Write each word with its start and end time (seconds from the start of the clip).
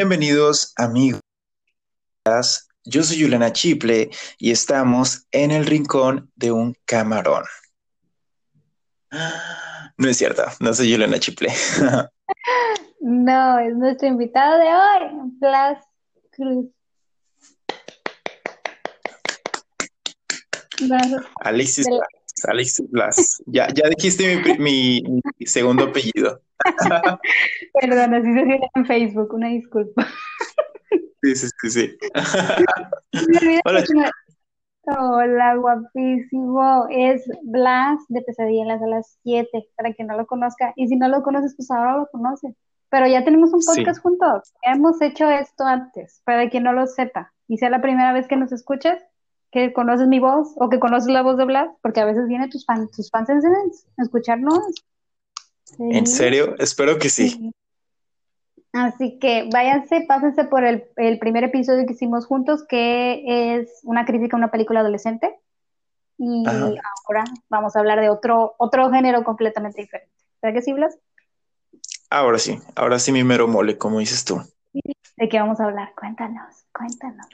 Bienvenidos 0.00 0.72
amigos. 0.76 1.20
Yo 2.84 3.02
soy 3.02 3.20
Juliana 3.20 3.52
Chiple 3.52 4.10
y 4.38 4.52
estamos 4.52 5.26
en 5.32 5.50
el 5.50 5.66
rincón 5.66 6.30
de 6.36 6.52
un 6.52 6.76
camarón. 6.84 7.42
No 9.96 10.08
es 10.08 10.16
cierto, 10.16 10.44
no 10.60 10.72
soy 10.72 10.92
Juliana 10.92 11.18
Chiple. 11.18 11.52
No, 13.00 13.58
es 13.58 13.74
nuestro 13.74 14.06
invitado 14.06 14.58
de 14.58 14.66
hoy, 14.66 15.30
Blas 15.40 15.84
Cruz. 16.30 16.66
Alexis 21.40 21.86
Blas. 21.86 22.44
Alexis 22.46 22.88
Blas. 22.88 23.42
Ya, 23.46 23.66
ya 23.74 23.88
dijiste 23.88 24.58
mi, 24.60 25.02
mi 25.02 25.46
segundo 25.46 25.86
apellido. 25.86 26.40
Perdón, 27.80 28.14
así 28.14 28.32
se 28.32 28.44
dice 28.44 28.70
en 28.74 28.86
Facebook, 28.86 29.34
una 29.34 29.48
disculpa. 29.48 30.06
Sí, 31.22 31.34
sí, 31.34 31.48
sí, 31.60 31.70
sí. 31.70 31.98
Hola. 33.64 33.84
Hola, 34.86 35.56
guapísimo. 35.56 36.86
Es 36.90 37.28
Blas 37.42 38.00
de 38.08 38.22
Pesadillas 38.22 38.80
a 38.80 38.86
las 38.86 39.18
7, 39.22 39.68
para 39.76 39.92
quien 39.92 40.08
no 40.08 40.16
lo 40.16 40.26
conozca. 40.26 40.72
Y 40.76 40.88
si 40.88 40.96
no 40.96 41.08
lo 41.08 41.22
conoces, 41.22 41.54
pues 41.56 41.70
ahora 41.70 41.98
lo 41.98 42.06
conoces. 42.06 42.54
Pero 42.88 43.06
ya 43.06 43.22
tenemos 43.22 43.52
un 43.52 43.60
podcast 43.60 44.00
juntos. 44.00 44.54
hemos 44.62 45.02
hecho 45.02 45.28
esto 45.28 45.64
antes, 45.64 46.22
para 46.24 46.48
quien 46.48 46.62
no 46.62 46.72
lo 46.72 46.86
sepa. 46.86 47.32
Y 47.48 47.58
sea 47.58 47.68
la 47.68 47.82
primera 47.82 48.12
vez 48.14 48.28
que 48.28 48.36
nos 48.36 48.50
escuchas, 48.50 49.02
que 49.50 49.74
conoces 49.74 50.08
mi 50.08 50.20
voz 50.20 50.54
o 50.56 50.70
que 50.70 50.80
conoces 50.80 51.12
la 51.12 51.22
voz 51.22 51.36
de 51.36 51.44
Blas, 51.44 51.68
porque 51.82 52.00
a 52.00 52.06
veces 52.06 52.26
vienen 52.26 52.48
tus 52.48 52.64
fans, 52.64 52.90
tus 52.92 53.10
fans 53.10 53.28
en 53.28 53.42
escucharnos 53.98 54.60
¿En 55.78 56.06
serio? 56.06 56.54
Espero 56.58 56.98
que 56.98 57.08
sí. 57.08 57.52
Así 58.72 59.18
que 59.18 59.48
váyanse, 59.52 60.02
pásense 60.06 60.44
por 60.44 60.64
el, 60.64 61.18
primer 61.18 61.44
episodio 61.44 61.86
que 61.86 61.94
hicimos 61.94 62.26
juntos, 62.26 62.64
que 62.68 63.56
es 63.56 63.80
una 63.82 64.04
crítica 64.04 64.36
a 64.36 64.38
una 64.38 64.50
película 64.50 64.80
adolescente. 64.80 65.38
Y 66.18 66.44
ahora 66.46 67.24
vamos 67.48 67.76
a 67.76 67.78
hablar 67.78 68.00
de 68.00 68.10
otro, 68.10 68.54
otro 68.58 68.90
género 68.90 69.24
completamente 69.24 69.80
diferente. 69.80 70.12
¿Verdad 70.42 70.54
que 70.56 70.62
sí, 70.62 70.72
Blas? 70.72 70.98
Ahora 72.10 72.38
sí, 72.38 72.58
ahora 72.74 72.98
sí 72.98 73.12
mi 73.12 73.24
mero 73.24 73.48
mole, 73.48 73.78
como 73.78 74.00
dices 74.00 74.24
tú. 74.24 74.42
¿De 75.16 75.28
qué 75.28 75.38
vamos 75.38 75.60
a 75.60 75.64
hablar? 75.64 75.92
Cuéntanos, 75.98 76.64
cuéntanos. 76.72 77.26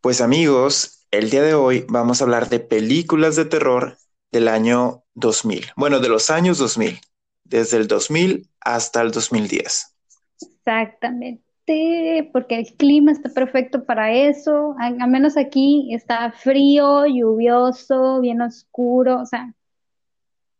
Pues 0.00 0.20
amigos, 0.20 1.06
el 1.10 1.30
día 1.30 1.42
de 1.42 1.54
hoy 1.54 1.86
vamos 1.88 2.20
a 2.20 2.24
hablar 2.24 2.48
de 2.48 2.60
películas 2.60 3.36
de 3.36 3.44
terror 3.44 3.96
del 4.34 4.48
año 4.48 5.04
2000. 5.14 5.66
Bueno, 5.76 6.00
de 6.00 6.08
los 6.08 6.28
años 6.28 6.58
2000, 6.58 6.98
desde 7.44 7.76
el 7.76 7.86
2000 7.86 8.50
hasta 8.60 9.00
el 9.00 9.12
2010. 9.12 9.94
Exactamente, 10.42 12.30
porque 12.32 12.58
el 12.58 12.76
clima 12.76 13.12
está 13.12 13.28
perfecto 13.28 13.84
para 13.84 14.12
eso. 14.12 14.74
Al 14.80 15.08
menos 15.08 15.36
aquí 15.36 15.94
está 15.94 16.32
frío, 16.32 17.06
lluvioso, 17.06 18.20
bien 18.20 18.42
oscuro, 18.42 19.20
o 19.20 19.26
sea, 19.26 19.54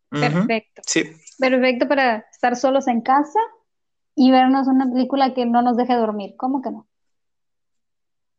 perfecto. 0.08 0.82
Sí. 0.86 1.02
Perfecto 1.40 1.88
para 1.88 2.24
estar 2.30 2.54
solos 2.54 2.86
en 2.86 3.00
casa 3.00 3.40
y 4.14 4.30
vernos 4.30 4.68
una 4.68 4.88
película 4.88 5.34
que 5.34 5.46
no 5.46 5.62
nos 5.62 5.76
deje 5.76 5.94
dormir. 5.94 6.36
¿Cómo 6.36 6.62
que 6.62 6.70
no? 6.70 6.86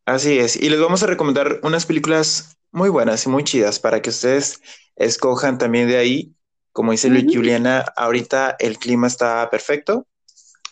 Así 0.06 0.38
es. 0.38 0.56
Y 0.56 0.70
les 0.70 0.80
vamos 0.80 1.02
a 1.02 1.06
recomendar 1.06 1.60
unas 1.64 1.84
películas 1.84 2.56
muy 2.70 2.88
buenas 2.88 3.26
y 3.26 3.28
muy 3.28 3.42
chidas 3.44 3.80
para 3.80 4.00
que 4.00 4.10
ustedes 4.10 4.62
escojan 4.94 5.58
también 5.58 5.88
de 5.88 5.98
ahí. 5.98 6.36
Como 6.72 6.92
dice 6.92 7.10
Juliana, 7.10 7.84
ahorita 7.96 8.56
el 8.60 8.78
clima 8.78 9.08
está 9.08 9.48
perfecto. 9.50 10.06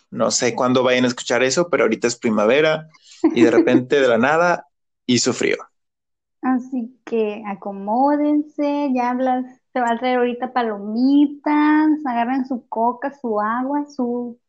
No 0.09 0.31
sé 0.31 0.55
cuándo 0.55 0.83
vayan 0.83 1.03
a 1.03 1.07
escuchar 1.09 1.43
eso, 1.43 1.69
pero 1.69 1.83
ahorita 1.83 2.07
es 2.07 2.15
primavera 2.15 2.87
y 3.23 3.41
de 3.41 3.51
repente 3.51 3.99
de 3.99 4.07
la 4.07 4.17
nada 4.17 4.67
hizo 5.05 5.33
frío. 5.33 5.57
Así 6.41 6.97
que 7.05 7.43
acomódense, 7.47 8.91
ya 8.93 9.09
hablas, 9.09 9.45
se 9.73 9.81
va 9.81 9.91
a 9.91 9.97
traer 9.99 10.19
ahorita 10.19 10.53
palomitas, 10.53 11.89
agarren 12.05 12.45
su 12.45 12.67
coca, 12.69 13.11
su 13.19 13.41
agua, 13.41 13.85
su, 13.87 14.39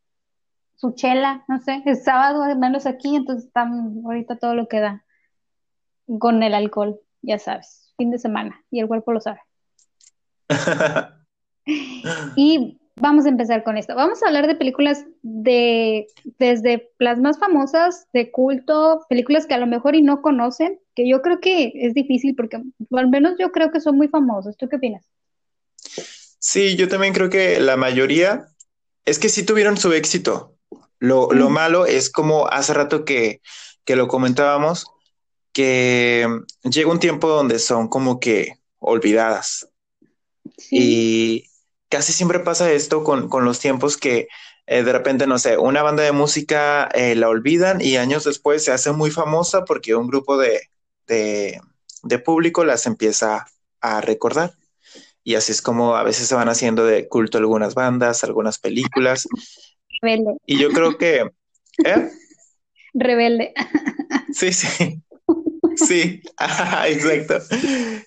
su 0.77 0.93
chela, 0.93 1.45
no 1.49 1.59
sé, 1.61 1.83
es 1.87 2.05
sábado, 2.05 2.45
menos 2.57 2.87
aquí, 2.87 3.17
entonces 3.17 3.47
están 3.47 4.03
ahorita 4.05 4.37
todo 4.37 4.55
lo 4.55 4.69
que 4.69 4.81
da 4.81 5.05
con 6.19 6.43
el 6.43 6.55
alcohol, 6.55 7.01
ya 7.23 7.39
sabes, 7.39 7.93
fin 7.97 8.11
de 8.11 8.19
semana, 8.19 8.63
y 8.71 8.81
el 8.81 8.87
cuerpo 8.87 9.13
lo 9.13 9.21
sabe. 9.21 9.41
y 12.37 12.79
vamos 12.97 13.27
a 13.27 13.29
empezar 13.29 13.65
con 13.65 13.77
esto. 13.77 13.95
Vamos 13.95 14.23
a 14.23 14.29
hablar 14.29 14.47
de 14.47 14.55
películas 14.55 15.05
de 15.23 16.07
desde 16.39 16.91
las 16.99 17.19
más 17.19 17.39
famosas, 17.39 18.07
de 18.13 18.31
culto, 18.31 19.05
películas 19.09 19.47
que 19.47 19.55
a 19.55 19.59
lo 19.59 19.67
mejor 19.67 19.97
y 19.97 20.03
no 20.03 20.23
conocen, 20.23 20.79
que 20.95 21.09
yo 21.09 21.23
creo 21.23 21.41
que 21.41 21.73
es 21.75 21.95
difícil 21.95 22.35
porque 22.37 22.63
al 22.93 23.09
menos 23.09 23.35
yo 23.39 23.51
creo 23.51 23.71
que 23.71 23.81
son 23.81 23.97
muy 23.97 24.09
famosos. 24.09 24.57
¿Tú 24.57 24.69
qué 24.69 24.77
opinas? 24.77 25.05
Sí, 26.39 26.77
yo 26.77 26.89
también 26.89 27.13
creo 27.13 27.29
que 27.29 27.61
la 27.61 27.77
mayoría 27.77 28.47
es 29.05 29.19
que 29.19 29.29
sí 29.29 29.45
tuvieron 29.45 29.77
su 29.77 29.93
éxito. 29.93 30.56
Lo, 30.99 31.33
lo 31.33 31.51
malo 31.51 31.87
es 31.87 32.11
como 32.11 32.49
hace 32.49 32.75
rato 32.75 33.05
que, 33.05 33.41
que 33.85 33.97
lo 33.97 34.09
comentábamos, 34.09 34.87
que 35.53 36.27
llega 36.65 36.91
un 36.91 37.01
tiempo 37.01 37.29
donde 37.29 37.59
son 37.59 37.89
como 37.89 38.21
que 38.21 38.59
olvidadas. 38.79 39.69
Y 40.71 41.51
casi 41.89 42.13
siempre 42.13 42.41
pasa 42.41 42.71
esto 42.73 43.05
con, 43.05 43.29
los 43.45 43.61
tiempos 43.61 43.97
que 43.97 44.29
eh, 44.67 44.83
de 44.83 44.93
repente, 44.93 45.27
no 45.27 45.39
sé, 45.39 45.59
una 45.59 45.83
banda 45.83 46.03
de 46.03 46.13
música 46.13 46.89
eh, 46.93 47.15
la 47.15 47.29
olvidan 47.29 47.81
y 47.81 47.97
años 47.97 48.25
después 48.25 48.65
se 48.65 48.73
hace 48.73 48.93
muy 48.93 49.11
famosa 49.11 49.65
porque 49.65 49.95
un 49.95 50.09
grupo 50.09 50.37
de, 50.37 50.61
de, 51.07 52.19
público 52.19 52.65
las 52.65 52.87
empieza 52.87 53.47
a 53.81 54.01
recordar. 54.01 54.55
Y 55.23 55.35
así 55.35 55.53
es 55.53 55.63
como 55.63 55.97
a 55.97 56.03
veces 56.03 56.29
se 56.29 56.35
van 56.35 56.49
haciendo 56.49 56.85
de 56.85 57.09
culto 57.09 57.39
algunas 57.39 57.75
bandas, 57.75 58.25
algunas 58.25 58.59
películas. 58.59 59.27
Rebelde. 60.01 60.37
Y 60.47 60.59
yo 60.59 60.71
creo 60.71 60.97
que... 60.97 61.31
¿eh? 61.85 62.11
Rebelde. 62.95 63.53
Sí, 64.33 64.53
sí. 64.53 65.03
Sí, 65.77 66.23
exacto. 66.87 67.35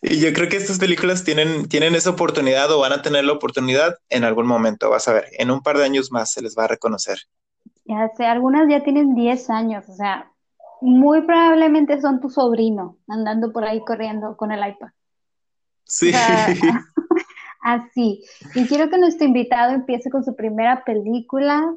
Y 0.02 0.20
yo 0.20 0.34
creo 0.34 0.50
que 0.50 0.58
estas 0.58 0.80
películas 0.80 1.24
tienen, 1.24 1.68
tienen 1.70 1.96
esa 1.96 2.10
oportunidad 2.10 2.72
o 2.72 2.80
van 2.80 2.94
a 2.94 3.02
tener 3.02 3.26
la 3.26 3.34
oportunidad 3.34 3.96
en 4.10 4.24
algún 4.24 4.48
momento, 4.48 4.90
vas 4.90 5.08
a 5.08 5.14
ver, 5.14 5.26
en 5.38 5.52
un 5.52 5.62
par 5.62 5.78
de 5.78 5.86
años 5.86 6.12
más 6.12 6.32
se 6.32 6.42
les 6.42 6.58
va 6.58 6.66
a 6.66 6.68
reconocer. 6.68 7.20
Ya 7.86 8.10
sé, 8.16 8.26
algunas 8.26 8.68
ya 8.70 8.84
tienen 8.84 9.16
10 9.16 9.50
años, 9.50 9.88
o 9.88 9.94
sea, 9.94 10.32
muy 10.82 11.22
probablemente 11.22 12.00
son 12.02 12.20
tu 12.20 12.30
sobrino 12.30 12.98
andando 13.08 13.52
por 13.52 13.66
ahí 13.66 13.82
corriendo 13.82 14.36
con 14.38 14.52
el 14.52 14.60
iPad. 14.60 14.90
Sí. 15.86 16.12
así. 17.74 18.24
Y 18.56 18.68
quiero 18.68 18.90
que 18.90 18.98
nuestro 18.98 19.26
invitado 19.26 19.74
empiece 19.74 20.10
con 20.10 20.24
su 20.24 20.36
primera 20.36 20.84
película. 20.84 21.74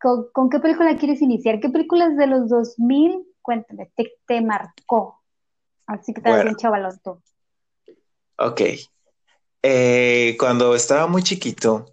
¿Con, 0.00 0.26
¿Con, 0.32 0.50
qué 0.50 0.58
película 0.58 0.96
quieres 0.96 1.22
iniciar? 1.22 1.60
¿Qué 1.60 1.68
películas 1.68 2.16
de 2.16 2.26
los 2.26 2.48
2000 2.48 3.26
Cuéntame, 3.42 3.90
¿qué 3.96 4.14
te 4.26 4.40
marcó? 4.40 5.20
Así 5.86 6.14
que 6.14 6.20
te 6.20 6.30
bueno. 6.30 6.56
chavalón 6.56 6.98
tú. 7.02 7.20
Ok. 8.38 8.60
Eh, 9.62 10.36
cuando 10.38 10.74
estaba 10.74 11.08
muy 11.08 11.22
chiquito, 11.22 11.86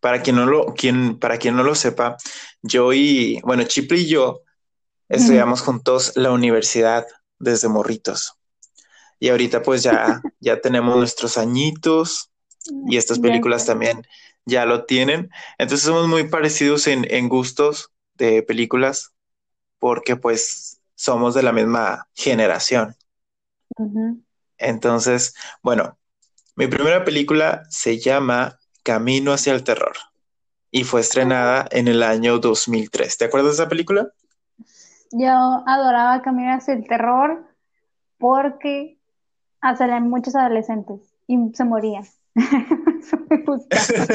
para 0.00 0.22
quien 0.22 0.36
no 0.36 0.46
lo, 0.46 0.74
quien, 0.74 1.18
para 1.18 1.36
quien 1.38 1.56
no 1.56 1.64
lo 1.64 1.74
sepa, 1.74 2.16
yo 2.62 2.92
y, 2.92 3.40
bueno, 3.42 3.64
Chiple 3.64 3.98
y 3.98 4.08
yo 4.08 4.42
estudiamos 5.08 5.62
juntos 5.62 6.12
la 6.16 6.30
universidad 6.30 7.06
desde 7.38 7.68
morritos. 7.68 8.34
Y 9.18 9.30
ahorita 9.30 9.62
pues 9.62 9.82
ya, 9.82 10.22
ya 10.40 10.60
tenemos 10.60 10.96
nuestros 10.96 11.38
añitos 11.38 12.30
y 12.86 12.96
estas 12.96 13.18
películas 13.18 13.66
también 13.66 14.02
ya 14.44 14.66
lo 14.66 14.84
tienen. 14.84 15.30
Entonces 15.58 15.86
somos 15.86 16.08
muy 16.08 16.28
parecidos 16.28 16.86
en, 16.86 17.06
en 17.12 17.28
gustos 17.28 17.92
de 18.14 18.42
películas 18.42 19.12
porque 19.78 20.16
pues 20.16 20.80
somos 20.94 21.34
de 21.34 21.42
la 21.42 21.52
misma 21.52 22.08
generación. 22.14 22.96
Entonces, 24.58 25.34
bueno, 25.62 25.98
mi 26.56 26.66
primera 26.66 27.04
película 27.04 27.62
se 27.70 27.98
llama 27.98 28.58
Camino 28.82 29.32
hacia 29.32 29.54
el 29.54 29.62
Terror 29.62 29.96
y 30.70 30.84
fue 30.84 31.00
estrenada 31.00 31.66
en 31.70 31.88
el 31.88 32.02
año 32.02 32.38
2003. 32.38 33.16
¿Te 33.16 33.26
acuerdas 33.26 33.56
de 33.56 33.62
esa 33.62 33.68
película? 33.68 34.12
Yo 35.12 35.30
adoraba 35.66 36.22
Camino 36.22 36.52
hacia 36.52 36.74
el 36.74 36.86
Terror 36.86 37.46
porque 38.18 38.98
salían 39.76 40.10
muchos 40.10 40.34
adolescentes 40.34 41.14
y 41.26 41.38
se 41.54 41.64
morían. 41.64 42.04
Me 43.30 43.36
gustaba. 43.46 44.06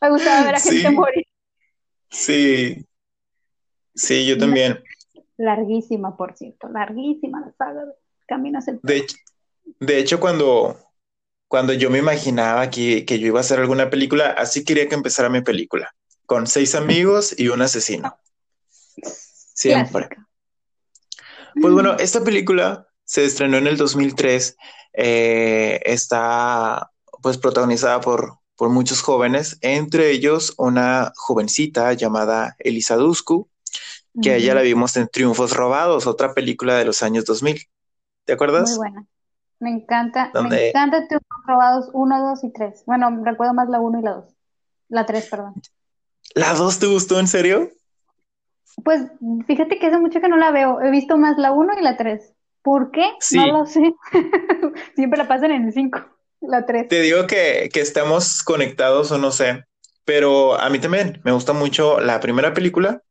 me 0.00 0.10
gustaba 0.10 0.44
ver 0.44 0.54
a 0.54 0.60
gente 0.60 0.90
morir. 0.90 1.26
Sí, 2.10 2.86
sí, 3.94 4.26
yo 4.26 4.38
también. 4.38 4.82
Larguísima, 5.36 6.16
por 6.16 6.36
cierto, 6.36 6.68
larguísima 6.68 7.40
la 7.40 7.52
saga 7.52 7.86
de 7.86 7.92
Camino 8.26 8.58
hacia 8.58 8.74
el 8.74 8.80
de 8.82 8.96
hecho, 8.98 9.16
de 9.80 9.98
hecho, 9.98 10.20
cuando, 10.20 10.78
cuando 11.48 11.72
yo 11.72 11.90
me 11.90 11.98
imaginaba 11.98 12.70
que, 12.70 13.04
yo 13.04 13.26
iba 13.26 13.40
a 13.40 13.40
hacer 13.40 13.58
alguna 13.58 13.90
película, 13.90 14.30
así 14.30 14.64
quería 14.64 14.88
que 14.88 14.94
empezara 14.94 15.28
mi 15.28 15.40
película, 15.40 15.94
con 16.26 16.46
seis 16.46 16.74
amigos 16.74 17.34
y 17.38 17.48
un 17.48 17.62
asesino. 17.62 18.16
Siempre. 19.54 20.08
Pues 21.60 21.72
bueno, 21.72 21.96
esta 21.98 22.22
película 22.22 22.88
se 23.04 23.24
estrenó 23.24 23.56
en 23.56 23.66
el 23.66 23.76
2003. 23.76 24.56
Eh, 24.94 25.80
está 25.84 26.90
pues 27.24 27.38
protagonizada 27.38 28.02
por, 28.02 28.34
por 28.54 28.68
muchos 28.68 29.00
jóvenes, 29.00 29.56
entre 29.62 30.10
ellos 30.10 30.52
una 30.58 31.10
jovencita 31.16 31.90
llamada 31.94 32.54
Elisa 32.58 32.96
Dusku, 32.96 33.48
que 34.20 34.32
a 34.32 34.36
ella 34.36 34.54
la 34.54 34.60
vimos 34.60 34.94
en 34.98 35.08
Triunfos 35.08 35.56
Robados, 35.56 36.06
otra 36.06 36.34
película 36.34 36.74
de 36.74 36.84
los 36.84 37.02
años 37.02 37.24
2000. 37.24 37.62
¿Te 38.26 38.34
acuerdas? 38.34 38.68
Muy 38.68 38.76
buena. 38.76 39.06
Me 39.58 39.70
encanta, 39.70 40.32
me 40.34 40.68
encanta 40.68 41.08
Triunfos 41.08 41.46
Robados 41.46 41.88
1, 41.94 42.28
2 42.28 42.44
y 42.44 42.52
3. 42.52 42.82
Bueno, 42.84 43.22
recuerdo 43.24 43.54
más 43.54 43.70
la 43.70 43.80
1 43.80 44.00
y 44.00 44.02
la 44.02 44.10
2. 44.16 44.24
La 44.90 45.06
3, 45.06 45.26
perdón. 45.30 45.54
¿La 46.34 46.52
2 46.52 46.78
te 46.78 46.86
gustó 46.88 47.18
en 47.18 47.26
serio? 47.26 47.70
Pues 48.84 49.00
fíjate 49.46 49.78
que 49.78 49.86
hace 49.86 49.96
mucho 49.96 50.20
que 50.20 50.28
no 50.28 50.36
la 50.36 50.50
veo. 50.50 50.82
He 50.82 50.90
visto 50.90 51.16
más 51.16 51.38
la 51.38 51.52
1 51.52 51.78
y 51.78 51.82
la 51.82 51.96
3. 51.96 52.34
¿Por 52.60 52.90
qué? 52.90 53.06
No 53.32 53.46
lo 53.46 53.66
sé. 53.66 53.94
Siempre 54.94 55.16
la 55.16 55.26
pasan 55.26 55.52
en 55.52 55.64
el 55.64 55.72
5, 55.72 55.98
la 56.48 56.66
3. 56.66 56.88
Te 56.88 57.00
digo 57.00 57.26
que, 57.26 57.70
que 57.72 57.80
estamos 57.80 58.42
conectados 58.42 59.10
o 59.10 59.18
no 59.18 59.32
sé, 59.32 59.64
pero 60.04 60.58
a 60.60 60.68
mí 60.70 60.78
también 60.78 61.20
me 61.24 61.32
gusta 61.32 61.52
mucho 61.52 62.00
la 62.00 62.20
primera 62.20 62.54
película 62.54 63.02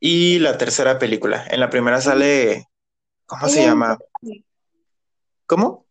y 0.00 0.40
la 0.40 0.58
tercera 0.58 0.98
película. 0.98 1.44
En 1.50 1.60
la 1.60 1.70
primera 1.70 2.00
sale, 2.00 2.66
¿cómo 3.26 3.48
se 3.48 3.62
llama? 3.62 3.98
¿Cómo? 5.46 5.86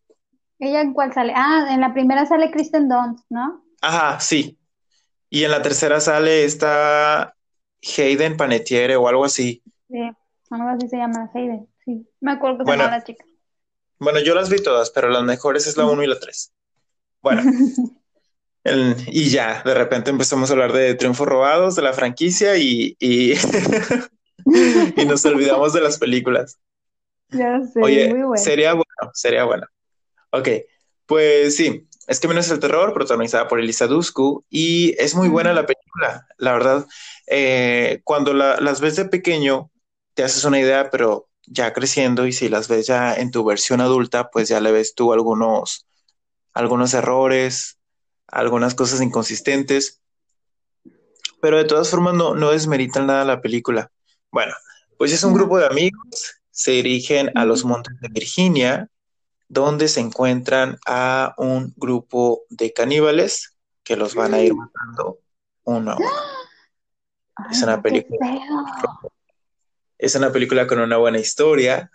¿Ella 0.59 0.81
en 0.81 0.94
cuál 0.94 1.13
sale? 1.13 1.33
Ah, 1.36 1.68
en 1.71 1.81
la 1.81 1.94
primera 1.94 2.25
sale 2.25 2.51
Kristen 2.51 2.89
Dunst, 2.89 3.25
¿no? 3.30 3.63
Ajá, 3.81 4.19
sí. 4.19 4.59
Y 5.30 5.44
en 5.44 5.51
la 5.51 5.62
tercera 5.62 6.00
sale 6.00 6.44
esta 6.44 7.33
Hayden 7.98 8.38
Panettiere 8.38 8.95
o 8.95 9.07
algo 9.07 9.25
así. 9.25 9.63
Sí, 9.89 10.12
algo 10.50 10.69
así 10.69 10.88
se 10.89 10.98
llama 10.98 11.31
Hayden, 11.33 11.68
sí. 11.86 12.06
Me 12.19 12.33
acuerdo 12.33 12.59
que 12.59 12.65
se 12.65 12.77
llama 12.77 12.98
la 12.98 13.03
chica. 13.03 13.25
Bueno, 14.01 14.19
yo 14.19 14.33
las 14.33 14.50
vi 14.50 14.57
todas, 14.57 14.89
pero 14.89 15.09
las 15.09 15.24
mejores 15.24 15.68
es 15.68 15.77
la 15.77 15.86
1 15.86 16.01
y 16.03 16.07
la 16.07 16.19
3. 16.19 16.51
Bueno, 17.21 17.44
y 19.07 19.30
ya, 19.30 19.62
de 19.63 19.75
repente 19.75 20.09
empezamos 20.09 20.50
a 20.50 20.53
hablar 20.53 20.74
de 20.74 20.95
triunfos 20.95 21.27
robados, 21.27 21.75
de 21.75 21.83
la 21.83 21.94
franquicia 21.94 22.57
y, 22.57 22.98
y, 23.00 23.36
nos 25.06 25.24
olvidamos 25.24 25.74
de 25.74 25.81
las 25.81 26.00
películas. 26.00 26.57
Ya 27.30 27.62
sé, 27.62 27.80
Oye, 27.80 28.09
muy 28.09 28.24
bueno. 28.24 28.44
sería 28.44 28.74
bueno, 28.74 29.12
sería 29.13 29.44
bueno. 29.44 29.68
Ok, 30.31 30.48
pues 31.06 31.56
sí, 31.56 31.88
es 32.07 32.19
que 32.19 32.27
menos 32.27 32.50
el 32.50 32.59
terror, 32.59 32.95
protagonizada 32.95 33.48
por 33.48 33.59
Elisa 33.59 33.86
Dusku, 33.86 34.44
y 34.50 34.95
es 34.98 35.13
muy 35.13 35.30
buena 35.30 35.53
la 35.53 35.68
película, 35.68 36.27
la 36.39 36.53
verdad. 36.53 36.88
Eh, 37.27 38.01
cuando 38.03 38.33
las 38.33 38.81
ves 38.81 38.95
de 38.95 39.06
pequeño, 39.06 39.69
te 40.15 40.24
haces 40.24 40.44
una 40.44 40.59
idea, 40.59 40.89
pero 40.89 41.30
ya 41.51 41.74
creciendo 41.74 42.25
y 42.25 42.31
si 42.31 42.48
las 42.48 42.68
ves 42.68 42.88
ya 42.88 43.13
en 43.13 43.30
tu 43.30 43.44
versión 43.44 43.81
adulta, 43.81 44.30
pues 44.30 44.48
ya 44.48 44.62
le 44.62 44.71
ves 44.71 44.95
tú 44.95 45.12
algunos, 45.12 45.86
algunos 46.53 46.94
errores, 46.94 47.77
algunas 48.27 48.74
cosas 48.74 49.01
inconsistentes, 49.01 50.01
pero 51.42 51.57
de 51.57 51.65
todas 51.65 51.89
formas 51.89 52.13
no, 52.13 52.36
no 52.36 52.51
desmeritan 52.51 53.07
nada 53.07 53.25
la 53.25 53.42
película. 53.42 53.92
Bueno, 54.31 54.53
pues 54.98 55.12
es 55.12 55.24
un 55.24 55.33
grupo 55.33 55.57
de 55.57 55.65
amigos, 55.65 56.36
se 56.51 56.71
dirigen 56.71 57.31
a 57.36 57.44
los 57.44 57.65
montes 57.65 58.00
de 58.00 58.07
Virginia, 58.07 58.89
donde 59.50 59.89
se 59.89 60.00
encuentran 60.00 60.77
a 60.86 61.33
un 61.38 61.74
grupo 61.75 62.44
de 62.50 62.71
caníbales 62.71 63.57
que 63.83 63.98
los 63.98 64.15
van 64.15 64.33
a 64.33 64.39
ir 64.39 64.53
matando 64.53 65.19
uno 65.63 65.92
a 65.92 65.98
uno. 65.98 66.07
es 67.51 67.62
una 67.62 67.81
película. 67.81 68.19
Es 70.01 70.15
una 70.15 70.31
película 70.31 70.65
con 70.65 70.80
una 70.80 70.98
buena 70.98 71.19
historia 71.19 71.92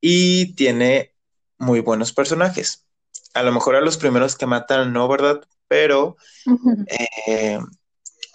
y 0.00 0.54
tiene 0.54 1.14
muy 1.58 1.80
buenos 1.80 2.14
personajes. 2.14 2.86
A 3.34 3.42
lo 3.42 3.52
mejor 3.52 3.76
a 3.76 3.82
los 3.82 3.98
primeros 3.98 4.34
que 4.34 4.46
matan 4.46 4.94
no, 4.94 5.06
¿verdad? 5.08 5.46
Pero, 5.68 6.16
eh, 7.26 7.58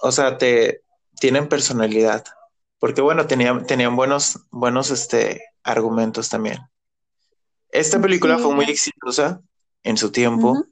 o 0.04 0.12
sea, 0.12 0.38
te 0.38 0.84
tienen 1.20 1.50
personalidad. 1.50 2.24
Porque 2.78 3.02
bueno, 3.02 3.26
tenían, 3.26 3.66
tenían 3.66 3.96
buenos, 3.96 4.46
buenos 4.52 4.92
este, 4.92 5.42
argumentos 5.64 6.30
también. 6.30 6.60
Esta 7.70 8.00
película 8.00 8.38
fue 8.38 8.54
muy 8.54 8.66
exitosa 8.66 9.42
en 9.82 9.98
su 9.98 10.12
tiempo 10.12 10.66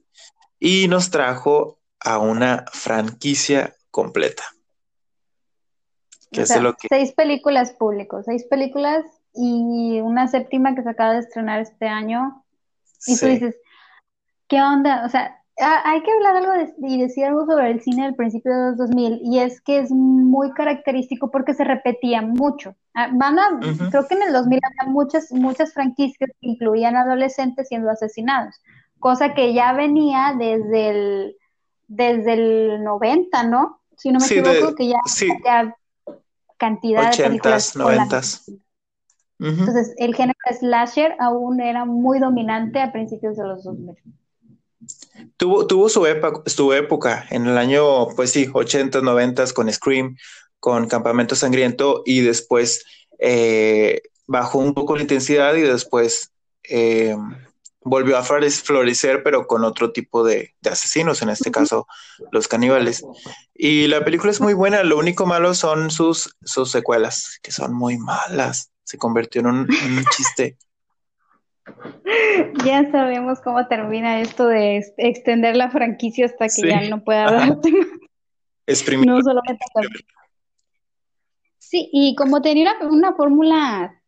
y 0.60 0.86
nos 0.86 1.10
trajo 1.10 1.80
a 1.98 2.18
una 2.18 2.64
franquicia 2.72 3.74
completa. 3.90 4.53
Seis 6.88 7.12
películas 7.12 7.72
públicos, 7.72 8.24
seis 8.26 8.44
películas 8.44 9.04
y 9.34 10.00
una 10.00 10.28
séptima 10.28 10.74
que 10.74 10.82
se 10.82 10.90
acaba 10.90 11.14
de 11.14 11.20
estrenar 11.20 11.60
este 11.60 11.86
año. 11.88 12.44
Y 13.06 13.18
tú 13.18 13.26
dices, 13.26 13.56
¿qué 14.48 14.62
onda? 14.62 15.04
O 15.04 15.08
sea, 15.08 15.40
hay 15.56 16.02
que 16.02 16.10
hablar 16.10 16.36
algo 16.36 16.72
y 16.82 17.00
decir 17.00 17.24
algo 17.24 17.46
sobre 17.46 17.70
el 17.70 17.80
cine 17.80 18.04
del 18.04 18.16
principio 18.16 18.52
de 18.52 18.70
los 18.70 18.76
2000 18.76 19.20
y 19.22 19.38
es 19.38 19.60
que 19.60 19.78
es 19.78 19.90
muy 19.90 20.52
característico 20.52 21.30
porque 21.30 21.54
se 21.54 21.64
repetía 21.64 22.22
mucho. 22.22 22.74
Ah, 22.94 23.08
van 23.12 23.38
a, 23.38 23.60
creo 23.90 24.06
que 24.08 24.14
en 24.14 24.22
el 24.22 24.32
2000 24.32 24.60
había 24.62 24.92
muchas, 24.92 25.30
muchas 25.32 25.72
franquicias 25.72 26.18
que 26.18 26.26
incluían 26.40 26.96
adolescentes 26.96 27.68
siendo 27.68 27.90
asesinados, 27.90 28.60
cosa 28.98 29.34
que 29.34 29.52
ya 29.54 29.72
venía 29.72 30.34
desde 30.36 30.88
el, 30.88 31.36
desde 31.86 32.32
el 32.32 32.82
90, 32.82 33.42
¿no? 33.44 33.80
Si 33.96 34.10
no 34.10 34.18
me 34.18 34.26
equivoco, 34.26 34.74
que 34.74 34.88
ya, 34.88 34.98
ya 35.44 35.76
cantidad 36.64 37.10
de 37.10 37.24
películas. 37.24 37.76
90. 37.76 38.20
Entonces, 39.40 39.94
el 39.98 40.14
género 40.14 40.38
slasher 40.58 41.14
aún 41.18 41.60
era 41.60 41.84
muy 41.84 42.18
dominante 42.18 42.80
a 42.80 42.92
principios 42.92 43.36
de 43.36 43.44
los 43.44 43.64
2000. 43.64 43.96
Tuvo, 45.36 45.66
tuvo 45.66 45.88
su, 45.88 46.06
época, 46.06 46.42
su 46.46 46.72
época 46.72 47.26
en 47.30 47.46
el 47.46 47.58
año, 47.58 48.08
pues 48.16 48.30
sí, 48.30 48.48
80, 48.52 49.00
90 49.00 49.52
con 49.52 49.70
Scream, 49.72 50.16
con 50.60 50.88
Campamento 50.88 51.34
Sangriento 51.34 52.02
y 52.06 52.20
después 52.20 52.84
eh, 53.18 54.02
bajó 54.26 54.58
un 54.58 54.72
poco 54.72 54.96
la 54.96 55.02
intensidad 55.02 55.54
y 55.54 55.62
después 55.62 56.32
eh, 56.68 57.16
volvió 57.84 58.16
a 58.16 58.22
florecer, 58.22 59.22
pero 59.22 59.46
con 59.46 59.64
otro 59.64 59.92
tipo 59.92 60.24
de, 60.24 60.54
asesinos, 60.70 61.22
en 61.22 61.28
este 61.28 61.50
caso 61.50 61.86
los 62.32 62.48
caníbales. 62.48 63.04
Y 63.54 63.86
la 63.88 64.04
película 64.04 64.30
es 64.30 64.40
muy 64.40 64.54
buena, 64.54 64.82
lo 64.82 64.98
único 64.98 65.26
malo 65.26 65.54
son 65.54 65.90
sus, 65.90 66.36
sus 66.42 66.70
secuelas, 66.70 67.38
que 67.42 67.52
son 67.52 67.74
muy 67.74 67.98
malas. 67.98 68.72
Se 68.82 68.98
convirtió 68.98 69.40
en 69.40 69.46
un 69.46 69.68
chiste. 70.16 70.56
Ya 72.64 72.90
sabemos 72.90 73.40
cómo 73.40 73.66
termina 73.68 74.20
esto 74.20 74.46
de 74.46 74.82
extender 74.98 75.56
la 75.56 75.70
franquicia 75.70 76.26
hasta 76.26 76.46
que 76.48 76.68
ya 76.68 76.88
no 76.88 77.02
pueda 77.02 77.30
darte. 77.30 77.70
No 79.04 79.20
solamente 79.22 79.64
Sí, 81.58 81.88
y 81.92 82.14
como 82.14 82.42
tenía 82.42 82.74
una, 82.82 83.14
fórmula 83.14 84.02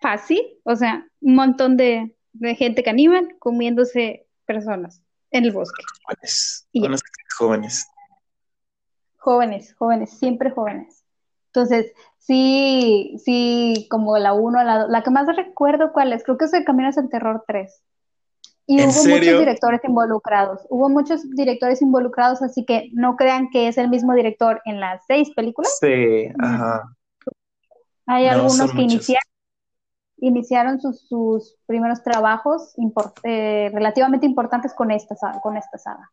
fácil, 0.00 0.42
o 0.64 0.76
sea, 0.76 1.06
un 1.20 1.34
montón 1.34 1.76
de, 1.76 2.15
gente 2.56 2.82
caníbal 2.82 3.36
comiéndose 3.38 4.26
personas 4.44 5.02
en 5.30 5.44
el 5.44 5.52
bosque. 5.52 5.82
Jóvenes, 6.04 6.68
jóvenes. 7.36 7.86
Jóvenes, 9.16 9.74
jóvenes, 9.74 10.10
siempre 10.10 10.50
jóvenes. 10.50 11.04
Entonces, 11.46 11.92
Sí, 12.26 13.16
sí, 13.24 13.86
como 13.88 14.18
la 14.18 14.32
1, 14.32 14.64
la 14.64 14.88
la 14.88 15.02
que 15.04 15.10
más 15.10 15.28
recuerdo 15.36 15.92
cuál 15.92 16.12
es, 16.12 16.24
creo 16.24 16.36
que 16.36 16.46
es 16.46 16.52
el 16.54 16.64
Caminos 16.64 16.98
al 16.98 17.08
Terror 17.08 17.44
3. 17.46 17.84
Y 18.66 18.82
hubo 18.82 19.04
muchos 19.04 19.38
directores 19.38 19.80
involucrados, 19.84 20.66
hubo 20.68 20.88
muchos 20.88 21.30
directores 21.36 21.82
involucrados, 21.82 22.42
así 22.42 22.64
que 22.64 22.90
no 22.94 23.14
crean 23.14 23.48
que 23.50 23.68
es 23.68 23.78
el 23.78 23.88
mismo 23.88 24.12
director 24.12 24.60
en 24.64 24.80
las 24.80 25.02
seis 25.06 25.30
películas. 25.36 25.78
Sí, 25.80 26.28
ajá. 26.40 26.96
Hay 28.06 28.26
algunos 28.26 28.72
que 28.72 28.82
iniciaron, 28.82 29.22
iniciaron 30.18 30.80
sus, 30.80 31.06
sus 31.08 31.56
primeros 31.66 32.02
trabajos 32.02 32.74
eh, 33.22 33.70
relativamente 33.72 34.26
importantes 34.26 34.72
con 34.74 34.90
esta, 34.90 35.14
con 35.42 35.56
esta 35.56 35.78
saga. 35.78 36.10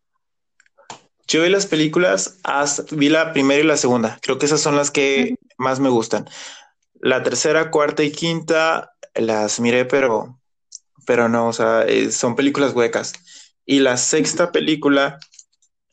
Yo 1.27 1.41
vi 1.41 1.49
las 1.49 1.65
películas, 1.65 2.39
vi 2.91 3.09
la 3.09 3.33
primera 3.33 3.61
y 3.61 3.65
la 3.65 3.77
segunda. 3.77 4.19
Creo 4.21 4.37
que 4.37 4.45
esas 4.45 4.61
son 4.61 4.75
las 4.75 4.91
que 4.91 5.35
más 5.57 5.79
me 5.79 5.89
gustan. 5.89 6.27
La 6.95 7.23
tercera, 7.23 7.71
cuarta 7.71 8.03
y 8.03 8.11
quinta 8.11 8.93
las 9.15 9.59
miré, 9.59 9.85
pero, 9.85 10.39
pero 11.05 11.29
no, 11.29 11.47
o 11.47 11.53
sea, 11.53 11.83
eh, 11.83 12.11
son 12.11 12.35
películas 12.35 12.73
huecas. 12.73 13.13
Y 13.65 13.79
la 13.79 13.97
sexta 13.97 14.51
película 14.51 15.17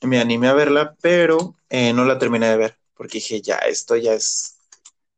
me 0.03 0.21
animé 0.21 0.49
a 0.49 0.55
verla, 0.55 0.97
pero 1.01 1.55
eh, 1.69 1.93
no 1.93 2.05
la 2.05 2.19
terminé 2.19 2.49
de 2.49 2.57
ver 2.57 2.81
porque 3.01 3.17
dije, 3.17 3.41
ya, 3.41 3.57
esto 3.57 3.97
ya 3.97 4.13
es, 4.13 4.59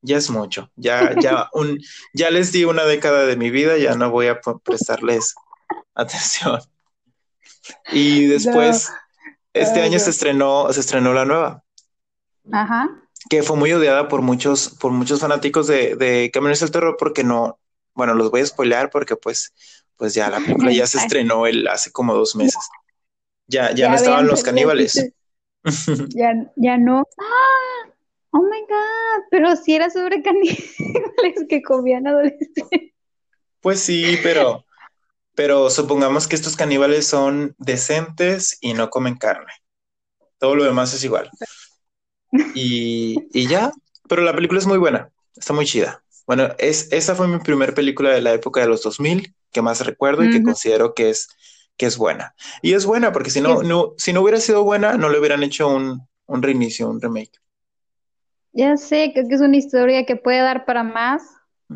ya 0.02 0.16
es 0.18 0.30
mucho. 0.30 0.70
Ya, 0.76 1.14
ya, 1.20 1.48
un, 1.54 1.80
ya 2.12 2.30
les 2.30 2.52
di 2.52 2.64
una 2.64 2.84
década 2.84 3.24
de 3.24 3.36
mi 3.36 3.50
vida, 3.50 3.78
ya 3.78 3.94
no 3.94 4.10
voy 4.10 4.26
a 4.26 4.40
prestarles 4.40 5.34
atención. 5.94 6.60
Y 7.92 8.26
después, 8.26 8.90
este 9.52 9.80
año 9.82 9.98
se 9.98 10.10
estrenó, 10.10 10.72
se 10.72 10.80
estrenó 10.80 11.14
la 11.14 11.24
nueva. 11.24 11.64
Ajá. 12.50 12.90
que 13.30 13.44
fue 13.44 13.56
muy 13.56 13.72
odiada 13.72 14.08
por 14.08 14.20
muchos, 14.20 14.68
por 14.80 14.90
muchos 14.90 15.20
fanáticos 15.20 15.68
de, 15.68 15.94
de 15.94 16.28
Camiones 16.32 16.58
del 16.58 16.72
Terror 16.72 16.96
porque 16.98 17.22
no, 17.22 17.60
bueno, 17.94 18.14
los 18.14 18.32
voy 18.32 18.40
a 18.40 18.46
spoilear 18.46 18.90
porque 18.90 19.14
pues, 19.14 19.54
pues 19.94 20.12
ya 20.12 20.28
la 20.28 20.38
película 20.38 20.72
ya 20.72 20.88
se 20.88 20.98
estrenó 21.02 21.46
el, 21.46 21.68
hace 21.68 21.92
como 21.92 22.14
dos 22.14 22.34
meses. 22.34 22.68
Ya, 23.46 23.72
ya, 23.72 23.90
no 23.90 23.94
estaban 23.94 24.26
los 24.26 24.42
caníbales. 24.42 25.12
Ya, 26.08 26.32
ya 26.56 26.76
no. 26.76 27.04
¡Ah! 27.18 27.71
Oh 28.32 28.42
my 28.42 28.60
God, 28.60 29.24
pero 29.30 29.56
si 29.56 29.74
era 29.74 29.90
sobre 29.90 30.22
caníbales 30.22 31.46
que 31.48 31.62
comían 31.62 32.06
adolescentes. 32.06 32.92
Pues 33.60 33.80
sí, 33.80 34.18
pero, 34.22 34.64
pero 35.34 35.70
supongamos 35.70 36.26
que 36.26 36.34
estos 36.34 36.56
caníbales 36.56 37.06
son 37.06 37.54
decentes 37.58 38.58
y 38.60 38.74
no 38.74 38.90
comen 38.90 39.16
carne. 39.16 39.52
Todo 40.38 40.56
lo 40.56 40.64
demás 40.64 40.94
es 40.94 41.04
igual. 41.04 41.30
Y, 42.54 43.16
y 43.32 43.46
ya, 43.46 43.70
pero 44.08 44.22
la 44.22 44.34
película 44.34 44.58
es 44.58 44.66
muy 44.66 44.78
buena, 44.78 45.10
está 45.36 45.52
muy 45.52 45.66
chida. 45.66 46.02
Bueno, 46.26 46.48
es, 46.58 46.90
esa 46.90 47.14
fue 47.14 47.28
mi 47.28 47.38
primera 47.38 47.74
película 47.74 48.10
de 48.10 48.22
la 48.22 48.32
época 48.32 48.60
de 48.60 48.68
los 48.68 48.82
2000 48.82 49.34
que 49.52 49.60
más 49.60 49.84
recuerdo 49.84 50.24
y 50.24 50.30
que 50.30 50.42
considero 50.42 50.94
que 50.94 51.10
es, 51.10 51.28
que 51.76 51.84
es 51.84 51.98
buena. 51.98 52.34
Y 52.62 52.72
es 52.72 52.86
buena 52.86 53.12
porque 53.12 53.30
si 53.30 53.42
no, 53.42 53.62
no, 53.62 53.92
si 53.98 54.14
no 54.14 54.22
hubiera 54.22 54.40
sido 54.40 54.64
buena, 54.64 54.96
no 54.96 55.10
le 55.10 55.18
hubieran 55.18 55.42
hecho 55.42 55.68
un, 55.68 56.08
un 56.26 56.42
reinicio, 56.42 56.88
un 56.88 57.00
remake. 57.00 57.41
Ya 58.52 58.76
sé, 58.76 59.12
creo 59.14 59.28
que 59.28 59.34
es 59.34 59.40
una 59.40 59.56
historia 59.56 60.04
que 60.04 60.16
puede 60.16 60.40
dar 60.40 60.64
para 60.64 60.82
más 60.82 61.22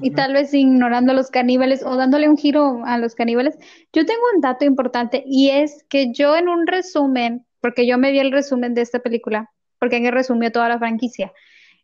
y 0.03 0.11
tal 0.11 0.35
vez 0.35 0.53
ignorando 0.53 1.13
a 1.13 1.15
los 1.15 1.31
caníbales 1.31 1.83
o 1.83 1.97
dándole 1.97 2.29
un 2.29 2.37
giro 2.37 2.85
a 2.85 2.99
los 2.99 3.15
caníbales. 3.15 3.57
Yo 3.95 4.05
tengo 4.05 4.21
un 4.35 4.43
dato 4.43 4.65
importante 4.67 5.25
y 5.27 5.51
es 5.51 5.85
que 5.89 6.13
yo 6.13 6.37
en 6.37 6.49
un 6.49 6.67
resumen, 6.67 7.47
porque 7.61 7.87
yo 7.87 7.97
me 7.97 8.13
vi 8.13 8.19
el 8.19 8.33
resumen 8.33 8.75
de 8.75 8.83
esta 8.83 8.99
película, 8.99 9.51
porque 9.79 9.97
en 9.97 10.13
resumió 10.13 10.53
toda 10.53 10.69
la 10.69 10.79
franquicia, 10.79 11.33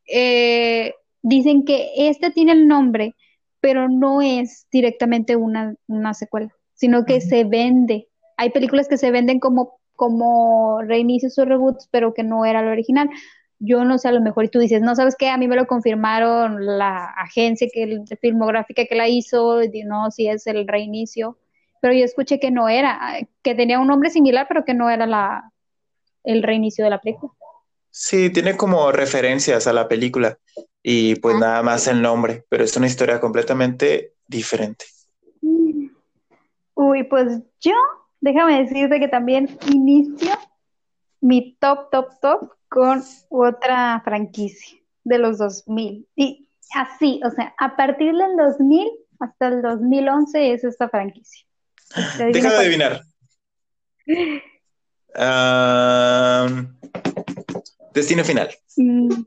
eh, 0.07 0.95
dicen 1.23 1.65
que 1.65 1.91
este 1.97 2.31
tiene 2.31 2.53
el 2.53 2.69
nombre, 2.69 3.15
pero 3.61 3.89
no 3.89 4.21
es 4.21 4.67
directamente 4.71 5.37
una, 5.37 5.75
una 5.87 6.13
secuela, 6.13 6.51
sino 6.75 7.07
que 7.07 7.21
se 7.23 7.45
vende. 7.45 8.09
Hay 8.37 8.51
películas 8.51 8.89
que 8.89 8.99
se 8.99 9.11
venden 9.11 9.41
como, 9.41 9.79
como 9.95 10.83
reinicios 10.83 11.39
o 11.39 11.45
reboots, 11.47 11.89
pero 11.91 12.13
que 12.13 12.25
no 12.25 12.45
era 12.45 12.61
el 12.61 12.69
original 12.69 13.09
yo 13.65 13.85
no 13.85 13.97
sé, 13.97 14.09
a 14.09 14.13
lo 14.13 14.21
mejor 14.21 14.45
y 14.45 14.49
tú 14.49 14.59
dices, 14.59 14.83
no, 14.83 14.97
¿sabes 14.97 15.15
qué? 15.17 15.29
A 15.29 15.39
mí 15.39 15.47
me 15.47 15.55
lo 15.55 15.67
confirmaron 15.67 16.67
la 16.79 17.05
agencia 17.17 17.69
que, 17.73 18.01
filmográfica 18.21 18.87
que 18.87 18.97
la 18.97 19.09
hizo, 19.09 19.61
no, 19.87 20.11
si 20.11 20.27
es 20.27 20.47
el 20.49 20.67
reinicio, 20.67 21.39
pero 21.81 21.95
yo 21.95 22.05
escuché 22.05 22.41
que 22.41 22.51
no 22.51 22.69
era, 22.69 22.99
que 23.43 23.55
tenía 23.55 23.79
un 23.79 23.87
nombre 23.87 24.11
similar, 24.11 24.47
pero 24.49 24.65
que 24.65 24.75
no 24.75 24.91
era 24.91 25.07
la, 25.07 25.53
el 26.25 26.43
reinicio 26.43 26.85
de 26.85 26.91
la 26.91 27.01
película. 27.01 27.33
Sí, 27.91 28.31
tiene 28.31 28.57
como 28.57 28.91
referencias 28.91 29.67
a 29.69 29.73
la 29.73 29.87
película 29.87 30.39
y 30.83 31.15
pues 31.17 31.37
ah. 31.37 31.41
nada 31.41 31.63
más 31.63 31.87
el 31.87 32.03
nombre, 32.03 32.45
pero 32.49 32.65
es 32.65 32.77
una 32.77 32.89
historia 32.89 33.21
completamente 33.21 34.15
diferente. 34.27 34.87
Uy, 36.75 37.05
pues 37.05 37.39
yo, 37.61 37.75
déjame 38.21 38.65
decirte 38.65 38.99
que 38.99 39.09
también 39.09 39.57
inicio 39.71 40.33
mi 41.21 41.57
top, 41.61 41.91
top, 41.91 42.19
top 42.21 42.53
con 42.73 43.05
otra 43.29 44.01
franquicia 44.03 44.79
de 45.05 45.19
los 45.19 45.37
2000. 45.37 46.09
Y 46.17 46.49
así, 46.75 47.21
o 47.23 47.31
sea, 47.31 47.55
a 47.59 47.77
partir 47.77 48.15
del 48.15 48.35
2000 48.39 48.91
hasta 49.21 49.49
el 49.49 49.61
2011 49.61 50.53
es 50.55 50.65
esta 50.65 50.89
franquicia. 50.89 51.47
Deja 52.19 52.51
de 52.51 52.57
adivinar. 52.57 53.03
destino 57.93 58.25
final. 58.25 58.49
Mm, 58.79 59.23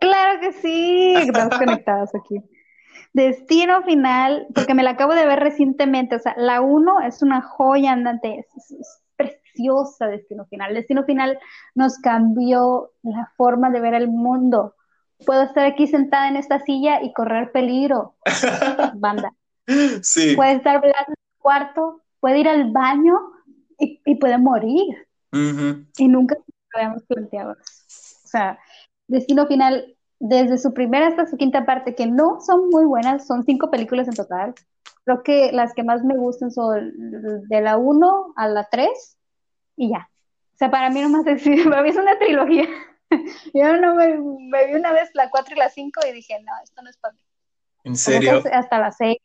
claro 0.00 0.40
que 0.40 0.52
sí, 0.54 1.14
estamos 1.16 1.56
conectados 1.58 2.10
aquí. 2.16 2.42
Destino 3.12 3.84
final, 3.84 4.48
porque 4.52 4.74
me 4.74 4.82
la 4.82 4.90
acabo 4.90 5.14
de 5.14 5.26
ver 5.26 5.38
recientemente, 5.38 6.16
o 6.16 6.18
sea, 6.18 6.34
la 6.36 6.60
1 6.60 7.02
es 7.02 7.22
una 7.22 7.40
joya 7.40 7.92
andante, 7.92 8.44
preciosa 9.54 10.06
Destino 10.06 10.46
Final. 10.46 10.74
Destino 10.74 11.04
Final 11.04 11.38
nos 11.74 11.98
cambió 11.98 12.90
la 13.02 13.32
forma 13.36 13.70
de 13.70 13.80
ver 13.80 13.94
el 13.94 14.08
mundo. 14.08 14.74
Puedo 15.24 15.42
estar 15.42 15.64
aquí 15.64 15.86
sentada 15.86 16.28
en 16.28 16.36
esta 16.36 16.60
silla 16.60 17.02
y 17.02 17.12
correr 17.12 17.52
peligro. 17.52 18.16
Banda. 18.94 19.32
Sí. 20.02 20.34
Puede 20.36 20.52
estar 20.52 20.84
en 20.84 20.90
el 20.90 21.14
cuarto, 21.38 22.02
puede 22.20 22.40
ir 22.40 22.48
al 22.48 22.70
baño 22.70 23.14
y, 23.78 24.16
puede 24.16 24.38
morir. 24.38 25.06
Y 25.32 26.08
nunca 26.08 26.36
lo 26.36 26.78
habíamos 26.78 27.02
planteado. 27.04 27.52
O 27.52 28.28
sea, 28.28 28.58
Destino 29.08 29.46
Final, 29.46 29.96
desde 30.20 30.58
su 30.58 30.72
primera 30.74 31.08
hasta 31.08 31.26
su 31.26 31.36
quinta 31.36 31.64
parte, 31.64 31.94
que 31.94 32.06
no 32.06 32.40
son 32.40 32.68
muy 32.68 32.84
buenas, 32.84 33.26
son 33.26 33.44
cinco 33.44 33.70
películas 33.70 34.08
en 34.08 34.14
total. 34.14 34.54
Creo 35.04 35.22
que 35.22 35.52
las 35.52 35.74
que 35.74 35.82
más 35.82 36.04
me 36.04 36.16
gustan 36.16 36.50
son 36.50 36.92
de 37.48 37.60
la 37.60 37.76
1 37.76 38.34
a 38.36 38.48
la 38.48 38.68
3 38.70 38.88
y 39.76 39.90
ya. 39.90 40.08
O 40.54 40.56
sea, 40.56 40.70
para 40.70 40.90
mí 40.90 41.00
nomás 41.00 41.26
es, 41.26 41.42
para 41.64 41.82
mí 41.82 41.90
es 41.90 41.96
una 41.96 42.18
trilogía. 42.18 42.68
Yo 43.54 43.76
no 43.76 43.94
me, 43.94 44.16
vi 44.16 44.74
una 44.74 44.92
vez 44.92 45.10
la 45.14 45.30
4 45.30 45.54
y 45.54 45.58
la 45.58 45.68
5 45.68 46.00
y 46.08 46.12
dije, 46.12 46.40
no, 46.40 46.52
esto 46.62 46.82
no 46.82 46.90
es 46.90 46.96
para 46.96 47.14
mí. 47.14 47.20
¿En 47.84 47.96
serio? 47.96 48.42
Hasta 48.52 48.78
la 48.78 48.92
6. 48.92 49.16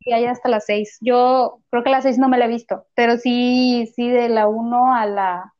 Y 0.00 0.12
hay 0.12 0.26
hasta 0.26 0.48
la 0.48 0.60
6. 0.60 0.98
Yo 1.00 1.60
creo 1.70 1.84
que 1.84 1.90
la 1.90 2.02
6 2.02 2.18
no 2.18 2.28
me 2.28 2.38
la 2.38 2.46
he 2.46 2.48
visto, 2.48 2.86
pero 2.94 3.18
sí, 3.18 3.92
sí 3.94 4.08
de 4.08 4.28
la 4.28 4.48
1 4.48 4.94
a 4.94 5.06
la 5.06 5.54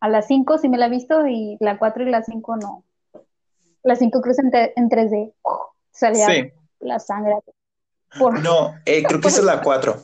a 0.00 0.08
la 0.08 0.20
5 0.20 0.58
sí 0.58 0.68
me 0.68 0.78
la 0.78 0.86
he 0.86 0.90
visto 0.90 1.28
y 1.28 1.56
la 1.60 1.78
4 1.78 2.02
y 2.02 2.10
la 2.10 2.24
5 2.24 2.56
no. 2.56 2.84
La 3.84 3.94
5 3.94 4.20
cruza 4.20 4.42
en, 4.42 4.50
en 4.74 4.90
3D. 4.90 5.32
Salía 5.92 6.26
sí. 6.26 6.52
la 6.80 6.98
sangre. 6.98 7.36
No, 8.42 8.74
eh, 8.84 9.04
creo 9.04 9.20
que 9.20 9.28
esa 9.28 9.38
es 9.38 9.44
la 9.44 9.62
4. 9.62 9.96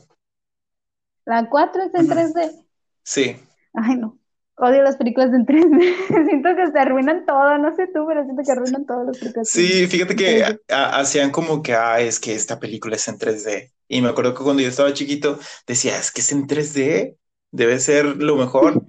¿La 1.24 1.48
4 1.48 1.82
es 1.82 1.94
en 1.94 2.08
3D? 2.08 2.64
Sí. 3.02 3.47
Ay, 3.82 3.96
no. 3.96 4.18
Odio 4.56 4.82
las 4.82 4.96
películas 4.96 5.32
en 5.32 5.46
3D. 5.46 6.26
siento 6.28 6.56
que 6.56 6.66
se 6.72 6.78
arruinan 6.78 7.24
todo, 7.24 7.58
no 7.58 7.74
sé 7.76 7.86
tú, 7.86 8.04
pero 8.08 8.24
siento 8.24 8.42
que 8.44 8.52
arruinan 8.52 8.86
todas 8.86 9.06
las 9.06 9.18
películas. 9.18 9.48
Sí, 9.48 9.86
fíjate 9.86 10.16
que 10.16 10.58
hacían 10.68 11.30
como 11.30 11.62
que, 11.62 11.74
ah, 11.74 12.00
es 12.00 12.18
que 12.18 12.34
esta 12.34 12.58
película 12.58 12.96
es 12.96 13.06
en 13.06 13.18
3D. 13.18 13.70
Y 13.86 14.02
me 14.02 14.08
acuerdo 14.08 14.34
que 14.34 14.42
cuando 14.42 14.62
yo 14.62 14.68
estaba 14.68 14.92
chiquito 14.92 15.38
decía, 15.66 15.96
es 15.96 16.10
que 16.10 16.22
es 16.22 16.32
en 16.32 16.46
3D, 16.48 17.16
debe 17.52 17.78
ser 17.78 18.16
lo 18.16 18.36
mejor. 18.36 18.82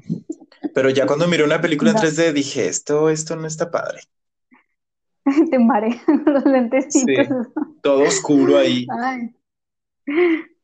pero 0.74 0.90
ya 0.90 1.06
cuando 1.06 1.28
miré 1.28 1.44
una 1.44 1.62
película 1.62 1.92
en 1.92 1.98
3D 1.98 2.34
dije, 2.34 2.68
esto, 2.68 3.10
esto 3.10 3.36
no 3.36 3.48
está 3.48 3.70
padre. 3.70 4.02
Te 5.52 5.60
marean 5.60 6.00
los 6.26 6.46
lentecitos. 6.46 7.28
todo 7.84 8.02
oscuro 8.02 8.58
ahí. 8.58 8.88
Ay. 8.90 9.36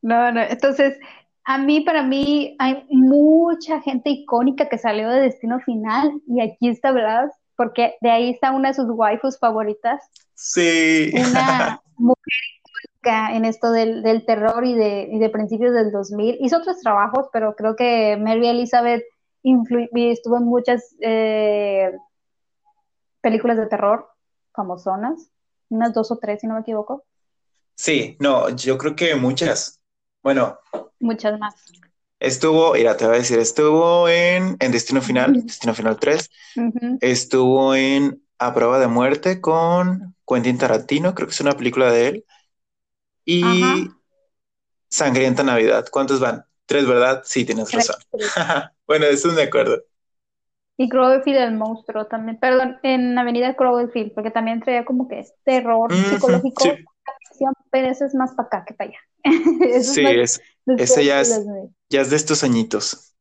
No, 0.02 0.32
no, 0.32 0.42
entonces 0.42 0.98
a 1.46 1.60
mí, 1.60 1.82
para 1.82 2.02
mí, 2.02 2.56
hay 2.58 2.86
mucha 2.90 3.80
gente 3.82 4.10
icónica 4.10 4.68
que 4.68 4.80
salió 4.80 5.10
de 5.10 5.22
Destino 5.22 5.60
Final 5.60 6.20
y 6.28 6.42
aquí 6.42 6.70
está, 6.70 6.92
¿verdad? 6.92 7.30
Porque 7.56 7.96
de 8.02 8.10
ahí 8.10 8.32
está 8.32 8.52
una 8.52 8.70
de 8.70 8.74
sus 8.74 8.88
waifus 8.90 9.38
favoritas. 9.38 10.02
Sí. 10.34 11.12
Una 11.14 11.82
mujer 11.98 12.34
icónica 12.58 13.36
en 13.36 13.46
esto 13.46 13.72
del, 13.72 14.26
terror 14.26 14.66
y 14.66 14.74
de, 14.74 15.08
y 15.12 15.20
de, 15.20 15.30
principios 15.30 15.74
del 15.76 15.92
2000. 15.92 16.40
Hizo 16.42 16.58
otros 16.58 16.80
trabajos, 16.80 17.28
pero 17.32 17.56
creo 17.56 17.76
que 17.76 18.18
Mary 18.18 18.48
Elizabeth 18.48 19.04
estuvo 19.44 20.38
en 20.38 20.46
muchas 20.46 20.96
eh, 21.00 21.92
películas 23.22 23.58
de 23.58 23.68
terror 23.68 24.10
famosonas, 24.52 25.30
unas 25.70 25.94
dos 25.94 26.10
o 26.10 26.18
tres, 26.18 26.42
si 26.42 26.48
no 26.48 26.56
me 26.56 26.62
equivoco. 26.62 27.04
Sí, 27.76 28.18
no, 28.20 28.50
yo 28.50 28.80
creo 28.80 28.96
que 28.96 29.14
muchas. 29.16 29.80
Bueno, 30.24 30.58
Muchas 31.06 31.40
más. 31.40 31.54
Estuvo, 32.20 32.74
mira, 32.74 32.98
te 32.98 33.06
voy 33.06 33.16
a 33.16 33.20
decir, 33.20 33.38
estuvo 33.38 34.10
en, 34.10 34.58
Destino 34.58 35.02
Final, 35.02 35.46
Destino 35.46 35.74
Final 35.76 35.98
3. 36.00 36.32
Estuvo 37.02 37.76
en 37.76 38.24
A 38.40 38.54
Prueba 38.54 38.80
de 38.80 38.88
Muerte 38.88 39.42
con 39.42 40.16
Quentin 40.28 40.58
Tarantino, 40.58 41.14
creo 41.14 41.28
que 41.28 41.34
es 41.34 41.42
una 41.42 41.54
película 41.54 41.92
de 41.92 42.08
él. 42.08 42.26
Y 43.26 43.90
Sangrienta 44.90 45.44
Navidad. 45.44 45.86
¿Cuántos 45.92 46.20
van? 46.20 46.46
Tres, 46.66 46.88
¿verdad? 46.88 47.22
Sí, 47.26 47.46
tienes 47.46 47.72
razón. 47.72 47.98
bueno, 48.88 49.06
eso 49.06 49.32
me 49.32 49.44
acuerdo. 49.44 49.84
Y 50.78 50.90
Cloverfield 50.90 51.38
el 51.38 51.54
monstruo 51.54 52.08
también. 52.08 52.40
Perdón, 52.40 52.80
en 52.82 53.18
Avenida 53.18 53.56
Cloverfield, 53.56 54.14
porque 54.14 54.32
también 54.32 54.62
traía 54.62 54.84
como 54.84 55.08
que 55.08 55.24
terror 55.44 55.94
psicológico. 55.94 56.64
Pero 57.70 57.88
eso 57.88 58.06
es 58.06 58.16
más 58.16 58.34
para 58.34 58.48
acá 58.48 58.66
que 58.66 58.74
para 58.74 58.90
allá. 58.90 59.00
sí, 59.84 60.06
es, 60.06 60.42
ese 60.66 61.06
ya 61.06 61.22
es, 61.22 61.42
ya 61.90 62.02
es 62.02 62.10
de 62.10 62.16
estos 62.16 62.44
añitos. 62.44 63.16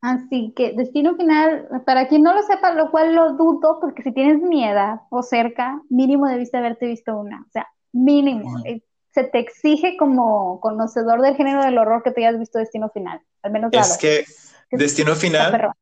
Así 0.00 0.52
que 0.56 0.72
destino 0.72 1.14
final, 1.16 1.68
para 1.86 2.08
quien 2.08 2.22
no 2.22 2.34
lo 2.34 2.42
sepa, 2.42 2.74
lo 2.74 2.90
cual 2.90 3.14
lo 3.14 3.34
dudo, 3.34 3.78
porque 3.80 4.02
si 4.02 4.12
tienes 4.12 4.42
mi 4.42 4.64
edad 4.64 5.02
o 5.10 5.22
cerca, 5.22 5.80
mínimo 5.90 6.26
debiste 6.26 6.56
haberte 6.56 6.86
visto 6.86 7.16
una. 7.16 7.44
O 7.48 7.50
sea, 7.52 7.68
mínimo. 7.92 8.58
Eh, 8.64 8.82
se 9.14 9.24
te 9.24 9.38
exige 9.38 9.96
como 9.96 10.58
conocedor 10.60 11.20
del 11.20 11.36
género 11.36 11.62
del 11.62 11.78
horror 11.78 12.02
que 12.02 12.10
te 12.10 12.26
hayas 12.26 12.40
visto 12.40 12.58
Destino 12.58 12.90
Final. 12.90 13.20
Al 13.42 13.52
menos 13.52 13.70
Es 13.72 13.96
que 13.98 14.24
Destino 14.70 15.14
Final. 15.14 15.72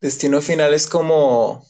Destino 0.00 0.42
Final 0.42 0.74
es 0.74 0.86
como, 0.86 1.64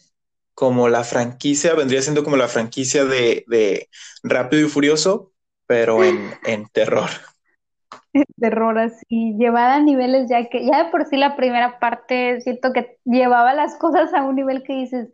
como 0.54 0.88
la 0.88 1.04
franquicia, 1.04 1.74
vendría 1.74 2.02
siendo 2.02 2.24
como 2.24 2.36
la 2.36 2.48
franquicia 2.48 3.04
de, 3.04 3.44
de 3.46 3.88
Rápido 4.22 4.66
y 4.66 4.68
Furioso, 4.68 5.32
pero 5.66 6.02
en, 6.04 6.30
en 6.44 6.66
terror. 6.68 7.11
terror 8.38 8.78
así, 8.78 9.35
llevada 9.38 9.76
a 9.76 9.80
niveles 9.80 10.28
ya 10.28 10.49
que, 10.49 10.66
ya 10.66 10.85
de 10.85 10.90
por 10.90 11.06
sí 11.06 11.16
la 11.16 11.37
primera 11.37 11.78
parte 11.78 12.40
siento 12.40 12.73
que 12.73 12.99
llevaba 13.04 13.54
las 13.54 13.76
cosas 13.76 14.12
a 14.14 14.23
un 14.23 14.37
nivel 14.37 14.62
que 14.62 14.75
dices, 14.75 15.08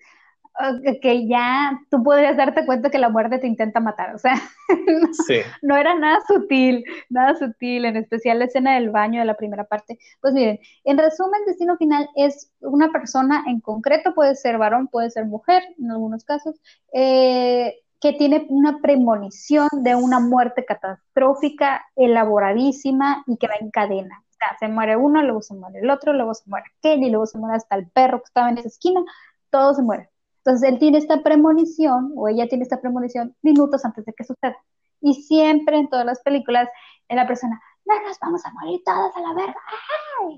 que 1.00 1.26
ya 1.26 1.80
tú 1.90 2.02
podrías 2.02 2.36
darte 2.36 2.66
cuenta 2.66 2.90
que 2.90 2.98
la 2.98 3.08
muerte 3.08 3.38
te 3.38 3.46
intenta 3.46 3.80
matar, 3.80 4.14
o 4.14 4.18
sea, 4.18 4.34
no, 5.62 5.76
era 5.76 5.94
nada 5.94 6.18
sutil, 6.28 6.84
nada 7.08 7.34
sutil, 7.34 7.84
en 7.86 7.96
especial 7.96 8.38
la 8.38 8.44
escena 8.44 8.74
del 8.74 8.90
baño 8.90 9.20
de 9.20 9.26
la 9.26 9.36
primera 9.36 9.64
parte. 9.64 9.98
Pues 10.20 10.34
miren, 10.34 10.60
en 10.84 10.98
resumen, 10.98 11.40
Destino 11.46 11.76
Final 11.78 12.08
es 12.16 12.52
una 12.60 12.92
persona 12.92 13.44
en 13.46 13.60
concreto, 13.60 14.14
puede 14.14 14.34
ser 14.34 14.58
varón, 14.58 14.88
puede 14.88 15.10
ser 15.10 15.24
mujer, 15.24 15.62
en 15.78 15.90
algunos 15.90 16.24
casos, 16.24 16.60
eh, 16.92 17.81
que 18.02 18.12
tiene 18.12 18.46
una 18.48 18.80
premonición 18.80 19.68
de 19.70 19.94
una 19.94 20.18
muerte 20.18 20.64
catastrófica, 20.64 21.86
elaboradísima 21.94 23.22
y 23.28 23.36
que 23.36 23.46
va 23.46 23.54
en 23.60 23.70
cadena. 23.70 24.24
O 24.28 24.34
sea, 24.34 24.56
se 24.58 24.66
muere 24.66 24.96
uno, 24.96 25.22
luego 25.22 25.40
se 25.40 25.54
muere 25.54 25.78
el 25.78 25.88
otro, 25.88 26.12
luego 26.12 26.34
se 26.34 26.42
muere 26.50 26.66
aquel 26.78 27.04
y 27.04 27.10
luego 27.10 27.26
se 27.26 27.38
muere 27.38 27.56
hasta 27.56 27.76
el 27.76 27.88
perro 27.92 28.18
que 28.18 28.24
estaba 28.24 28.50
en 28.50 28.58
esa 28.58 28.66
esquina, 28.66 29.02
todo 29.50 29.72
se 29.74 29.82
muere. 29.82 30.10
Entonces 30.38 30.68
él 30.68 30.80
tiene 30.80 30.98
esta 30.98 31.22
premonición, 31.22 32.12
o 32.16 32.26
ella 32.26 32.48
tiene 32.48 32.64
esta 32.64 32.80
premonición, 32.80 33.36
minutos 33.40 33.84
antes 33.84 34.04
de 34.04 34.12
que 34.12 34.24
suceda. 34.24 34.56
Y 35.00 35.22
siempre 35.22 35.78
en 35.78 35.88
todas 35.88 36.04
las 36.04 36.20
películas, 36.22 36.68
en 37.08 37.18
la 37.18 37.28
persona, 37.28 37.62
no 37.84 37.94
nos 38.02 38.18
vamos 38.18 38.44
a 38.44 38.52
morir 38.52 38.82
todas 38.84 39.16
a 39.16 39.20
la 39.20 39.32
verga, 39.34 39.60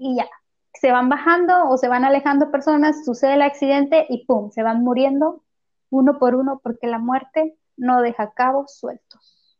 y 0.00 0.16
ya. 0.16 0.28
Se 0.74 0.92
van 0.92 1.08
bajando 1.08 1.70
o 1.70 1.78
se 1.78 1.88
van 1.88 2.04
alejando 2.04 2.50
personas, 2.50 3.06
sucede 3.06 3.34
el 3.34 3.42
accidente 3.42 4.04
y 4.10 4.26
pum, 4.26 4.50
se 4.50 4.62
van 4.62 4.82
muriendo 4.82 5.43
uno 5.94 6.18
por 6.18 6.34
uno 6.34 6.60
porque 6.62 6.88
la 6.88 6.98
muerte 6.98 7.56
no 7.76 8.02
deja 8.02 8.34
cabos 8.34 8.76
sueltos. 8.76 9.56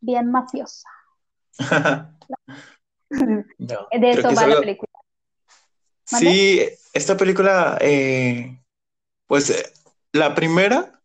Bien 0.00 0.30
mafiosa. 0.30 0.88
de 3.08 4.10
eso 4.10 4.34
va 4.34 4.46
la 4.46 4.60
película. 4.60 4.90
Sí, 6.04 6.60
esta 6.92 7.16
película 7.16 7.78
eh, 7.80 8.60
pues 9.26 9.48
eh, 9.48 9.72
la 10.12 10.34
primera 10.34 11.00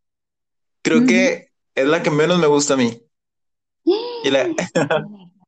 creo 0.81 1.05
que 1.05 1.53
es 1.73 1.87
la 1.87 2.03
que 2.03 2.11
menos 2.11 2.37
me 2.37 2.47
gusta 2.47 2.73
a 2.73 2.77
mí. 2.77 3.01
Y 3.85 4.29
la, 4.29 4.49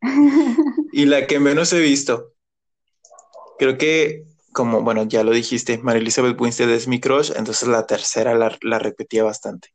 y 0.92 1.06
la 1.06 1.26
que 1.26 1.40
menos 1.40 1.72
he 1.72 1.80
visto. 1.80 2.34
Creo 3.58 3.78
que, 3.78 4.24
como, 4.54 4.80
bueno, 4.80 5.02
ya 5.02 5.22
lo 5.22 5.32
dijiste, 5.32 5.76
María 5.78 6.00
Elizabeth 6.00 6.40
Winstead 6.40 6.70
es 6.70 6.88
mi 6.88 7.00
crush, 7.00 7.32
entonces 7.36 7.68
la 7.68 7.86
tercera 7.86 8.34
la, 8.34 8.78
repetía 8.78 9.22
bastante. 9.22 9.74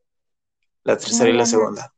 La 0.83 0.97
tercera 0.97 1.29
y 1.29 1.33
la 1.33 1.45
segunda. 1.45 1.93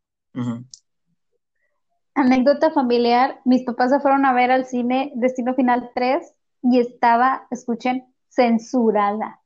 Anécdota 2.14 2.72
familiar, 2.72 3.40
mis 3.46 3.64
papás 3.64 3.92
se 3.92 4.02
fueron 4.02 4.26
a 4.26 4.34
ver 4.34 4.52
al 4.52 4.66
cine 4.66 5.14
Destino 5.16 5.56
Final 5.56 5.92
3 5.96 6.34
y 6.64 6.80
estaba, 6.80 7.48
escuchen, 7.52 8.14
censurada. 8.28 9.40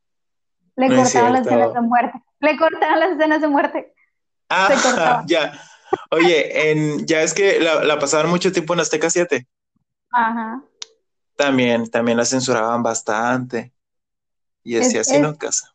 Le 0.75 0.87
cortaban 0.87 1.33
las 1.33 1.45
escenas 1.45 1.73
de 1.73 1.81
muerte. 1.81 2.23
Le 2.39 2.57
cortaban 2.57 2.99
las 2.99 3.11
escenas 3.11 3.41
de 3.41 3.47
muerte. 3.47 3.93
Ah, 4.49 5.23
ya. 5.27 5.53
Oye, 6.09 6.71
en, 6.71 7.05
ya 7.05 7.21
es 7.21 7.33
que 7.33 7.59
la, 7.59 7.83
la, 7.83 7.99
pasaban 7.99 8.29
mucho 8.29 8.51
tiempo 8.51 8.73
en 8.73 8.79
Azteca 8.79 9.09
7. 9.09 9.47
Ajá. 10.11 10.63
También, 11.35 11.89
también 11.89 12.17
la 12.17 12.25
censuraban 12.25 12.83
bastante. 12.83 13.73
Y 14.63 14.75
decía 14.75 15.01
así 15.01 15.19
no 15.19 15.37
casa. 15.37 15.73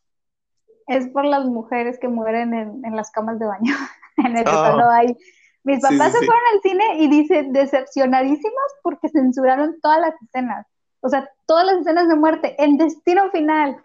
Es 0.87 1.09
por 1.09 1.25
las 1.25 1.45
mujeres 1.45 1.99
que 2.01 2.09
mueren 2.09 2.53
en, 2.55 2.85
en 2.85 2.97
las 2.97 3.11
camas 3.11 3.39
de 3.39 3.47
baño. 3.47 3.75
en 4.17 4.37
el 4.37 4.49
oh. 4.49 4.91
hay. 4.91 5.17
Mis 5.63 5.81
papás 5.81 6.13
se 6.13 6.19
fueron 6.19 6.43
al 6.55 6.61
cine 6.63 6.85
y 6.99 7.09
dicen 7.09 7.53
decepcionadísimos 7.53 8.73
porque 8.83 9.09
censuraron 9.11 9.79
todas 9.81 10.01
las 10.01 10.15
escenas. 10.23 10.67
O 11.01 11.09
sea, 11.09 11.31
todas 11.47 11.67
las 11.67 11.81
escenas 11.81 12.09
de 12.09 12.17
muerte 12.17 12.57
en 12.63 12.79
destino 12.79 13.31
final. 13.31 13.77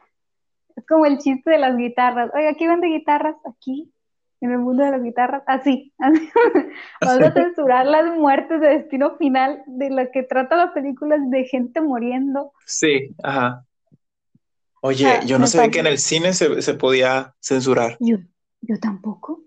Es 0.76 0.86
como 0.88 1.06
el 1.06 1.18
chiste 1.20 1.52
de 1.52 1.60
las 1.60 1.76
guitarras. 1.76 2.32
Oiga, 2.34 2.50
aquí 2.50 2.68
vende 2.68 2.88
guitarras, 2.88 3.36
aquí, 3.46 3.94
en 4.42 4.52
el 4.52 4.60
mundo 4.60 4.84
de 4.84 4.92
las 4.92 5.04
guitarras, 5.04 5.44
así. 5.48 5.94
Vamos 7.02 7.24
a 7.24 7.34
censurar 7.34 7.86
las 7.86 8.16
muertes 8.16 8.62
de 8.62 8.68
destino 8.68 9.18
final 9.18 9.64
de 9.66 9.90
la 9.90 10.12
que 10.12 10.24
trata 10.24 10.56
la 10.56 10.74
película 10.74 11.18
de 11.18 11.46
gente 11.46 11.82
muriendo. 11.82 12.52
Sí, 12.66 13.16
ajá. 13.24 13.66
Oye, 14.82 15.08
ah, 15.08 15.24
yo 15.24 15.40
no 15.40 15.48
sabía 15.48 15.72
que 15.72 15.80
en 15.80 15.88
el 15.88 15.98
cine 15.98 16.34
se, 16.34 16.74
podía 16.76 17.34
censurar. 17.42 17.98
Yo, 18.00 18.18
yo 18.62 18.80
tampoco. 18.80 19.42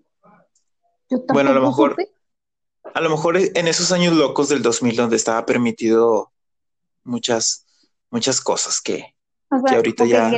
Yo 1.09 1.19
tampoco. 1.19 1.33
Bueno, 1.33 1.51
a 1.51 1.53
lo 1.53 1.61
mejor. 1.61 1.95
A 2.93 3.01
lo 3.01 3.09
mejor 3.09 3.37
en 3.37 3.67
esos 3.67 3.91
años 3.91 4.13
locos 4.13 4.49
del 4.49 4.61
2000 4.61 4.95
donde 4.95 5.15
estaba 5.15 5.45
permitido 5.45 6.33
muchas, 7.03 7.65
muchas 8.09 8.41
cosas 8.41 8.81
que, 8.81 9.15
que 9.67 9.75
ahorita 9.75 10.05
ya 10.05 10.31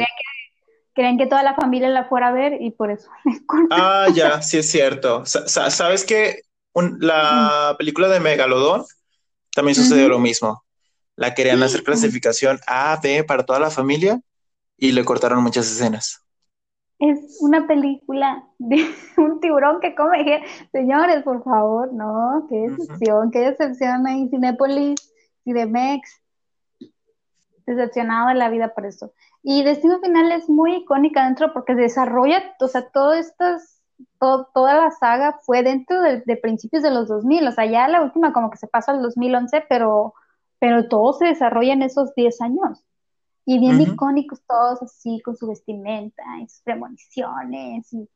creen 0.94 1.18
que 1.18 1.28
toda 1.28 1.44
la 1.44 1.56
familia 1.56 1.90
la 1.90 2.06
fuera 2.06 2.30
a 2.30 2.32
ver 2.32 2.62
y 2.62 2.72
por 2.72 2.92
eso 2.92 3.10
Ah, 3.72 4.08
ya, 4.14 4.42
sí 4.42 4.58
es 4.58 4.70
cierto. 4.70 5.24
¿Sabes 5.26 6.06
que 6.06 6.42
la 7.00 7.76
película 7.78 8.08
de 8.08 8.20
Megalodón 8.20 8.84
también 9.54 9.76
sucedió 9.76 10.10
lo 10.10 10.20
mismo? 10.20 10.64
La 11.16 11.34
querían 11.34 11.62
hacer 11.62 11.84
clasificación 11.84 12.60
A, 12.68 13.00
B 13.02 13.24
para 13.24 13.46
toda 13.46 13.60
la 13.60 13.70
familia 13.70 14.20
y 14.78 14.92
le 14.92 15.06
cortaron 15.06 15.44
muchas 15.44 15.70
escenas. 15.72 16.26
Es 16.98 17.38
una 17.42 17.68
película 17.68 18.48
de 18.60 18.86
un 19.18 19.40
tiburón 19.40 19.80
que 19.80 19.96
come. 19.96 20.44
Señores, 20.72 21.24
por 21.24 21.44
favor, 21.44 21.92
no, 21.94 22.46
qué 22.50 22.68
decepción, 22.70 23.32
qué 23.32 23.40
decepción 23.40 24.06
hay 24.08 24.30
Cinépolis 24.30 25.12
y 25.44 25.54
de 25.54 25.66
Mex. 25.66 26.22
Decepcionado 27.66 28.30
de 28.30 28.36
la 28.36 28.50
vida 28.50 28.74
por 28.74 28.86
eso. 28.86 29.14
Y 29.44 29.64
Destino 29.64 30.00
Final 30.00 30.32
es 30.32 30.50
muy 30.50 30.76
icónica 30.76 31.26
dentro 31.26 31.52
porque 31.54 31.74
desarrolla, 31.74 32.44
o 32.60 32.68
sea, 32.68 32.90
todo 32.90 33.14
estas, 33.14 33.82
toda 34.20 34.76
la 34.76 34.92
saga 34.92 35.40
fue 35.44 35.64
dentro 35.64 36.00
de, 36.02 36.38
principios 36.38 36.84
de 36.84 36.92
los 36.92 37.08
2000, 37.08 37.48
o 37.48 37.52
sea, 37.52 37.66
ya 37.66 37.88
la 37.88 38.04
última 38.04 38.34
como 38.34 38.52
que 38.52 38.58
se 38.58 38.68
pasa 38.68 38.92
al 38.92 39.02
2011, 39.02 39.66
pero, 39.68 40.14
pero 40.60 40.88
todo 40.88 41.14
se 41.14 41.26
desarrolla 41.26 41.74
en 41.74 41.82
esos 41.82 42.14
10 42.16 42.42
años. 42.42 42.84
Y 43.44 43.58
bien 43.58 43.82
icónicos 43.82 44.42
todos 44.48 44.84
así, 44.84 45.20
con 45.26 45.36
su 45.36 45.48
vestimenta 45.48 46.24
y 46.40 46.48
sus 46.48 46.62
premoniciones, 46.62 47.92
y 47.92 48.08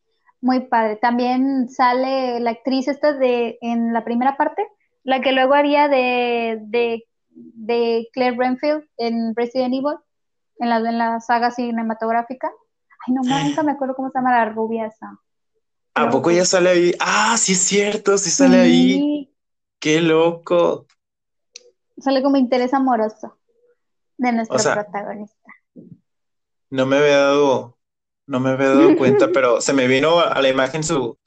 muy 0.42 0.62
padre. 0.68 0.98
También 0.98 1.70
sale 1.70 2.40
la 2.40 2.52
actriz 2.52 2.88
esta 2.88 3.14
de, 3.14 3.58
en 3.62 3.92
la 3.94 4.06
primera 4.06 4.38
parte, 4.38 4.68
la 5.04 5.22
que 5.22 5.32
luego 5.32 5.56
haría 5.56 5.88
de, 5.88 6.60
de, 6.62 7.04
de 7.32 8.08
Claire 8.14 8.38
Renfield 8.38 8.84
en 8.98 9.36
Resident 9.36 9.74
Evil 9.74 9.98
en 10.60 10.70
la, 10.70 10.78
en 10.78 10.98
la 10.98 11.20
saga 11.20 11.52
cinematográfica. 11.52 12.52
Ay, 13.08 13.14
no, 13.14 13.22
nunca 13.22 13.64
me 13.64 13.74
acuerdo 13.74 13.96
cómo 13.96 14.10
se 14.10 14.18
llama 14.18 14.32
la 14.32 14.46
rubia 14.46 14.88
esa. 14.88 15.20
¿A 15.94 16.10
poco 16.10 16.30
ya 16.30 16.44
sale 16.44 16.70
ahí? 16.70 16.96
Ah, 17.00 17.38
sí 17.38 17.54
es 17.54 17.60
cierto, 17.60 18.18
sí 18.18 18.30
sale 18.30 18.60
ahí. 18.60 19.34
Qué 19.80 20.02
loco. 20.02 20.88
Sale 21.98 22.22
como 22.22 22.36
interés 22.36 22.74
amoroso 22.74 23.38
de 24.18 24.32
nuestro 24.34 24.58
protagonista. 24.58 25.52
No 26.70 26.86
me 26.86 26.98
había 26.98 27.18
dado, 27.18 27.78
no 28.28 28.40
me 28.42 28.50
había 28.50 28.70
dado 28.70 28.98
cuenta, 28.98 29.30
pero 29.34 29.62
se 29.62 29.72
me 29.72 29.88
vino 29.88 30.20
a 30.20 30.42
la 30.42 30.50
imagen 30.50 30.84
su, 30.84 31.18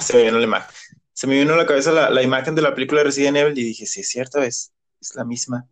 se 0.00 0.16
me 0.16 0.24
vino 0.24 0.38
la 0.38 0.44
imagen, 0.44 0.74
se 1.12 1.26
me 1.26 1.38
vino 1.38 1.54
a 1.54 1.56
la 1.56 1.66
cabeza 1.66 1.92
la, 1.92 2.10
la 2.10 2.22
imagen 2.22 2.54
de 2.54 2.62
la 2.62 2.74
película 2.74 3.02
Resident 3.02 3.36
Evil 3.38 3.58
y 3.58 3.64
dije, 3.64 3.86
sí 3.86 4.00
es 4.00 4.08
cierto, 4.08 4.42
es, 4.42 4.74
es 5.00 5.14
la 5.14 5.24
misma. 5.24 5.66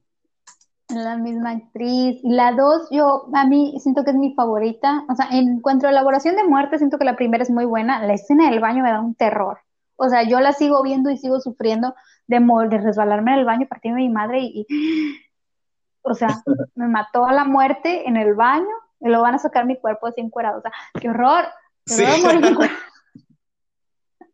La 0.88 1.16
misma 1.16 1.50
actriz. 1.50 2.20
Y 2.22 2.30
la 2.30 2.52
dos, 2.52 2.88
yo, 2.90 3.28
a 3.34 3.46
mí 3.46 3.74
siento 3.80 4.04
que 4.04 4.10
es 4.10 4.16
mi 4.16 4.34
favorita. 4.34 5.04
O 5.08 5.14
sea, 5.14 5.28
en 5.30 5.60
cuanto 5.60 5.86
a 5.86 5.90
elaboración 5.90 6.36
de 6.36 6.44
muerte, 6.44 6.78
siento 6.78 6.98
que 6.98 7.04
la 7.04 7.16
primera 7.16 7.42
es 7.42 7.50
muy 7.50 7.64
buena. 7.64 8.04
La 8.06 8.14
escena 8.14 8.50
del 8.50 8.60
baño 8.60 8.82
me 8.82 8.90
da 8.90 9.00
un 9.00 9.14
terror. 9.14 9.58
O 9.96 10.08
sea, 10.08 10.22
yo 10.22 10.40
la 10.40 10.52
sigo 10.52 10.82
viendo 10.82 11.10
y 11.10 11.16
sigo 11.16 11.40
sufriendo 11.40 11.94
de, 12.26 12.38
de 12.68 12.78
resbalarme 12.78 13.32
en 13.32 13.38
el 13.40 13.44
baño, 13.44 13.66
partiendo 13.68 13.96
mi 13.96 14.08
madre 14.08 14.40
y, 14.40 14.66
o 16.02 16.14
sea, 16.14 16.28
me 16.74 16.86
mató 16.86 17.24
a 17.26 17.32
la 17.32 17.44
muerte 17.44 18.08
en 18.08 18.16
el 18.16 18.34
baño 18.34 18.66
y 19.00 19.08
lo 19.08 19.22
van 19.22 19.34
a 19.34 19.38
sacar 19.38 19.66
mi 19.66 19.78
cuerpo 19.78 20.06
así 20.06 20.20
encuerado. 20.20 20.58
O 20.58 20.62
sea, 20.62 20.72
qué 21.00 21.08
horror. 21.10 21.44
sí. 21.86 22.04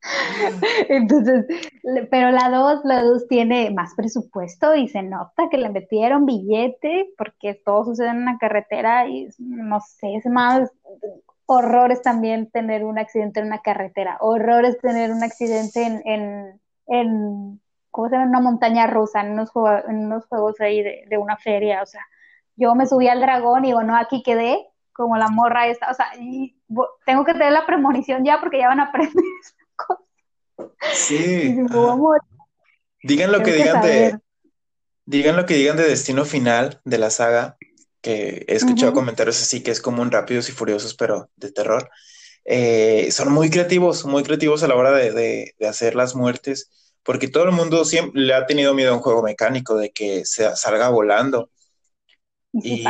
Entonces, 0.89 1.47
pero 2.11 2.31
la 2.31 2.49
2, 2.51 2.81
la 2.85 3.03
2 3.03 3.29
tiene 3.29 3.71
más 3.71 3.95
presupuesto 3.95 4.75
y 4.75 4.89
se 4.89 5.03
nota 5.03 5.49
que 5.51 5.59
le 5.59 5.69
metieron 5.69 6.27
billete 6.27 7.11
porque 7.17 7.61
todo 7.65 7.85
sucede 7.85 8.09
en 8.09 8.19
una 8.19 8.39
carretera 8.39 9.07
y 9.07 9.29
no 9.39 9.81
sé, 9.81 10.17
es 10.17 10.27
más 10.27 10.71
horrores 11.47 12.03
también 12.03 12.51
tener 12.51 12.85
un 12.85 12.99
accidente 12.99 13.41
en 13.41 13.47
una 13.47 13.61
carretera, 13.61 14.17
horrores 14.21 14.79
tener 14.79 15.13
un 15.13 15.23
accidente 15.23 15.83
en, 15.83 16.03
en, 16.05 16.61
en 16.87 17.61
¿cómo 17.91 18.09
se 18.09 18.17
llama? 18.17 18.29
Una 18.29 18.41
montaña 18.41 18.87
rusa, 18.87 19.21
en 19.21 19.33
unos, 19.33 19.51
juegos, 19.51 19.85
en 19.89 20.07
unos 20.07 20.27
juegos 20.27 20.61
ahí 20.61 20.83
de, 20.83 21.05
de, 21.09 21.19
una 21.19 21.37
feria, 21.37 21.83
o 21.83 21.87
sea, 21.87 22.01
yo 22.57 22.75
me 22.75 22.87
subí 22.87 23.09
al 23.09 23.21
dragón 23.21 23.65
y 23.65 23.69
digo, 23.69 23.83
no, 23.83 23.97
aquí 23.97 24.23
quedé 24.23 24.67
como 24.93 25.17
la 25.17 25.29
morra 25.29 25.69
esta, 25.69 25.91
o 25.91 25.95
sea, 25.95 26.07
tengo 27.07 27.25
que 27.25 27.33
tener 27.33 27.53
la 27.53 27.67
premonición 27.67 28.25
ya 28.25 28.41
porque 28.41 28.59
ya 28.59 28.69
van 28.69 28.81
a 28.81 28.85
aprender 28.85 29.25
cosa. 29.87 30.03
Sí. 30.95 31.57
Digan 33.03 33.33
lo 33.33 33.43
que, 33.43 33.53
digan 33.53 33.83
de, 33.83 34.19
digan 35.05 35.37
lo 35.37 35.47
que 35.47 35.55
digan 35.55 35.77
de 35.77 35.89
Destino 35.89 36.25
Final 36.25 36.81
de 36.85 36.99
la 36.99 37.11
saga, 37.11 37.57
que 38.01 38.45
he 38.49 38.55
escuchado 38.55 38.93
comentarios 38.93 39.41
así 39.41 39.63
que 39.63 39.71
es 39.71 39.81
como 39.81 40.03
un 40.03 40.11
Rápidos 40.11 40.49
y 40.49 40.53
Furiosos, 40.53 40.95
pero 40.95 41.31
de 41.37 41.53
terror. 41.53 41.91
Eh, 42.45 43.11
son 43.13 43.33
muy 43.33 43.51
creativos, 43.51 44.05
muy 44.05 44.23
creativos 44.23 44.63
a 44.63 44.69
la 44.69 44.75
hora 44.75 44.93
de, 44.93 45.55
hacer 45.69 45.95
las 45.95 46.15
muertes, 46.15 46.71
porque 47.03 47.29
todo 47.29 47.45
el 47.45 47.53
mundo 47.53 47.85
siempre 47.85 48.21
le 48.21 48.35
ha 48.35 48.47
tenido 48.47 48.75
miedo 48.75 48.93
a 48.93 48.97
un 48.97 49.03
juego 49.03 49.23
mecánico, 49.23 49.77
de 49.77 49.91
que 49.93 50.25
se 50.25 50.55
salga 50.57 50.89
volando. 50.89 51.51
Y, 52.53 52.85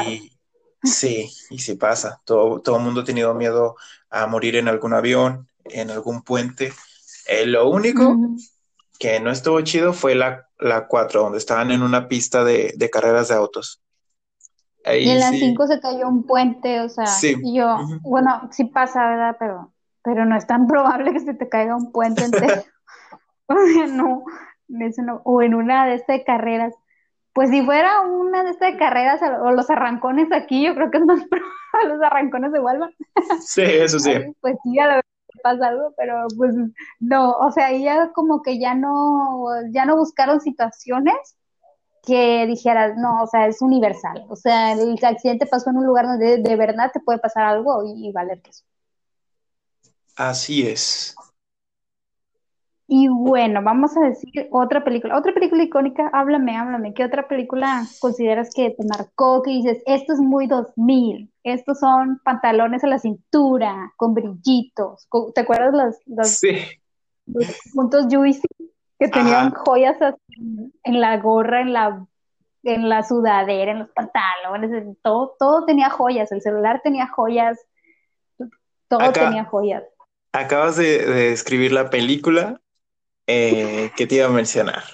sí, 0.83 1.31
y 1.51 1.59
sí 1.59 1.75
pasa. 1.77 2.21
Todo, 2.25 2.61
todo 2.61 2.77
el 2.77 2.83
mundo 2.83 3.03
ha 3.03 3.05
tenido 3.05 3.35
miedo 3.35 3.77
a 4.11 4.27
morir 4.27 4.57
en 4.57 4.69
algún 4.69 4.95
avión, 4.95 5.49
en 5.73 5.91
algún 5.91 6.23
puente. 6.23 6.73
Eh, 7.27 7.47
lo 7.47 7.69
único 7.69 8.17
que 8.99 9.21
no 9.21 9.31
estuvo 9.31 9.61
chido 9.63 9.93
fue 9.93 10.15
la, 10.15 10.49
la 10.59 10.87
4, 10.87 11.23
donde 11.23 11.39
estaban 11.39 11.71
en 11.71 11.83
una 11.83 12.09
pista 12.09 12.45
de, 12.45 12.89
carreras 12.93 13.29
de 13.29 13.35
autos. 13.35 13.83
y 14.87 15.09
en 15.09 15.21
la 15.21 15.31
5 15.31 15.67
se 15.67 15.81
cayó 15.81 16.09
un 16.09 16.25
puente, 16.25 16.81
o 16.81 16.89
sea, 16.89 17.07
y 17.23 17.57
yo, 17.57 17.79
bueno, 18.03 18.49
sí 18.53 18.65
pasa, 18.65 19.09
¿verdad? 19.09 19.37
Pero, 19.39 19.73
pero 20.03 20.25
no 20.25 20.37
es 20.37 20.47
tan 20.47 20.67
probable 20.69 21.13
que 21.13 21.21
se 21.21 21.35
te 21.35 21.49
caiga 21.49 21.77
un 21.77 21.93
puente 21.93 22.25
entero. 22.25 22.63
no, 23.89 24.25
eso 24.81 25.03
no, 25.03 25.21
o 25.25 25.43
en 25.43 25.55
una 25.55 25.87
de 25.87 25.95
estas 25.95 26.21
carreras. 26.25 26.75
Pues 27.35 27.49
si 27.49 27.63
fuera 27.63 28.03
una 28.03 28.45
de 28.45 28.51
estas 28.51 28.77
carreras 28.77 29.21
o 29.43 29.53
los 29.53 29.71
arrancones 29.71 30.31
aquí, 30.33 30.67
yo 30.67 30.75
creo 30.75 30.91
que 30.91 30.99
es 30.99 31.05
más 31.07 31.21
probable 31.29 31.97
los 31.97 32.03
arrancones 32.03 32.53
de 32.53 32.61
Walmart. 32.61 32.95
Sí, 33.41 33.63
eso 33.63 33.99
sí. 33.99 34.13
pues 34.41 34.57
sí, 34.63 34.79
a 34.79 34.97
lo 34.97 35.03
pasa 35.43 35.69
algo, 35.69 35.95
pero 35.97 36.27
pues 36.37 36.55
no, 37.01 37.33
o 37.33 37.51
sea, 37.53 37.73
ya 37.73 38.13
como 38.13 38.43
que 38.43 38.59
ya 38.59 38.75
no, 38.75 39.47
ya 39.73 39.85
no 39.85 39.97
buscaron 39.97 40.41
situaciones 40.41 41.37
que 42.05 42.47
dijeras, 42.47 42.97
no, 42.97 43.23
o 43.23 43.27
sea, 43.27 43.47
es 43.47 43.63
universal, 43.63 44.27
o 44.29 44.37
sea, 44.37 44.73
el 44.73 44.99
accidente 45.05 45.47
pasó 45.47 45.71
en 45.71 45.77
un 45.79 45.87
lugar 45.87 46.07
donde 46.07 46.39
de, 46.39 46.57
verdad 46.57 46.91
te 46.93 47.01
puede 47.01 47.19
pasar 47.19 47.45
algo 47.45 47.85
y, 47.85 48.09
y 48.09 48.13
valer 48.13 48.43
que 48.43 48.51
eso. 48.51 48.65
Así 50.17 50.67
es. 50.67 51.15
Y 52.95 53.09
bueno, 53.09 53.63
vamos 53.63 53.97
a 53.97 54.01
decir 54.01 54.49
otra 54.51 54.85
película. 54.85 55.17
Otra 55.17 55.33
película 55.33 55.63
icónica, 55.63 56.11
háblame, 56.13 56.59
háblame. 56.59 56.93
¿Qué 56.93 57.07
otra 57.07 57.27
película 57.27 57.87
consideras 58.01 58.51
que 58.55 58.69
te 58.69 58.85
marcó? 58.87 59.43
Que 59.43 59.51
dices, 59.51 59.83
esto 59.87 60.13
es 60.13 60.19
muy 60.19 60.47
2000. 60.47 61.33
Estos 61.43 61.79
son 61.79 62.21
pantalones 62.23 62.85
a 62.85 62.89
la 62.89 62.99
cintura, 62.99 63.95
con 63.97 64.13
brillitos. 64.13 65.09
¿Te 65.35 65.41
acuerdas 65.41 65.73
los, 65.73 66.39
los, 67.25 67.59
puntos 67.73 68.09
juicy? 68.11 68.47
Que 68.99 69.09
tenían 69.09 69.53
joyas 69.53 69.97
en 70.85 71.01
la 71.01 71.17
gorra, 71.17 71.63
en 71.63 71.73
la, 71.73 72.07
en 72.63 72.91
la 72.91 73.05
sudadera, 73.05 73.73
en 73.73 73.79
los 73.79 73.89
pantalones, 73.93 74.99
todo, 75.01 75.35
todo 75.39 75.65
tenía 75.65 75.89
joyas. 75.89 76.31
El 76.31 76.43
celular 76.43 76.83
tenía 76.85 77.07
joyas, 77.07 77.59
todo 78.89 79.13
tenía 79.13 79.47
joyas. 79.47 79.83
Acabas 80.35 80.77
de, 80.77 81.07
de 81.07 81.33
escribir 81.33 81.73
la 81.73 81.89
película 81.89 82.59
eh, 83.35 83.91
que 83.97 84.07
te 84.07 84.17
iba 84.17 84.27
a 84.27 84.31
mencionar. 84.31 84.85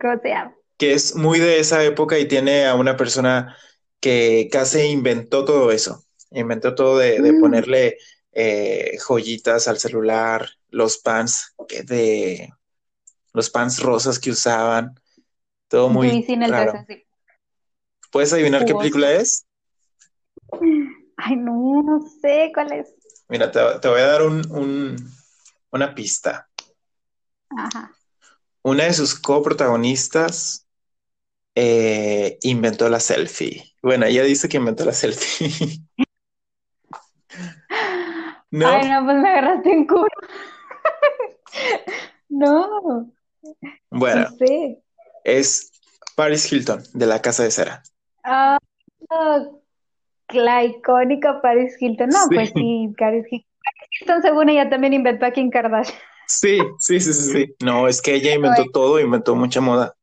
¿Cómo 0.00 0.20
llama? 0.24 0.54
Que 0.76 0.92
es 0.92 1.14
muy 1.14 1.38
de 1.38 1.60
esa 1.60 1.84
época 1.84 2.18
y 2.18 2.26
tiene 2.26 2.66
a 2.66 2.74
una 2.74 2.96
persona 2.96 3.56
que 4.00 4.48
casi 4.50 4.80
inventó 4.82 5.44
todo 5.44 5.70
eso. 5.70 6.04
Inventó 6.30 6.74
todo 6.74 6.98
de, 6.98 7.20
mm. 7.20 7.40
ponerle 7.40 7.98
eh, 8.32 8.96
joyitas 8.98 9.68
al 9.68 9.78
celular, 9.78 10.48
los 10.70 10.98
pants 10.98 11.54
de 11.84 12.50
los 13.32 13.50
pants 13.50 13.80
rosas 13.80 14.18
que 14.18 14.30
usaban. 14.30 14.98
Todo 15.68 15.88
muy 15.90 16.26
raro. 16.48 16.84
¿Puedes 18.10 18.32
adivinar 18.32 18.64
qué 18.64 18.74
película 18.74 19.12
es? 19.12 19.46
Ay, 21.16 21.36
no, 21.36 21.82
no 21.84 22.00
sé 22.20 22.50
cuál 22.52 22.72
es. 22.72 22.92
Mira, 23.28 23.52
te, 23.52 23.88
voy 23.88 24.00
a 24.00 24.06
dar 24.06 24.22
un, 24.22 24.96
una 25.70 25.94
pista. 25.94 26.49
Una 28.62 28.84
de 28.84 28.92
sus 28.92 29.18
coprotagonistas 29.18 30.66
eh, 31.54 32.38
inventó 32.42 32.88
la 32.88 33.00
selfie. 33.00 33.74
Bueno, 33.82 34.06
ella 34.06 34.22
dice 34.22 34.48
que 34.48 34.58
inventó 34.58 34.84
la 34.84 34.92
selfie. 34.92 35.50
¿No? 38.50 38.66
Ay, 38.68 38.88
no, 38.88 39.04
pues 39.04 39.16
me 39.16 39.30
agarraste 39.30 39.70
en 39.70 39.86
culo. 39.86 40.08
no. 42.28 43.12
Bueno, 43.90 44.26
es 45.24 45.70
Paris 46.16 46.52
Hilton, 46.52 46.82
de 46.92 47.06
la 47.06 47.22
Casa 47.22 47.44
de 47.44 47.50
Cera. 47.50 47.82
Ah, 48.24 48.58
la 50.30 50.64
icónica 50.64 51.40
Paris 51.40 51.76
Hilton. 51.80 52.08
No, 52.10 52.18
pues 52.28 52.50
sí, 52.54 52.92
Paris 52.98 53.26
Hilton, 53.30 54.22
según 54.22 54.48
ella, 54.48 54.68
también 54.68 54.92
inventó 54.92 55.26
a 55.26 55.30
Kim 55.30 55.50
Kardashian. 55.50 55.98
Sí, 56.30 56.60
sí, 56.78 57.00
sí, 57.00 57.12
sí, 57.12 57.32
sí. 57.32 57.54
No, 57.60 57.88
es 57.88 58.00
que 58.00 58.14
ella 58.14 58.32
inventó 58.32 58.64
todo, 58.72 59.00
inventó 59.00 59.34
mucha 59.34 59.60
moda. 59.60 59.96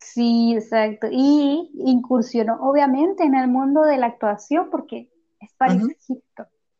Sí, 0.00 0.54
exacto. 0.54 1.08
Y 1.10 1.70
incursionó, 1.78 2.58
obviamente, 2.60 3.24
en 3.24 3.34
el 3.34 3.48
mundo 3.48 3.82
de 3.84 3.96
la 3.96 4.08
actuación, 4.08 4.68
porque 4.70 5.10
es 5.40 5.50
Paris 5.54 5.82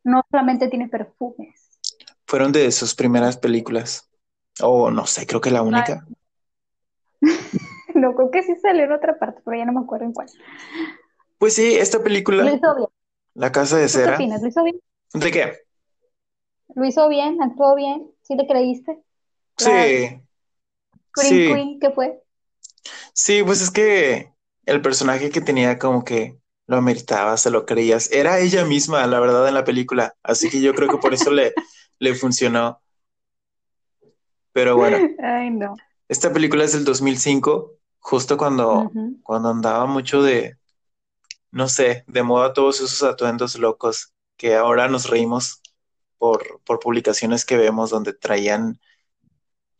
No 0.05 0.23
solamente 0.31 0.69
tiene 0.69 0.88
perfumes. 0.88 1.79
Fueron 2.27 2.53
de 2.53 2.71
sus 2.71 2.95
primeras 2.95 3.38
películas. 3.38 4.11
O 4.61 4.91
no 4.91 5.07
sé, 5.07 5.27
creo 5.27 5.41
que 5.41 5.51
la 5.51 5.62
única. 5.62 6.07
no, 7.95 8.14
creo 8.14 8.31
que 8.31 8.43
sí 8.43 8.57
salió 8.57 8.85
en 8.85 8.93
otra 8.93 9.19
parte, 9.19 9.41
pero 9.43 9.57
ya 9.57 9.64
no 9.64 9.73
me 9.73 9.81
acuerdo 9.81 10.05
en 10.05 10.12
cuál. 10.12 10.29
Pues 11.38 11.55
sí, 11.55 11.77
esta 11.77 12.03
película. 12.03 12.61
La 13.33 13.53
Casa 13.53 13.79
de 13.79 13.88
Cera. 13.88 14.19
¿Qué 14.19 14.25
opinas? 14.25 14.43
¿Lo 14.43 14.49
hizo 14.49 14.64
bien? 14.64 14.81
¿De 15.14 15.31
qué? 15.31 15.53
¿Lo 16.75 16.85
hizo 16.85 17.09
bien? 17.09 17.43
¿Actuó 17.43 17.75
bien? 17.75 18.11
¿Sí 18.29 18.37
le 18.37 18.47
creíste? 18.47 19.03
Sí. 19.57 20.21
sí. 21.17 21.47
Queen, 21.47 21.81
¿qué 21.81 21.91
fue? 21.91 22.23
Sí, 23.14 23.43
pues 23.43 23.62
es 23.62 23.71
que 23.71 24.35
el 24.67 24.83
personaje 24.83 25.31
que 25.31 25.41
tenía 25.41 25.79
como 25.79 26.05
que 26.05 26.38
lo 26.67 26.77
ameritaba, 26.77 27.38
se 27.38 27.51
lo 27.51 27.64
creías. 27.64 28.12
Era 28.12 28.38
ella 28.38 28.67
misma, 28.67 29.07
la 29.07 29.19
verdad, 29.19 29.49
en 29.49 29.55
la 29.55 29.64
película. 29.64 30.14
Así 30.23 30.51
que 30.51 30.61
yo 30.61 30.75
creo 30.75 30.91
que 30.91 30.99
por 30.99 31.14
eso 31.14 31.31
le, 31.31 31.55
le 31.99 32.14
funcionó. 32.14 32.83
Pero 34.53 34.77
bueno. 34.77 34.99
Ay, 35.23 35.51
no. 35.51 35.75
Esta 36.07 36.31
película 36.31 36.64
es 36.64 36.75
del 36.75 36.85
2005, 36.85 37.77
justo 37.99 38.37
cuando, 38.37 38.91
cuando 39.23 39.49
andaba 39.49 39.87
mucho 39.87 40.23
de, 40.23 40.59
no 41.51 41.67
sé, 41.67 42.05
de 42.07 42.23
moda 42.23 42.53
todos 42.53 42.83
esos 42.83 43.03
atuendos 43.03 43.59
locos 43.59 44.12
que 44.37 44.55
ahora 44.55 44.88
nos 44.88 45.09
reímos 45.09 45.62
por, 46.19 46.61
por 46.65 46.81
publicaciones 46.81 47.45
que 47.45 47.57
vemos 47.57 47.91
donde 47.91 48.13
traían, 48.13 48.81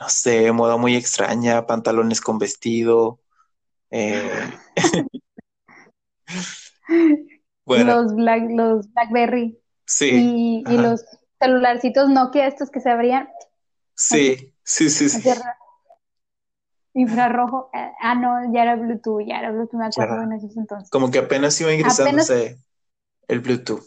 no 0.01 0.09
sé, 0.09 0.51
moda 0.53 0.77
muy 0.77 0.94
extraña, 0.94 1.66
pantalones 1.66 2.20
con 2.20 2.38
vestido. 2.38 3.20
Eh, 3.90 4.51
bueno. 7.64 8.03
Los, 8.03 8.14
Black, 8.14 8.44
los 8.51 8.92
Blackberry. 8.92 9.59
Sí. 9.85 10.62
Y, 10.66 10.77
los 10.77 11.05
celularcitos 11.40 12.09
Nokia, 12.09 12.46
estos 12.46 12.70
que 12.70 12.81
se 12.81 12.90
abrían. 12.90 13.29
Sí, 13.94 14.55
sí, 14.62 14.90
sí, 14.90 15.09
sí. 15.09 15.29
Infrarrojo. 16.94 17.70
Ah, 18.01 18.14
no, 18.14 18.53
ya 18.53 18.62
era 18.62 18.77
Bluetooth, 18.77 19.24
ya 19.27 19.38
era 19.38 19.51
Bluetooth, 19.51 19.79
me 19.79 19.87
acuerdo 19.87 20.22
en 20.22 20.33
esos 20.33 20.57
entonces. 20.57 20.90
Como 20.90 21.11
que 21.11 21.18
apenas 21.18 21.61
iba 21.61 21.72
ingresándose 21.72 22.59
el 23.29 23.40
Bluetooth. 23.40 23.85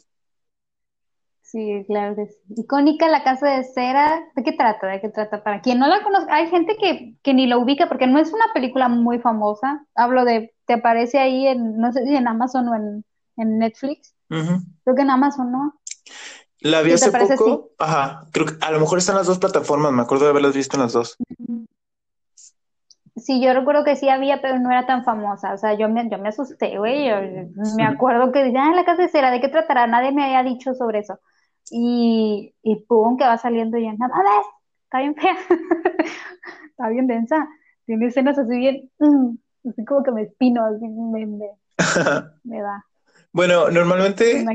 Sí, 1.52 1.84
claro 1.86 2.16
que 2.16 2.28
sí. 2.28 2.38
Icónica 2.56 3.10
La 3.10 3.24
Casa 3.24 3.50
de 3.50 3.66
Cera. 3.66 4.24
¿De 4.38 4.44
qué 4.44 4.54
trata? 4.54 4.88
¿De 4.88 5.02
qué 5.02 5.10
trata? 5.10 5.44
Para 5.44 5.60
quien 5.60 5.80
no 5.80 5.88
la 5.88 6.02
conozca, 6.02 6.34
hay 6.34 6.50
gente 6.50 6.78
que, 6.78 7.18
que 7.22 7.34
ni 7.34 7.46
la 7.46 7.58
ubica 7.58 7.90
porque 7.90 8.08
no 8.08 8.20
es 8.20 8.32
una 8.32 8.46
película 8.54 8.88
muy 8.88 9.20
famosa. 9.20 9.86
Hablo 9.94 10.24
de, 10.24 10.54
te 10.66 10.76
aparece 10.76 11.20
ahí 11.20 11.48
en, 11.48 11.78
no 11.78 11.92
sé 11.92 12.06
si 12.06 12.16
en 12.16 12.30
Amazon 12.30 12.70
o 12.70 12.76
en, 12.76 13.04
en 13.36 13.60
Netflix. 13.60 14.16
Creo 14.30 14.96
que 14.96 15.02
en 15.02 15.10
Amazon, 15.10 15.52
¿no? 15.52 15.74
La 16.62 16.82
vi 16.84 16.94
hace 16.94 17.12
poco. 17.12 17.72
Ajá. 17.80 18.24
Creo 18.32 18.46
que 18.46 18.54
a 18.62 18.72
lo 18.72 18.80
mejor 18.80 19.00
están 19.00 19.18
las 19.18 19.28
dos 19.28 19.40
plataformas. 19.40 19.92
Me 19.92 20.04
acuerdo 20.04 20.24
de 20.24 20.32
haberlas 20.32 20.56
visto 20.56 20.78
en 20.78 20.84
las 20.84 20.94
dos. 20.94 21.18
Sí, 23.18 23.42
yo 23.44 23.54
recuerdo 23.54 23.84
que 23.84 23.98
sí 23.98 24.08
había, 24.08 24.42
pero 24.42 24.58
no 24.58 24.72
era 24.72 24.86
tan 24.86 25.04
famosa. 25.04 25.54
O 25.54 25.58
sea, 25.58 25.74
yo 25.74 25.90
me, 25.90 26.10
yo 26.10 26.18
me 26.18 26.30
asusté, 26.30 26.78
güey. 26.78 27.10
me 27.76 27.84
acuerdo 27.84 28.32
que 28.32 28.54
ah, 28.58 28.72
la 28.74 28.86
casa 28.86 29.02
de 29.02 29.10
cera, 29.10 29.32
¿de 29.32 29.42
qué 29.42 29.50
tratará? 29.50 29.86
Nadie 29.86 30.14
me 30.14 30.24
había 30.24 30.44
dicho 30.50 30.74
sobre 30.76 31.00
eso. 31.00 31.20
Y, 31.70 32.54
y 32.64 32.76
pum, 32.88 33.18
que 33.18 33.24
va 33.24 33.38
saliendo 33.38 33.78
y 33.78 33.84
ya, 33.84 33.94
nada, 33.94 34.14
ves, 34.18 34.48
está 34.86 35.00
bien 35.00 35.16
fea, 35.16 35.38
está 36.70 36.90
bien 36.90 37.08
densa, 37.08 37.48
tiene 37.86 38.08
escenas 38.08 38.38
así 38.38 38.58
bien, 38.58 38.92
mm, 39.00 39.70
así 39.70 39.86
como 39.86 40.04
que 40.04 40.12
me 40.12 40.24
espino, 40.24 40.66
así 40.66 40.88
me, 40.88 41.26
me, 41.26 41.48
da. 42.62 42.86
Bueno, 43.32 43.70
normalmente 43.70 44.46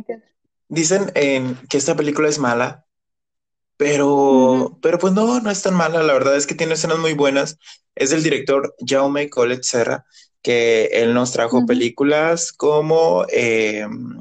dicen 0.69 1.07
que 1.14 1.77
esta 1.79 1.95
película 1.95 2.29
es 2.29 2.38
mala, 2.38 2.87
pero, 3.77 4.79
pero 4.81 4.99
pues 4.99 5.12
no, 5.12 5.40
no 5.40 5.51
es 5.51 5.62
tan 5.62 5.75
mala. 5.75 6.03
La 6.03 6.14
verdad 6.14 6.37
es 6.37 6.47
que 6.47 6.55
tiene 6.55 6.75
escenas 6.75 6.99
muy 6.99 7.12
buenas. 7.12 7.59
Es 7.95 8.11
del 8.11 8.23
director 8.23 8.75
Jaume 8.87 9.29
Collet 9.29 9.62
Serra, 9.62 10.05
que 10.42 10.87
él 10.92 11.14
nos 11.14 11.33
trajo 11.33 11.66
películas 11.66 12.53
como 12.53 13.25
em, 13.29 14.16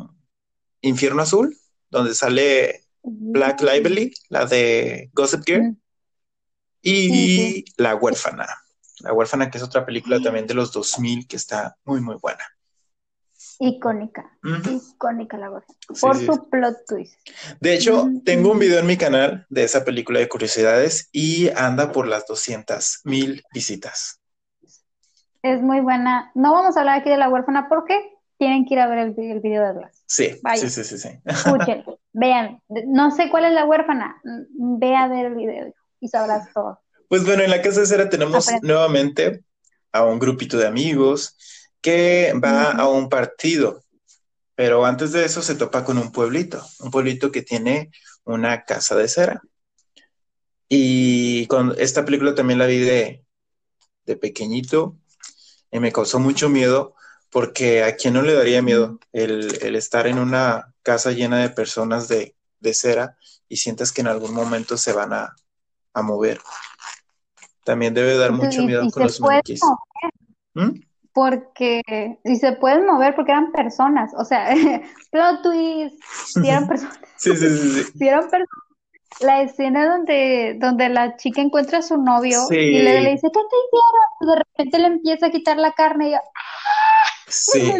Infierno 0.81 1.21
Azul, 1.21 1.57
donde 1.97 2.13
sale 2.13 2.83
Black 3.03 3.61
Lively, 3.61 4.13
la 4.29 4.45
de 4.45 5.09
Gossip 5.13 5.43
Girl, 5.45 5.77
y 6.81 7.65
La 7.77 7.95
huérfana. 7.95 8.47
La 8.99 9.13
huérfana, 9.13 9.49
que 9.49 9.57
es 9.57 9.63
otra 9.63 9.85
película 9.85 10.19
también 10.21 10.47
de 10.47 10.53
los 10.53 10.71
2000 10.71 11.27
que 11.27 11.35
está 11.35 11.75
muy, 11.83 11.99
muy 11.99 12.15
buena. 12.21 12.43
Icónica, 13.59 14.37
icónica 14.43 15.37
la 15.37 15.49
huérfana. 15.49 15.77
por 16.01 16.17
su 16.17 16.49
plot 16.49 16.75
twist. 16.87 17.15
De 17.59 17.73
hecho, 17.73 18.07
tengo 18.25 18.51
un 18.51 18.59
video 18.59 18.79
en 18.79 18.85
mi 18.85 18.97
canal 18.97 19.45
de 19.49 19.63
esa 19.63 19.85
película 19.85 20.19
de 20.19 20.27
curiosidades 20.27 21.09
y 21.11 21.49
anda 21.49 21.91
por 21.91 22.07
las 22.07 22.27
200 22.27 23.01
mil 23.05 23.43
visitas. 23.53 24.19
Es 25.41 25.61
muy 25.61 25.79
buena. 25.79 26.31
No 26.35 26.51
vamos 26.53 26.75
a 26.75 26.81
hablar 26.81 26.99
aquí 26.99 27.09
de 27.09 27.17
la 27.17 27.29
huérfana 27.29 27.69
porque 27.69 28.14
tienen 28.37 28.65
que 28.65 28.73
ir 28.73 28.79
a 28.79 28.87
ver 28.87 28.99
el, 28.99 29.39
video 29.39 29.63
de 29.63 29.73
Blas. 29.73 30.03
Sí, 30.05 30.39
sí, 30.55 30.69
sí, 30.69 30.83
sí, 30.83 30.97
sí. 30.97 31.09
Escúchenlo, 31.25 31.99
vean. 32.13 32.61
No 32.67 33.11
sé 33.11 33.29
cuál 33.29 33.45
es 33.45 33.53
la 33.53 33.65
huérfana. 33.65 34.21
Ve 34.23 34.95
a 34.95 35.07
ver 35.07 35.27
el 35.27 35.35
video 35.35 35.73
y 35.99 36.07
sabrás 36.07 36.51
todo. 36.53 36.79
Pues 37.07 37.25
bueno, 37.25 37.43
en 37.43 37.51
la 37.51 37.61
casa 37.61 37.81
de 37.81 37.85
cera 37.85 38.09
tenemos 38.09 38.49
nuevamente 38.61 39.43
a 39.91 40.03
un 40.03 40.19
grupito 40.19 40.57
de 40.57 40.67
amigos 40.67 41.37
que 41.81 42.33
va 42.43 42.71
a 42.71 42.89
un 42.89 43.09
partido, 43.09 43.83
pero 44.55 44.85
antes 44.85 45.11
de 45.11 45.23
eso 45.23 45.41
se 45.41 45.55
topa 45.55 45.85
con 45.85 45.97
un 45.97 46.11
pueblito, 46.11 46.65
un 46.79 46.91
pueblito 46.91 47.31
que 47.31 47.43
tiene 47.43 47.91
una 48.23 48.63
casa 48.63 48.95
de 48.95 49.07
cera. 49.07 49.41
Y 50.67 51.45
con 51.45 51.75
esta 51.77 52.03
película 52.03 52.33
también 52.33 52.59
la 52.59 52.65
vi 52.65 52.79
de, 52.79 53.23
de 54.05 54.17
pequeñito 54.17 54.97
y 55.71 55.79
me 55.79 55.91
causó 55.91 56.19
mucho 56.19 56.49
miedo 56.49 56.95
porque 57.35 57.83
a 57.83 57.97
quién 57.97 58.13
no 58.13 58.21
le 58.21 58.33
daría 58.33 58.61
miedo 58.61 58.97
el, 59.11 59.75
estar 59.75 60.07
en 60.07 60.19
una 60.19 60.73
casa 60.83 61.11
llena 61.11 61.39
de 61.39 61.49
personas 61.49 62.07
de, 62.07 62.33
cera 62.71 63.17
y 63.49 63.57
sientes 63.57 63.91
que 63.91 63.99
en 63.99 64.07
algún 64.07 64.33
momento 64.33 64.77
se 64.77 64.93
van 64.93 65.11
a, 65.11 65.35
mover. 66.01 66.39
También 67.65 67.93
debe 67.93 68.15
dar 68.15 68.31
mucho 68.31 68.63
miedo 68.63 68.89
con 68.89 69.03
los 69.03 69.19
maniquíes. 69.19 69.59
¿Mm? 70.53 70.79
Porque, 71.11 71.81
y 72.23 72.37
se 72.37 72.53
pueden 72.53 72.85
mover 72.85 73.13
porque 73.15 73.33
eran 73.33 73.51
personas, 73.51 74.13
o 74.17 74.23
sea, 74.23 74.55
plot 75.11 75.41
twist, 75.43 76.01
si 76.27 76.47
eran 76.47 76.67
personas. 76.69 76.97
sí, 77.17 77.35
sí, 77.35 77.49
sí, 77.49 77.83
Si 77.97 78.07
eran 78.07 78.29
personas. 78.29 78.47
La 79.19 79.41
escena 79.41 79.89
donde, 79.89 80.57
donde 80.59 80.87
la 80.89 81.17
chica 81.17 81.41
encuentra 81.41 81.79
a 81.79 81.81
su 81.81 81.97
novio 81.97 82.47
y 82.49 82.79
le, 82.79 83.11
dice, 83.11 83.27
¿qué 83.27 83.41
te 83.41 83.55
hicieron? 83.65 84.07
Y 84.21 84.25
de 84.25 84.35
repente 84.35 84.79
le 84.79 84.87
empieza 84.87 85.25
a 85.27 85.31
quitar 85.31 85.57
la 85.57 85.71
carne 85.71 86.09
y 86.09 86.11
yo, 86.11 86.17
Sí. 87.31 87.73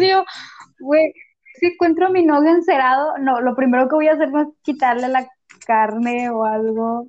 güey, 0.80 1.12
si 1.58 1.66
encuentro 1.66 2.06
a 2.06 2.10
mi 2.10 2.24
novio 2.24 2.50
encerado, 2.50 3.16
no, 3.18 3.40
lo 3.40 3.54
primero 3.54 3.88
que 3.88 3.94
voy 3.94 4.08
a 4.08 4.12
hacer 4.12 4.28
es 4.28 4.48
quitarle 4.62 5.08
la 5.08 5.28
carne 5.66 6.30
o 6.30 6.44
algo. 6.44 7.08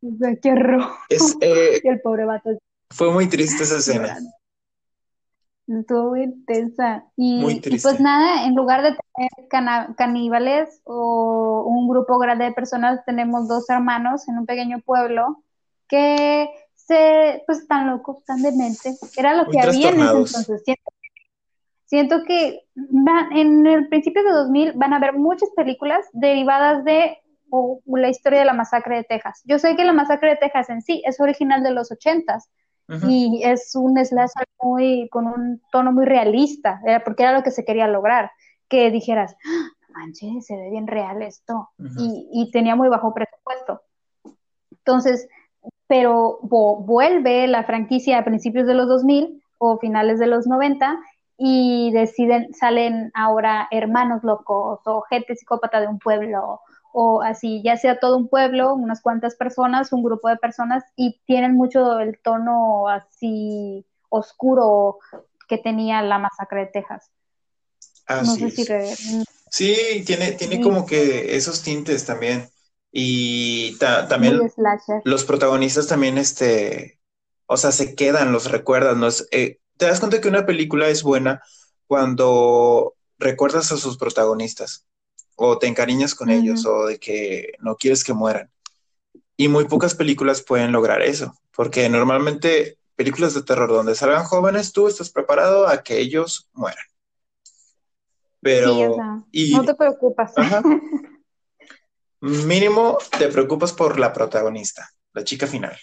O 0.00 0.16
sea, 0.18 0.36
qué 0.40 0.52
horror. 0.52 0.84
Eh, 1.40 1.80
y 1.82 1.88
el 1.88 2.00
pobre 2.00 2.24
vato. 2.24 2.50
Fue 2.90 3.12
muy 3.12 3.28
triste 3.28 3.64
esa 3.64 3.78
escena. 3.78 4.16
Estuvo 5.66 6.10
muy 6.10 6.22
intensa. 6.22 7.04
Y, 7.16 7.60
pues 7.82 8.00
nada, 8.00 8.46
en 8.46 8.54
lugar 8.54 8.82
de 8.82 8.96
tener 9.14 9.94
caníbales 9.96 10.80
o 10.84 11.64
un 11.66 11.88
grupo 11.88 12.18
grande 12.18 12.46
de 12.46 12.52
personas, 12.52 13.04
tenemos 13.04 13.48
dos 13.48 13.68
hermanos 13.68 14.26
en 14.28 14.38
un 14.38 14.46
pequeño 14.46 14.80
pueblo 14.80 15.42
que 15.86 16.48
se, 16.74 17.42
pues 17.46 17.58
están 17.58 17.90
locos, 17.90 18.18
están 18.20 18.40
dementes. 18.40 18.98
Era 19.16 19.34
lo 19.34 19.50
que 19.50 19.60
había 19.60 19.90
en 19.90 20.00
ese 20.00 20.16
entonces. 20.16 20.62
Siento 21.88 22.22
que 22.24 22.64
en 23.32 23.66
el 23.66 23.88
principio 23.88 24.22
de 24.22 24.30
2000 24.30 24.72
van 24.74 24.92
a 24.92 24.96
haber 24.96 25.14
muchas 25.14 25.48
películas 25.56 26.06
derivadas 26.12 26.84
de 26.84 27.16
la 27.86 28.10
historia 28.10 28.40
de 28.40 28.44
la 28.44 28.52
masacre 28.52 28.96
de 28.96 29.04
Texas. 29.04 29.40
Yo 29.46 29.58
sé 29.58 29.74
que 29.74 29.86
la 29.86 29.94
masacre 29.94 30.30
de 30.30 30.36
Texas 30.36 30.68
en 30.68 30.82
sí 30.82 31.02
es 31.06 31.18
original 31.18 31.62
de 31.62 31.70
los 31.70 31.90
80 31.90 32.40
y 33.08 33.40
es 33.42 33.74
un 33.74 33.96
slasher 34.04 34.46
muy, 34.62 35.08
con 35.08 35.28
un 35.28 35.62
tono 35.72 35.90
muy 35.90 36.04
realista, 36.04 36.78
porque 37.06 37.22
era 37.22 37.32
lo 37.32 37.42
que 37.42 37.50
se 37.50 37.64
quería 37.64 37.88
lograr, 37.88 38.32
que 38.68 38.90
dijeras, 38.90 39.34
¡Ah, 39.46 39.70
manches, 39.88 40.44
se 40.44 40.56
ve 40.56 40.68
bien 40.68 40.86
real 40.86 41.22
esto, 41.22 41.70
y, 41.78 42.28
y, 42.32 42.50
tenía 42.50 42.76
muy 42.76 42.88
bajo 42.88 43.14
presupuesto. 43.14 43.80
Entonces, 44.70 45.26
pero 45.86 46.38
vuelve 46.42 47.46
la 47.46 47.64
franquicia 47.64 48.18
a 48.18 48.24
principios 48.24 48.66
de 48.66 48.74
los 48.74 48.88
2000 48.88 49.42
o 49.56 49.78
finales 49.78 50.18
de 50.18 50.26
los 50.26 50.46
90 50.46 50.98
y 51.38 51.92
deciden, 51.92 52.52
salen 52.52 53.12
ahora 53.14 53.68
hermanos 53.70 54.24
locos 54.24 54.80
o 54.84 55.02
gente 55.02 55.36
psicópata 55.36 55.80
de 55.80 55.86
un 55.86 56.00
pueblo 56.00 56.60
o 56.92 57.22
así, 57.22 57.62
ya 57.62 57.76
sea 57.76 58.00
todo 58.00 58.16
un 58.16 58.28
pueblo, 58.28 58.74
unas 58.74 59.00
cuantas 59.00 59.36
personas, 59.36 59.92
un 59.92 60.02
grupo 60.02 60.28
de 60.28 60.36
personas 60.36 60.82
y 60.96 61.20
tienen 61.26 61.54
mucho 61.54 62.00
el 62.00 62.18
tono 62.18 62.88
así 62.88 63.86
oscuro 64.08 64.98
que 65.48 65.58
tenía 65.58 66.02
la 66.02 66.18
masacre 66.18 66.60
de 66.60 66.66
Texas. 66.66 67.10
Así 68.06 68.50
Sí, 69.50 70.02
tiene, 70.04 70.32
tiene 70.32 70.60
como 70.60 70.84
que 70.84 71.36
esos 71.36 71.62
tintes 71.62 72.04
también. 72.04 72.48
Y 72.90 73.78
también 73.78 74.40
los 75.04 75.24
protagonistas 75.24 75.86
también, 75.86 76.18
este, 76.18 76.98
o 77.46 77.56
sea, 77.56 77.70
se 77.70 77.94
quedan, 77.94 78.32
los 78.32 78.50
recuerdan, 78.50 79.00
¿no? 79.00 79.06
Es, 79.06 79.28
eh, 79.30 79.60
te 79.78 79.86
das 79.86 80.00
cuenta 80.00 80.20
que 80.20 80.28
una 80.28 80.44
película 80.44 80.88
es 80.88 81.02
buena 81.02 81.42
cuando 81.86 82.94
recuerdas 83.18 83.72
a 83.72 83.76
sus 83.76 83.96
protagonistas 83.96 84.86
o 85.36 85.58
te 85.58 85.68
encariñas 85.68 86.14
con 86.14 86.30
ellos 86.30 86.66
o 86.66 86.86
de 86.86 86.98
que 86.98 87.52
no 87.60 87.76
quieres 87.76 88.04
que 88.04 88.12
mueran. 88.12 88.50
Y 89.36 89.48
muy 89.48 89.66
pocas 89.66 89.94
películas 89.94 90.42
pueden 90.42 90.72
lograr 90.72 91.00
eso, 91.00 91.32
porque 91.54 91.88
normalmente 91.88 92.78
películas 92.96 93.34
de 93.34 93.44
terror 93.44 93.70
donde 93.70 93.94
salgan 93.94 94.24
jóvenes, 94.24 94.72
tú 94.72 94.88
estás 94.88 95.10
preparado 95.10 95.68
a 95.68 95.84
que 95.84 95.98
ellos 96.00 96.48
mueran. 96.52 96.84
Pero... 98.40 98.96
no 98.96 99.64
te 99.64 99.74
preocupas. 99.74 100.32
mínimo 102.20 102.98
te 103.16 103.28
preocupas 103.28 103.72
por 103.72 104.00
la 104.00 104.12
protagonista, 104.12 104.90
la 105.12 105.22
chica 105.22 105.46
final. 105.46 105.78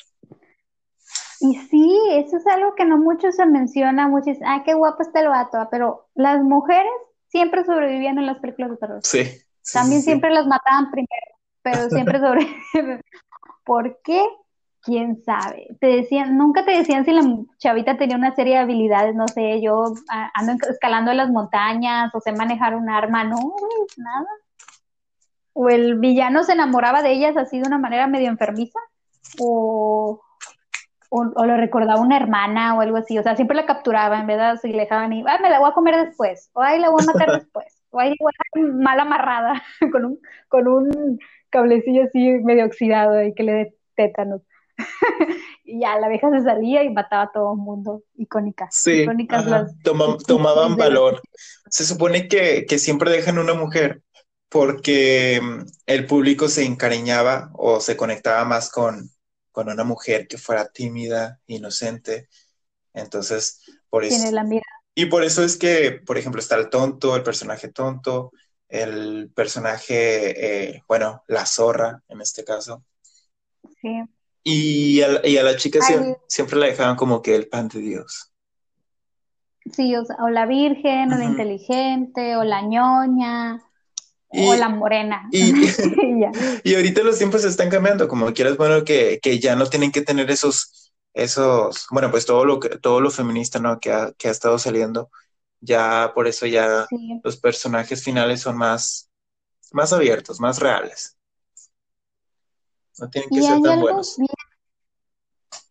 Y 1.45 1.55
sí, 1.69 1.99
eso 2.12 2.38
es 2.38 2.47
algo 2.47 2.73
que 2.73 2.86
no 2.86 2.97
mucho 2.97 3.31
se 3.31 3.45
menciona, 3.45 4.08
muchos 4.08 4.25
dicen, 4.25 4.47
ay, 4.47 4.63
qué 4.65 4.73
guapo 4.73 5.03
está 5.03 5.19
el 5.19 5.27
vato, 5.27 5.67
pero 5.69 6.08
las 6.15 6.41
mujeres 6.41 6.91
siempre 7.27 7.63
sobrevivían 7.65 8.17
en 8.17 8.25
las 8.25 8.39
películas 8.39 8.71
de 8.71 8.77
terror. 8.77 8.99
Sí. 9.03 9.23
También 9.71 10.01
siempre 10.01 10.31
las 10.31 10.47
mataban 10.47 10.89
primero, 10.89 11.10
pero 11.62 11.89
siempre 11.89 12.19
sobrevivían. 12.19 13.01
¿Por 13.63 13.99
qué? 14.03 14.23
quién 14.81 15.23
sabe. 15.23 15.75
Te 15.81 15.88
decían, 15.88 16.38
nunca 16.38 16.63
te 16.63 16.69
decían 16.69 17.05
si 17.05 17.12
la 17.12 17.23
chavita 17.58 17.97
tenía 17.97 18.15
una 18.17 18.36
serie 18.36 18.53
de 18.53 18.60
habilidades, 18.60 19.15
no 19.15 19.27
sé, 19.27 19.60
yo 19.60 19.95
ando 20.36 20.53
escalando 20.69 21.12
las 21.12 21.31
montañas 21.31 22.13
o 22.13 22.21
sé 22.21 22.31
manejar 22.34 22.75
un 22.75 22.88
arma, 22.88 23.23
no, 23.23 23.55
nada. 23.97 24.27
O 25.53 25.69
el 25.69 25.97
villano 25.97 26.43
se 26.43 26.53
enamoraba 26.53 27.01
de 27.01 27.13
ellas 27.13 27.36
así 27.36 27.60
de 27.60 27.67
una 27.67 27.79
manera 27.79 28.05
medio 28.05 28.27
enfermiza, 28.27 28.77
o 29.39 30.21
o, 31.15 31.45
lo 31.45 31.58
recordaba 31.58 32.01
una 32.01 32.17
hermana 32.17 32.75
o 32.75 32.82
algo 32.82 32.97
así, 32.97 33.17
o 33.17 33.23
sea, 33.23 33.36
siempre 33.36 33.56
la 33.56 33.65
capturaban, 33.65 34.28
¿verdad? 34.28 34.58
Si 34.62 34.71
le 34.71 34.84
dejaban 34.84 35.13
y, 35.13 35.23
ah, 35.28 35.39
me 35.41 35.49
la 35.49 35.60
voy 35.60 35.69
a 35.69 35.73
comer 35.73 35.95
después, 36.06 36.49
o 36.54 36.62
ay, 36.62 36.80
la 36.80 36.89
voy 36.89 37.04
a 37.04 37.06
matar 37.06 37.32
después, 37.41 37.82
o 37.91 37.99
ay, 37.99 38.15
voy 38.19 38.32
a 38.34 38.60
mal 38.84 38.99
amarrada 38.99 39.63
con 39.91 40.06
un, 40.06 40.19
con 40.49 40.67
un 40.67 41.19
cablecillo 41.49 42.04
así 42.04 42.19
medio 42.43 42.65
oxidado 42.65 43.23
y 43.23 43.34
que 43.34 43.43
le 43.43 43.54
dé 43.54 43.75
tétanos. 43.95 44.41
y 45.63 45.80
ya, 45.80 45.97
la 45.99 46.10
vieja 46.10 46.30
se 46.32 46.43
salía 46.43 46.84
y 46.84 46.89
mataba 46.89 47.23
a 47.23 47.32
todo 47.32 47.54
el 47.54 47.60
mundo, 47.60 48.04
icónicas. 48.15 48.75
Sí, 48.75 49.04
icónicas 49.04 49.45
tomaban 50.28 50.75
valor. 50.75 51.21
Se 51.69 51.86
supone 51.86 52.28
que, 52.28 52.65
que 52.67 52.78
siempre 52.78 53.10
dejan 53.10 53.38
una 53.38 53.54
mujer 53.54 54.01
porque 54.49 55.39
mm, 55.41 55.65
el 55.86 56.06
público 56.08 56.49
se 56.49 56.65
encariñaba 56.65 57.51
o 57.54 57.80
se 57.80 57.95
conectaba 57.95 58.43
más 58.43 58.69
con, 58.69 59.10
con 59.56 59.70
una 59.70 59.86
mujer 59.86 60.28
que 60.28 60.38
fuera 60.38 60.68
tímida, 60.68 61.39
inocente. 61.48 62.28
Entonces, 62.94 63.62
por 63.89 64.04
eso... 64.04 64.18
Tiene 64.18 64.34
la 64.34 64.46
Y 64.94 65.06
por 65.06 65.24
eso 65.24 65.46
es 65.46 65.56
que, 65.56 65.94
por 66.06 66.18
ejemplo, 66.18 66.41
está 66.41 66.58
el 66.58 66.70
tonto, 66.70 67.15
el 67.15 67.24
personaje 67.24 67.70
tonto, 67.70 68.34
el 68.68 69.32
personaje, 69.34 70.74
eh, 70.74 70.84
bueno, 70.89 71.24
la 71.28 71.46
zorra 71.46 72.04
en 72.10 72.20
este 72.20 72.44
caso. 72.44 72.84
Sí. 73.82 74.04
Y 74.44 75.02
a, 75.02 75.22
la 75.22 75.56
chica 75.56 75.80
siempre, 76.28 76.60
la 76.60 76.65
dejaban 76.65 76.98
como 76.98 77.22
que 77.22 77.34
el 77.34 77.48
pan 77.48 77.70
de 77.70 77.80
Dios. 77.80 78.34
Sí, 79.72 79.96
o, 79.96 80.04
sea, 80.04 80.18
o 80.20 80.28
la 80.28 80.46
virgen, 80.46 81.13
o 81.13 81.18
la 81.18 81.24
inteligente, 81.24 82.36
o 82.36 82.44
la 82.44 82.62
ñoña, 82.62 83.63
o 84.29 84.55
la 84.55 84.69
morena. 84.69 85.27
Y, 85.31 85.53
y, 86.63 86.75
ahorita 86.75 87.03
los 87.03 87.17
tiempos 87.17 87.43
están 87.43 87.69
cambiando, 87.69 88.07
como 88.07 88.33
quieras, 88.33 88.57
bueno, 88.57 88.83
que, 88.83 89.19
que, 89.21 89.39
ya 89.39 89.55
no 89.55 89.67
tienen 89.67 89.91
que 89.91 90.01
tener 90.01 90.29
esos, 90.31 90.93
esos, 91.13 91.88
bueno, 91.91 92.11
pues 92.11 92.25
todo 92.25 92.45
lo 92.45 92.59
que, 92.59 92.69
todo 92.77 93.01
lo 93.01 93.11
feminista, 93.11 93.59
¿no? 93.59 93.79
Que 93.79 93.91
ha, 93.91 94.11
que 94.17 94.27
ha 94.27 94.31
estado 94.31 94.59
saliendo, 94.59 95.09
ya 95.59 96.11
por 96.13 96.27
eso 96.27 96.45
ya 96.45 96.85
los 97.23 97.38
personajes 97.38 98.03
finales 98.03 98.41
son 98.41 98.57
más, 98.57 99.09
más 99.71 99.93
abiertos, 99.93 100.39
más 100.39 100.59
reales. 100.59 101.17
No 102.99 103.09
tienen 103.09 103.29
que 103.29 103.41
ser 103.41 103.61
tan 103.61 103.81
buenos. 103.81 104.17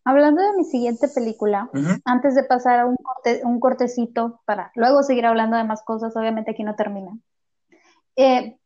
Hablando 0.07 0.43
de 0.43 0.53
mi 0.59 0.65
siguiente 0.65 1.09
película, 1.09 1.71
antes 2.05 2.35
de 2.35 2.45
pasar 2.45 2.81
a 2.81 2.87
un, 2.87 2.97
un 3.45 3.61
cortecito 3.61 4.43
para 4.45 4.71
luego 4.75 5.03
seguir 5.03 5.25
hablando 5.25 5.57
de 5.57 5.65
más 5.65 5.83
cosas, 5.83 6.15
obviamente 6.15 6.51
aquí 6.51 6.63
no 6.63 6.77
termina. 6.77 7.19
Eh, 8.17 8.57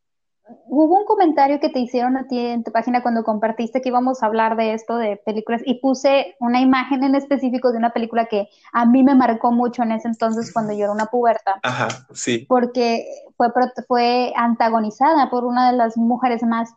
hubo 0.66 0.98
un 0.98 1.04
comentario 1.04 1.60
que 1.60 1.68
te 1.68 1.78
hicieron 1.78 2.16
a 2.16 2.26
ti 2.26 2.38
en 2.38 2.64
tu 2.64 2.72
página 2.72 3.02
cuando 3.02 3.22
compartiste 3.22 3.80
que 3.80 3.90
íbamos 3.90 4.22
a 4.22 4.26
hablar 4.26 4.56
de 4.56 4.72
esto, 4.72 4.96
de 4.96 5.16
películas, 5.16 5.62
y 5.64 5.80
puse 5.80 6.36
una 6.40 6.60
imagen 6.60 7.04
en 7.04 7.14
específico 7.14 7.70
de 7.70 7.78
una 7.78 7.90
película 7.90 8.26
que 8.26 8.48
a 8.72 8.86
mí 8.86 9.02
me 9.02 9.14
marcó 9.14 9.52
mucho 9.52 9.82
en 9.82 9.92
ese 9.92 10.08
entonces 10.08 10.52
cuando 10.52 10.72
yo 10.72 10.84
era 10.84 10.92
una 10.92 11.06
puberta. 11.06 11.60
Ajá, 11.62 11.88
sí. 12.14 12.46
Porque 12.48 13.06
fue, 13.36 13.48
fue 13.86 14.32
antagonizada 14.36 15.28
por 15.30 15.44
una 15.44 15.70
de 15.70 15.76
las 15.76 15.96
mujeres 15.96 16.42
más 16.42 16.70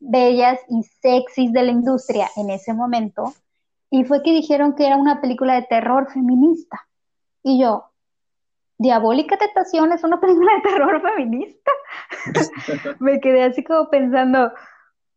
bellas 0.00 0.58
y 0.68 0.82
sexys 0.82 1.52
de 1.52 1.62
la 1.62 1.72
industria 1.72 2.28
en 2.36 2.48
ese 2.48 2.72
momento, 2.72 3.34
y 3.90 4.04
fue 4.04 4.22
que 4.22 4.32
dijeron 4.32 4.74
que 4.74 4.86
era 4.86 4.96
una 4.96 5.20
película 5.20 5.54
de 5.54 5.62
terror 5.62 6.10
feminista. 6.10 6.80
Y 7.42 7.60
yo, 7.60 7.89
Diabólica 8.80 9.36
Tentación 9.36 9.92
es 9.92 10.02
una 10.04 10.18
película 10.18 10.52
de 10.54 10.70
terror 10.70 11.02
feminista. 11.02 11.70
Me 12.98 13.20
quedé 13.20 13.42
así 13.42 13.62
como 13.62 13.90
pensando, 13.90 14.50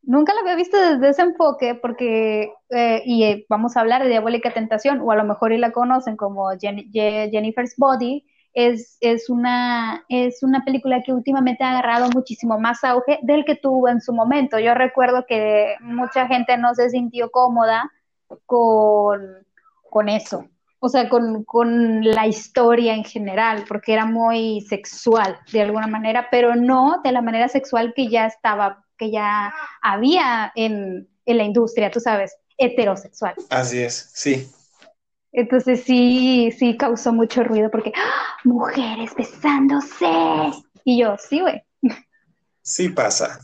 nunca 0.01 0.33
la 0.33 0.41
había 0.41 0.55
visto 0.55 0.77
desde 0.77 1.07
ese 1.07 1.21
enfoque, 1.21 1.73
porque, 1.73 2.51
eh, 2.71 3.01
y 3.05 3.23
eh, 3.23 3.45
vamos 3.47 3.77
a 3.77 3.79
hablar 3.79 4.03
de 4.03 4.09
Diabólica 4.09 4.53
Tentación, 4.53 4.99
o 4.99 5.11
a 5.11 5.15
lo 5.15 5.23
mejor 5.23 5.53
y 5.53 5.59
la 5.59 5.71
conocen 5.71 6.17
como 6.17 6.49
Jennifer's 6.59 7.75
Body, 7.77 8.25
es, 8.53 8.97
es, 8.99 9.29
una, 9.29 10.03
es 10.09 10.43
una 10.43 10.65
película 10.65 11.01
que 11.01 11.13
últimamente 11.13 11.63
ha 11.63 11.71
agarrado 11.71 12.09
muchísimo 12.13 12.59
más 12.59 12.83
auge 12.83 13.19
del 13.21 13.45
que 13.45 13.55
tuvo 13.55 13.87
en 13.87 14.01
su 14.01 14.11
momento. 14.11 14.59
Yo 14.59 14.73
recuerdo 14.73 15.23
que 15.25 15.75
mucha 15.79 16.27
gente 16.27 16.57
no 16.57 16.75
se 16.75 16.89
sintió 16.89 17.31
cómoda 17.31 17.89
con, 18.45 19.21
con 19.89 20.09
eso, 20.09 20.49
o 20.85 20.89
sea, 20.89 21.07
con, 21.07 21.45
con, 21.45 22.03
la 22.03 22.27
historia 22.27 22.93
en 22.93 23.05
general, 23.05 23.63
porque 23.69 23.93
era 23.93 24.05
muy 24.05 24.59
sexual 24.67 25.39
de 25.53 25.61
alguna 25.61 25.87
manera, 25.87 26.27
pero 26.29 26.55
no 26.55 26.99
de 27.01 27.13
la 27.13 27.21
manera 27.21 27.47
sexual 27.47 27.93
que 27.95 28.09
ya 28.09 28.25
estaba, 28.25 28.85
que 28.97 29.09
ya 29.09 29.53
había 29.81 30.51
en, 30.55 31.07
en 31.25 31.37
la 31.37 31.45
industria, 31.45 31.89
tú 31.89 32.01
sabes, 32.01 32.35
heterosexual. 32.57 33.33
Así 33.49 33.79
es, 33.79 34.11
sí. 34.13 34.45
Entonces 35.31 35.85
sí, 35.85 36.51
sí 36.59 36.75
causó 36.75 37.13
mucho 37.13 37.45
ruido 37.45 37.71
porque 37.71 37.93
¡ah! 37.95 38.37
mujeres 38.43 39.15
besándose. 39.15 40.05
Y 40.83 40.99
yo, 40.99 41.15
sí, 41.17 41.39
güey. 41.39 41.63
Sí 42.61 42.89
pasa. 42.89 43.39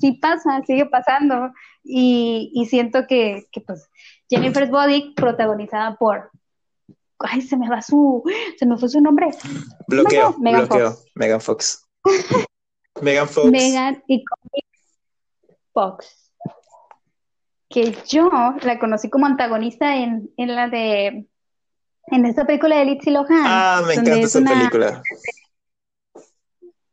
Sí 0.00 0.12
pasa, 0.20 0.62
sigue 0.66 0.86
pasando. 0.86 1.52
Y, 1.84 2.66
siento 2.68 3.06
que, 3.06 3.46
pues 3.66 3.88
Jennifer's 4.30 4.70
Body, 4.70 5.12
protagonizada 5.14 5.96
por 5.96 6.30
ay, 7.20 7.42
se 7.42 7.56
me 7.56 7.68
va 7.68 7.82
su, 7.82 8.22
se 8.56 8.66
me 8.66 8.76
fue 8.78 8.88
su 8.88 9.00
nombre. 9.00 9.28
Bloqueo, 9.86 10.36
Megan 10.38 10.66
Fox. 10.66 11.04
Megan 11.14 11.40
Fox. 11.40 11.86
Megan 13.02 13.28
Fox. 13.28 13.50
Megan 13.50 14.02
y 14.06 14.24
Fox. 15.72 16.32
Que 17.68 17.96
yo 18.08 18.30
la 18.62 18.78
conocí 18.78 19.08
como 19.10 19.26
antagonista 19.26 19.96
en, 19.96 20.30
en 20.36 20.54
la 20.56 20.68
de, 20.68 21.26
en 22.06 22.26
esta 22.26 22.46
película 22.46 22.78
de 22.78 22.84
Lindsay 22.86 23.12
Lohan. 23.12 23.44
Ah, 23.44 23.82
me 23.86 23.94
encanta 23.94 24.18
esa 24.18 24.40
película. 24.40 25.02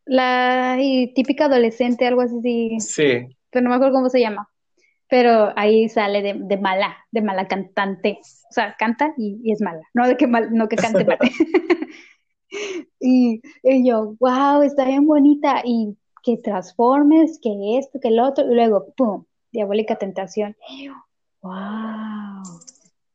La 0.05 0.77
típica 1.15 1.45
adolescente, 1.45 2.05
algo 2.05 2.21
así. 2.21 2.77
Sí. 2.79 3.27
Pero 3.49 3.63
no 3.63 3.69
me 3.69 3.75
acuerdo 3.75 3.95
cómo 3.95 4.09
se 4.09 4.19
llama 4.19 4.49
pero 5.09 5.53
ahí 5.55 5.87
sale 5.89 6.21
de, 6.21 6.57
mala, 6.57 6.97
de 7.11 7.21
mala 7.21 7.47
cantante. 7.47 8.19
O 8.49 8.53
sea, 8.53 8.75
canta 8.77 9.13
y, 9.17 9.51
es 9.51 9.61
mala, 9.61 9.81
no 9.93 10.07
de 10.07 10.17
que 10.17 10.27
mal, 10.27 10.53
no 10.53 10.67
que 10.67 10.75
cante 10.75 11.05
mal. 11.05 11.17
y, 12.99 13.41
yo, 13.85 14.15
wow, 14.19 14.61
está 14.61 14.85
bien 14.85 15.05
bonita. 15.05 15.61
Y 15.63 15.97
que 16.23 16.37
transformes, 16.37 17.39
que 17.41 17.77
esto, 17.77 17.99
que 18.01 18.09
el 18.09 18.19
otro, 18.19 18.51
y 18.51 18.53
luego, 18.53 18.93
¡pum! 18.97 19.23
Diabólica 19.51 19.95
Tentación. 19.95 20.57
¡Wow! 21.41 22.43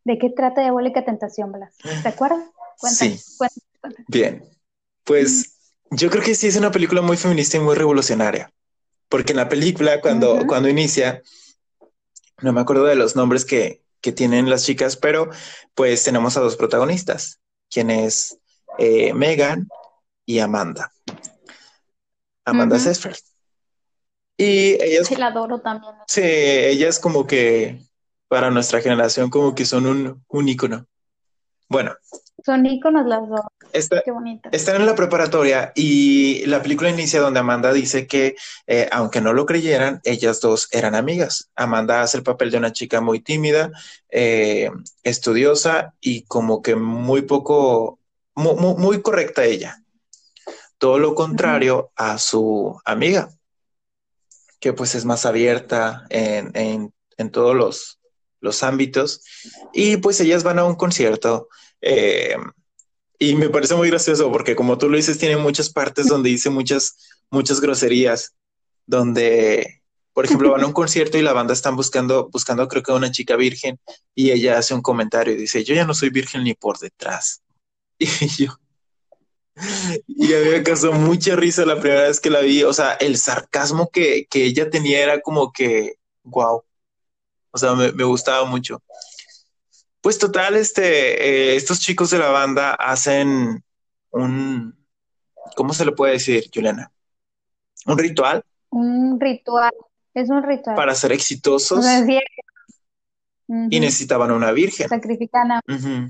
¿De 0.05 0.19
qué 0.19 0.31
trata 0.31 0.63
Diabólica 0.63 1.05
Tentación, 1.05 1.53
Blas? 1.53 1.77
¿Te 2.03 2.09
acuerdas? 2.09 2.45
sí. 2.79 3.19
Bien. 4.09 4.43
Pues 5.05 5.59
yo 5.91 6.11
creo 6.11 6.23
que 6.23 6.35
sí 6.35 6.47
es 6.47 6.57
una 6.57 6.71
película 6.71 7.03
muy 7.03 7.17
feminista 7.17 7.59
y 7.59 7.61
muy 7.61 7.75
revolucionaria. 7.75 8.51
Porque 9.09 9.33
en 9.33 9.39
la 9.39 9.49
película, 9.49 10.01
cuando, 10.01 10.47
cuando 10.47 10.69
inicia, 10.69 11.23
no 12.43 12.53
me 12.53 12.61
acuerdo 12.61 12.85
de 12.85 12.97
los 12.97 13.17
nombres 13.17 13.45
que, 13.45 13.83
que 14.01 14.13
tienen 14.13 14.51
las 14.51 14.65
chicas, 14.65 14.97
pero 14.97 15.31
pues 15.75 16.05
tenemos 16.05 16.37
a 16.37 16.41
dos 16.41 16.57
protagonistas, 16.57 17.41
quienes 17.71 18.39
eh, 18.79 19.15
Megan 19.15 19.69
y 20.27 20.41
Amanda. 20.41 20.93
Amanda 22.45 22.77
uh 22.77 23.13
Y 24.37 24.83
ella 24.83 25.05
Sí, 25.05 25.17
la 25.17 25.29
adoro 25.29 25.61
también. 25.61 25.95
Sí, 26.09 26.23
ella 26.23 26.89
es 26.89 26.99
como 26.99 27.27
que 27.27 27.81
para 28.29 28.51
nuestra 28.51 28.81
generación 28.81 29.31
como 29.31 29.55
que 29.55 29.65
son 29.65 29.87
un, 29.87 30.25
un 30.29 30.49
ícono. 30.49 30.87
Bueno. 31.69 31.95
Son 32.45 32.67
íconos 32.67 33.07
las 33.07 33.29
dos. 33.29 33.41
Está, 33.73 34.03
Están 34.51 34.77
en 34.77 34.87
la 34.87 34.95
preparatoria 34.95 35.73
y 35.75 36.45
la 36.47 36.63
película 36.63 36.91
inicia 36.91 37.21
donde 37.21 37.41
Amanda 37.41 37.73
dice 37.73 38.07
que, 38.07 38.37
eh, 38.67 38.89
aunque 38.93 39.21
no 39.21 39.33
lo 39.33 39.47
creyeran, 39.47 40.01
ellas 40.05 40.41
dos 40.41 40.69
eran 40.73 40.95
amigas. 40.95 41.51
Amanda 41.55 42.03
hace 42.03 42.19
el 42.19 42.23
papel 42.23 42.51
de 42.51 42.59
una 42.59 42.73
chica 42.73 43.01
muy 43.01 43.21
tímida, 43.21 43.71
eh, 44.11 44.71
estudiosa 45.03 45.95
y 46.01 46.23
como 46.25 46.61
que 46.61 46.75
muy 46.75 47.23
poco, 47.23 47.99
muy, 48.35 49.01
correcta 49.01 49.45
ella. 49.45 49.83
Todo 50.77 50.99
lo 50.99 51.15
contrario 51.15 51.93
a 51.97 52.19
su 52.19 52.79
amiga, 52.85 53.31
que 54.61 54.73
pues 54.73 54.95
es 54.95 55.05
más 55.05 55.25
abierta 55.25 56.07
en, 56.11 56.93
todos 57.31 57.55
los, 57.57 58.01
los 58.41 58.63
ámbitos. 58.63 59.23
Y 59.73 59.97
pues 59.99 60.21
ellas 60.21 60.43
van 60.43 60.59
a 60.59 60.65
un 60.65 60.75
concierto. 60.75 61.49
Eh, 61.83 62.37
y 63.19 63.35
me 63.35 63.51
parece 63.51 63.75
muy 63.75 63.89
gracioso 63.89 64.31
porque 64.33 64.57
como 64.57 64.79
tú 64.79 64.89
lo 64.89 64.97
dices, 64.97 65.19
tiene 65.19 65.37
muchas 65.37 65.71
partes 65.71 66.07
donde 66.07 66.31
dice 66.31 66.51
muchas, 66.51 66.97
muchas 67.31 67.61
groserías, 67.61 68.35
donde, 68.87 69.83
por 70.13 70.25
ejemplo, 70.25 70.51
van 70.51 70.63
a 70.63 70.67
un 70.67 70.73
concierto 70.83 71.19
y 71.19 71.23
la 71.23 71.33
banda 71.33 71.53
están 71.53 71.77
buscando, 71.77 72.29
buscando 72.31 72.67
creo 72.69 72.83
que 72.83 72.93
una 72.93 73.11
chica 73.11 73.37
virgen 73.37 73.79
y 74.15 74.31
ella 74.31 74.59
hace 74.59 74.75
un 74.75 74.83
comentario 74.83 75.35
y 75.35 75.37
dice, 75.37 75.63
yo 75.65 75.75
ya 75.75 75.85
no 75.85 75.95
soy 75.95 76.11
virgen 76.11 76.45
ni 76.45 76.55
por 76.55 76.79
detrás. 76.79 77.43
Y 77.99 78.29
yo, 78.29 78.59
y 80.07 80.33
a 80.33 80.41
mí 80.41 80.49
me 80.51 80.63
causó 80.63 80.93
mucha 80.93 81.37
risa 81.37 81.67
la 81.67 81.79
primera 81.79 82.03
vez 82.03 82.21
que 82.21 82.31
la 82.31 82.41
vi, 82.41 82.63
o 82.65 82.73
sea, 82.73 82.93
el 82.95 83.17
sarcasmo 83.19 83.91
que, 83.91 84.27
que 84.31 84.45
ella 84.45 84.71
tenía 84.71 85.03
era 85.03 85.21
como 85.21 85.53
que, 85.53 85.97
wow, 86.25 86.65
o 87.51 87.59
sea, 87.59 87.75
me, 87.75 87.93
me 87.93 88.05
gustaba 88.05 88.45
mucho. 88.47 88.83
Pues 90.03 90.19
total, 90.19 90.57
este, 90.57 90.83
eh, 91.53 91.57
estos 91.57 91.79
chicos 91.79 92.11
de 92.11 92.19
la 92.19 92.29
banda 92.31 92.75
hacen 92.75 93.65
un, 94.11 94.77
¿cómo 95.55 95.73
se 95.73 95.85
le 95.85 95.93
puede 95.93 96.15
decir, 96.15 96.51
Juliana? 96.53 96.91
¿Un 97.87 97.97
ritual? 97.97 98.43
Un 98.71 99.21
ritual, 99.21 99.73
es 100.13 100.29
un 100.29 100.43
ritual. 100.43 100.75
Para 100.75 100.95
ser 100.97 101.13
exitosos. 101.13 101.85
Y 103.47 103.81
necesitaban 103.81 104.33
una 104.33 104.51
virgen. 104.51 104.89
Sacrifican 104.89 105.53
a 105.53 105.61
virgen. 105.67 106.09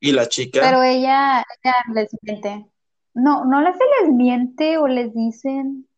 Y 0.00 0.12
la 0.12 0.28
chica. 0.28 0.60
Pero 0.60 0.82
ella, 0.82 1.44
ella 1.62 1.74
les 1.94 2.08
miente. 2.20 2.66
No, 3.14 3.44
no 3.46 3.62
les, 3.62 3.74
les 4.02 4.12
miente 4.12 4.76
o 4.76 4.86
les 4.86 5.14
dicen. 5.14 5.88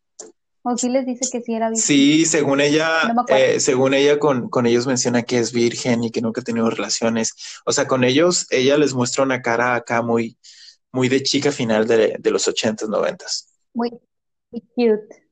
¿O 0.65 0.77
sí 0.77 0.87
les 0.87 1.05
dice 1.05 1.29
que 1.29 1.41
sí 1.41 1.53
era 1.53 1.69
virgen? 1.69 1.83
Sí, 1.83 2.25
según 2.25 2.61
ella, 2.61 2.89
eh, 3.27 3.59
según 3.59 3.93
ella 3.93 4.17
con, 4.17 4.49
con, 4.49 4.65
ellos 4.65 4.87
menciona 4.87 5.23
que 5.23 5.37
es 5.37 5.51
virgen 5.51 6.05
y 6.05 6.11
que 6.11 6.21
nunca 6.21 6.39
ha 6.39 6.43
tenido 6.43 6.69
relaciones. 6.69 7.61
O 7.65 7.73
sea, 7.73 7.85
con 7.85 8.05
ellos, 8.05 8.47
ella 8.49 8.77
les 8.77 8.93
muestra 8.93 9.23
una 9.23 9.41
cara 9.41 9.75
acá 9.75 10.01
muy, 10.01 10.37
muy 10.93 11.09
de 11.09 11.21
chica 11.21 11.51
final 11.51 11.85
de, 11.85 12.15
de 12.17 12.31
los 12.31 12.47
ochentas, 12.47 12.87
noventas. 12.87 13.49
Muy, 13.73 13.91
muy 14.51 14.61
cute. 14.73 15.23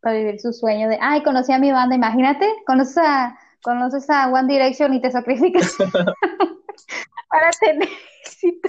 Para 0.00 0.16
vivir 0.16 0.40
su 0.40 0.52
sueño 0.52 0.88
de, 0.88 0.98
ay, 1.00 1.24
conocí 1.24 1.52
a 1.52 1.58
mi 1.58 1.72
banda, 1.72 1.96
imagínate, 1.96 2.46
conoces 2.64 2.98
a, 2.98 3.36
conoces 3.62 4.08
a 4.08 4.28
One 4.28 4.52
Direction 4.52 4.94
y 4.94 5.00
te 5.00 5.10
sacrificas 5.10 5.74
para 7.28 7.50
tener 7.60 7.88
éxito. 8.24 8.68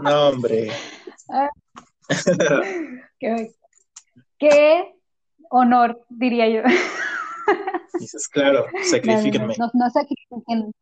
No, 0.00 0.28
hombre. 0.28 0.70
Ah. 1.28 1.50
qué, 3.18 3.50
qué 4.38 4.95
honor, 5.50 6.04
diría 6.08 6.48
yo. 6.48 6.62
Dices, 7.98 8.28
claro, 8.28 8.66
sacrifíquenme. 8.90 9.54
No, 9.58 9.66
no, 9.66 9.70
no, 9.74 9.90
sacrifiquen, 9.90 10.72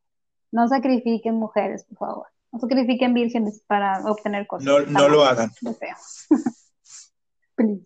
no 0.50 0.68
sacrifiquen 0.68 1.34
mujeres, 1.36 1.84
por 1.84 1.98
favor. 1.98 2.26
No 2.52 2.60
sacrifiquen 2.60 3.14
vírgenes 3.14 3.62
para 3.66 4.00
obtener 4.04 4.46
cosas. 4.46 4.66
No, 4.66 4.80
no 4.80 5.08
lo 5.08 5.24
hagan. 5.24 5.50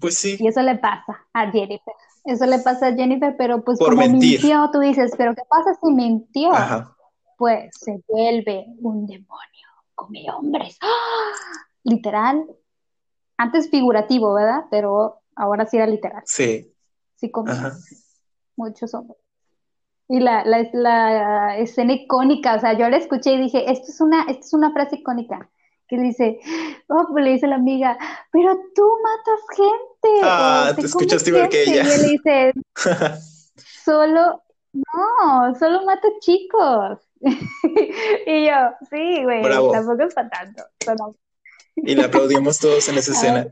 Pues 0.00 0.18
sí. 0.18 0.36
Y 0.40 0.48
eso 0.48 0.62
le 0.62 0.78
pasa 0.78 1.28
a 1.32 1.48
Jennifer. 1.52 1.94
Eso 2.24 2.44
le 2.46 2.58
pasa 2.58 2.88
a 2.88 2.94
Jennifer, 2.94 3.36
pero 3.38 3.62
pues 3.62 3.78
Por 3.78 3.90
como 3.90 4.00
mentir. 4.00 4.40
mintió, 4.40 4.68
tú 4.72 4.80
dices, 4.80 5.12
pero 5.16 5.32
¿qué 5.32 5.42
pasa 5.48 5.78
si 5.80 5.92
mintió? 5.92 6.52
Ajá. 6.52 6.96
Pues 7.38 7.70
se 7.78 8.02
vuelve 8.08 8.66
un 8.80 9.06
demonio, 9.06 9.68
come 9.94 10.26
hombres. 10.28 10.76
¡Ah! 10.80 10.88
Literal. 11.84 12.44
Antes 13.36 13.70
figurativo, 13.70 14.34
¿verdad? 14.34 14.64
Pero 14.72 15.21
ahora 15.36 15.66
sí 15.66 15.76
era 15.76 15.86
literal. 15.86 16.22
Sí. 16.26 16.72
Sí 17.16 17.30
Ajá. 17.46 17.72
muchos 18.56 18.92
hombres. 18.94 19.18
Y 20.08 20.20
la, 20.20 20.44
la, 20.44 20.68
la 20.72 21.58
escena 21.58 21.92
icónica, 21.94 22.56
o 22.56 22.60
sea, 22.60 22.72
yo 22.76 22.88
la 22.90 22.96
escuché 22.98 23.32
y 23.34 23.40
dije, 23.40 23.70
esto 23.70 23.90
es 23.90 24.00
una, 24.00 24.22
esto 24.24 24.44
es 24.44 24.52
una 24.52 24.72
frase 24.72 24.96
icónica, 24.96 25.48
que 25.88 25.96
dice, 25.98 26.38
oh, 26.88 27.06
pues 27.10 27.24
le 27.24 27.30
dice 27.32 27.46
la 27.46 27.54
amiga, 27.56 27.96
pero 28.30 28.58
tú 28.74 28.82
matas 29.02 29.40
gente. 29.56 30.20
Ah, 30.24 30.68
o 30.70 30.74
te 30.74 30.80
te 30.82 30.86
escuchaste 30.88 31.30
igual 31.30 31.48
que 31.48 31.64
gente". 31.64 31.80
ella. 31.80 31.88
Y 31.88 31.92
él 31.92 32.02
le 32.02 32.08
dice, 32.08 32.52
solo, 33.84 34.42
no, 34.72 35.54
solo 35.58 35.84
mato 35.84 36.08
chicos. 36.20 36.98
Y 38.26 38.46
yo, 38.46 38.54
sí, 38.90 39.22
güey, 39.24 39.42
tampoco 39.42 40.02
es 40.02 40.14
para 40.14 40.28
tanto. 40.28 40.62
Solo- 40.84 41.14
Y 41.76 41.94
le 41.94 42.04
aplaudimos 42.04 42.58
todos 42.58 42.88
en 42.88 42.98
esa 42.98 43.12
escena. 43.12 43.46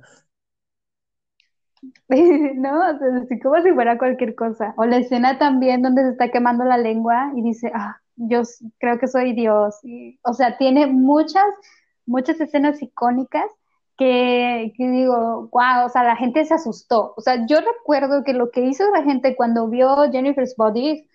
No, 2.57 2.78
o 2.78 2.99
sea, 2.99 3.39
como 3.43 3.62
si 3.62 3.72
fuera 3.72 3.99
cualquier 3.99 4.35
cosa. 4.35 4.74
O 4.76 4.85
la 4.85 4.99
escena 4.99 5.39
también 5.39 5.83
donde 5.83 6.03
se 6.03 6.11
está 6.11 6.31
quemando 6.31 6.64
la 6.64 6.78
lengua 6.78 7.33
y 7.35 7.43
dice, 7.43 7.70
ah, 7.74 8.01
yo 8.16 8.43
creo 8.78 8.99
que 8.99 9.09
soy 9.09 9.33
Dios. 9.35 9.76
O 10.22 10.35
sea, 10.35 10.59
tiene 10.59 10.87
muchas, 10.87 11.45
muchas 12.07 12.41
escenas 12.41 12.83
icónicas 12.83 13.51
que, 13.97 14.72
que 14.76 14.89
digo, 14.89 15.49
wow, 15.53 15.87
o 15.87 15.89
sea, 15.89 16.03
la 16.05 16.16
gente 16.16 16.45
se 16.45 16.55
asustó. 16.55 17.14
O 17.16 17.20
sea, 17.20 17.47
yo 17.47 17.59
recuerdo 17.61 18.24
que 18.24 18.33
lo 18.35 18.51
que 18.51 18.62
hizo 18.62 18.91
la 18.91 19.03
gente 19.03 19.37
cuando 19.37 19.68
vio 19.68 20.11
Jennifer's 20.11 20.55
Body, 20.57 21.07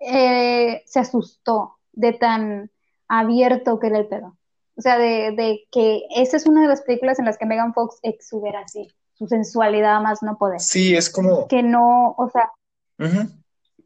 eh, 0.00 0.82
se 0.86 1.00
asustó 1.00 1.76
de 1.92 2.12
tan 2.12 2.70
abierto 3.08 3.78
que 3.78 3.88
era 3.88 3.98
el 3.98 4.08
pedo. 4.08 4.36
O 4.76 4.82
sea, 4.82 4.98
de, 4.98 5.32
de 5.32 5.66
que 5.72 6.02
esa 6.14 6.36
es 6.36 6.46
una 6.46 6.62
de 6.62 6.68
las 6.68 6.82
películas 6.82 7.18
en 7.18 7.24
las 7.24 7.38
que 7.38 7.46
Megan 7.46 7.72
Fox 7.72 7.98
exubera 8.02 8.60
así, 8.60 8.94
su 9.16 9.26
sensualidad 9.26 10.00
más 10.00 10.22
no 10.22 10.36
poder. 10.36 10.60
Sí, 10.60 10.94
es 10.94 11.10
como. 11.10 11.48
Que 11.48 11.62
no, 11.62 12.14
o 12.16 12.30
sea, 12.30 12.50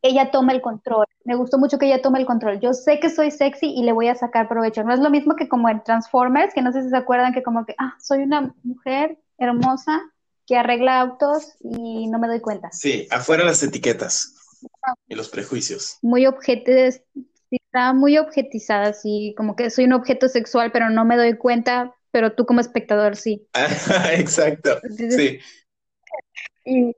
ella 0.02 0.30
toma 0.30 0.52
el 0.52 0.60
control. 0.60 1.06
Me 1.24 1.36
gustó 1.36 1.58
mucho 1.58 1.78
que 1.78 1.86
ella 1.86 2.02
tome 2.02 2.18
el 2.18 2.26
control. 2.26 2.60
Yo 2.60 2.72
sé 2.72 2.98
que 3.00 3.10
soy 3.10 3.30
sexy 3.30 3.66
y 3.66 3.82
le 3.82 3.92
voy 3.92 4.08
a 4.08 4.14
sacar 4.14 4.48
provecho. 4.48 4.82
No 4.82 4.94
es 4.94 5.00
lo 5.00 5.10
mismo 5.10 5.36
que 5.36 5.48
como 5.48 5.68
en 5.68 5.82
Transformers, 5.84 6.54
que 6.54 6.62
no 6.62 6.72
sé 6.72 6.82
si 6.82 6.90
se 6.90 6.96
acuerdan 6.96 7.32
que 7.32 7.42
como 7.42 7.64
que, 7.66 7.74
ah, 7.78 7.94
soy 8.00 8.22
una 8.22 8.54
mujer 8.62 9.18
hermosa 9.38 10.00
que 10.46 10.56
arregla 10.56 11.00
autos 11.00 11.54
y 11.60 12.08
no 12.08 12.18
me 12.18 12.26
doy 12.26 12.40
cuenta. 12.40 12.70
Sí, 12.72 13.06
afuera 13.10 13.44
las 13.44 13.62
etiquetas 13.62 14.34
y 15.06 15.14
los 15.14 15.28
prejuicios. 15.28 15.98
Muy 16.02 16.26
está 17.50 17.92
muy 17.92 18.18
objetizada, 18.18 18.88
así 18.88 19.34
como 19.36 19.56
que 19.56 19.70
soy 19.70 19.84
un 19.84 19.92
objeto 19.92 20.28
sexual, 20.28 20.72
pero 20.72 20.90
no 20.90 21.04
me 21.04 21.16
doy 21.16 21.36
cuenta, 21.36 21.94
pero 22.11 22.32
tú 22.34 22.44
como 22.46 22.61
espectador 22.61 23.16
sí. 23.16 23.46
Exacto. 24.12 24.80
Sí. 24.90 25.38
Y, 26.64 26.96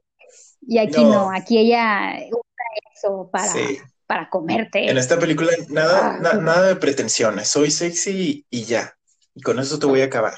y 0.63 0.79
aquí 0.79 1.03
No. 1.05 1.11
no, 1.13 1.31
aquí 1.33 1.59
ella 1.59 2.15
usa 2.31 2.65
eso 2.95 3.29
para, 3.33 3.49
Sí. 3.53 3.79
para 4.07 4.29
comerte. 4.31 4.89
En 4.91 4.99
esta 4.99 5.19
película 5.19 5.51
nada, 5.69 6.15
Ah, 6.15 6.19
na- 6.21 6.35
nada 6.41 6.69
de 6.69 6.77
pretensiones. 6.77 7.49
Soy 7.49 7.71
sexy 7.71 8.45
y, 8.51 8.61
y 8.61 8.65
ya. 8.65 8.95
Y 9.35 9.43
con 9.43 9.59
eso 9.59 9.79
te 9.79 9.87
voy 9.87 10.01
a 10.03 10.07
acabar. 10.07 10.35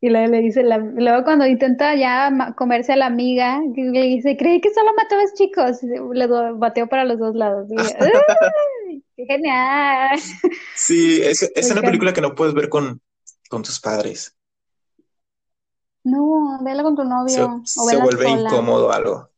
Y 0.00 0.10
luego 0.10 0.28
le 0.28 0.38
dice, 0.40 0.62
la- 0.62 0.78
luego 0.78 1.24
cuando 1.24 1.44
intenta 1.46 1.94
ya 1.96 2.30
comerse 2.56 2.92
a 2.92 2.96
la 2.96 3.06
amiga, 3.06 3.60
le 3.74 4.02
dice, 4.02 4.36
creí 4.36 4.60
que 4.60 4.72
solo 4.72 4.92
matabas 4.94 5.34
chicos, 5.34 5.78
le 5.82 6.26
bateó 6.54 6.86
para 6.88 7.04
los 7.04 7.18
dos 7.18 7.34
lados. 7.34 7.66
Y 7.70 7.76
¡ay! 7.78 7.86
¡Qué 9.18 9.26
genial! 9.26 10.20
Sí, 10.72 11.20
es, 11.22 11.42
es 11.54 11.70
una 11.70 11.82
película 11.82 12.12
que 12.14 12.20
no 12.22 12.34
puedes 12.34 12.54
ver 12.54 12.68
con, 12.70 13.02
con 13.50 13.62
tus 13.62 13.80
padres. 13.80 14.34
No, 16.04 16.58
vela 16.64 16.82
con 16.82 16.96
tu 16.96 17.04
Se, 17.26 17.42
novio 17.44 17.46
o 17.76 17.86
se 17.88 17.96
vuelve 17.96 18.24
sola. 18.24 18.50
incómodo 18.50 18.92
algo. 18.92 19.30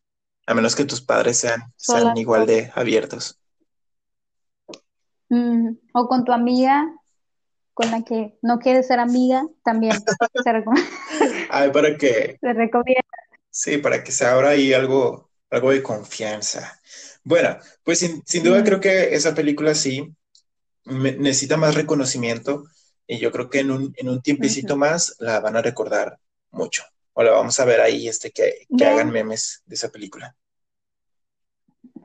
A 0.47 0.55
menos 0.55 0.77
que 0.77 0.85
tus 0.85 1.01
padres 1.03 1.39
sean, 1.39 1.73
sean 1.77 2.05
Sola, 2.05 2.15
igual 2.17 2.47
de 2.47 2.73
abiertos. 2.75 3.39
Mm, 5.29 5.77
o 5.95 6.09
con 6.09 6.25
tu 6.25 6.33
amiga, 6.33 6.93
con 7.75 7.91
la 7.91 8.03
que 8.03 8.39
no 8.43 8.59
quieres 8.59 8.87
ser 8.89 9.01
amiga, 9.01 9.45
también 9.65 9.95
se 10.45 10.51
Ay, 11.51 11.71
para 11.73 11.97
que, 11.97 12.41
se 12.41 12.53
recomienda. 12.53 13.03
sí, 13.51 13.79
para 13.79 14.03
que 14.05 14.13
se 14.13 14.27
abra 14.27 14.51
ahí 14.51 14.73
algo, 14.73 15.31
algo 15.51 15.71
de 15.71 15.83
confianza. 15.83 16.80
Bueno, 17.25 17.59
pues 17.85 17.99
sin, 18.01 18.23
sin 18.27 18.43
duda 18.45 18.65
creo 18.65 18.81
que 18.81 19.15
esa 19.15 19.35
película 19.35 19.75
sí 19.75 20.15
me- 20.85 21.13
necesita 21.15 21.57
más 21.59 21.75
reconocimiento 21.77 22.65
y 23.07 23.19
yo 23.21 23.33
creo 23.33 23.51
que 23.51 23.61
en 23.61 23.71
un, 23.73 23.95
en 23.97 24.09
un 24.09 24.23
tiempecito 24.23 24.77
más 24.79 25.17
la 25.21 25.41
van 25.41 25.57
a 25.57 25.63
recordar 25.63 26.19
mucho. 26.53 26.85
O 27.15 27.23
la 27.25 27.33
vamos 27.33 27.61
a 27.61 27.65
ver 27.67 27.81
ahí, 27.83 28.09
este, 28.09 28.31
que, 28.33 28.69
que 28.77 28.87
hagan 28.87 29.11
memes 29.11 29.63
de 29.67 29.77
esa 29.77 29.91
película. 29.91 30.37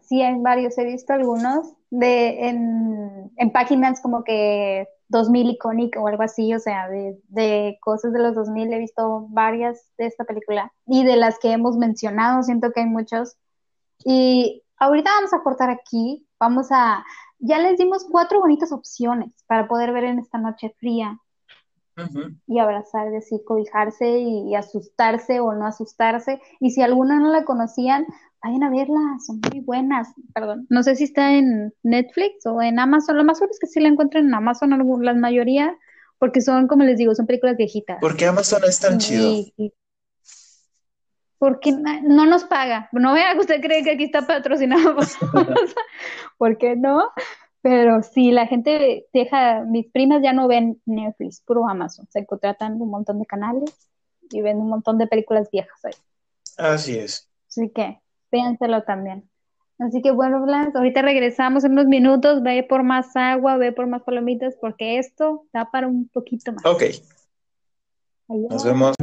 Sí, 0.03 0.21
hay 0.21 0.39
varios, 0.41 0.77
he 0.77 0.85
visto 0.85 1.13
algunos 1.13 1.73
de 1.89 2.47
en, 2.49 3.31
en 3.37 3.51
páginas 3.51 4.01
como 4.01 4.23
que 4.23 4.87
2000 5.07 5.49
Iconic 5.49 5.97
o 5.99 6.07
algo 6.07 6.23
así, 6.23 6.53
o 6.53 6.59
sea, 6.59 6.87
de, 6.89 7.17
de 7.29 7.77
cosas 7.81 8.13
de 8.13 8.19
los 8.19 8.35
2000 8.35 8.71
he 8.73 8.79
visto 8.79 9.27
varias 9.29 9.91
de 9.97 10.07
esta 10.07 10.23
película 10.25 10.71
y 10.85 11.03
de 11.05 11.15
las 11.17 11.39
que 11.39 11.51
hemos 11.51 11.77
mencionado, 11.77 12.43
siento 12.43 12.71
que 12.71 12.81
hay 12.81 12.85
muchos. 12.87 13.35
Y 14.05 14.63
ahorita 14.77 15.09
vamos 15.15 15.33
a 15.33 15.41
cortar 15.43 15.69
aquí, 15.69 16.27
vamos 16.39 16.67
a, 16.71 17.03
ya 17.39 17.59
les 17.59 17.77
dimos 17.77 18.05
cuatro 18.09 18.39
bonitas 18.39 18.71
opciones 18.71 19.31
para 19.47 19.67
poder 19.67 19.91
ver 19.93 20.05
en 20.05 20.19
esta 20.19 20.37
noche 20.37 20.75
fría 20.79 21.19
Ujú. 21.97 22.35
y 22.47 22.59
abrazar, 22.59 23.09
decir, 23.11 23.41
cobijarse 23.45 24.19
y, 24.19 24.49
y 24.49 24.55
asustarse 24.55 25.39
o 25.39 25.53
no 25.53 25.65
asustarse. 25.65 26.41
Y 26.59 26.71
si 26.71 26.81
alguna 26.81 27.19
no 27.19 27.31
la 27.31 27.45
conocían, 27.45 28.05
vayan 28.43 28.63
a 28.63 28.69
verla, 28.69 29.17
son 29.25 29.41
muy 29.51 29.61
buenas. 29.61 30.13
Perdón, 30.33 30.67
no 30.69 30.83
sé 30.83 30.95
si 30.95 31.05
está 31.05 31.33
en 31.33 31.73
Netflix 31.83 32.45
o 32.45 32.61
en 32.61 32.79
Amazon. 32.79 33.17
Lo 33.17 33.23
más 33.23 33.37
seguro 33.37 33.51
es 33.51 33.59
que 33.59 33.67
sí 33.67 33.79
la 33.79 33.87
encuentran 33.87 34.25
en 34.25 34.33
Amazon, 34.33 34.71
la 35.03 35.13
mayoría, 35.13 35.75
porque 36.19 36.41
son, 36.41 36.67
como 36.67 36.83
les 36.83 36.97
digo, 36.97 37.15
son 37.15 37.25
películas 37.25 37.57
viejitas. 37.57 37.99
¿Por 37.99 38.15
qué 38.15 38.25
Amazon 38.27 38.61
es 38.67 38.79
tan 38.79 38.97
chido? 38.99 39.31
Y- 39.57 39.73
porque 41.45 41.71
no 41.71 42.25
nos 42.25 42.43
paga. 42.45 42.89
No 42.91 43.13
vea 43.13 43.33
que 43.33 43.39
usted 43.41 43.61
cree 43.61 43.83
que 43.83 43.91
aquí 43.91 44.05
está 44.05 44.25
patrocinado 44.25 44.95
por 44.95 45.05
¿Por 46.39 46.57
qué 46.57 46.75
no? 46.75 47.03
Pero 47.61 48.01
sí, 48.01 48.31
la 48.31 48.47
gente 48.47 49.05
deja, 49.13 49.61
mis 49.61 49.85
primas 49.91 50.23
ya 50.23 50.33
no 50.33 50.47
ven 50.47 50.81
Netflix, 50.87 51.41
puro 51.41 51.69
Amazon. 51.69 52.07
Se 52.09 52.25
contratan 52.25 52.81
un 52.81 52.89
montón 52.89 53.19
de 53.19 53.27
canales 53.27 53.75
y 54.31 54.41
ven 54.41 54.57
un 54.57 54.69
montón 54.69 54.97
de 54.97 55.05
películas 55.05 55.47
viejas 55.51 55.85
ahí. 55.85 55.93
Así 56.57 56.97
es. 56.97 57.29
Así 57.47 57.69
que 57.69 57.99
véanselo 58.31 58.81
también. 58.81 59.29
Así 59.77 60.01
que 60.01 60.09
bueno, 60.09 60.41
Blas, 60.41 60.75
ahorita 60.75 61.03
regresamos 61.03 61.63
en 61.63 61.73
unos 61.73 61.85
minutos. 61.85 62.41
Ve 62.41 62.65
por 62.67 62.81
más 62.81 63.15
agua, 63.15 63.57
ve 63.57 63.71
por 63.71 63.85
más 63.85 64.01
palomitas, 64.01 64.55
porque 64.59 64.97
esto 64.97 65.45
da 65.53 65.69
para 65.69 65.87
un 65.87 66.07
poquito 66.07 66.53
más. 66.53 66.65
Ok, 66.65 66.83
Adiós. 68.29 68.49
nos 68.49 68.65
vemos. 68.65 68.95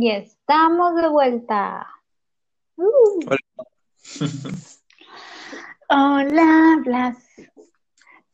Y 0.00 0.12
estamos 0.12 0.94
de 0.94 1.08
vuelta. 1.08 1.84
Uh. 2.76 3.18
Hola, 5.88 6.80
Blas. 6.84 7.16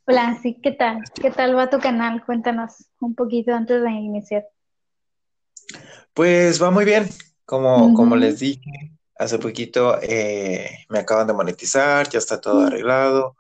Blas, 0.07 0.45
¿y 0.45 0.61
qué 0.61 0.73
tal? 0.73 1.03
¿Qué 1.15 1.31
tal 1.31 1.57
va 1.57 1.71
tu 1.71 1.81
canal? 1.81 2.23
Cuéntanos 2.27 2.91
un 3.01 3.15
poquito 3.15 3.55
antes 3.55 3.83
de 3.83 3.91
iniciar. 3.93 4.45
Pues 6.13 6.63
va 6.63 6.71
muy 6.71 6.85
bien. 6.85 7.09
Como, 7.47 7.95
como 7.95 8.15
les 8.15 8.41
dije, 8.41 8.93
hace 9.17 9.39
poquito 9.39 9.99
eh, 10.03 10.69
me 10.91 10.99
acaban 10.99 11.27
de 11.27 11.33
monetizar, 11.33 12.07
ya 12.11 12.19
está 12.19 12.43
todo 12.43 12.61
Mm. 12.61 12.67
arreglado, 12.67 13.39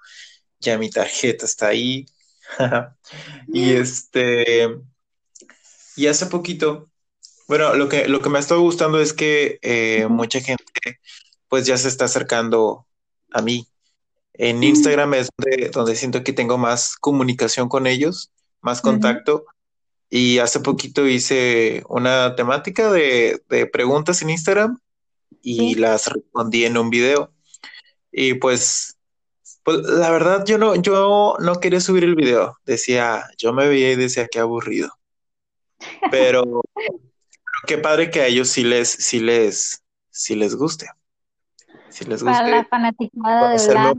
ya 0.61 0.79
mi 0.79 0.89
tarjeta 0.89 1.45
está 1.45 1.67
ahí. 1.67 2.07
y 3.49 3.73
este, 3.75 4.81
y 5.97 6.07
hace 6.07 6.25
poquito, 6.25 6.89
bueno, 7.47 7.75
lo 7.75 7.89
que, 7.89 8.09
lo 8.09 8.21
que 8.21 8.31
me 8.31 8.39
ha 8.39 8.41
estado 8.41 8.61
gustando 8.61 9.01
es 9.01 9.13
que 9.13 9.59
eh, 9.63 10.07
mucha 10.09 10.41
gente 10.41 10.65
pues 11.49 11.67
ya 11.67 11.77
se 11.77 11.89
está 11.89 12.07
acercando 12.07 12.87
a 13.31 13.43
mí. 13.43 13.67
En 14.33 14.65
Instagram 14.65 15.15
es 15.15 15.29
donde, 15.73 15.95
siento 15.95 16.25
que 16.25 16.33
tengo 16.33 16.59
más 16.59 16.97
comunicación 16.97 17.69
con 17.69 17.87
ellos, 17.87 18.33
más 18.61 18.81
contacto. 18.81 19.45
Y 20.11 20.39
hace 20.39 20.61
poquito 20.61 21.07
hice 21.07 21.85
una 21.89 22.35
temática 22.35 22.91
de, 22.91 23.41
preguntas 23.73 24.23
en 24.23 24.31
Instagram 24.31 24.79
y 25.43 25.77
las 25.77 26.09
respondí 26.09 26.65
en 26.65 26.77
un 26.77 26.91
video. 26.91 27.33
Y 28.11 28.35
pues, 28.35 28.99
pues, 29.63 29.79
la 29.79 30.11
verdad 30.11 30.45
yo 30.47 30.59
no, 30.59 30.75
yo 30.77 31.37
no 31.39 31.61
quería 31.61 31.81
subir 31.81 32.05
el 32.05 32.17
video. 32.17 32.59
Decía, 32.65 33.25
yo 33.39 33.53
me 33.53 33.69
veía 33.69 33.93
y 33.93 33.97
decía 33.97 34.27
qué 34.27 34.41
aburrido. 34.41 34.91
Pero, 36.11 36.63
qué 37.67 37.79
padre 37.79 38.11
que 38.11 38.21
a 38.21 38.27
ellos 38.27 38.49
sí 38.49 38.65
les, 38.65 38.89
sí 38.91 39.21
les, 39.21 39.85
sí 40.11 40.35
les 40.35 40.55
guste. 40.57 40.87
Les 42.01 42.23
gusta. 42.23 42.39
Para 42.39 42.49
la 42.49 42.65
fanaticada 42.65 43.51
de 43.51 43.69
Blas. 43.69 43.95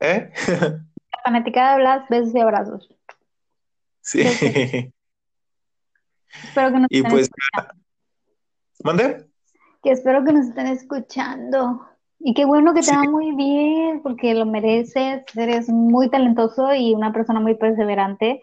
¿Eh? 0.00 0.32
La 1.12 1.22
fanaticada 1.24 1.72
de 1.72 1.78
Blas, 1.80 2.08
besos 2.08 2.34
y 2.34 2.40
abrazos. 2.40 2.88
Sí. 4.00 4.20
espero 6.44 6.72
que 6.72 6.78
nos 6.78 6.86
y 6.90 7.02
pues, 7.02 7.28
¿Mande? 8.82 9.26
Que 9.82 9.90
espero 9.90 10.24
que 10.24 10.32
nos 10.32 10.46
estén 10.46 10.68
escuchando. 10.68 11.86
Y 12.20 12.34
qué 12.34 12.44
bueno 12.44 12.72
que 12.74 12.82
te 12.82 12.94
va 12.94 13.02
muy 13.02 13.34
bien, 13.34 14.02
porque 14.02 14.34
lo 14.34 14.46
mereces, 14.46 15.24
eres 15.34 15.68
muy 15.68 16.10
talentoso 16.10 16.74
y 16.74 16.94
una 16.94 17.12
persona 17.12 17.40
muy 17.40 17.54
perseverante. 17.54 18.40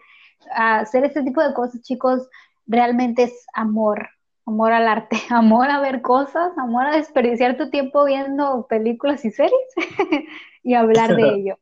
hacer 0.52 1.04
este 1.04 1.22
tipo 1.22 1.42
de 1.42 1.54
cosas, 1.54 1.80
chicos, 1.82 2.28
realmente 2.68 3.24
es 3.24 3.46
amor 3.54 4.08
amor 4.48 4.72
al 4.72 4.88
arte, 4.88 5.16
amor 5.30 5.70
a 5.70 5.80
ver 5.80 6.00
cosas, 6.02 6.56
amor 6.56 6.86
a 6.86 6.96
desperdiciar 6.96 7.56
tu 7.56 7.70
tiempo 7.70 8.04
viendo 8.04 8.66
películas 8.66 9.24
y 9.24 9.30
series 9.30 9.52
y 10.62 10.74
hablar 10.74 11.14
de 11.14 11.28
ello, 11.34 11.58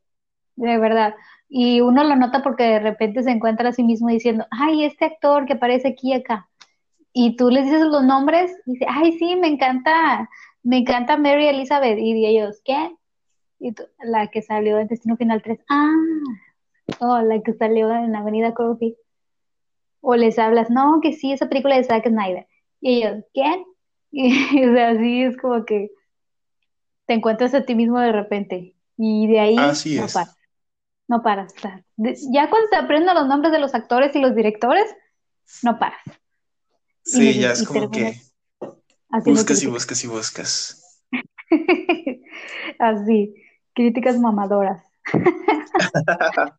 de 0.55 0.79
verdad. 0.79 1.15
Y 1.49 1.81
uno 1.81 2.05
lo 2.05 2.17
nota 2.17 2.43
porque 2.43 2.65
de 2.65 2.79
repente 2.81 3.23
se 3.23 3.31
encuentra 3.31 3.69
a 3.69 3.73
sí 3.73 3.83
mismo 3.83 4.09
diciendo, 4.09 4.47
ay, 4.51 4.85
este 4.85 5.05
actor 5.05 5.47
que 5.47 5.55
aparece 5.55 5.89
aquí 5.89 6.11
y 6.11 6.15
acá. 6.15 6.49
Y 7.13 7.37
tú 7.37 7.51
les 7.51 7.65
dices 7.65 7.83
los 7.83 8.05
nombres 8.05 8.53
y 8.67 8.73
dice, 8.73 8.87
ay, 8.89 9.13
sí, 9.13 9.37
me 9.37 9.49
encanta, 9.49 10.29
me 10.63 10.79
encanta 10.79 11.17
Mary 11.17 11.47
Elizabeth. 11.49 11.99
Y 11.99 12.27
ellos, 12.27 12.61
¿qué? 12.65 12.95
Y 13.59 13.75
la 14.03 14.27
que 14.27 14.43
salió 14.43 14.79
en 14.79 14.89
Destino 14.89 15.17
Final 15.17 15.41
3, 15.43 15.61
ah, 15.71 15.93
oh, 17.01 17.19
la 17.23 17.41
que 17.41 17.55
salió 17.55 17.91
en 17.95 18.15
Avenida 18.15 18.53
Coffee. 18.53 18.97
O 20.09 20.15
les 20.15 20.39
hablas, 20.39 20.71
no, 20.71 21.01
que 21.03 21.13
sí, 21.13 21.33
esa 21.33 21.49
película 21.49 21.75
de 21.75 21.83
Zack 21.83 22.07
Snyder. 22.07 22.47
Y 22.81 22.99
ellos, 22.99 23.25
¿quién? 23.35 23.65
Y, 24.13 24.65
o 24.65 24.73
sea, 24.73 24.91
así 24.91 25.23
es 25.25 25.37
como 25.37 25.65
que 25.65 25.91
te 27.07 27.15
encuentras 27.15 27.53
a 27.55 27.65
ti 27.67 27.75
mismo 27.75 27.99
de 27.99 28.13
repente. 28.13 28.77
Y 28.97 29.27
de 29.27 29.41
ahí 29.41 29.57
no 29.57 30.07
paras. 30.07 30.37
No 31.09 31.23
paras. 31.25 31.55
ya 31.97 32.49
cuando 32.49 32.69
te 32.71 32.77
aprendes 32.77 33.15
los 33.15 33.27
nombres 33.27 33.53
de 33.53 33.59
los 33.59 33.75
actores 33.75 34.15
y 34.15 34.21
los 34.21 34.37
directores, 34.37 34.87
no 35.65 35.77
paras. 35.81 36.01
Sí, 37.03 37.41
ya 37.41 37.51
es 37.51 37.67
como 37.67 37.91
que 37.91 38.15
buscas 39.25 39.61
y 39.65 39.67
buscas 39.67 40.05
y 40.05 40.07
buscas. 40.07 41.01
Así, 42.79 43.35
críticas 43.75 44.19
mamadoras. 44.21 44.83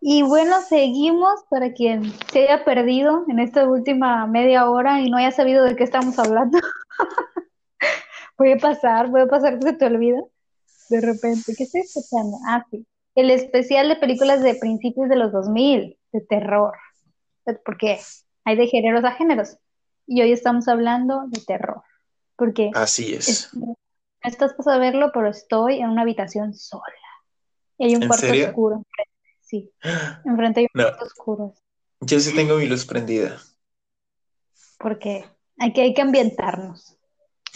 Y 0.00 0.22
bueno, 0.22 0.60
seguimos 0.60 1.44
para 1.50 1.72
quien 1.72 2.12
se 2.30 2.44
haya 2.44 2.64
perdido 2.64 3.24
en 3.28 3.38
esta 3.38 3.68
última 3.68 4.26
media 4.26 4.68
hora 4.70 5.00
y 5.00 5.10
no 5.10 5.16
haya 5.16 5.30
sabido 5.30 5.64
de 5.64 5.76
qué 5.76 5.84
estamos 5.84 6.18
hablando. 6.18 6.58
puede 8.36 8.58
pasar, 8.58 9.10
puede 9.10 9.26
pasar 9.26 9.58
que 9.58 9.66
se 9.66 9.72
te 9.74 9.86
olvida 9.86 10.20
de 10.88 11.00
repente. 11.00 11.54
¿Qué 11.56 11.64
estoy 11.64 11.82
escuchando? 11.82 12.38
Ah, 12.46 12.64
sí. 12.70 12.86
El 13.14 13.30
especial 13.30 13.88
de 13.88 13.96
películas 13.96 14.42
de 14.42 14.54
principios 14.54 15.08
de 15.08 15.16
los 15.16 15.32
2000, 15.32 15.98
de 16.12 16.20
terror. 16.20 16.74
Porque 17.64 17.98
hay 18.44 18.56
de 18.56 18.66
géneros 18.66 19.04
a 19.04 19.12
géneros. 19.12 19.56
Y 20.06 20.22
hoy 20.22 20.32
estamos 20.32 20.68
hablando 20.68 21.24
de 21.28 21.40
terror. 21.40 21.82
Porque. 22.36 22.70
Así 22.74 23.14
es. 23.14 23.50
No 23.54 23.74
estás 24.28 24.54
para 24.54 24.78
verlo, 24.78 25.10
pero 25.12 25.28
estoy 25.28 25.80
en 25.80 25.90
una 25.90 26.02
habitación 26.02 26.54
sola. 26.54 26.84
Y 27.78 27.86
hay 27.86 27.96
un 27.96 28.06
cuarto 28.06 28.26
oscuro. 28.26 28.82
Sí. 29.40 29.70
Enfrente 30.24 30.60
hay 30.60 30.66
un 30.72 30.82
cuarto 30.82 31.04
oscuro. 31.04 31.54
Yo 32.00 32.20
sí 32.20 32.34
tengo 32.34 32.56
mi 32.56 32.66
luz 32.66 32.84
prendida. 32.84 33.40
Porque 34.78 35.24
hay 35.58 35.72
que, 35.72 35.82
hay 35.82 35.94
que 35.94 36.02
ambientarnos. 36.02 36.96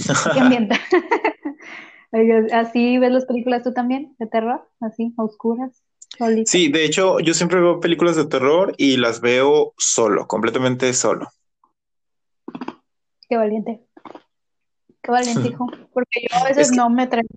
Hay 0.09 0.33
que 0.33 0.41
ambientar. 0.41 0.81
¿Así 2.53 2.99
ves 2.99 3.13
las 3.13 3.27
películas 3.27 3.63
tú 3.63 3.73
también, 3.73 4.17
de 4.19 4.27
terror? 4.27 4.69
¿Así, 4.81 5.13
oscuras? 5.17 5.83
Sí, 6.45 6.71
de 6.71 6.85
hecho, 6.85 7.21
yo 7.21 7.35
siempre 7.35 7.61
veo 7.61 7.81
películas 7.81 8.17
de 8.17 8.27
terror 8.27 8.75
y 8.77 8.97
las 8.97 9.21
veo 9.21 9.75
solo, 9.79 10.27
completamente 10.27 10.93
solo. 10.93 11.29
Qué 13.29 13.37
valiente. 13.37 13.87
Qué 15.03 15.11
valiente, 15.11 15.49
hijo. 15.51 15.67
Porque 15.93 16.27
yo 16.29 16.37
a 16.37 16.45
veces 16.45 16.73
no 16.73 16.91
me 16.91 17.07
traigo. 17.07 17.29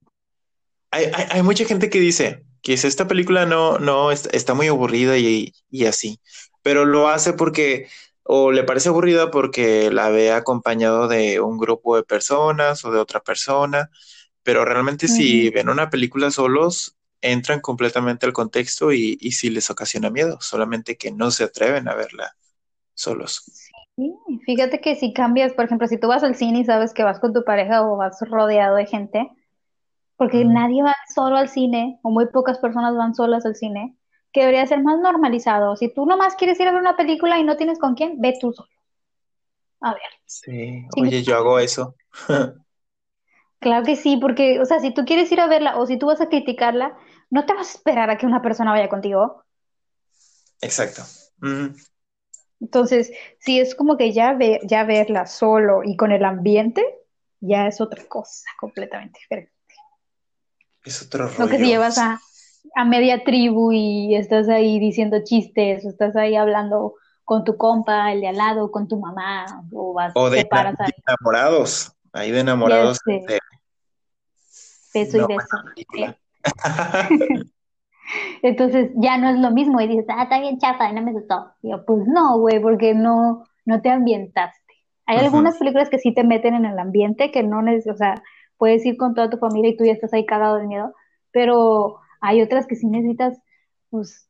Hay, 0.92 1.06
hay, 1.14 1.26
hay, 1.30 1.44
mucha 1.44 1.66
gente 1.66 1.90
que 1.90 2.00
dice, 2.00 2.44
que 2.64 2.74
esta 2.74 3.07
película 3.07 3.45
no, 3.45 3.78
no 3.78 4.09
está, 4.11 4.53
muy 4.53 4.68
aburrida 4.68 5.18
y, 5.18 5.53
así, 5.88 6.20
pero 6.64 6.86
lo 6.86 7.09
hace 7.09 7.34
porque 7.34 7.88
o 8.24 8.53
le 8.53 8.64
parece 8.64 8.88
aburrida 8.88 9.30
porque 9.30 9.91
la 9.91 10.09
ve 10.09 10.32
acompañado 10.32 11.09
de 11.09 11.41
un 11.41 11.57
grupo 11.57 11.97
de 11.97 12.03
personas 12.03 12.86
o 12.86 12.91
de 12.91 12.99
otra 12.99 13.20
persona, 13.20 13.89
pero 14.43 14.64
realmente 14.64 15.09
si 15.09 15.49
ven 15.49 15.68
una 15.68 15.89
película 15.89 16.32
solos, 16.32 16.95
entran 17.20 17.59
completamente 17.59 18.26
al 18.26 18.34
contexto 18.34 18.93
y, 18.93 19.18
y 19.20 19.34
sí 19.34 19.49
les 19.49 19.70
ocasiona 19.70 20.09
miedo, 20.09 20.38
solamente 20.39 20.97
que 20.97 21.11
no 21.11 21.32
se 21.32 21.43
atreven 21.43 21.89
a 21.89 21.95
verla 21.95 22.34
solos. 22.93 23.43
Sí, 23.97 24.16
fíjate 24.45 24.80
que 24.80 24.95
si 24.95 25.14
cambias, 25.14 25.53
por 25.53 25.66
ejemplo, 25.66 25.88
si 25.88 25.99
tú 25.99 26.07
vas 26.07 26.24
al 26.24 26.36
cine 26.36 26.59
y 26.59 26.66
sabes 26.66 26.93
que 26.93 27.03
vas 27.03 27.20
con 27.20 27.34
tu 27.34 27.43
pareja 27.43 27.86
o 27.86 27.97
vas 27.97 28.20
rodeado 28.22 28.78
de 28.78 28.86
gente, 28.86 29.30
porque 30.24 30.46
nadie 30.46 30.82
va 30.84 30.96
solo 31.14 31.36
al 31.36 31.50
cine, 31.50 32.00
o 32.02 32.10
muy 32.10 32.28
pocas 32.28 32.58
personas 32.58 32.96
van 32.96 33.14
solas 33.14 33.46
al 33.46 33.56
cine, 33.56 33.98
que 34.32 34.40
debería 34.40 34.66
ser 34.66 34.82
más 34.82 34.98
normalizado. 35.00 35.76
Si 35.76 35.94
tú 35.94 36.06
nomás 36.06 36.36
quieres 36.36 36.58
ir 36.62 36.68
a 36.70 36.72
ver 36.72 36.80
una 36.80 36.96
película 36.96 37.38
y 37.40 37.44
no 37.44 37.58
tienes 37.58 37.78
con 37.78 37.94
quién, 37.94 38.22
ve 38.22 38.34
tú 38.40 38.54
solo. 38.54 38.70
A 39.82 39.92
ver. 39.92 40.02
Sí, 40.26 40.88
oye, 40.98 41.24
yo 41.24 41.36
hago 41.36 41.60
eso. 41.60 41.96
claro 43.60 43.86
que 43.86 43.98
sí, 43.98 44.16
porque, 44.16 44.62
o 44.62 44.66
sea, 44.66 44.80
si 44.80 44.94
tú 44.94 45.04
quieres 45.04 45.30
ir 45.30 45.42
a 45.42 45.48
verla 45.48 45.78
o 45.78 45.86
si 45.86 45.98
tú 45.98 46.06
vas 46.06 46.22
a 46.22 46.30
criticarla, 46.30 46.98
no 47.30 47.46
te 47.46 47.54
vas 47.54 47.68
a 47.68 47.78
esperar 47.78 48.10
a 48.10 48.18
que 48.18 48.26
una 48.26 48.42
persona 48.42 48.72
vaya 48.72 48.88
contigo. 48.88 49.44
Exacto. 50.62 51.02
Entonces, 52.62 53.12
si 53.40 53.60
es 53.60 53.76
como 53.76 53.98
que 53.98 54.14
ya, 54.14 54.32
ve, 54.36 54.62
ya 54.64 54.86
verla 54.86 55.26
solo 55.26 55.82
y 55.84 55.98
con 55.98 56.14
el 56.14 56.24
ambiente, 56.24 56.82
ya 57.42 57.68
es 57.68 57.82
otra 57.82 58.06
cosa 58.06 58.48
completamente 58.58 59.20
diferente. 59.20 59.53
Es 60.84 61.02
otro 61.02 61.28
rollo. 61.28 61.40
Lo 61.40 61.48
que 61.48 61.58
si 61.58 61.66
llevas 61.66 61.98
a, 61.98 62.20
media 62.86 63.24
tribu 63.24 63.72
y 63.72 64.16
estás 64.16 64.50
ahí 64.50 64.80
diciendo 64.80 65.24
chistes, 65.24 65.86
o 65.86 65.90
estás 65.90 66.16
ahí 66.16 66.36
hablando 66.36 66.96
con 67.24 67.44
tu 67.44 67.58
compa, 67.58 68.12
el 68.12 68.22
de 68.22 68.28
al 68.28 68.38
lado, 68.38 68.72
con 68.72 68.88
tu 68.88 69.00
mamá, 69.00 69.46
o 69.72 69.94
vas 69.94 70.12
o 70.16 70.30
de, 70.30 70.48
enamorados, 71.08 71.94
ahí 72.12 72.32
de 72.32 72.40
enamorados. 72.42 73.00
Beso 74.94 75.18
y 75.18 75.26
beso. 75.26 75.58
Entonces 78.42 78.92
ya 78.96 79.18
no 79.18 79.30
es 79.30 79.40
lo 79.40 79.52
mismo 79.52 79.80
y 79.82 79.88
dices, 79.88 80.06
ah, 80.10 80.24
está 80.24 80.40
bien 80.40 80.60
chata, 80.60 80.90
y 80.90 80.94
no 80.94 81.02
me 81.02 81.14
gustó. 81.14 81.54
Y 81.62 81.72
yo, 81.72 81.86
pues 81.86 82.06
no, 82.08 82.38
güey, 82.40 82.60
porque 82.60 82.94
no, 82.94 83.46
no 83.66 83.82
te 83.82 83.90
ambientaste. 83.90 84.60
Hay 85.06 85.18
algunas 85.18 85.58
películas 85.58 85.90
que 85.90 86.00
sí 86.00 86.14
te 86.14 86.24
meten 86.24 86.56
en 86.56 86.66
el 86.66 86.80
ambiente, 86.80 87.32
que 87.32 87.44
no 87.44 87.62
necesitas, 87.62 87.96
o 87.96 87.98
sea, 87.98 88.24
puedes 88.64 88.86
ir 88.86 88.95
con 88.95 89.14
toda 89.14 89.30
tu 89.30 89.38
familia 89.39 89.72
y 89.72 89.76
tú 89.76 89.84
ya 89.84 89.91
estás 89.91 90.14
ahí 90.14 90.26
cagado 90.26 90.55
de 90.55 90.68
miedo, 90.68 90.93
pero 91.34 91.97
hay 92.22 92.41
otras 92.41 92.66
que 92.66 92.78
sí 92.78 92.88
necesitas, 92.88 93.38
pues, 93.89 94.30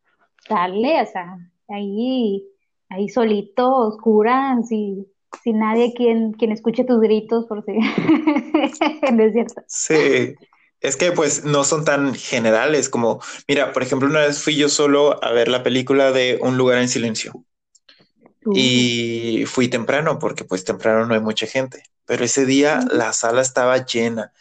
darle, 0.49 0.99
o 0.99 1.05
sea, 1.05 1.38
ahí, 1.69 2.43
ahí 2.89 3.09
solito, 3.09 3.71
oscuras, 3.71 4.71
y 4.71 5.07
sin 5.43 5.59
nadie 5.59 5.93
quien, 5.93 6.34
quien 6.34 6.51
escuche 6.51 6.84
tus 6.84 6.99
gritos, 6.99 7.45
por 7.45 7.63
si 7.63 7.73
es 9.21 9.34
cierto. 9.34 9.61
Sí, 9.67 10.34
es 10.81 10.97
que 10.97 11.11
pues 11.11 11.45
no 11.45 11.63
son 11.63 11.86
tan 11.86 12.15
generales 12.15 12.89
como, 12.89 13.21
mira, 13.47 13.71
por 13.71 13.84
ejemplo, 13.84 14.09
una 14.09 14.21
vez 14.21 14.43
fui 14.43 14.55
yo 14.55 14.67
solo 14.67 15.23
a 15.23 15.31
ver 15.31 15.47
la 15.47 15.61
película 15.61 16.11
de 16.11 16.39
Un 16.41 16.57
lugar 16.57 16.79
en 16.79 16.89
silencio. 16.89 17.34
Y 18.54 19.46
fui 19.46 19.68
temprano 19.68 20.20
porque 20.20 20.44
pues 20.44 20.64
temprano 20.64 21.06
no 21.06 21.14
hay 21.14 21.22
mucha 21.22 21.48
gente 21.48 21.84
pero 22.06 22.26
ese 22.26 22.46
día 22.46 22.82
la 22.91 23.14
sala 23.14 23.41
estaba 23.41 23.86
llena 23.86 24.34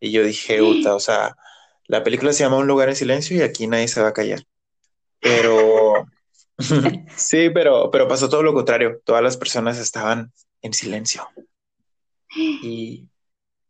y 0.00 0.10
yo 0.10 0.24
dije, 0.24 0.60
Uta, 0.62 0.94
o 0.94 1.00
sea, 1.00 1.36
la 1.86 2.02
película 2.02 2.32
se 2.32 2.44
llama 2.44 2.56
Un 2.56 2.66
lugar 2.66 2.88
en 2.88 2.96
silencio 2.96 3.36
y 3.36 3.42
aquí 3.42 3.66
nadie 3.66 3.88
se 3.88 4.02
va 4.02 4.08
a 4.08 4.12
callar. 4.12 4.44
Pero 5.20 6.06
sí, 7.16 7.50
pero, 7.50 7.90
pero 7.90 8.08
pasó 8.08 8.28
todo 8.28 8.42
lo 8.42 8.52
contrario. 8.52 9.00
Todas 9.04 9.22
las 9.22 9.36
personas 9.36 9.78
estaban 9.78 10.32
en 10.60 10.74
silencio. 10.74 11.26
Y, 12.36 13.08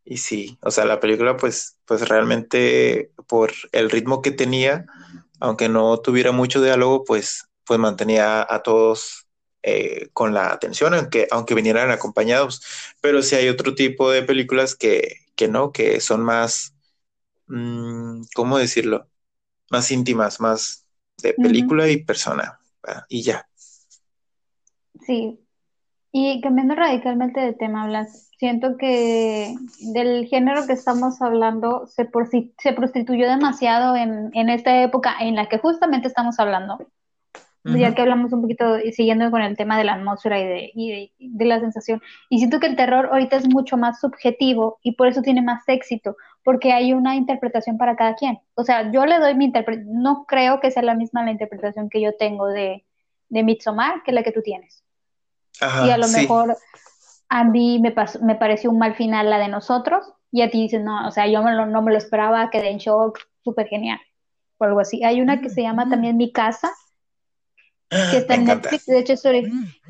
y 0.03 0.17
sí, 0.17 0.57
o 0.61 0.71
sea, 0.71 0.85
la 0.85 0.99
película, 0.99 1.37
pues, 1.37 1.77
pues 1.85 2.07
realmente 2.09 3.11
por 3.27 3.53
el 3.71 3.89
ritmo 3.89 4.21
que 4.21 4.31
tenía, 4.31 4.85
aunque 5.39 5.69
no 5.69 5.97
tuviera 5.99 6.31
mucho 6.31 6.61
diálogo, 6.61 7.03
pues, 7.05 7.47
pues 7.63 7.79
mantenía 7.79 8.45
a 8.49 8.63
todos 8.63 9.24
eh, 9.67 10.09
con 10.13 10.35
la 10.35 10.53
atención, 10.53 10.93
aunque, 10.93 11.27
aunque 11.31 11.55
vinieran 11.55 11.89
acompañados. 11.89 12.61
Pero 13.01 13.23
sí 13.23 13.35
hay 13.35 13.49
otro 13.49 13.73
tipo 13.73 14.11
de 14.11 14.21
películas 14.21 14.75
que, 14.75 15.21
que 15.35 15.47
no, 15.47 15.71
que 15.71 15.99
son 16.01 16.21
más, 16.21 16.75
mm, 17.47 18.25
¿cómo 18.35 18.59
decirlo? 18.59 19.07
Más 19.71 19.89
íntimas, 19.89 20.39
más 20.39 20.85
de 21.17 21.33
película 21.33 21.89
y 21.89 21.97
persona, 22.03 22.59
y 23.09 23.23
ya. 23.23 23.47
Sí. 25.07 25.39
Y 26.11 26.41
cambiando 26.41 26.75
radicalmente 26.75 27.39
de 27.39 27.53
tema, 27.53 27.87
Blas, 27.87 28.29
siento 28.37 28.77
que 28.77 29.55
del 29.79 30.27
género 30.27 30.67
que 30.67 30.73
estamos 30.73 31.23
hablando 31.23 31.87
se, 31.87 32.07
se 32.59 32.73
prostituyó 32.73 33.27
demasiado 33.27 33.95
en, 33.95 34.29
en 34.33 34.49
esta 34.49 34.83
época 34.83 35.15
en 35.21 35.35
la 35.35 35.49
que 35.49 35.57
justamente 35.57 36.07
estamos 36.07 36.39
hablando 36.39 36.87
ya 37.65 37.95
que 37.95 38.01
hablamos 38.01 38.31
un 38.31 38.41
poquito, 38.41 38.77
siguiendo 38.91 39.31
con 39.31 39.41
el 39.41 39.57
tema 39.57 39.77
de 39.77 39.83
la 39.83 39.95
atmósfera 39.95 40.39
y 40.39 40.45
de, 40.45 40.71
y 40.75 41.11
de, 41.17 41.45
la 41.45 41.59
sensación. 41.59 42.01
Y 42.29 42.37
siento 42.37 42.59
que 42.59 42.67
el 42.67 42.75
terror 42.75 43.09
ahorita 43.11 43.37
es 43.37 43.47
mucho 43.47 43.75
más 43.75 43.99
subjetivo 43.99 44.77
y 44.83 44.93
por 44.93 45.07
eso 45.07 45.21
tiene 45.21 45.41
más 45.41 45.63
éxito, 45.67 46.15
porque 46.43 46.73
hay 46.73 46.93
una 46.93 47.15
interpretación 47.15 47.77
para 47.77 47.95
cada 47.95 48.15
quien. 48.15 48.39
O 48.53 48.63
sea, 48.63 48.91
yo 48.91 49.05
le 49.05 49.19
doy 49.19 49.33
mi 49.35 49.45
interpretación, 49.45 50.01
no 50.01 50.25
creo 50.27 50.59
que 50.59 50.69
sea 50.69 50.83
la 50.83 50.95
misma 50.95 51.23
la 51.23 51.31
interpretación 51.31 51.89
que 51.89 52.01
yo 52.01 52.15
tengo 52.17 52.47
de, 52.47 52.85
de 53.29 53.43
Midsommar 53.43 54.03
que 54.03 54.11
la 54.11 54.23
que 54.23 54.31
tú 54.31 54.41
tienes. 54.43 54.83
y 55.85 55.89
a 55.89 55.97
lo 55.97 56.07
mejor 56.09 56.57
a 57.29 57.43
mí 57.43 57.79
me, 57.79 57.91
pasó, 57.91 58.19
me 58.21 58.35
pareció 58.35 58.69
un 58.69 58.77
mal 58.77 58.95
final 58.95 59.29
la 59.29 59.39
de 59.39 59.47
nosotros, 59.47 60.05
y 60.31 60.41
a 60.41 60.49
ti 60.49 60.61
dices, 60.61 60.83
no, 60.83 61.07
o 61.07 61.11
sea, 61.11 61.27
yo 61.27 61.41
no 61.41 61.81
me 61.81 61.91
lo 61.91 61.97
esperaba, 61.97 62.49
quedé 62.49 62.69
en 62.69 62.77
shock, 62.77 63.19
súper 63.43 63.67
genial, 63.67 63.99
o 64.57 64.65
algo 64.65 64.81
así. 64.81 65.03
Hay 65.03 65.21
una 65.21 65.39
que 65.39 65.49
se 65.49 65.61
llama 65.61 65.89
también 65.89 66.17
Mi 66.17 66.31
Casa, 66.31 66.71
que 68.11 68.17
está 68.17 68.35
en 68.35 68.45
Netflix, 68.45 68.85
de 68.85 68.99
hecho, 68.99 69.13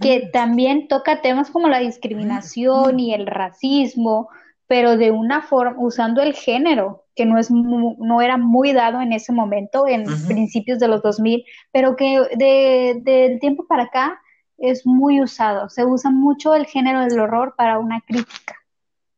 que 0.02 0.30
también 0.32 0.88
toca 0.88 1.22
temas 1.22 1.50
como 1.50 1.68
la 1.70 1.80
discriminación 1.80 3.00
y 3.00 3.14
el 3.14 3.28
racismo, 3.28 4.30
pero 4.68 4.98
de 4.98 5.12
una 5.12 5.42
forma, 5.42 5.76
usando 5.78 6.22
el 6.22 6.34
género, 6.34 7.06
que 7.16 7.26
no, 7.26 7.38
es 7.38 7.50
no 7.52 8.22
era 8.22 8.38
muy 8.38 8.74
dado 8.74 9.02
en 9.02 9.14
ese 9.14 9.32
momento, 9.32 9.88
en 9.88 10.06
principios 10.28 10.80
de 10.80 10.88
los 10.88 11.02
2000, 11.02 11.46
pero 11.72 11.96
que 11.96 12.20
del 12.36 13.04
de, 13.04 13.38
tiempo 13.40 13.66
para 13.68 13.84
acá 13.84 14.20
es 14.58 14.86
muy 14.86 15.22
usado. 15.22 15.70
Se 15.70 15.86
usa 15.86 16.12
mucho 16.12 16.56
el 16.56 16.66
género 16.66 17.02
del 17.02 17.20
horror 17.20 17.56
para 17.58 17.80
una 17.80 18.02
crítica. 18.02 18.56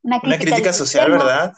Una 0.04 0.20
crítica, 0.20 0.74
social, 0.74 1.12
¿verdad? 1.12 1.54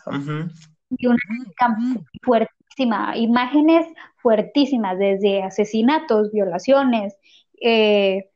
Y 0.98 1.08
una 1.08 1.20
crítica 1.28 1.78
fuertísima. 2.24 3.16
Imágenes 3.18 3.86
fuertísimas, 4.18 4.98
desde 4.98 5.44
asesinatos, 5.44 6.32
violaciones 6.32 7.16
eh, 7.62 8.30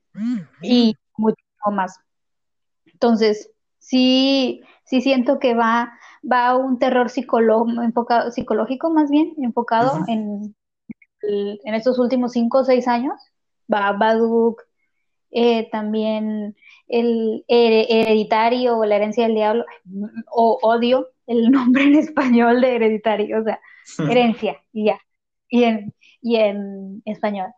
y 0.61 0.95
mucho 1.17 1.37
más. 1.71 1.99
Entonces, 2.85 3.51
sí, 3.79 4.61
sí 4.85 5.01
siento 5.01 5.39
que 5.39 5.53
va, 5.53 5.93
va 6.29 6.55
un 6.55 6.79
terror 6.79 7.11
enfocado, 7.83 8.31
psicológico 8.31 8.89
más 8.89 9.09
bien, 9.09 9.33
enfocado 9.37 9.99
en, 10.07 10.55
en 11.21 11.73
estos 11.73 11.99
últimos 11.99 12.33
cinco 12.33 12.59
o 12.59 12.63
seis 12.63 12.87
años. 12.87 13.19
Va 13.71 13.93
Baduk, 13.93 14.61
eh, 15.31 15.69
también 15.71 16.55
el 16.87 17.43
hereditario 17.47 18.77
o 18.77 18.85
la 18.85 18.97
herencia 18.97 19.23
del 19.25 19.35
diablo, 19.35 19.65
o 20.29 20.59
odio 20.61 21.09
el 21.27 21.49
nombre 21.51 21.83
en 21.83 21.95
español 21.95 22.61
de 22.61 22.75
hereditario, 22.75 23.41
o 23.41 23.43
sea, 23.43 23.59
herencia, 24.09 24.61
y 24.71 24.85
ya 24.85 24.99
y 25.53 25.65
en, 25.65 25.93
y 26.19 26.37
en 26.37 27.03
español. 27.05 27.51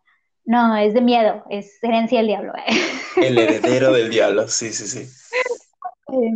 No, 0.46 0.78
es 0.78 0.94
de 0.94 1.02
miedo, 1.02 1.44
es 1.50 1.78
herencia 1.82 2.20
del 2.20 2.28
diablo. 2.28 2.54
El 3.18 3.38
heredero 3.38 3.92
del 3.92 4.10
diablo, 4.12 4.48
sí, 4.48 4.72
sí, 4.74 4.88
sí. 4.88 5.10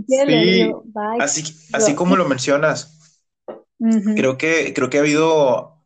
Sí, 0.07 0.73
así, 1.19 1.43
así 1.73 1.93
como 1.93 2.15
lo 2.15 2.27
mencionas, 2.27 3.21
creo, 4.15 4.37
que, 4.37 4.73
creo 4.73 4.89
que 4.89 4.97
ha 4.97 5.01
habido 5.01 5.85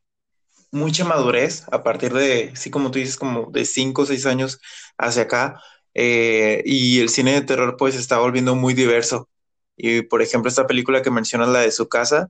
mucha 0.72 1.04
madurez 1.04 1.66
a 1.72 1.84
partir 1.84 2.14
de, 2.14 2.54
sí, 2.56 2.72
como 2.72 2.92
tú 2.92 3.00
dices, 3.00 3.18
como 3.18 3.52
de 3.52 3.66
cinco 3.66 4.04
o 4.04 4.06
seis 4.06 4.26
años 4.26 4.62
hacia 4.98 5.24
acá, 5.24 5.62
eh, 5.94 6.64
y 6.66 7.02
el 7.02 7.10
cine 7.10 7.34
de 7.34 7.42
terror 7.42 7.76
pues 7.78 7.96
está 7.96 8.20
volviendo 8.20 8.56
muy 8.56 8.74
diverso. 8.74 9.30
Y 9.76 10.04
por 10.04 10.22
ejemplo, 10.22 10.50
esta 10.50 10.66
película 10.66 11.02
que 11.02 11.12
mencionas, 11.12 11.50
la 11.50 11.60
de 11.60 11.72
su 11.72 11.90
casa, 11.90 12.30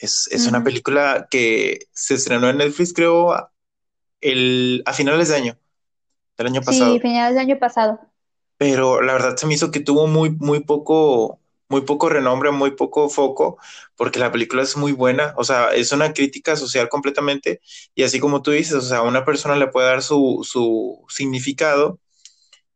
es, 0.00 0.46
una 0.46 0.62
película 0.62 1.26
que 1.30 1.80
se 1.92 2.14
estrenó 2.14 2.48
en 2.48 2.58
Netflix, 2.58 2.92
creo, 2.92 3.34
el, 4.20 4.82
a 4.86 4.92
finales 4.92 5.28
de 5.28 5.36
año, 5.36 5.58
del 6.38 6.48
año 6.48 6.62
pasado. 6.62 6.94
Sí, 6.94 7.00
finales 7.00 7.34
del 7.34 7.44
año 7.50 7.58
pasado. 7.58 8.00
Pero 8.56 9.00
la 9.02 9.12
verdad 9.12 9.36
se 9.36 9.46
me 9.46 9.54
hizo 9.54 9.70
que 9.70 9.80
tuvo 9.80 10.06
muy, 10.08 10.30
muy 10.30 10.60
poco, 10.60 11.40
muy 11.68 11.82
poco 11.82 12.08
renombre, 12.08 12.50
muy 12.50 12.72
poco 12.72 13.08
foco, 13.08 13.58
porque 13.96 14.18
la 14.18 14.32
película 14.32 14.62
es 14.62 14.76
muy 14.76 14.92
buena, 14.92 15.34
o 15.36 15.44
sea, 15.44 15.70
es 15.70 15.92
una 15.92 16.12
crítica 16.12 16.56
social 16.56 16.88
completamente, 16.88 17.60
y 17.94 18.02
así 18.02 18.18
como 18.20 18.42
tú 18.42 18.50
dices, 18.50 18.74
o 18.74 18.80
sea, 18.82 19.02
una 19.02 19.24
persona 19.24 19.54
le 19.56 19.68
puede 19.68 19.86
dar 19.88 20.02
su, 20.02 20.40
su 20.48 21.04
significado 21.08 22.00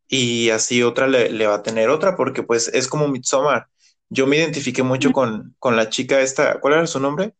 y 0.07 0.49
así 0.51 0.83
otra 0.83 1.07
le, 1.07 1.29
le, 1.31 1.47
va 1.47 1.55
a 1.55 1.63
tener 1.63 1.89
otra, 1.89 2.15
porque 2.17 2.43
pues 2.43 2.69
es 2.69 2.87
como 2.87 3.07
Midsommar, 3.09 3.69
yo 4.09 4.27
me 4.27 4.37
identifiqué 4.37 4.83
mucho 4.83 5.11
con, 5.11 5.55
con 5.59 5.75
la 5.77 5.89
chica 5.89 6.21
esta, 6.21 6.59
¿cuál 6.61 6.75
era 6.75 6.87
su 6.87 6.99
nombre? 6.99 7.35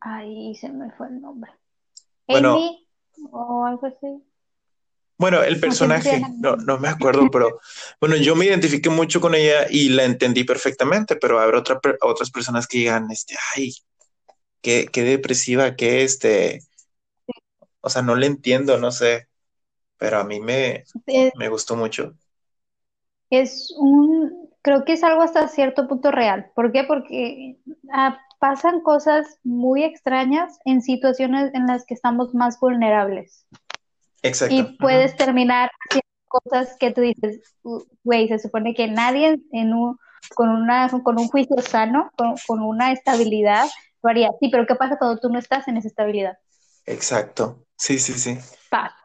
Ay, 0.00 0.54
se 0.54 0.68
me 0.70 0.90
fue 0.92 1.08
el 1.08 1.20
nombre. 1.22 1.50
Bueno, 2.26 2.54
Amy 2.54 2.86
o 3.30 3.64
algo 3.64 3.86
así. 3.86 4.22
Bueno, 5.18 5.42
el 5.42 5.60
personaje, 5.60 6.20
no, 6.38 6.56
no 6.56 6.78
me 6.78 6.88
acuerdo, 6.88 7.30
pero 7.30 7.60
bueno, 8.00 8.16
yo 8.16 8.34
me 8.34 8.46
identifiqué 8.46 8.90
mucho 8.90 9.20
con 9.20 9.34
ella 9.34 9.66
y 9.70 9.90
la 9.90 10.04
entendí 10.04 10.44
perfectamente, 10.44 11.16
pero 11.16 11.38
habrá 11.38 11.58
otra, 11.58 11.80
otras 12.00 12.30
personas 12.30 12.66
que 12.66 12.78
digan, 12.78 13.10
este, 13.10 13.36
ay, 13.56 13.72
qué, 14.60 14.88
qué 14.92 15.02
depresiva, 15.02 15.76
qué 15.76 16.02
este, 16.02 16.60
o 17.80 17.90
sea, 17.90 18.02
no 18.02 18.14
le 18.14 18.26
entiendo, 18.26 18.78
no 18.78 18.90
sé, 18.90 19.28
pero 19.98 20.18
a 20.18 20.24
mí 20.24 20.40
me, 20.40 20.84
me 21.36 21.48
gustó 21.48 21.76
mucho. 21.76 22.14
Es 23.30 23.72
un, 23.78 24.50
creo 24.62 24.84
que 24.84 24.94
es 24.94 25.04
algo 25.04 25.22
hasta 25.22 25.48
cierto 25.48 25.88
punto 25.88 26.10
real. 26.10 26.50
¿Por 26.54 26.72
qué? 26.72 26.84
Porque 26.84 27.56
ah, 27.92 28.18
pasan 28.42 28.80
cosas 28.80 29.38
muy 29.44 29.84
extrañas 29.84 30.58
en 30.64 30.82
situaciones 30.82 31.54
en 31.54 31.68
las 31.68 31.86
que 31.86 31.94
estamos 31.94 32.34
más 32.34 32.58
vulnerables. 32.58 33.46
Exacto. 34.20 34.52
Y 34.52 34.64
puedes 34.78 35.14
terminar 35.14 35.70
haciendo 35.88 36.08
cosas 36.26 36.76
que 36.80 36.90
tú 36.90 37.02
dices, 37.02 37.40
güey, 38.02 38.26
se 38.26 38.40
supone 38.40 38.74
que 38.74 38.88
nadie 38.88 39.40
en 39.52 39.72
un, 39.72 39.96
con, 40.34 40.48
una, 40.48 40.88
con 41.04 41.20
un 41.20 41.28
juicio 41.28 41.54
sano, 41.62 42.10
con, 42.16 42.60
una 42.60 42.90
estabilidad, 42.90 43.68
lo 44.02 44.10
haría. 44.10 44.30
Sí, 44.40 44.48
pero 44.48 44.66
¿qué 44.66 44.74
pasa 44.74 44.98
cuando 44.98 45.20
tú 45.20 45.28
no 45.28 45.38
estás 45.38 45.68
en 45.68 45.76
esa 45.76 45.86
estabilidad? 45.86 46.36
Exacto. 46.86 47.64
Sí, 47.76 48.00
sí, 48.00 48.12
sí. 48.14 48.40
Pasa 48.70 48.96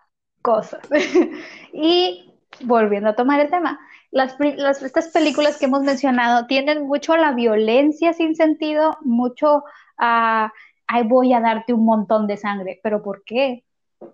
cosas. 0.42 0.82
y 1.74 2.34
volviendo 2.62 3.12
a 3.12 3.16
tomar 3.16 3.40
el 3.40 3.52
tema, 3.52 3.80
las, 4.18 4.82
estas 4.82 5.10
películas 5.10 5.58
que 5.58 5.66
hemos 5.66 5.82
mencionado 5.82 6.48
tienden 6.48 6.88
mucho 6.88 7.14
a 7.14 7.18
la 7.18 7.34
violencia 7.34 8.14
sin 8.14 8.36
sentido, 8.36 8.98
mucho 9.02 9.64
a, 9.98 10.52
ay, 10.88 11.04
voy 11.08 11.34
a 11.34 11.40
darte 11.40 11.74
un 11.74 11.86
montón 11.86 12.28
de 12.28 12.38
sangre. 12.38 12.80
¿Pero 12.84 13.04
por 13.04 13.24
qué? 13.24 13.64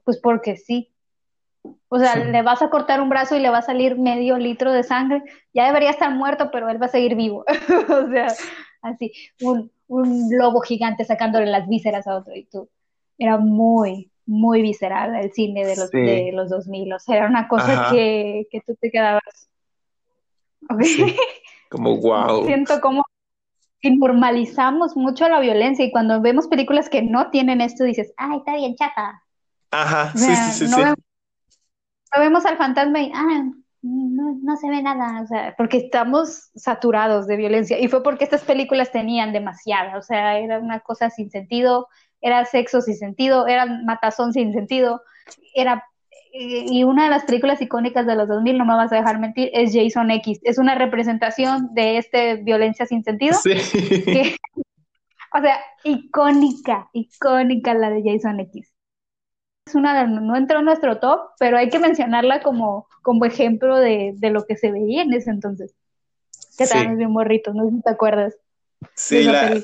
Pues 0.03 0.19
porque 0.19 0.57
sí. 0.57 0.89
O 1.87 1.97
sea, 1.97 2.15
le 2.15 2.41
vas 2.41 2.61
a 2.61 2.69
cortar 2.69 3.01
un 3.01 3.09
brazo 3.09 3.35
y 3.35 3.39
le 3.39 3.49
va 3.49 3.59
a 3.59 3.61
salir 3.61 3.97
medio 3.97 4.37
litro 4.37 4.73
de 4.73 4.83
sangre. 4.83 5.23
Ya 5.53 5.67
debería 5.67 5.91
estar 5.91 6.13
muerto, 6.13 6.49
pero 6.51 6.69
él 6.69 6.81
va 6.81 6.87
a 6.87 6.89
seguir 6.89 7.15
vivo. 7.15 7.45
o 7.89 8.09
sea, 8.09 8.27
así, 8.81 9.13
un, 9.41 9.71
un 9.87 10.27
lobo 10.31 10.59
gigante 10.61 11.05
sacándole 11.05 11.45
las 11.45 11.67
vísceras 11.67 12.07
a 12.07 12.17
otro 12.17 12.35
y 12.35 12.45
tú. 12.45 12.69
Era 13.17 13.37
muy, 13.37 14.11
muy 14.25 14.61
visceral 14.61 15.15
el 15.15 15.31
cine 15.31 15.65
de 15.65 15.77
los, 15.77 15.91
de 15.91 16.31
los 16.33 16.49
2000. 16.49 16.93
O 16.93 16.99
sea, 16.99 17.17
era 17.17 17.27
una 17.27 17.47
cosa 17.47 17.89
que, 17.91 18.47
que 18.51 18.59
tú 18.61 18.75
te 18.75 18.91
quedabas 18.91 19.49
como 21.69 21.97
wow. 22.01 22.45
Siento 22.45 22.79
como 22.81 23.03
que 23.81 23.91
normalizamos 23.91 24.95
mucho 24.95 25.27
la 25.27 25.39
violencia 25.39 25.83
y 25.85 25.91
cuando 25.91 26.21
vemos 26.21 26.47
películas 26.47 26.89
que 26.89 27.01
no 27.01 27.29
tienen 27.29 27.61
esto 27.61 27.83
dices, 27.83 28.13
ay, 28.17 28.37
está 28.37 28.55
bien 28.55 28.75
chata. 28.75 29.21
Ajá, 29.71 30.11
sí, 30.15 30.35
sí, 30.35 30.67
sí. 30.67 30.71
No, 30.71 30.93
Vemos, 32.19 32.45
al 32.45 32.57
fantasma 32.57 33.01
y, 33.01 33.11
ah, 33.13 33.43
no, 33.81 34.39
no 34.41 34.55
se 34.55 34.69
ve 34.69 34.81
nada, 34.81 35.21
o 35.21 35.27
sea, 35.27 35.55
porque 35.57 35.77
estamos 35.77 36.51
saturados 36.55 37.27
de 37.27 37.35
violencia 37.35 37.79
y 37.79 37.87
fue 37.87 38.03
porque 38.03 38.23
estas 38.23 38.43
películas 38.43 38.91
tenían 38.91 39.33
demasiada, 39.33 39.97
o 39.97 40.01
sea, 40.01 40.37
era 40.37 40.59
una 40.59 40.79
cosa 40.79 41.09
sin 41.09 41.29
sentido, 41.29 41.87
era 42.21 42.45
sexo 42.45 42.81
sin 42.81 42.95
sentido, 42.95 43.47
era 43.47 43.65
matazón 43.65 44.31
sin 44.31 44.53
sentido, 44.53 45.01
era 45.53 45.83
y 46.35 46.83
una 46.83 47.03
de 47.03 47.09
las 47.11 47.25
películas 47.25 47.61
icónicas 47.61 48.07
de 48.07 48.15
los 48.15 48.27
2000, 48.27 48.57
no 48.57 48.65
me 48.65 48.75
vas 48.75 48.91
a 48.91 48.95
dejar 48.95 49.19
mentir, 49.19 49.51
es 49.53 49.71
Jason 49.73 50.09
X. 50.11 50.39
Es 50.43 50.57
una 50.57 50.75
representación 50.75 51.73
de 51.73 51.97
este 51.97 52.37
violencia 52.37 52.85
sin 52.85 53.03
sentido. 53.03 53.35
Sí. 53.35 53.51
o 55.33 55.41
sea, 55.41 55.59
icónica, 55.83 56.89
icónica 56.93 57.73
la 57.75 57.91
de 57.91 58.01
Jason 58.03 58.39
X 58.39 58.73
es 59.65 59.75
una 59.75 60.01
de, 60.01 60.07
no 60.07 60.35
entró 60.35 60.59
en 60.59 60.65
nuestro 60.65 60.99
top, 60.99 61.19
pero 61.39 61.57
hay 61.57 61.69
que 61.69 61.79
mencionarla 61.79 62.41
como, 62.41 62.87
como 63.01 63.25
ejemplo 63.25 63.77
de, 63.77 64.15
lo 64.21 64.45
que 64.45 64.57
se 64.57 64.71
veía 64.71 65.03
en 65.03 65.13
ese 65.13 65.29
entonces. 65.29 65.73
Que 66.57 66.65
sí. 66.65 66.77
bien 66.95 67.11
morritos, 67.11 67.55
no 67.55 67.65
sé 67.65 67.75
si 67.75 67.81
te 67.81 67.89
acuerdas. 67.89 68.35
Sí, 68.95 69.23
la, 69.23 69.57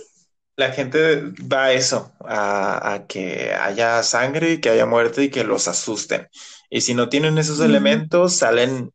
gente 0.71 1.21
va 1.41 1.65
a 1.65 1.71
eso, 1.71 2.11
a, 2.19 3.05
que 3.07 3.53
haya 3.53 4.03
sangre, 4.03 4.59
que 4.59 4.69
haya 4.69 4.85
muerte 4.85 5.23
y 5.23 5.29
que 5.29 5.43
los 5.43 5.67
asusten. 5.67 6.27
Y 6.69 6.81
si 6.81 6.93
no 6.93 7.09
tienen 7.09 7.37
esos 7.37 7.59
elementos, 7.61 8.35
salen 8.35 8.91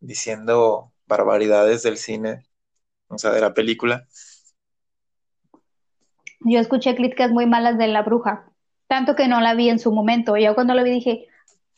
diciendo 0.00 0.92
barbaridades 1.06 1.82
del 1.82 1.98
cine, 1.98 2.44
o 3.08 3.18
sea, 3.18 3.30
de 3.30 3.40
la 3.40 3.54
película. 3.54 4.06
Yo 6.40 6.58
escuché 6.58 6.96
críticas 6.96 7.30
muy 7.30 7.46
malas 7.46 7.78
de 7.78 7.88
La 7.88 8.02
Bruja, 8.02 8.50
tanto 8.88 9.14
que 9.14 9.28
no 9.28 9.40
la 9.40 9.54
vi 9.54 9.68
en 9.68 9.78
su 9.78 9.92
momento. 9.92 10.36
Yo 10.36 10.54
cuando 10.54 10.74
la 10.74 10.82
vi 10.82 10.90
dije, 10.90 11.26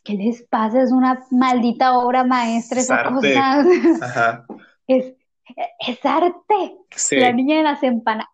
¿qué 0.04 0.14
les 0.14 0.42
pasa? 0.42 0.82
Es 0.82 0.92
una 0.92 1.26
maldita 1.30 1.98
obra 1.98 2.24
maestra 2.24 2.80
esa 2.80 3.04
cosa. 3.04 4.46
Es, 4.86 5.17
es 5.56 6.04
arte. 6.04 6.76
La 7.12 7.32
niña 7.32 7.56
de 7.58 7.62
las, 7.62 7.80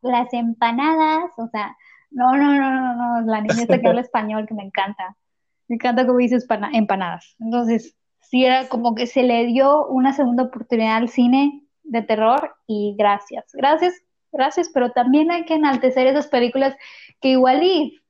las 0.03 0.33
empanadas, 0.33 1.31
o 1.37 1.49
sea, 1.49 1.77
no, 2.11 2.37
no, 2.37 2.55
no, 2.55 2.71
no, 2.71 2.95
no, 2.95 3.27
la 3.27 3.41
niña 3.41 3.67
que 3.67 3.87
habla 3.87 4.01
español 4.01 4.47
que 4.47 4.55
me 4.55 4.65
encanta. 4.65 5.17
Me 5.69 5.77
encanta 5.77 6.07
cómo 6.07 6.19
dice 6.19 6.39
empanadas. 6.73 7.37
Entonces, 7.41 7.97
sí 8.21 8.45
era 8.45 8.69
como 8.69 8.95
que 8.95 9.07
se 9.07 9.23
le 9.23 9.47
dio 9.47 9.87
una 9.87 10.13
segunda 10.13 10.45
oportunidad 10.45 10.97
al 10.97 11.09
cine 11.09 11.63
de 11.85 12.03
terror 12.03 12.55
y 12.67 12.95
gracias, 12.99 13.45
gracias, 13.53 13.95
gracias, 14.33 14.71
pero 14.73 14.91
también 14.93 15.31
hay 15.31 15.45
que 15.45 15.55
enaltecer 15.55 16.07
esas 16.07 16.29
películas 16.29 16.75
que 17.21 17.29
igual 17.31 17.63
y 17.63 18.01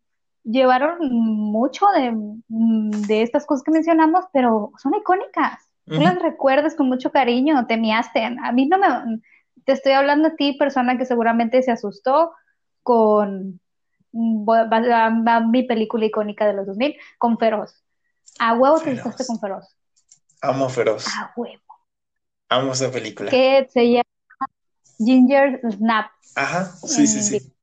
llevaron 0.45 0.99
mucho 1.11 1.87
de, 1.89 3.23
estas 3.23 3.47
cosas 3.47 3.65
que 3.65 3.73
mencionamos, 3.73 4.25
pero 4.33 4.73
son 4.79 4.95
icónicas. 4.95 5.59
Tú 5.87 6.01
las 6.01 6.19
recuerdas 6.21 6.75
con 6.75 6.89
mucho 6.89 7.11
cariño, 7.11 7.67
te 7.67 7.77
miaste. 7.77 8.25
A 8.25 8.53
mí 8.53 8.67
no 8.67 8.79
me... 8.79 9.21
Te 9.65 9.73
estoy 9.73 9.93
hablando 9.93 10.29
a 10.29 10.37
ti, 10.37 10.55
persona 10.55 10.99
que 10.99 11.07
seguramente 11.07 11.63
se 11.63 11.71
asustó 11.71 12.33
con 12.83 13.61
mi 14.13 15.63
película 15.65 16.05
icónica 16.05 16.47
de 16.47 16.55
los 16.55 16.67
2000, 16.67 16.97
con 17.19 17.39
Feroz. 17.39 17.83
A 18.39 18.55
huevo 18.55 18.81
te 18.81 18.91
asustaste 18.91 19.27
con 19.27 19.41
Feroz. 19.41 19.77
Amo 20.43 20.69
Feroz. 20.69 21.07
A 21.09 21.33
huevo. 21.37 21.63
Amo 22.49 22.73
esa 22.73 22.91
película. 22.91 23.31
Que 23.31 23.67
se 23.71 23.91
llama 23.91 24.05
Ginger 24.99 25.61
Snap. 25.71 26.11
Ajá, 26.37 26.65
sí, 26.65 27.07
sí, 27.07 27.23
sí 27.23 27.55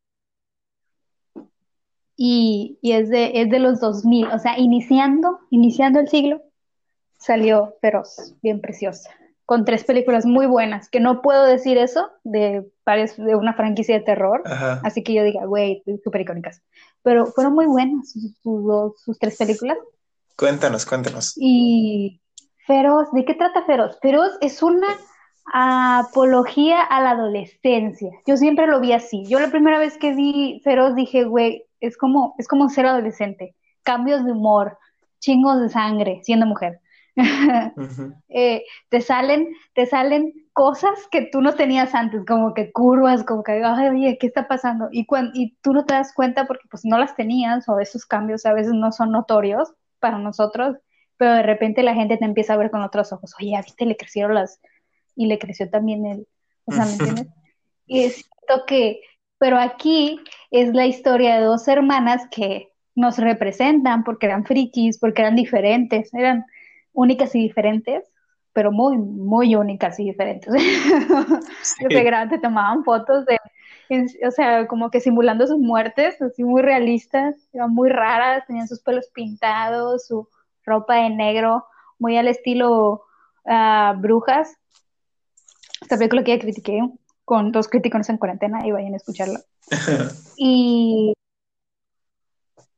y, 2.23 2.77
es, 2.83 3.09
de, 3.09 3.41
es 3.41 3.49
de 3.49 3.57
los 3.57 3.79
2000, 3.79 4.27
o 4.27 4.37
sea, 4.37 4.59
iniciando, 4.59 5.39
iniciando 5.49 5.99
el 5.99 6.07
siglo, 6.07 6.43
salió 7.21 7.75
Feroz, 7.81 8.35
bien 8.41 8.61
preciosa, 8.61 9.09
con 9.45 9.63
tres 9.63 9.83
películas 9.83 10.25
muy 10.25 10.47
buenas, 10.47 10.89
que 10.89 10.99
no 10.99 11.21
puedo 11.21 11.45
decir 11.45 11.77
eso 11.77 12.09
de, 12.23 12.65
de 13.17 13.35
una 13.35 13.53
franquicia 13.53 13.99
de 13.99 14.03
terror, 14.03 14.41
así 14.83 15.03
que 15.03 15.13
yo 15.13 15.23
diga, 15.23 15.45
güey, 15.45 15.83
súper 16.03 16.21
icónicas, 16.21 16.61
pero 17.03 17.27
fueron 17.27 17.53
muy 17.53 17.67
buenas 17.67 18.11
sus, 18.11 18.33
sus, 19.03 19.19
tres 19.19 19.37
películas. 19.37 19.77
Cuéntanos, 20.35 20.85
cuéntanos. 20.85 21.33
Y 21.37 22.19
Feroz, 22.65 23.11
¿de 23.11 23.23
qué 23.23 23.35
trata 23.35 23.63
Feroz? 23.65 23.99
Feroz 24.01 24.31
es 24.41 24.63
una 24.63 24.87
apología 25.53 26.81
a 26.81 27.01
la 27.01 27.11
adolescencia. 27.11 28.11
Yo 28.25 28.37
siempre 28.37 28.67
lo 28.67 28.79
vi 28.79 28.93
así. 28.93 29.25
Yo 29.27 29.39
la 29.39 29.51
primera 29.51 29.77
vez 29.77 29.97
que 29.97 30.15
vi 30.15 30.61
Feroz 30.63 30.95
dije, 30.95 31.25
güey, 31.25 31.65
es 31.79 31.97
como, 31.97 32.33
es 32.39 32.47
como 32.47 32.69
ser 32.69 32.87
adolescente, 32.87 33.55
cambios 33.83 34.25
de 34.25 34.31
humor, 34.31 34.77
chingos 35.19 35.59
de 35.61 35.69
sangre, 35.69 36.21
siendo 36.23 36.47
mujer. 36.47 36.79
Eh, 38.33 38.63
te 38.89 39.01
salen, 39.01 39.49
te 39.73 39.85
salen 39.85 40.33
cosas 40.53 40.91
que 41.11 41.27
tú 41.31 41.41
no 41.41 41.53
tenías 41.53 41.93
antes, 41.93 42.23
como 42.25 42.53
que 42.53 42.71
curvas, 42.71 43.23
como 43.25 43.43
que, 43.43 43.61
ay, 43.63 43.89
oye, 43.89 44.17
¿qué 44.17 44.27
está 44.27 44.47
pasando? 44.47 44.87
Y, 44.91 45.05
y 45.33 45.57
tú 45.61 45.73
no 45.73 45.85
te 45.85 45.93
das 45.93 46.13
cuenta 46.13 46.47
porque 46.47 46.67
pues 46.69 46.85
no 46.85 46.97
las 46.97 47.15
tenías 47.15 47.67
o 47.67 47.79
esos 47.79 48.05
cambios 48.05 48.45
a 48.45 48.53
veces 48.53 48.73
no 48.73 48.91
son 48.93 49.11
notorios 49.11 49.73
para 49.99 50.17
nosotros, 50.17 50.77
pero 51.17 51.33
de 51.33 51.43
repente 51.43 51.83
la 51.83 51.93
gente 51.93 52.17
te 52.17 52.25
empieza 52.25 52.53
a 52.53 52.57
ver 52.57 52.71
con 52.71 52.81
otros 52.81 53.11
ojos, 53.11 53.33
oye, 53.39 53.59
viste, 53.63 53.85
le 53.85 53.97
crecieron 53.97 54.35
las, 54.35 54.61
y 55.15 55.27
le 55.27 55.37
creció 55.37 55.69
también 55.69 56.05
el, 56.05 56.27
o 56.65 56.71
sea, 56.71 56.85
¿me 56.85 56.93
entiendes? 56.93 57.27
Y 57.85 58.03
es 58.05 58.13
cierto 58.15 58.65
que 58.65 59.01
pero 59.41 59.57
aquí 59.57 60.19
es 60.51 60.71
la 60.71 60.85
historia 60.85 61.39
de 61.39 61.45
dos 61.45 61.67
hermanas 61.67 62.21
que 62.29 62.69
nos 62.93 63.17
representan 63.17 64.03
porque 64.03 64.27
eran 64.27 64.45
frikis, 64.45 64.99
porque 64.99 65.23
eran 65.23 65.35
diferentes, 65.35 66.13
eran 66.13 66.45
únicas 66.93 67.33
y 67.35 67.39
diferentes, 67.39 68.03
pero 68.53 68.71
muy, 68.71 68.97
muy 68.97 69.55
únicas 69.55 69.99
y 69.99 70.05
diferentes. 70.05 70.53
Sí. 71.63 71.85
grande, 72.03 72.37
tomaban 72.39 72.83
fotos 72.83 73.25
de, 73.25 73.37
o 74.25 74.31
sea, 74.31 74.67
como 74.67 74.89
que 74.89 74.99
simulando 74.99 75.47
sus 75.47 75.59
muertes, 75.59 76.21
así 76.21 76.43
muy 76.43 76.61
realistas, 76.61 77.35
eran 77.53 77.73
muy 77.73 77.89
raras, 77.89 78.45
tenían 78.45 78.67
sus 78.67 78.81
pelos 78.81 79.09
pintados, 79.13 80.07
su 80.07 80.27
ropa 80.65 80.95
de 80.95 81.09
negro, 81.09 81.65
muy 81.99 82.17
al 82.17 82.27
estilo 82.27 83.03
uh, 83.45 83.99
brujas. 83.99 84.55
Esta 85.81 85.97
película 85.97 86.23
que 86.23 86.35
ya 86.35 86.41
critiqué 86.41 86.81
con 87.25 87.51
dos 87.51 87.67
críticos 87.67 88.09
en 88.09 88.17
cuarentena 88.17 88.65
y 88.67 88.71
vayan 88.71 88.93
a 88.93 88.97
escucharla. 88.97 89.39
y, 90.37 91.13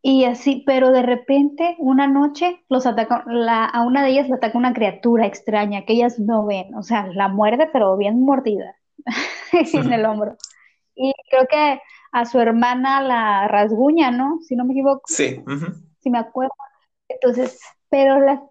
y 0.05 0.25
así, 0.25 0.63
pero 0.65 0.91
de 0.91 1.01
repente, 1.01 1.77
una 1.79 2.07
noche, 2.07 2.61
los 2.67 2.85
ataca, 2.85 3.23
la, 3.25 3.63
a 3.63 3.83
una 3.83 4.03
de 4.03 4.09
ellas 4.09 4.27
le 4.27 4.35
ataca 4.35 4.57
una 4.57 4.73
criatura 4.73 5.25
extraña 5.25 5.85
que 5.85 5.93
ellas 5.93 6.19
no 6.19 6.45
ven, 6.45 6.75
o 6.75 6.83
sea, 6.83 7.07
la 7.07 7.29
muerde, 7.29 7.69
pero 7.71 7.95
bien 7.95 8.21
mordida 8.21 8.75
en 9.53 9.93
el 9.93 10.05
hombro. 10.05 10.35
Y 10.95 11.11
creo 11.27 11.47
que 11.49 11.81
a 12.11 12.25
su 12.25 12.39
hermana 12.39 13.01
la 13.01 13.47
rasguña, 13.47 14.11
¿no? 14.11 14.37
Si 14.47 14.55
no 14.55 14.63
me 14.63 14.73
equivoco. 14.73 15.01
Sí. 15.05 15.41
Si 16.01 16.11
me 16.11 16.19
acuerdo. 16.19 16.53
Entonces, 17.07 17.59
pero 17.89 18.19
la 18.19 18.43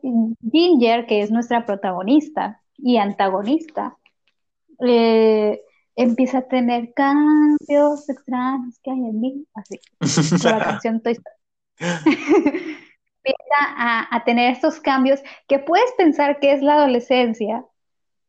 Ginger, 0.51 1.07
que 1.07 1.23
es 1.23 1.31
nuestra 1.31 1.65
protagonista 1.65 2.61
y 2.79 2.97
antagonista, 2.97 3.97
eh, 4.85 5.61
empieza 5.95 6.39
a 6.39 6.49
tener 6.49 6.93
cambios 6.95 8.09
extraños 8.09 8.81
que 8.83 8.91
hay 8.91 8.99
en 8.99 9.21
mí, 9.21 9.47
así, 9.55 9.79
la 10.43 10.59
canción 10.59 11.01
Toy 11.01 11.17
empieza 13.25 14.07
a, 14.11 14.25
tener 14.25 14.53
estos 14.53 14.81
cambios 14.81 15.21
que 15.49 15.59
puedes 15.59 15.91
pensar 15.93 16.41
que 16.41 16.53
es 16.53 16.63
la 16.63 16.75
adolescencia 16.75 17.65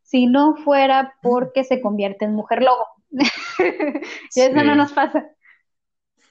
si 0.02 0.28
no 0.28 0.56
fuera 0.56 1.16
porque 1.22 1.64
se 1.64 1.82
convierte 1.82 2.26
en 2.26 2.36
mujer 2.36 2.62
lobo. 2.62 2.86
y 3.12 4.42
eso 4.42 4.64
no 4.64 4.76
nos 4.76 4.94
pasa. 4.94 5.30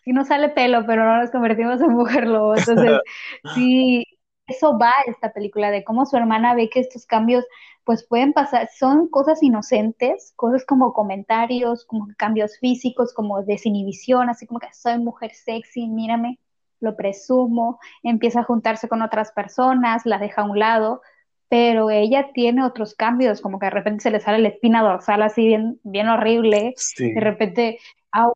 Si 0.05 0.13
no 0.13 0.25
sale 0.25 0.49
pelo, 0.51 0.85
pero 0.87 1.05
no 1.05 1.19
nos 1.19 1.31
convertimos 1.31 1.81
en 1.81 1.93
mujer 1.93 2.27
lobo. 2.27 2.57
Entonces, 2.57 3.01
sí, 3.55 4.05
eso 4.47 4.79
va 4.79 4.93
esta 5.07 5.33
película, 5.33 5.71
de 5.71 5.85
cómo 5.85 6.07
su 6.07 6.17
hermana 6.17 6.55
ve 6.55 6.69
que 6.69 6.81
estos 6.81 7.07
cambios 7.07 7.45
pues 7.85 8.07
pueden 8.07 8.33
pasar, 8.33 8.69
son 8.79 9.09
cosas 9.09 9.43
inocentes, 9.43 10.33
cosas 10.37 10.65
como 10.65 10.93
comentarios, 10.93 11.85
como 11.85 12.07
cambios 12.17 12.59
físicos, 12.59 13.13
como 13.13 13.43
desinhibición, 13.43 14.29
así 14.29 14.47
como 14.47 14.61
que 14.61 14.73
soy 14.73 14.99
mujer 14.99 15.33
sexy, 15.35 15.89
mírame, 15.89 16.39
lo 16.83 16.97
presumo, 16.97 17.79
empieza 18.03 18.41
a 18.41 18.45
juntarse 18.45 18.89
con 18.89 19.03
otras 19.03 19.33
personas, 19.33 20.05
la 20.05 20.19
deja 20.19 20.43
a 20.43 20.45
un 20.45 20.59
lado, 20.59 21.03
pero 21.49 21.91
ella 21.91 22.31
tiene 22.33 22.65
otros 22.65 22.95
cambios, 22.95 23.41
como 23.41 23.59
que 23.59 23.67
de 23.67 23.71
repente 23.71 24.03
se 24.03 24.11
le 24.11 24.21
sale 24.21 24.39
la 24.39 24.49
espina 24.49 24.83
dorsal 24.83 25.23
así 25.23 25.47
bien, 25.47 25.81
bien 25.83 26.09
horrible, 26.09 26.75
de 26.99 27.21
repente 27.21 27.79
a 28.13 28.29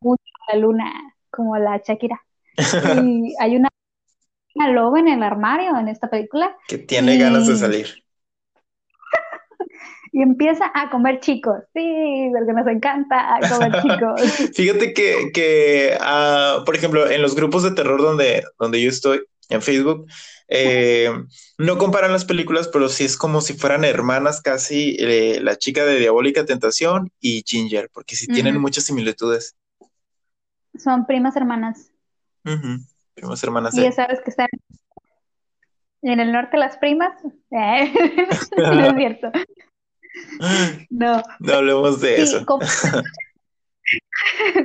la 0.53 0.59
luna, 0.59 0.91
como 1.29 1.57
la 1.57 1.81
Shakira. 1.85 2.21
y 2.55 3.33
hay 3.39 3.55
una, 3.55 3.69
una 4.55 4.71
loba 4.71 4.99
en 4.99 5.07
el 5.07 5.23
armario 5.23 5.77
en 5.77 5.87
esta 5.87 6.09
película. 6.09 6.55
Que 6.67 6.77
tiene 6.77 7.17
ganas 7.17 7.47
de 7.47 7.57
salir 7.57 8.03
y 10.17 10.23
empieza 10.23 10.71
a 10.73 10.89
comer 10.89 11.19
chicos. 11.19 11.59
Sí, 11.75 12.31
porque 12.35 12.51
nos 12.51 12.65
encanta 12.65 13.37
comer 13.51 13.71
chicos. 13.83 14.21
Fíjate 14.55 14.91
que, 14.91 15.31
que 15.31 15.95
uh, 16.01 16.65
por 16.65 16.75
ejemplo, 16.75 17.07
en 17.07 17.21
los 17.21 17.35
grupos 17.35 17.61
de 17.61 17.69
terror 17.69 18.01
donde, 18.01 18.43
donde 18.57 18.81
yo 18.81 18.89
estoy, 18.89 19.21
en 19.49 19.61
Facebook. 19.61 20.07
Eh, 20.47 21.11
no 21.59 21.77
comparan 21.77 22.11
las 22.11 22.25
películas, 22.25 22.67
pero 22.73 22.89
sí 22.89 23.03
es 23.03 23.15
como 23.15 23.41
si 23.41 23.53
fueran 23.53 23.85
hermanas 23.85 24.41
casi 24.41 24.97
eh, 24.99 25.39
la 25.39 25.55
chica 25.55 25.85
de 25.85 25.99
Diabólica 25.99 26.45
Tentación 26.45 27.11
y 27.19 27.43
Ginger, 27.45 27.91
porque 27.93 28.15
sí 28.15 28.25
tienen 28.25 28.59
muchas 28.59 28.85
similitudes. 28.85 29.55
Son 30.79 31.05
primas 31.05 31.35
hermanas. 31.35 31.91
Primas 33.13 33.43
hermanas. 33.43 33.77
Y 33.77 33.83
ya 33.83 33.91
sabes 33.91 34.19
que 34.21 34.31
están 34.31 34.47
en 36.01 36.19
el 36.19 36.31
norte 36.31 36.57
las 36.57 36.75
primas. 36.77 37.21
no 37.51 38.83
es 38.83 38.95
cierto. 38.95 39.31
No. 40.89 41.21
No 41.39 41.53
hablemos 41.53 42.01
de 42.01 42.21
eso. 42.21 42.45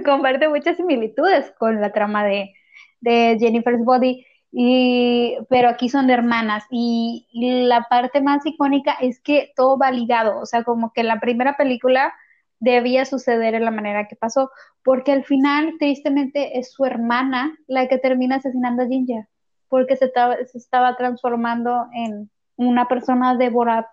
comparte 0.04 0.48
muchas 0.48 0.76
similitudes 0.76 1.52
con 1.58 1.80
la 1.80 1.92
trama 1.92 2.24
de, 2.24 2.54
de 3.00 3.36
Jennifer's 3.38 3.84
Body. 3.84 4.26
Y, 4.54 5.38
pero 5.48 5.70
aquí 5.70 5.88
son 5.88 6.06
de 6.06 6.12
hermanas 6.12 6.64
y, 6.70 7.26
la 7.66 7.86
parte 7.88 8.20
más 8.20 8.44
icónica 8.44 8.92
es 9.00 9.18
que 9.20 9.50
todo 9.56 9.78
va 9.78 9.90
ligado, 9.90 10.38
o 10.38 10.44
sea, 10.44 10.62
como 10.62 10.92
que 10.92 11.02
la 11.02 11.20
primera 11.20 11.56
película 11.56 12.12
debía 12.60 13.06
suceder 13.06 13.54
en 13.54 13.64
la 13.64 13.70
manera 13.70 14.08
que 14.08 14.16
pasó, 14.16 14.50
porque 14.84 15.12
al 15.12 15.24
final, 15.24 15.76
tristemente, 15.78 16.58
es 16.58 16.70
su 16.70 16.84
hermana 16.84 17.56
la 17.66 17.88
que 17.88 17.96
termina 17.96 18.36
asesinando 18.36 18.82
a 18.82 18.88
Ginger, 18.88 19.26
porque 19.68 19.96
se, 19.96 20.12
se 20.44 20.58
estaba 20.58 20.98
transformando 20.98 21.86
en 21.94 22.30
una 22.56 22.88
persona 22.88 23.34
devora 23.36 23.88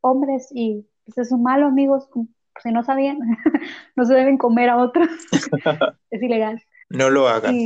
hombres 0.00 0.48
y 0.52 0.84
pues 1.04 1.18
es 1.18 1.32
un 1.32 1.42
malo, 1.42 1.66
amigos, 1.66 2.08
si 2.62 2.70
no 2.70 2.82
sabían, 2.82 3.18
no 3.96 4.04
se 4.04 4.14
deben 4.14 4.38
comer 4.38 4.70
a 4.70 4.76
otros, 4.76 5.08
es 6.10 6.22
ilegal. 6.22 6.62
No 6.88 7.10
lo 7.10 7.28
hagan. 7.28 7.56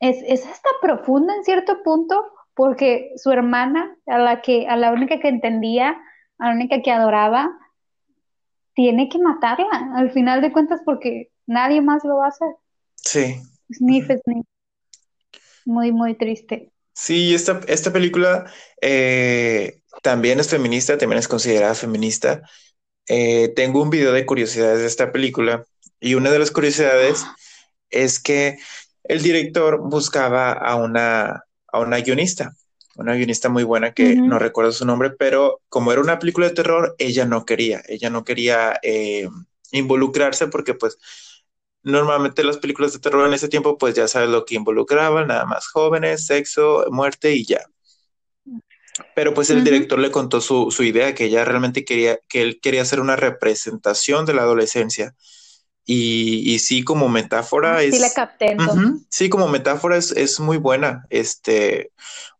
es, 0.00 0.22
es 0.26 0.46
hasta 0.46 0.68
profunda 0.82 1.34
en 1.34 1.44
cierto 1.44 1.82
punto, 1.82 2.24
porque 2.54 3.12
su 3.16 3.30
hermana, 3.30 3.96
a 4.06 4.18
la 4.18 4.42
que, 4.42 4.66
a 4.66 4.76
la 4.76 4.92
única 4.92 5.20
que 5.20 5.28
entendía, 5.28 5.96
a 6.38 6.48
la 6.48 6.54
única 6.54 6.82
que 6.82 6.90
adoraba, 6.90 7.50
tiene 8.74 9.08
que 9.08 9.18
matarla, 9.18 9.92
al 9.94 10.10
final 10.10 10.40
de 10.40 10.52
cuentas, 10.52 10.80
porque 10.84 11.30
nadie 11.46 11.80
más 11.80 12.04
lo 12.04 12.16
va 12.18 12.26
a 12.26 12.28
hacer. 12.28 12.48
Sí. 12.96 13.36
Sniff, 13.72 14.06
sniff. 14.06 14.46
Muy, 15.64 15.92
muy 15.92 16.16
triste. 16.16 16.72
Sí, 17.00 17.32
esta, 17.32 17.60
esta 17.68 17.92
película 17.92 18.52
eh, 18.80 19.82
también 20.02 20.40
es 20.40 20.48
feminista, 20.50 20.98
también 20.98 21.20
es 21.20 21.28
considerada 21.28 21.74
feminista. 21.76 22.42
Eh, 23.08 23.52
tengo 23.56 23.82
un 23.82 23.90
video 23.90 24.12
de 24.12 24.26
curiosidades 24.26 24.80
de 24.80 24.86
esta 24.86 25.12
película 25.12 25.64
y 26.00 26.14
una 26.14 26.30
de 26.32 26.40
las 26.40 26.50
curiosidades 26.50 27.24
es 27.90 28.20
que 28.20 28.58
el 29.04 29.22
director 29.22 29.80
buscaba 29.88 30.52
a 30.52 30.76
una, 30.76 31.44
a 31.68 31.80
una 31.80 31.98
guionista, 32.00 32.52
una 32.96 33.14
guionista 33.14 33.48
muy 33.48 33.64
buena 33.64 33.94
que 33.94 34.16
no 34.16 34.40
recuerdo 34.40 34.72
su 34.72 34.84
nombre, 34.84 35.10
pero 35.10 35.60
como 35.68 35.92
era 35.92 36.00
una 36.00 36.18
película 36.18 36.48
de 36.48 36.54
terror, 36.54 36.96
ella 36.98 37.26
no 37.26 37.44
quería, 37.44 37.82
ella 37.88 38.10
no 38.10 38.24
quería 38.24 38.78
eh, 38.82 39.28
involucrarse 39.72 40.48
porque 40.48 40.74
pues 40.74 40.98
normalmente 41.82 42.44
las 42.44 42.58
películas 42.58 42.92
de 42.92 42.98
terror 42.98 43.26
en 43.26 43.34
ese 43.34 43.48
tiempo 43.48 43.78
pues 43.78 43.94
ya 43.94 44.08
sabes 44.08 44.28
lo 44.28 44.44
que 44.44 44.56
involucraban, 44.56 45.28
nada 45.28 45.44
más 45.44 45.68
jóvenes, 45.68 46.26
sexo, 46.26 46.84
muerte 46.90 47.32
y 47.34 47.44
ya. 47.44 47.60
Pero 49.14 49.34
pues 49.34 49.50
el 49.50 49.64
director 49.64 49.98
le 49.98 50.10
contó 50.10 50.40
su, 50.40 50.70
idea, 50.82 51.14
que 51.14 51.26
ella 51.26 51.44
realmente 51.44 51.84
quería, 51.84 52.18
que 52.28 52.42
él 52.42 52.60
quería 52.60 52.82
hacer 52.82 53.00
una 53.00 53.16
representación 53.16 54.26
de 54.26 54.34
la 54.34 54.42
adolescencia. 54.42 55.14
Y, 55.84 56.58
sí, 56.58 56.82
como 56.82 57.08
metáfora 57.08 57.82
es. 57.82 57.94
Sí, 57.94 58.00
la 58.00 58.12
capté. 58.12 58.56
sí, 59.08 59.30
como 59.30 59.48
metáfora 59.48 59.96
es, 59.96 60.40
muy 60.40 60.58
buena. 60.58 61.06
Este, 61.08 61.92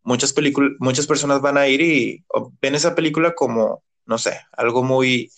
muchas 0.03 0.33
películas, 0.33 0.73
muchas 0.81 1.07
personas 1.07 1.41
van 1.41 1.57
a 1.57 1.67
ir 1.67 1.81
y 1.81 2.25
ven 2.61 2.75
esa 2.75 2.95
película 2.95 3.35
como, 3.35 3.83
no 4.05 4.19
sé, 4.19 4.39
algo 4.53 4.83
muy, 4.83 5.31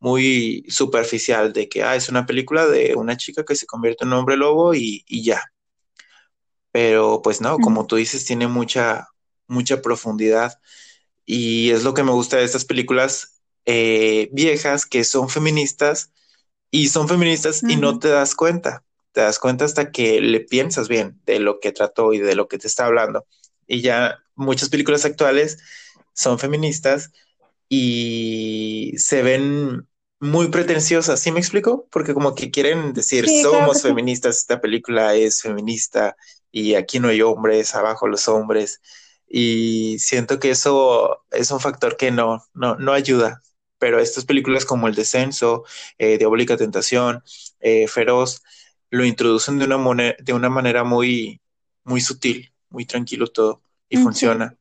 muy 0.00 0.64
superficial 0.68 1.52
de 1.52 1.68
que 1.68 1.82
ah, 1.84 1.94
es 1.94 2.08
una 2.08 2.26
película 2.26 2.66
de 2.66 2.94
una 2.96 3.16
chica 3.16 3.44
que 3.44 3.54
se 3.54 3.66
convierte 3.66 4.04
en 4.04 4.12
un 4.12 4.20
hombre 4.20 4.36
lobo 4.36 4.74
y, 4.74 5.04
ya. 5.08 5.42
Pero 6.72 7.20
pues 7.22 7.40
no, 7.40 7.58
como 7.58 7.86
tú 7.86 7.96
dices, 7.96 8.24
tiene 8.24 8.48
mucha, 8.48 9.08
mucha 9.46 9.82
profundidad. 9.82 10.58
Y 11.26 11.70
es 11.70 11.84
lo 11.84 11.94
que 11.94 12.02
me 12.02 12.12
gusta 12.12 12.38
de 12.38 12.44
estas 12.44 12.64
películas 12.64 13.40
eh, 13.66 14.30
viejas 14.32 14.86
que 14.86 15.04
son 15.04 15.28
feministas 15.28 16.12
y 16.70 16.88
son 16.88 17.08
feministas 17.08 17.62
y 17.62 17.76
no 17.76 17.98
te 17.98 18.08
das 18.08 18.34
cuenta. 18.34 18.84
Te 19.12 19.20
das 19.20 19.38
cuenta 19.38 19.64
hasta 19.64 19.90
que 19.90 20.20
le 20.20 20.40
piensas 20.40 20.88
bien 20.88 21.20
de 21.26 21.40
lo 21.40 21.60
que 21.60 21.72
trató 21.72 22.12
y 22.14 22.20
de 22.20 22.34
lo 22.34 22.48
que 22.48 22.58
te 22.58 22.68
está 22.68 22.86
hablando. 22.86 23.26
Y 23.66 23.82
ya 23.82 24.18
muchas 24.34 24.70
películas 24.70 25.04
actuales 25.04 25.58
son 26.14 26.38
feministas 26.38 27.10
y 27.70 28.94
se 28.98 29.22
ven 29.22 29.88
muy 30.20 30.48
pretenciosas, 30.50 31.20
¿sí 31.20 31.32
me 31.32 31.40
explico? 31.40 31.88
Porque 31.92 32.14
como 32.14 32.34
que 32.34 32.50
quieren 32.50 32.92
decir, 32.94 33.28
somos 33.30 33.82
feministas, 33.82 34.38
esta 34.38 34.60
película 34.60 35.14
es 35.14 35.42
feminista 35.42 36.16
y 36.52 36.74
aquí 36.74 37.00
no 37.00 37.08
hay 37.08 37.22
hombres, 37.22 37.74
abajo 37.76 38.08
los 38.08 38.28
hombres 38.28 38.80
y 39.28 39.98
siento 40.00 40.40
que 40.40 40.50
eso 40.50 41.24
es 41.30 41.50
un 41.52 41.60
factor 41.60 41.96
que 41.96 42.10
no, 42.10 42.44
no, 42.54 42.76
no 42.76 42.92
ayuda. 42.92 43.42
Pero 43.78 44.00
estas 44.00 44.26
películas 44.26 44.66
como 44.66 44.88
El 44.88 44.94
Descenso, 44.96 45.64
eh, 45.98 46.18
Diabólica 46.18 46.56
Tentación, 46.56 47.22
eh, 47.60 47.88
Feroz, 47.88 48.42
lo 48.90 49.04
introducen 49.04 49.58
de 49.58 49.66
una, 49.66 50.16
de 50.18 50.32
una 50.34 50.50
manera 50.50 50.84
muy, 50.84 51.40
muy 51.84 52.00
sutil, 52.00 52.52
muy 52.70 52.86
tranquilo 52.86 53.28
todo 53.28 53.62
y 53.88 53.96
funciona. 53.98 54.56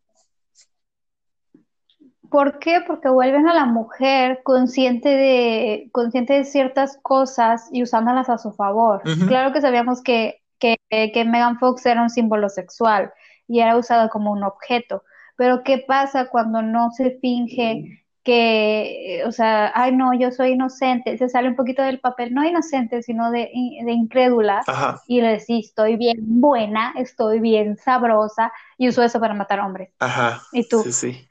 ¿Por 2.29 2.59
qué? 2.59 2.81
Porque 2.85 3.09
vuelven 3.09 3.47
a 3.47 3.53
la 3.53 3.65
mujer 3.65 4.41
consciente 4.43 5.09
de, 5.09 5.89
consciente 5.91 6.33
de 6.33 6.45
ciertas 6.45 6.97
cosas 7.01 7.69
y 7.71 7.83
usándolas 7.83 8.29
a 8.29 8.37
su 8.37 8.51
favor. 8.51 9.01
Claro 9.27 9.51
que 9.51 9.61
sabíamos 9.61 10.01
que, 10.01 10.41
que, 10.59 10.77
que 10.89 11.25
Megan 11.25 11.59
Fox 11.59 11.85
era 11.85 12.01
un 12.01 12.09
símbolo 12.09 12.49
sexual, 12.49 13.11
y 13.47 13.61
era 13.61 13.77
usado 13.77 14.09
como 14.09 14.31
un 14.31 14.43
objeto. 14.43 15.03
Pero 15.35 15.63
¿qué 15.63 15.83
pasa 15.87 16.29
cuando 16.29 16.61
no 16.61 16.91
se 16.91 17.17
finge 17.19 18.05
que, 18.23 19.23
o 19.25 19.31
sea, 19.31 19.71
ay 19.73 19.95
no, 19.95 20.13
yo 20.13 20.29
soy 20.31 20.51
inocente, 20.51 21.17
se 21.17 21.29
sale 21.29 21.47
un 21.47 21.55
poquito 21.55 21.81
del 21.81 21.99
papel, 21.99 22.33
no 22.33 22.45
inocente, 22.45 23.01
sino 23.01 23.31
de, 23.31 23.49
de 23.85 23.91
incrédula, 23.91 24.61
y 25.07 25.21
le 25.21 25.29
decís, 25.29 25.67
estoy 25.67 25.95
bien 25.95 26.17
buena, 26.19 26.93
estoy 26.97 27.39
bien 27.39 27.77
sabrosa, 27.77 28.51
y 28.77 28.89
uso 28.89 29.01
eso 29.01 29.19
para 29.19 29.33
matar 29.33 29.61
hombres. 29.61 29.89
Ajá. 29.99 30.41
Y 30.51 30.67
tú, 30.67 30.83
sí, 30.83 30.91
sí. 30.91 31.29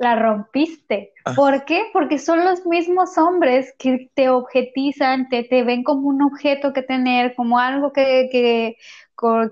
La 0.00 0.16
rompiste. 0.16 1.12
¿Por 1.36 1.66
qué? 1.66 1.84
Porque 1.92 2.18
son 2.18 2.42
los 2.42 2.64
mismos 2.64 3.18
hombres 3.18 3.74
que 3.78 4.10
te 4.14 4.30
objetizan, 4.30 5.28
te, 5.28 5.44
te 5.44 5.62
ven 5.62 5.84
como 5.84 6.08
un 6.08 6.22
objeto 6.22 6.72
que 6.72 6.82
tener, 6.82 7.34
como 7.34 7.58
algo 7.58 7.92
que, 7.92 8.30
que 8.32 8.78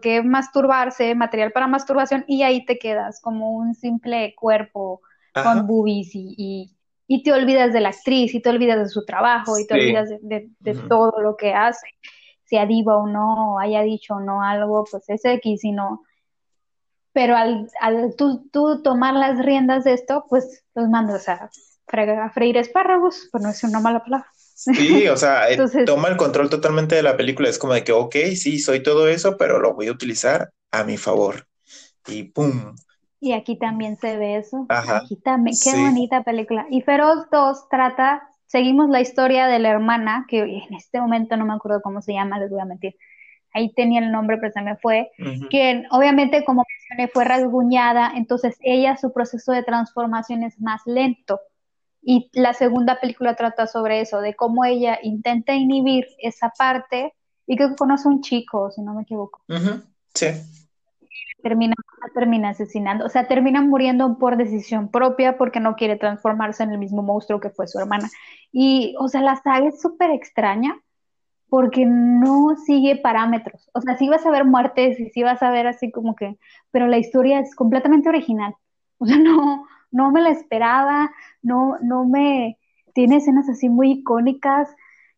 que 0.01 0.22
masturbarse, 0.22 1.14
material 1.14 1.53
para 1.53 1.66
masturbación, 1.66 2.24
y 2.26 2.42
ahí 2.42 2.64
te 2.64 2.78
quedas 2.78 3.20
como 3.20 3.53
un 3.53 3.74
simple 3.74 4.34
cuerpo 4.34 5.03
con 5.34 5.66
boobies 5.66 6.14
y, 6.14 6.74
y, 7.07 7.22
te 7.22 7.32
olvidas 7.34 7.74
de 7.74 7.80
la 7.80 7.90
actriz, 7.90 8.34
y 8.34 8.40
te 8.40 8.49
olvidas 8.49 8.78
de 8.78 8.88
su 8.88 9.05
trabajo, 9.05 9.59
y 9.59 9.66
te 9.66 9.74
olvidas 9.74 10.09
de, 10.22 10.49
todo 10.88 11.20
lo 11.20 11.36
que 11.36 11.53
hace, 11.53 11.86
sea 12.44 12.64
diva 12.64 12.96
o 12.96 13.07
no, 13.07 13.59
haya 13.59 13.82
dicho 13.82 14.14
o 14.14 14.20
no 14.20 14.42
algo, 14.42 14.84
pues 14.90 15.05
es 15.11 15.22
X, 15.22 15.61
sino 15.61 16.03
pero 17.18 17.36
al, 17.36 17.68
al 17.80 18.14
tú, 18.16 18.48
tú, 18.52 18.80
tomar 18.80 19.12
las 19.12 19.44
riendas 19.44 19.82
de 19.82 19.92
esto, 19.92 20.24
pues 20.28 20.62
los 20.76 20.88
mandas 20.88 21.28
a, 21.28 21.50
a 21.90 22.30
freír 22.30 22.56
espárragos, 22.56 23.28
por 23.32 23.40
no 23.40 23.48
decir 23.48 23.68
una 23.68 23.80
mala 23.80 24.04
palabra. 24.04 24.28
Sí, 24.36 25.08
o 25.08 25.16
sea, 25.16 25.46
toma 25.84 26.06
el 26.06 26.16
control 26.16 26.48
totalmente 26.48 26.94
de 26.94 27.02
la 27.02 27.16
película. 27.16 27.48
Es 27.48 27.58
como 27.58 27.72
de 27.72 27.82
que, 27.82 27.90
ok, 27.90 28.14
sí, 28.36 28.60
soy 28.60 28.84
todo 28.84 29.08
eso, 29.08 29.36
pero 29.36 29.58
lo 29.58 29.74
voy 29.74 29.88
a 29.88 29.92
utilizar 29.92 30.52
a 30.70 30.84
mi 30.84 30.96
favor. 30.96 31.48
Y 32.06 32.22
pum. 32.22 32.76
Y 33.18 33.32
aquí 33.32 33.58
también 33.58 33.96
se 33.96 34.16
ve 34.16 34.36
eso. 34.36 34.66
Aquí 34.68 35.16
también, 35.16 35.56
qué 35.60 35.76
bonita 35.76 36.22
película. 36.22 36.68
Y 36.70 36.82
Feroz 36.82 37.26
2 37.32 37.68
trata, 37.68 38.28
seguimos 38.46 38.90
la 38.90 39.00
historia 39.00 39.48
de 39.48 39.58
la 39.58 39.70
hermana, 39.70 40.24
que 40.28 40.38
en 40.38 40.72
este 40.72 41.00
momento 41.00 41.36
no 41.36 41.46
me 41.46 41.54
acuerdo 41.54 41.82
cómo 41.82 42.00
se 42.00 42.12
llama, 42.12 42.38
les 42.38 42.48
voy 42.48 42.60
a 42.60 42.64
mentir. 42.64 42.94
Ahí 43.59 43.72
tenía 43.74 44.00
el 44.00 44.12
nombre, 44.12 44.38
pero 44.38 44.52
se 44.52 44.62
me 44.62 44.76
fue. 44.76 45.11
Que 45.50 45.84
obviamente, 45.90 46.44
como 46.44 46.64
mencioné, 46.64 47.11
fue 47.12 47.24
rasguñada, 47.24 48.12
entonces 48.14 48.56
ella, 48.62 48.96
su 48.96 49.12
proceso 49.12 49.52
de 49.52 49.64
transformación 49.64 50.44
es 50.44 50.61
más 50.61 50.82
lento 50.86 51.40
y 52.02 52.30
la 52.32 52.54
segunda 52.54 53.00
película 53.00 53.34
trata 53.34 53.66
sobre 53.66 54.00
eso, 54.00 54.20
de 54.20 54.34
cómo 54.34 54.64
ella 54.64 54.98
intenta 55.02 55.54
inhibir 55.54 56.06
esa 56.18 56.52
parte 56.56 57.14
y 57.46 57.56
que 57.56 57.74
conoce 57.76 58.09
a 58.09 58.12
un 58.12 58.22
chico, 58.22 58.70
si 58.70 58.82
no 58.82 58.94
me 58.94 59.02
equivoco. 59.02 59.42
Sí. 60.14 60.28
Termina, 61.42 61.74
termina 62.14 62.50
asesinando, 62.50 63.04
o 63.04 63.09
sea, 63.09 63.28
termina 63.28 63.61
muriendo 63.62 64.18
por 64.18 64.36
decisión 64.36 64.90
propia 64.90 65.36
porque 65.36 65.61
no 65.61 65.76
quiere 65.76 65.96
transformarse 65.96 66.62
en 66.62 66.70
el 66.70 66.78
mismo 66.78 67.02
monstruo 67.02 67.40
que 67.40 67.50
fue 67.50 67.68
su 67.68 67.78
hermana. 67.78 68.09
Y, 68.52 68.94
o 68.98 69.09
sea, 69.09 69.22
la 69.22 69.36
saga 69.36 69.68
es 69.68 69.80
súper 69.80 70.11
extraña 70.11 70.80
porque 71.49 71.84
no 71.86 72.57
sigue 72.64 72.96
parámetros. 72.96 73.70
O 73.72 73.80
sea, 73.80 73.96
sí 73.96 74.09
vas 74.09 74.24
a 74.26 74.30
ver 74.30 74.44
muertes 74.44 75.01
y 75.01 75.11
sí 75.11 75.22
vas 75.22 75.42
a 75.42 75.51
ver 75.51 75.66
así 75.66 75.90
como 75.90 76.14
que, 76.14 76.36
pero 76.70 76.86
la 76.86 76.99
historia 76.99 77.40
es 77.40 77.55
completamente 77.55 78.09
original. 78.09 78.55
O 78.99 79.07
sea, 79.07 79.16
no, 79.18 79.64
no 79.90 80.11
me 80.11 80.20
la 80.20 80.30
esperaba, 80.30 81.11
no, 81.42 81.76
no 81.82 82.05
me, 82.05 82.59
tiene 82.94 83.16
escenas 83.16 83.49
así 83.49 83.68
muy 83.68 83.92
icónicas 83.92 84.68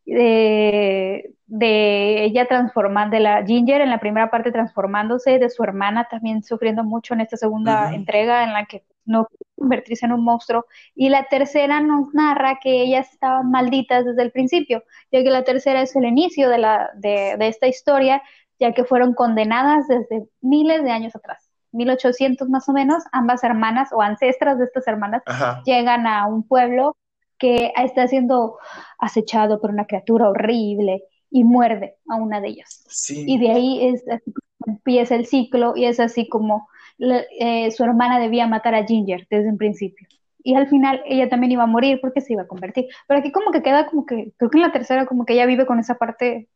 de, 0.07 1.35
de 1.47 2.25
ella 2.25 2.47
transformando, 2.47 3.17
de 3.17 3.23
la 3.23 3.45
Ginger 3.45 3.81
en 3.81 3.91
la 3.91 4.01
primera 4.01 4.31
parte 4.31 4.53
transformándose, 4.53 5.39
de 5.39 5.51
su 5.51 5.63
hermana 5.65 6.09
también 6.09 6.43
sufriendo 6.43 6.85
mucho 6.85 7.15
en 7.15 7.21
esta 7.21 7.37
segunda 7.37 7.93
entrega 7.93 8.45
en 8.45 8.53
la 8.53 8.67
que 8.67 8.85
no 9.05 9.29
convertirse 9.57 10.07
en 10.07 10.13
un 10.13 10.25
monstruo. 10.25 10.67
Y 10.95 11.09
la 11.09 11.25
tercera 11.25 11.81
nos 11.81 12.13
narra 12.15 12.59
que 12.63 12.83
ellas 12.83 13.13
estaban 13.13 13.51
malditas 13.51 14.05
desde 14.05 14.23
el 14.23 14.33
principio, 14.33 14.83
ya 15.13 15.23
que 15.23 15.31
la 15.31 15.45
tercera 15.45 15.83
es 15.83 15.95
el 15.97 16.05
inicio 16.05 16.49
de, 16.49 16.59
la, 16.59 16.91
de, 16.95 17.37
de 17.39 17.49
esta 17.49 17.67
historia, 17.67 18.23
ya 18.59 18.73
que 18.73 18.85
fueron 18.85 19.15
condenadas 19.15 19.89
desde 19.89 20.27
miles 20.41 20.83
de 20.85 20.91
años 20.91 21.15
atrás. 21.17 21.51
1800 21.73 22.49
más 22.49 22.69
o 22.69 22.73
menos, 22.73 23.03
ambas 23.13 23.45
hermanas 23.45 23.91
o 23.93 24.03
ancestras 24.03 24.59
de 24.59 24.65
estas 24.65 24.87
hermanas 24.89 25.23
llegan 25.65 26.07
a 26.07 26.27
un 26.27 26.47
pueblo 26.47 26.97
que 27.39 27.73
está 27.77 28.07
siendo 28.07 28.59
acechado 28.99 29.61
por 29.61 29.71
una 29.71 29.87
criatura 29.87 30.29
horrible 30.29 31.05
y 31.31 31.45
muerde 31.45 31.97
a 32.09 32.17
una 32.17 32.41
de 32.41 32.49
ellas. 32.49 32.85
Y 33.09 33.39
de 33.39 33.51
ahí 33.51 33.89
es 33.89 34.05
empieza 34.67 35.15
el 35.15 35.27
ciclo 35.27 35.75
y 35.75 35.87
es 35.87 36.01
así 36.01 36.29
como 36.29 36.69
eh, 37.01 37.71
su 37.71 37.85
hermana 37.85 38.19
debía 38.19 38.47
matar 38.47 38.75
a 38.75 38.85
Ginger 38.85 39.27
desde 39.31 39.49
un 39.49 39.59
principio. 39.59 40.07
Y 40.43 40.55
al 40.55 40.69
final 40.69 41.03
ella 41.07 41.29
también 41.29 41.53
iba 41.53 41.65
a 41.65 41.67
morir 41.67 41.99
porque 42.01 42.21
se 42.21 42.33
iba 42.33 42.43
a 42.43 42.47
convertir. 42.47 42.87
Pero 43.07 43.21
aquí 43.21 43.33
como 43.33 43.51
que 43.51 43.63
queda 43.63 43.87
como 43.87 44.07
que, 44.07 44.33
creo 44.37 44.51
que 44.51 44.59
en 44.59 44.63
la 44.63 44.73
tercera 44.73 45.07
como 45.07 45.25
que 45.25 45.35
ella 45.35 45.47
vive 45.47 45.67
con 45.67 45.79
esa 45.79 45.97
parte 45.97 46.49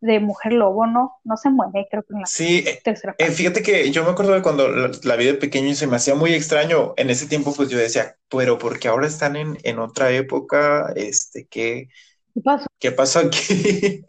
de 0.00 0.18
mujer 0.18 0.54
lobo, 0.54 0.86
¿no? 0.86 1.16
No 1.24 1.36
se 1.36 1.50
mueve, 1.50 1.86
creo 1.90 2.02
que 2.02 2.14
en 2.14 2.20
la 2.20 2.26
sí, 2.26 2.64
tercera 2.82 3.14
eh, 3.18 3.26
fíjate 3.26 3.62
que 3.62 3.90
yo 3.90 4.02
me 4.02 4.10
acuerdo 4.10 4.32
de 4.32 4.40
cuando 4.40 4.66
la, 4.68 5.16
vi 5.16 5.26
de 5.26 5.34
pequeño 5.34 5.68
y 5.68 5.74
se 5.74 5.86
me 5.86 5.96
hacía 5.96 6.14
muy 6.14 6.32
extraño. 6.32 6.94
En 6.96 7.10
ese 7.10 7.26
tiempo, 7.26 7.52
pues 7.54 7.68
yo 7.68 7.76
decía, 7.76 8.16
pero 8.30 8.56
porque 8.56 8.88
ahora 8.88 9.06
están 9.06 9.36
en, 9.36 9.58
en 9.62 9.78
otra 9.78 10.10
época, 10.10 10.92
este, 10.96 11.46
¿qué, 11.50 11.88
¿Qué 12.34 12.40
pasó? 12.40 12.66
¿Qué 12.78 12.92
pasó 12.92 13.18
aquí? 13.20 14.04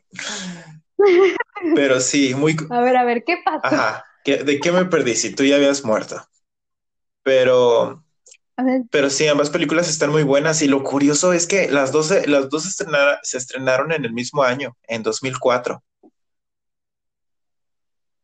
pero 1.75 1.99
sí, 1.99 2.33
muy... 2.35 2.55
A 2.69 2.81
ver, 2.81 2.95
a 2.95 3.03
ver, 3.03 3.23
¿qué 3.25 3.37
pasó? 3.43 3.59
Ajá, 3.63 4.05
¿de 4.25 4.59
qué 4.59 4.71
me 4.71 4.85
perdí 4.85 5.15
si 5.15 5.33
tú 5.33 5.43
ya 5.43 5.55
habías 5.55 5.83
muerto? 5.83 6.21
Pero... 7.23 8.03
Pero 8.91 9.09
sí, 9.09 9.27
ambas 9.27 9.49
películas 9.49 9.89
están 9.89 10.11
muy 10.11 10.21
buenas 10.21 10.61
y 10.61 10.67
lo 10.67 10.83
curioso 10.83 11.33
es 11.33 11.47
que 11.47 11.71
las 11.71 11.91
dos, 11.91 12.13
las 12.27 12.49
dos 12.49 12.77
se 13.23 13.37
estrenaron 13.37 13.91
en 13.91 14.05
el 14.05 14.13
mismo 14.13 14.43
año, 14.43 14.77
en 14.83 15.01
2004. 15.01 15.81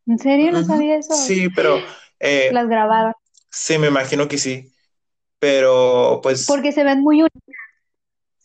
¿En 0.06 0.20
serio? 0.20 0.52
No 0.52 0.64
sabía 0.64 0.98
eso. 0.98 1.16
Sí, 1.16 1.50
pero... 1.50 1.80
Eh, 2.20 2.50
las 2.52 2.68
grabaron. 2.68 3.14
Sí, 3.50 3.78
me 3.78 3.88
imagino 3.88 4.28
que 4.28 4.38
sí. 4.38 4.72
Pero 5.40 6.20
pues... 6.22 6.46
Porque 6.46 6.72
se 6.72 6.84
ven 6.84 7.02
muy 7.02 7.22
unidas. 7.22 7.47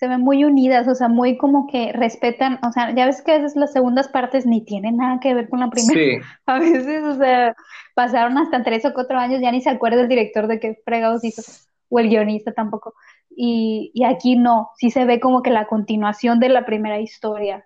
Se 0.02 0.08
ven 0.08 0.20
muy 0.20 0.42
unidas, 0.42 0.88
o 0.88 0.96
sea, 0.96 1.06
muy 1.06 1.38
como 1.38 1.68
que 1.68 1.92
respetan, 1.92 2.58
o 2.64 2.72
sea, 2.72 2.92
ya 2.92 3.06
ves 3.06 3.22
que 3.22 3.30
a 3.30 3.38
veces 3.38 3.54
las 3.54 3.72
segundas 3.72 4.08
partes 4.08 4.46
ni 4.46 4.64
tienen 4.64 4.96
nada 4.96 5.20
que 5.20 5.32
ver 5.32 5.48
con 5.48 5.60
la 5.60 5.70
primera. 5.70 5.94
Sí. 5.94 6.18
A 6.46 6.58
veces, 6.58 7.04
o 7.04 7.16
sea, 7.16 7.54
pasaron 7.94 8.36
hasta 8.36 8.64
tres 8.64 8.84
o 8.84 8.92
cuatro 8.94 9.16
años, 9.16 9.40
ya 9.40 9.52
ni 9.52 9.60
se 9.60 9.70
acuerda 9.70 10.00
el 10.00 10.08
director 10.08 10.48
de 10.48 10.58
qué 10.58 10.76
fregados 10.84 11.22
hizo 11.22 11.42
o 11.88 12.00
el 12.00 12.08
guionista 12.08 12.50
tampoco. 12.50 12.94
Y, 13.30 13.92
aquí 14.04 14.34
no, 14.34 14.70
sí 14.76 14.90
se 14.90 15.04
ve 15.04 15.20
como 15.20 15.40
que 15.40 15.50
la 15.50 15.68
continuación 15.68 16.40
de 16.40 16.48
la 16.48 16.66
primera 16.66 16.98
historia. 16.98 17.64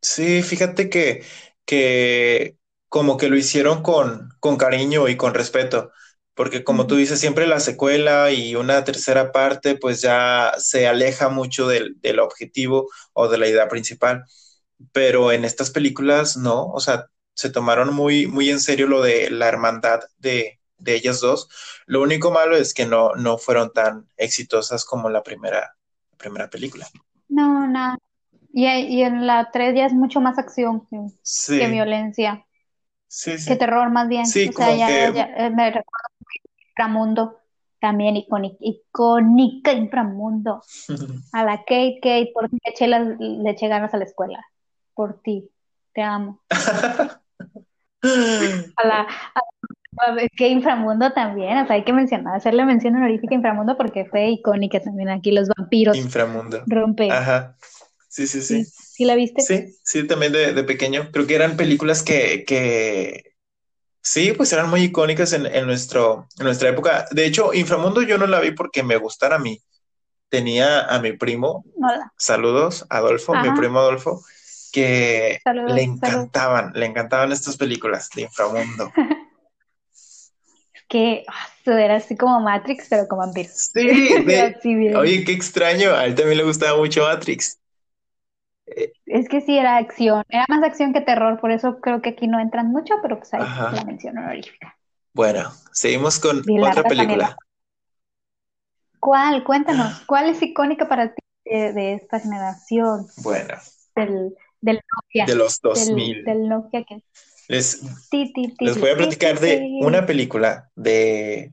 Sí, 0.00 0.44
fíjate 0.44 0.88
que, 0.88 1.22
que 1.64 2.58
como 2.88 3.16
que 3.16 3.28
lo 3.28 3.36
hicieron 3.36 3.82
con, 3.82 4.28
con 4.38 4.56
cariño 4.56 5.08
y 5.08 5.16
con 5.16 5.34
respeto, 5.34 5.90
porque 6.36 6.62
como 6.62 6.86
tú 6.86 6.96
dices, 6.96 7.18
siempre 7.18 7.46
la 7.46 7.60
secuela 7.60 8.30
y 8.30 8.54
una 8.54 8.84
tercera 8.84 9.32
parte 9.32 9.74
pues 9.74 10.02
ya 10.02 10.52
se 10.58 10.86
aleja 10.86 11.30
mucho 11.30 11.66
del, 11.66 11.98
del 12.02 12.20
objetivo 12.20 12.90
o 13.14 13.28
de 13.28 13.38
la 13.38 13.48
idea 13.48 13.68
principal, 13.68 14.24
pero 14.92 15.32
en 15.32 15.46
estas 15.46 15.70
películas 15.70 16.36
no, 16.36 16.66
o 16.66 16.78
sea, 16.78 17.06
se 17.34 17.50
tomaron 17.50 17.94
muy, 17.94 18.26
muy 18.26 18.50
en 18.50 18.60
serio 18.60 18.86
lo 18.86 19.02
de 19.02 19.30
la 19.30 19.48
hermandad 19.48 20.00
de, 20.18 20.60
de 20.78 20.94
ellas 20.94 21.20
dos. 21.20 21.48
Lo 21.86 22.02
único 22.02 22.30
malo 22.30 22.54
es 22.54 22.74
que 22.74 22.84
no, 22.84 23.14
no 23.14 23.38
fueron 23.38 23.72
tan 23.72 24.06
exitosas 24.18 24.84
como 24.84 25.08
la 25.08 25.22
primera, 25.22 25.74
primera 26.18 26.50
película. 26.50 26.86
No, 27.28 27.66
nada. 27.66 27.98
Y, 28.52 28.66
y, 28.66 29.02
en 29.02 29.26
la 29.26 29.50
3 29.50 29.74
ya 29.74 29.86
es 29.86 29.92
mucho 29.92 30.20
más 30.20 30.38
acción 30.38 30.86
que, 30.88 31.68
violencia. 31.68 32.46
Sí, 33.06 33.38
sí. 33.38 33.48
Que 33.48 33.56
terror 33.56 33.90
más 33.90 34.08
bien. 34.08 34.26
Sí, 34.26 34.48
o 34.48 34.52
sea, 34.52 34.74
ya, 34.74 35.10
eh, 35.10 35.50
me 35.50 35.66
recuerdo 35.66 36.15
Inframundo, 36.76 37.40
también 37.80 38.16
icónica, 38.16 38.56
icónica 38.60 39.72
Inframundo. 39.72 40.62
a 41.32 41.44
la 41.44 41.58
Kate, 41.58 41.98
Kate, 42.02 42.30
por 42.34 42.50
ti 42.50 42.58
le, 42.86 43.16
le 43.18 43.50
eché 43.50 43.68
ganas 43.68 43.94
a 43.94 43.96
la 43.96 44.04
escuela. 44.04 44.44
Por 44.94 45.22
ti, 45.22 45.48
te 45.94 46.02
amo. 46.02 46.42
a 46.50 47.20
la, 48.86 49.06
que 50.36 50.48
Inframundo 50.48 51.12
también, 51.12 51.56
o 51.58 51.66
sea, 51.66 51.76
hay 51.76 51.84
que 51.84 51.94
mencionar, 51.94 52.36
hacerle 52.36 52.66
mención 52.66 52.94
honorífica 52.94 53.34
a 53.34 53.36
Inframundo 53.36 53.78
porque 53.78 54.04
fue 54.04 54.28
icónica 54.28 54.80
también 54.80 55.08
aquí, 55.08 55.32
los 55.32 55.48
vampiros. 55.48 55.96
Inframundo. 55.96 56.62
Rompe. 56.66 57.10
Ajá. 57.10 57.56
Sí, 58.08 58.26
sí, 58.26 58.42
sí. 58.42 58.64
¿Sí, 58.64 59.04
la 59.04 59.14
viste? 59.14 59.42
Sí, 59.42 59.76
sí, 59.82 60.06
también 60.06 60.32
de, 60.32 60.52
de, 60.52 60.64
pequeño. 60.64 61.10
Creo 61.12 61.26
que 61.26 61.34
eran 61.34 61.56
películas 61.56 62.02
que, 62.02 62.44
que 62.46 63.35
sí, 64.06 64.32
pues 64.32 64.52
eran 64.52 64.70
muy 64.70 64.82
icónicas 64.82 65.32
en, 65.32 65.46
en, 65.46 65.66
nuestro, 65.66 66.28
en 66.38 66.44
nuestra 66.44 66.68
época. 66.68 67.06
De 67.10 67.26
hecho, 67.26 67.52
Inframundo 67.52 68.02
yo 68.02 68.18
no 68.18 68.26
la 68.26 68.40
vi 68.40 68.52
porque 68.52 68.84
me 68.84 68.96
gustara 68.96 69.36
a 69.36 69.40
mí. 69.40 69.60
Tenía 70.28 70.82
a 70.82 71.00
mi 71.00 71.12
primo, 71.12 71.64
Hola. 71.76 72.12
saludos, 72.16 72.86
Adolfo, 72.88 73.34
mi 73.34 73.50
primo 73.52 73.78
Adolfo, 73.78 74.24
que 74.72 75.40
le 75.44 75.82
encantaban, 75.82 76.72
le 76.74 76.86
encantaban 76.86 77.30
estas 77.30 77.56
películas 77.56 78.08
de 78.14 78.22
Inframundo. 78.22 78.92
que 80.88 81.24
oh, 81.66 81.70
era 81.70 81.96
así 81.96 82.16
como 82.16 82.40
Matrix, 82.40 82.86
pero 82.88 83.06
con 83.06 83.18
vampiros. 83.18 83.70
Sí, 83.72 83.88
oye, 84.96 85.24
qué 85.24 85.32
extraño, 85.32 85.92
a 85.92 86.06
él 86.06 86.14
también 86.14 86.38
le 86.38 86.44
gustaba 86.44 86.76
mucho 86.76 87.02
Matrix. 87.02 87.58
Es 88.66 89.28
que 89.28 89.40
sí 89.40 89.56
era 89.56 89.76
acción, 89.76 90.24
era 90.28 90.44
más 90.48 90.62
acción 90.62 90.92
que 90.92 91.00
terror, 91.00 91.40
por 91.40 91.52
eso 91.52 91.80
creo 91.80 92.02
que 92.02 92.10
aquí 92.10 92.26
no 92.26 92.40
entran 92.40 92.68
mucho, 92.68 92.94
pero 93.00 93.18
pues 93.18 93.32
ahí 93.32 93.40
la 93.40 93.84
mención 93.84 94.18
honorífica. 94.18 94.76
Bueno, 95.12 95.50
seguimos 95.72 96.18
con 96.18 96.42
otra 96.62 96.82
película. 96.82 97.36
¿Cuál? 98.98 99.44
Cuéntanos, 99.44 100.00
¿cuál 100.06 100.28
es 100.28 100.42
icónica 100.42 100.88
para 100.88 101.14
ti 101.14 101.22
de, 101.44 101.94
esta 101.94 102.18
generación? 102.18 103.06
Bueno. 103.18 103.54
Del, 103.94 104.34
del 104.60 104.80
Nokia. 104.94 105.26
De 105.26 105.36
los 105.36 105.60
2000. 105.60 106.16
Del, 106.16 106.24
del 106.24 106.48
Nokia 106.48 106.84
que... 106.84 107.02
Les, 107.48 107.80
les 108.60 108.80
voy 108.80 108.90
a 108.90 108.96
platicar 108.96 109.38
de 109.38 109.78
una 109.80 110.04
película 110.04 110.68
de 110.74 111.52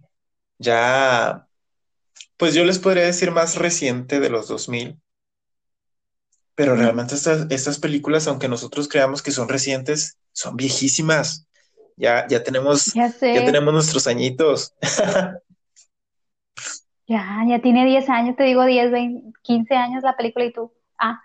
ya, 0.57 1.47
pues 2.37 2.55
yo 2.55 2.65
les 2.65 2.79
podría 2.79 3.03
decir 3.03 3.31
más 3.31 3.57
reciente 3.57 4.19
de 4.19 4.29
los 4.29 4.47
2000, 4.47 4.99
pero 6.55 6.75
realmente 6.75 7.15
estas, 7.15 7.47
estas 7.49 7.79
películas, 7.79 8.27
aunque 8.27 8.47
nosotros 8.47 8.87
creamos 8.87 9.21
que 9.21 9.31
son 9.31 9.49
recientes, 9.49 10.17
son 10.31 10.55
viejísimas. 10.55 11.47
Ya, 11.95 12.27
ya 12.27 12.43
tenemos, 12.43 12.93
ya, 12.93 13.11
tenemos 13.19 13.73
nuestros 13.73 14.07
añitos. 14.07 14.73
ya, 17.07 17.43
ya 17.47 17.61
tiene 17.61 17.85
10 17.85 18.09
años, 18.09 18.35
te 18.35 18.43
digo 18.43 18.65
10, 18.65 18.91
20, 18.91 19.39
15 19.41 19.75
años 19.75 20.03
la 20.03 20.15
película 20.15 20.45
y 20.45 20.53
tú. 20.53 20.71
Ah. 20.97 21.21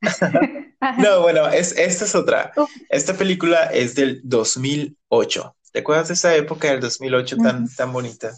no, 0.98 1.22
bueno, 1.22 1.48
es, 1.48 1.76
esta 1.76 2.04
es 2.04 2.14
otra. 2.14 2.52
Esta 2.88 3.14
película 3.14 3.66
es 3.66 3.94
del 3.94 4.20
2008. 4.24 5.56
¿Te 5.72 5.80
acuerdas 5.80 6.08
de 6.08 6.14
esa 6.14 6.34
época 6.34 6.68
del 6.68 6.80
2008 6.80 7.36
tan, 7.38 7.68
tan 7.74 7.92
bonita? 7.92 8.30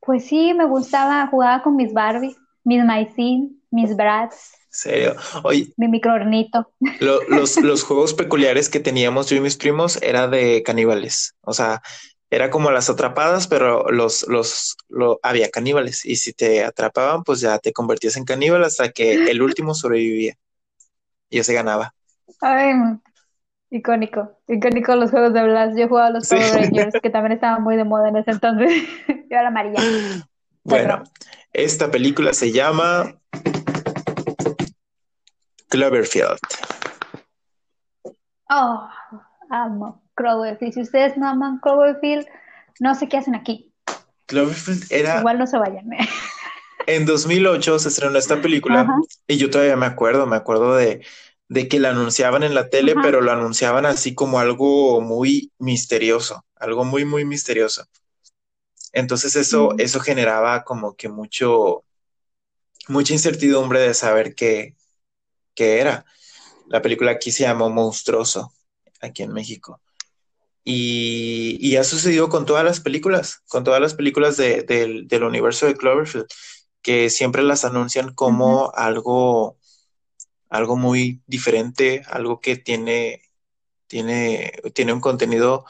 Pues 0.00 0.26
sí, 0.26 0.54
me 0.54 0.64
gustaba, 0.64 1.26
jugaba 1.26 1.62
con 1.62 1.76
mis 1.76 1.92
Barbies, 1.92 2.36
mis 2.64 2.84
Maicin, 2.84 3.55
mis 3.70 3.96
Brads. 3.96 4.52
¿Serio? 4.68 5.16
Oye, 5.42 5.72
mi 5.76 5.88
microornito. 5.88 6.70
los, 7.00 7.56
los 7.56 7.82
juegos 7.82 8.14
peculiares 8.14 8.68
que 8.68 8.80
teníamos 8.80 9.30
yo 9.30 9.36
y 9.36 9.40
mis 9.40 9.56
primos 9.56 10.00
era 10.02 10.28
de 10.28 10.62
caníbales. 10.62 11.34
O 11.40 11.52
sea, 11.52 11.82
era 12.30 12.50
como 12.50 12.70
las 12.70 12.90
atrapadas, 12.90 13.46
pero 13.46 13.90
los, 13.90 14.26
los, 14.28 14.76
lo, 14.88 15.18
había 15.22 15.50
caníbales. 15.50 16.04
Y 16.04 16.16
si 16.16 16.32
te 16.32 16.64
atrapaban, 16.64 17.22
pues 17.22 17.40
ya 17.40 17.58
te 17.58 17.72
convertías 17.72 18.16
en 18.16 18.24
caníbal 18.24 18.64
hasta 18.64 18.90
que 18.90 19.30
el 19.30 19.42
último 19.42 19.74
sobrevivía. 19.74 20.34
Y 21.30 21.38
ese 21.38 21.54
ganaba. 21.54 21.94
Ay, 22.40 22.74
icónico. 23.70 24.38
Icónico 24.48 24.96
los 24.96 25.10
juegos 25.10 25.32
de 25.32 25.42
Blast. 25.42 25.78
Yo 25.78 25.88
jugaba 25.88 26.10
los 26.10 26.28
Power 26.28 26.52
Rangers, 26.52 26.94
que 27.02 27.10
también 27.10 27.32
estaban 27.32 27.62
muy 27.62 27.76
de 27.76 27.84
moda 27.84 28.08
en 28.08 28.16
ese 28.16 28.32
entonces. 28.32 28.72
Yo 29.08 29.38
era 29.38 29.48
amarilla. 29.48 29.80
Bueno, 30.66 31.04
esta 31.52 31.92
película 31.92 32.32
se 32.32 32.50
llama 32.50 33.14
Cloverfield. 35.68 36.40
Oh, 38.50 38.88
amo 39.48 40.02
Cloverfield. 40.16 40.74
Si 40.74 40.80
ustedes 40.80 41.16
no 41.16 41.28
aman 41.28 41.60
Cloverfield, 41.60 42.26
no 42.80 42.96
sé 42.96 43.08
qué 43.08 43.18
hacen 43.18 43.36
aquí. 43.36 43.72
Cloverfield 44.26 44.90
era... 44.90 45.20
Igual 45.20 45.38
no 45.38 45.46
se 45.46 45.56
vayan. 45.58 45.92
¿eh? 45.92 46.08
En 46.88 47.06
2008 47.06 47.78
se 47.78 47.88
estrenó 47.88 48.18
esta 48.18 48.42
película 48.42 48.88
y 49.28 49.36
yo 49.36 49.50
todavía 49.50 49.76
me 49.76 49.86
acuerdo, 49.86 50.26
me 50.26 50.36
acuerdo 50.36 50.74
de, 50.74 51.06
de 51.48 51.68
que 51.68 51.78
la 51.78 51.90
anunciaban 51.90 52.42
en 52.42 52.54
la 52.54 52.70
tele, 52.70 52.96
pero 53.00 53.20
lo 53.20 53.30
anunciaban 53.30 53.86
así 53.86 54.16
como 54.16 54.40
algo 54.40 55.00
muy 55.00 55.52
misterioso, 55.58 56.44
algo 56.56 56.84
muy, 56.84 57.04
muy 57.04 57.24
misterioso. 57.24 57.86
Entonces 58.96 59.36
eso, 59.36 59.74
eso 59.76 60.00
generaba 60.00 60.64
como 60.64 60.96
que 60.96 61.10
mucho, 61.10 61.84
mucha 62.88 63.12
incertidumbre 63.12 63.78
de 63.80 63.92
saber 63.92 64.34
qué, 64.34 64.74
qué 65.54 65.80
era. 65.80 66.06
La 66.68 66.80
película 66.80 67.10
aquí 67.10 67.30
se 67.30 67.42
llamó 67.42 67.68
Monstruoso, 67.68 68.54
aquí 69.02 69.22
en 69.22 69.34
México. 69.34 69.82
Y, 70.64 71.58
y, 71.60 71.76
ha 71.76 71.84
sucedido 71.84 72.30
con 72.30 72.46
todas 72.46 72.64
las 72.64 72.80
películas, 72.80 73.42
con 73.48 73.64
todas 73.64 73.82
las 73.82 73.92
películas 73.92 74.38
de, 74.38 74.62
del 74.62 75.22
universo 75.24 75.66
de 75.66 75.76
Cloverfield 75.76 76.26
que 76.80 77.10
siempre 77.10 77.42
las 77.42 77.66
anuncian 77.66 78.14
como 78.14 78.72
algo, 78.74 79.58
algo 80.48 80.76
muy 80.76 81.20
diferente, 81.26 82.02
algo 82.08 82.40
que 82.40 82.56
tiene, 82.56 83.20
tiene, 83.88 84.52
tiene 84.74 84.94
un 84.94 85.00
contenido, 85.00 85.66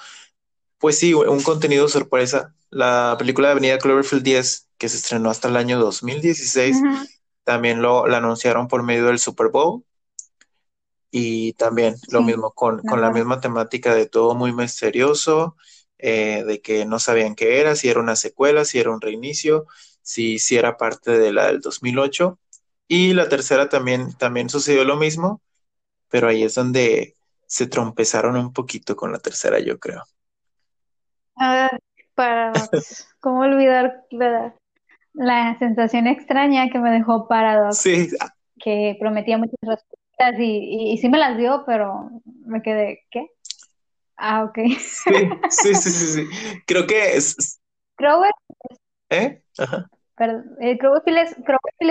pues 0.79 0.99
sí, 0.99 1.15
un 1.15 1.43
contenido 1.43 1.89
sorpresa. 1.89 2.55
La 2.71 3.17
película 3.19 3.49
de 3.49 3.53
Avenida 3.53 3.79
Cloverfield 3.79 4.23
10, 4.23 4.69
que 4.79 4.89
se 4.89 4.97
estrenó 4.97 5.31
hasta 5.31 5.49
el 5.49 5.57
año 5.57 5.79
2016, 5.79 6.77
también 7.45 7.81
lo, 7.83 8.07
anunciaron 8.07 8.69
por 8.69 8.83
medio 8.83 9.07
del 9.07 9.19
Super 9.19 9.49
Bowl. 9.49 9.85
Y 11.11 11.55
también 11.55 11.97
lo 12.11 12.23
mismo, 12.23 12.53
con, 12.53 12.83
con, 12.83 13.01
la 13.01 13.11
misma 13.11 13.41
temática 13.41 13.95
de 13.95 14.07
todo 14.07 14.35
muy 14.35 14.53
misterioso, 14.53 15.57
eh, 15.99 16.45
de 16.47 16.61
que 16.61 16.85
no 16.85 16.99
sabían 16.99 17.35
qué 17.35 17.61
era, 17.61 17.75
si 17.77 17.89
era 17.89 18.01
una 18.01 18.17
secuela, 18.17 18.65
si 18.65 18.79
era 18.79 18.91
un 18.91 19.01
reinicio, 19.01 19.67
si, 20.03 20.39
si 20.39 20.57
era 20.57 20.77
parte 20.77 21.19
de 21.19 21.33
la 21.33 21.47
del 21.47 21.61
2008. 21.61 22.39
Y 22.89 23.15
la 23.15 23.29
tercera 23.29 23.69
también, 23.69 24.13
también 24.15 24.51
sucedió 24.51 24.85
lo 24.85 24.97
mismo, 24.97 25.41
pero 26.09 26.29
ahí 26.29 26.43
es 26.43 26.55
donde 26.55 27.17
se 27.47 27.67
trompezaron 27.67 28.37
un 28.37 28.53
poquito 28.53 28.97
con 28.97 29.13
la 29.13 29.19
tercera, 29.19 29.59
yo 29.61 29.79
creo. 29.79 30.05
Ah, 31.37 31.71
Paradox. 32.15 33.09
¿Cómo 33.21 33.41
olvidar 33.41 34.05
la, 34.11 35.59
sensación 35.59 36.07
extraña 36.07 36.71
que 36.71 36.79
me 36.79 36.91
dejó 36.91 37.29
Paradox? 37.29 37.79
Sí. 37.79 38.09
Que 38.59 38.97
prometía 38.99 39.39
muchas 39.39 39.59
respuestas 39.61 40.41
y, 40.41 40.93
y, 40.93 40.99
sí 40.99 41.09
me 41.09 41.19
las 41.19 41.37
dio, 41.37 41.65
pero 41.67 42.11
me 42.47 42.63
quedé, 42.63 43.05
¿qué? 43.11 43.31
Ah, 44.17 44.45
ok. 44.45 44.59
Sí, 45.51 45.75
sí, 45.75 45.75
sí, 45.75 45.91
sí. 45.91 46.27
Creo 46.67 46.87
que 46.87 47.17
es. 47.17 47.61
Que. 47.97 48.31
¿Eh? 49.11 49.43
Ajá. 49.59 49.89
Pero 50.17 50.43
eh, 50.61 50.79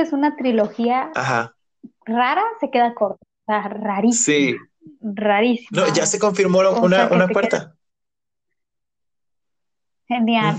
es, 0.01 0.13
una 0.13 0.35
trilogía 0.35 1.11
rara, 2.05 2.43
se 2.59 2.71
queda 2.71 2.95
corta, 2.95 3.23
o 3.23 3.45
sea, 3.45 3.69
rarísima. 3.69 4.25
Sí. 4.25 4.55
Rarísima. 5.01 5.81
No, 5.81 5.93
ya 5.93 6.05
se 6.07 6.17
confirmó 6.17 6.59
una, 6.81 7.07
una 7.07 7.27
cuarta. 7.27 7.75
Genial. 10.07 10.55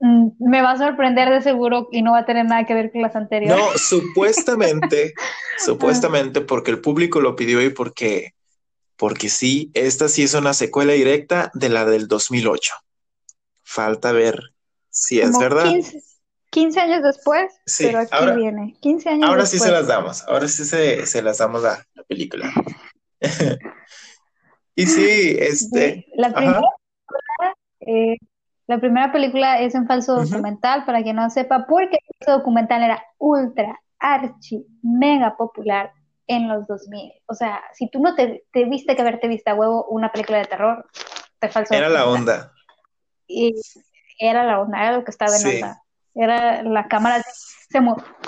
Mm, 0.00 0.32
me 0.38 0.60
va 0.60 0.72
a 0.72 0.78
sorprender 0.78 1.30
de 1.30 1.40
seguro 1.40 1.88
y 1.90 2.02
no 2.02 2.12
va 2.12 2.20
a 2.20 2.26
tener 2.26 2.44
nada 2.44 2.66
que 2.66 2.74
ver 2.74 2.92
con 2.92 3.02
las 3.02 3.16
anteriores. 3.16 3.56
No, 3.56 3.78
supuestamente, 3.78 5.14
supuestamente 5.58 6.40
porque 6.40 6.70
el 6.72 6.80
público 6.80 7.20
lo 7.20 7.36
pidió 7.36 7.62
y 7.62 7.70
porque, 7.70 8.34
porque 8.96 9.28
sí, 9.28 9.70
esta 9.74 10.08
sí 10.08 10.24
es 10.24 10.34
una 10.34 10.52
secuela 10.52 10.92
directa 10.92 11.50
de 11.54 11.68
la 11.68 11.84
del 11.84 12.08
2008. 12.08 12.74
Falta 13.62 14.12
ver 14.12 14.52
si 14.90 15.20
es 15.20 15.38
verdad. 15.38 15.72
15 16.50 16.80
años 16.80 17.02
después, 17.02 17.52
pero 17.78 17.98
aquí 17.98 18.10
ahora, 18.12 18.36
viene. 18.36 18.76
15 18.80 19.08
años 19.08 19.28
ahora 19.28 19.44
sí 19.44 19.58
se 19.58 19.72
las 19.72 19.88
damos, 19.88 20.22
ahora 20.28 20.46
sí 20.46 20.64
se, 20.64 21.22
las 21.22 21.38
damos 21.38 21.64
a 21.64 21.84
la 21.94 22.02
película. 22.04 22.52
y 24.76 24.86
sí, 24.86 25.36
este. 25.38 26.06
La, 26.14 26.32
primera 26.32 26.60
eh, 27.80 28.18
la 28.66 28.78
primera 28.78 29.12
película 29.12 29.60
es 29.60 29.74
un 29.74 29.86
falso 29.86 30.16
documental, 30.16 30.84
para 30.84 31.02
quien 31.02 31.16
no 31.16 31.28
sepa, 31.30 31.66
porque 31.66 31.98
falso 32.18 32.38
documental 32.38 32.82
era 32.82 33.04
ultra, 33.18 33.78
archi, 33.98 34.66
mega 34.82 35.36
popular 35.36 35.92
en 36.26 36.48
los 36.48 36.66
2000. 36.66 37.12
O 37.26 37.34
sea, 37.34 37.62
si 37.74 37.90
tú 37.90 38.00
no 38.00 38.14
te, 38.14 38.44
te 38.52 38.64
viste 38.64 38.96
que 38.96 39.02
haberte 39.02 39.28
visto 39.28 39.50
a 39.50 39.54
huevo 39.54 39.86
una 39.86 40.10
película 40.10 40.38
de 40.38 40.46
terror, 40.46 40.86
te 41.38 41.48
falso. 41.48 41.74
Era 41.74 41.88
la 41.88 42.06
onda. 42.06 42.52
Y 43.26 43.54
era 44.18 44.44
la 44.44 44.60
onda, 44.60 44.80
era 44.80 44.96
lo 44.96 45.04
que 45.04 45.10
estaba 45.10 45.32
en 45.32 45.38
sí. 45.38 45.60
Era 46.14 46.62
la 46.62 46.86
cámara 46.86 47.22
se 47.74 47.80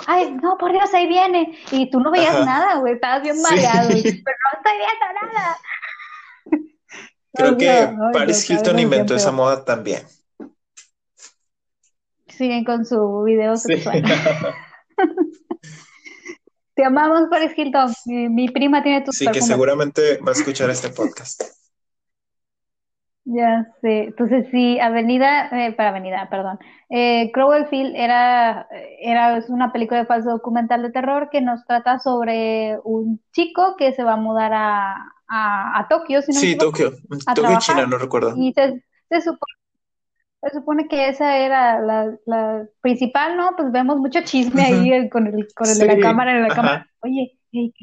Ay, 0.07 0.31
no, 0.41 0.57
por 0.57 0.71
Dios, 0.71 0.93
ahí 0.93 1.07
viene. 1.07 1.57
Y 1.71 1.89
tú 1.89 1.99
no 1.99 2.11
veías 2.11 2.45
nada, 2.45 2.75
güey, 2.79 2.95
estabas 2.95 3.23
bien 3.23 3.41
mareado. 3.41 3.87
Pero 4.03 4.03
no 4.03 4.57
estoy 4.57 4.77
viendo 4.77 5.33
nada. 5.33 5.57
Creo 7.33 7.57
que 7.57 7.95
Paris 8.13 8.49
Hilton 8.49 8.79
inventó 8.79 9.15
esa 9.15 9.31
moda 9.31 9.63
también. 9.63 10.03
Siguen 12.37 12.63
con 12.63 12.85
su 12.85 13.23
video 13.23 13.57
sexual. 13.57 14.03
Te 16.75 16.83
amamos, 16.85 17.27
Paris 17.31 17.53
Hilton. 17.57 17.91
Mi, 18.05 18.49
prima 18.49 18.83
tiene 18.83 19.01
tu 19.01 19.11
Sí, 19.11 19.25
que 19.31 19.41
seguramente 19.41 20.19
va 20.19 20.29
a 20.29 20.33
escuchar 20.33 20.69
este 20.69 20.89
podcast. 20.89 21.41
Ya 23.25 23.65
sé. 23.81 24.03
Entonces, 24.03 24.45
sí, 24.51 24.79
Avenida, 24.79 25.49
eh, 25.51 25.73
para 25.73 25.89
Avenida, 25.89 26.29
perdón. 26.29 26.59
Eh, 26.89 27.31
Cloverfield 27.33 27.95
era, 27.95 28.67
era 29.01 29.43
una 29.49 29.73
película 29.73 30.01
de 30.01 30.05
falso 30.05 30.29
documental 30.29 30.83
de 30.83 30.91
terror 30.91 31.29
que 31.31 31.41
nos 31.41 31.65
trata 31.65 31.99
sobre 31.99 32.77
un 32.83 33.19
chico 33.33 33.75
que 33.75 33.93
se 33.93 34.03
va 34.03 34.13
a 34.13 34.17
mudar 34.17 34.53
a, 34.53 34.95
a, 35.27 35.87
Tokio. 35.89 36.21
sí, 36.21 36.55
Tokio. 36.57 36.91
Tokio, 37.35 37.59
China, 37.59 37.85
no 37.87 37.97
recuerdo. 37.97 38.33
Y 38.37 38.53
se, 38.53 39.21
supone, 39.21 39.56
que 40.89 41.09
esa 41.09 41.37
era 41.37 41.79
la, 41.81 42.65
principal, 42.81 43.37
¿no? 43.37 43.51
Pues 43.55 43.71
vemos 43.71 43.97
mucho 43.97 44.21
chisme 44.21 44.63
ahí 44.63 45.09
con 45.09 45.27
el, 45.27 45.47
con 45.53 45.69
el 45.69 45.77
de 45.77 45.85
la 45.85 45.99
cámara 45.99 46.31
en 46.31 46.43
la 46.43 46.55
cámara. 46.55 46.89
Oye, 47.01 47.37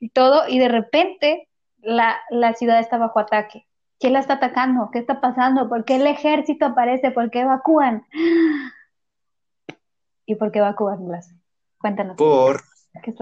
y 0.00 0.08
todo, 0.10 0.48
y 0.48 0.58
de 0.58 0.68
repente 0.68 1.48
la, 1.78 2.18
la 2.30 2.54
ciudad 2.54 2.80
está 2.80 2.98
bajo 2.98 3.20
ataque. 3.20 3.66
¿Quién 3.98 4.14
la 4.14 4.20
está 4.20 4.34
atacando? 4.34 4.90
¿Qué 4.92 4.98
está 4.98 5.20
pasando? 5.20 5.68
¿Por 5.68 5.84
qué 5.84 5.96
el 5.96 6.06
ejército 6.06 6.66
aparece? 6.66 7.12
¿Por 7.12 7.30
qué 7.30 7.40
evacúan? 7.40 8.04
¿Y 10.26 10.34
por 10.34 10.50
qué 10.50 10.58
evacúan, 10.58 11.06
Blas? 11.06 11.32
Cuéntanos. 11.78 12.16
Por 12.16 12.62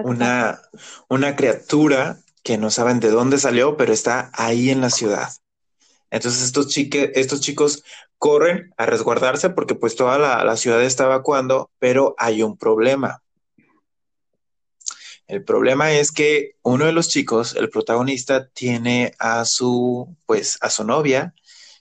una, 0.05 0.59
una 1.09 1.37
criatura 1.37 2.17
que 2.43 2.59
no 2.59 2.71
saben 2.71 3.01
de 3.01 3.11
dónde 3.11 3.39
salió, 3.39 3.77
pero 3.77 3.93
está 3.93 4.31
ahí 4.33 4.71
en 4.71 4.81
la 4.81 4.91
ciudad. 4.91 5.29
Entonces 6.11 6.43
estos, 6.43 7.41
chicos 7.41 7.85
corren 8.19 8.75
a 8.77 8.87
resguardarse 8.87 9.51
porque 9.51 9.75
pues 9.75 9.97
toda 9.97 10.19
la, 10.19 10.45
la 10.45 10.57
ciudad 10.57 10.83
está 10.83 11.05
evacuando, 11.05 11.71
pero 11.79 12.15
hay 12.19 12.43
un 12.43 12.57
problema. 12.57 13.23
El 15.31 15.45
problema 15.45 15.93
es 15.93 16.11
que 16.11 16.57
uno 16.63 16.87
de 16.87 16.93
los 16.93 17.09
chicos, 17.09 17.55
el 17.55 17.71
protagonista, 17.71 18.49
tiene 18.49 19.15
a 19.21 19.45
su, 19.45 20.17
pues, 20.27 20.59
a 20.61 20.71
su 20.71 20.83
novia 20.83 21.35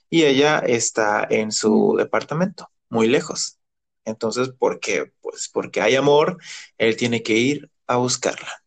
y 0.08 0.22
ella 0.22 0.60
está 0.60 1.26
en 1.28 1.50
su 1.50 1.96
departamento, 1.98 2.70
muy 2.88 3.08
lejos. 3.08 3.58
Entonces, 4.04 4.50
¿por 4.50 4.78
qué? 4.78 5.12
Pues 5.20 5.48
porque 5.48 5.80
hay 5.80 5.96
amor, 5.96 6.38
él 6.78 6.96
tiene 6.96 7.24
que 7.24 7.34
ir 7.34 7.70
a 7.88 7.96
buscarla. 7.96 8.62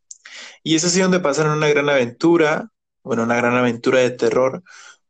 Y 0.64 0.76
es 0.76 0.84
así 0.84 0.99
donde 0.99 1.22
pasan 1.22 1.49
una 1.49 1.69
gran 1.69 1.90
aventura, 1.90 2.69
bueno, 3.03 3.23
una 3.23 3.38
gran 3.38 3.56
aventura 3.56 3.99
de 3.99 4.11
terror, 4.11 4.64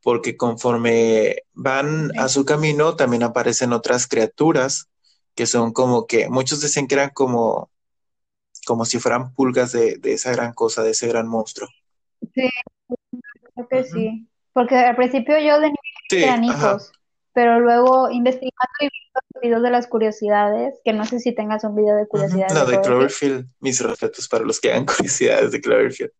porque 0.04 0.36
conforme 0.36 1.44
van 1.54 2.12
a 2.18 2.28
su 2.28 2.44
camino, 2.44 2.94
también 2.94 3.22
aparecen 3.22 3.72
otras 3.72 4.06
criaturas 4.06 4.90
que 5.34 5.46
son 5.46 5.72
como 5.72 6.06
que 6.06 6.28
muchos 6.28 6.60
decían 6.60 6.86
que 6.86 6.94
eran 6.94 7.10
como 7.10 7.70
como 8.66 8.84
si 8.84 8.98
fueran 8.98 9.34
pulgas 9.34 9.72
de, 9.72 9.98
esa 10.04 10.30
gran 10.32 10.52
cosa, 10.52 10.82
de 10.82 10.90
ese 10.90 11.08
gran 11.08 11.26
monstruo. 11.26 11.68
Sí, 12.34 12.48
creo 13.54 13.68
que 13.68 13.84
sí. 13.84 14.28
Porque 14.52 14.76
al 14.76 14.96
principio 14.96 15.38
yo 15.38 15.58
de 15.60 15.68
niño 15.68 15.76
eran 16.10 16.44
hijos, 16.44 16.92
pero 17.32 17.60
luego 17.60 18.10
investigando 18.10 18.72
y 18.80 18.88
viendo 18.88 19.40
videos 19.42 19.62
de 19.62 19.70
las 19.70 19.86
curiosidades, 19.86 20.80
que 20.84 20.92
no 20.92 21.04
sé 21.04 21.18
si 21.18 21.34
tengas 21.34 21.64
un 21.64 21.76
video 21.76 21.96
de 21.96 22.06
curiosidades. 22.06 22.54
No, 22.54 22.64
de, 22.64 22.80
Cloverfield, 22.80 23.48
mis 23.60 23.80
respetos 23.82 24.28
para 24.28 24.44
los 24.44 24.60
que 24.60 24.70
hagan 24.70 24.86
curiosidades 24.86 25.50
de 25.50 25.60
Cloverfield. 25.60 26.12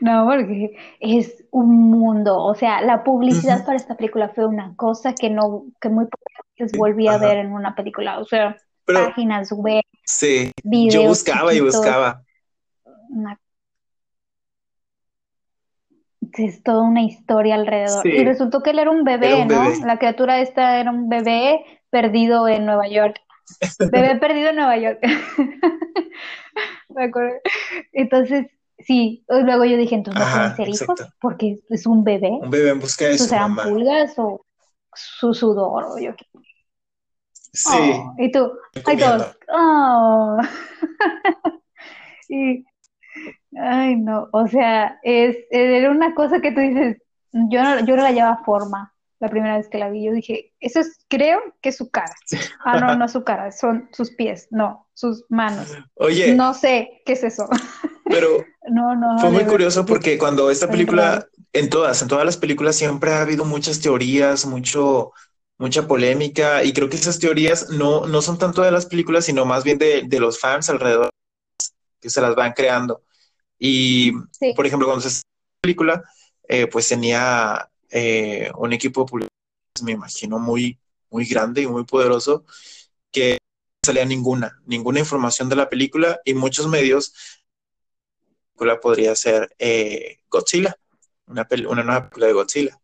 No, 0.00 0.26
porque 0.26 0.76
es 1.00 1.44
un 1.50 1.90
mundo, 1.90 2.38
o 2.38 2.54
sea, 2.54 2.80
la 2.80 3.02
publicidad 3.02 3.64
para 3.64 3.76
esta 3.76 3.96
película 3.96 4.28
fue 4.28 4.46
una 4.46 4.74
cosa 4.76 5.14
que 5.14 5.30
no, 5.30 5.64
que 5.80 5.88
muy 5.88 6.04
pocas 6.04 6.46
veces 6.56 6.78
volví 6.78 7.08
a 7.08 7.18
ver 7.18 7.38
en 7.38 7.52
una 7.52 7.74
película, 7.74 8.20
o 8.20 8.24
sea, 8.24 8.56
páginas 8.84 9.50
web, 9.52 9.82
Sí, 10.08 10.52
yo 10.64 11.02
buscaba 11.02 11.52
y 11.52 11.60
buscaba. 11.60 12.22
Es 16.32 16.62
toda 16.62 16.82
una 16.82 17.02
historia 17.02 17.56
alrededor. 17.56 18.06
Y 18.06 18.24
resultó 18.24 18.62
que 18.62 18.70
él 18.70 18.78
era 18.78 18.90
un 18.90 19.04
bebé, 19.04 19.44
¿no? 19.44 19.68
La 19.84 19.98
criatura 19.98 20.40
esta 20.40 20.80
era 20.80 20.90
un 20.90 21.10
bebé 21.10 21.62
perdido 21.90 22.48
en 22.48 22.64
Nueva 22.64 22.88
York. 22.88 23.20
bebé 23.92 24.16
perdido 24.20 24.48
en 24.48 24.56
Nueva 24.56 24.78
York. 24.78 24.98
Me 26.88 27.04
acuerdo. 27.04 27.34
Entonces, 27.92 28.46
sí, 28.78 29.24
luego 29.28 29.64
yo 29.64 29.76
dije, 29.76 29.94
entonces 29.94 30.24
no 30.24 30.32
pueden 30.32 30.56
ser 30.56 30.68
hijos 30.68 31.00
porque 31.20 31.60
es 31.68 31.86
un 31.86 32.04
bebé. 32.04 32.30
Un 32.30 32.50
bebé 32.50 32.70
en 32.70 32.80
busca 32.80 33.06
de 33.06 33.18
su 33.18 33.24
serán 33.24 33.56
pulgas 33.56 34.14
o 34.18 34.44
su 34.94 35.34
sudor 35.34 35.84
o 35.84 35.98
yo 35.98 36.14
qué. 36.16 36.26
Sí. 37.52 37.92
Oh, 37.94 38.14
y 38.18 38.30
tú, 38.30 38.52
ay, 38.84 38.96
todos, 38.98 39.36
oh. 39.48 40.38
y, 42.28 42.64
ay, 43.58 43.96
no, 43.96 44.28
o 44.32 44.46
sea, 44.46 44.98
es, 45.02 45.36
era 45.50 45.90
una 45.90 46.14
cosa 46.14 46.40
que 46.40 46.52
tú 46.52 46.60
dices, 46.60 46.98
yo 47.32 47.62
no, 47.62 47.80
yo 47.84 47.96
no 47.96 48.02
la 48.02 48.12
llevaba 48.12 48.44
forma 48.44 48.94
la 49.20 49.28
primera 49.28 49.56
vez 49.56 49.68
que 49.68 49.78
la 49.78 49.90
vi. 49.90 50.04
Yo 50.04 50.12
dije, 50.12 50.52
eso 50.60 50.80
es, 50.80 51.04
creo 51.08 51.40
que 51.60 51.70
es 51.70 51.76
su 51.76 51.90
cara. 51.90 52.14
Ah, 52.64 52.78
no, 52.80 52.96
no 52.96 53.06
es 53.06 53.12
su 53.12 53.24
cara, 53.24 53.50
son 53.52 53.88
sus 53.92 54.12
pies, 54.12 54.48
no, 54.50 54.88
sus 54.94 55.24
manos. 55.28 55.68
Oye. 55.94 56.34
No 56.34 56.54
sé 56.54 57.02
qué 57.04 57.14
es 57.14 57.24
eso. 57.24 57.48
Pero 58.04 58.44
no, 58.70 58.94
no, 58.94 59.18
fue 59.18 59.30
muy 59.30 59.44
curioso 59.44 59.84
porque 59.84 60.18
cuando 60.18 60.50
esta 60.50 60.70
película, 60.70 61.26
en 61.52 61.68
todas, 61.68 62.00
en 62.02 62.08
todas 62.08 62.24
las 62.24 62.36
películas 62.36 62.76
siempre 62.76 63.12
ha 63.12 63.22
habido 63.22 63.44
muchas 63.44 63.80
teorías, 63.80 64.46
mucho, 64.46 65.12
mucha 65.58 65.86
polémica 65.88 66.62
y 66.62 66.72
creo 66.72 66.88
que 66.88 66.96
esas 66.96 67.18
teorías 67.18 67.70
no, 67.70 68.06
no 68.06 68.22
son 68.22 68.38
tanto 68.38 68.62
de 68.62 68.70
las 68.70 68.86
películas, 68.86 69.24
sino 69.24 69.44
más 69.44 69.64
bien 69.64 69.78
de, 69.78 70.06
los 70.20 70.38
fans 70.38 70.70
alrededor 70.70 71.10
que 72.00 72.10
se 72.10 72.20
las 72.20 72.34
van 72.34 72.52
creando. 72.52 73.02
Y, 73.58 74.12
por 74.54 74.66
ejemplo, 74.66 74.86
cuando 74.86 75.08
se 75.08 75.16
la 75.18 75.60
película, 75.60 76.04
eh, 76.48 76.68
pues 76.68 76.86
tenía 76.86 77.68
eh, 77.90 78.50
un 78.56 78.72
equipo 78.72 79.06
de 79.18 79.28
me 79.82 79.92
imagino, 79.92 80.38
muy, 80.38 80.78
muy 81.10 81.24
grande 81.24 81.62
y 81.62 81.66
muy 81.66 81.84
poderoso, 81.84 82.44
que 83.10 83.34
no 83.34 83.86
salía 83.86 84.04
ninguna, 84.04 84.60
ninguna 84.66 85.00
información 85.00 85.48
de 85.48 85.56
la 85.56 85.68
película 85.68 86.20
y 86.24 86.34
muchos 86.34 86.66
medios, 86.68 87.12
la 88.22 88.36
película 88.52 88.80
podría 88.80 89.14
ser 89.14 89.54
eh, 89.58 90.20
Godzilla, 90.28 90.76
una, 91.26 91.46
una 91.68 91.82
nueva 91.82 92.00
película 92.02 92.26
de 92.26 92.32
Godzilla. 92.32 92.80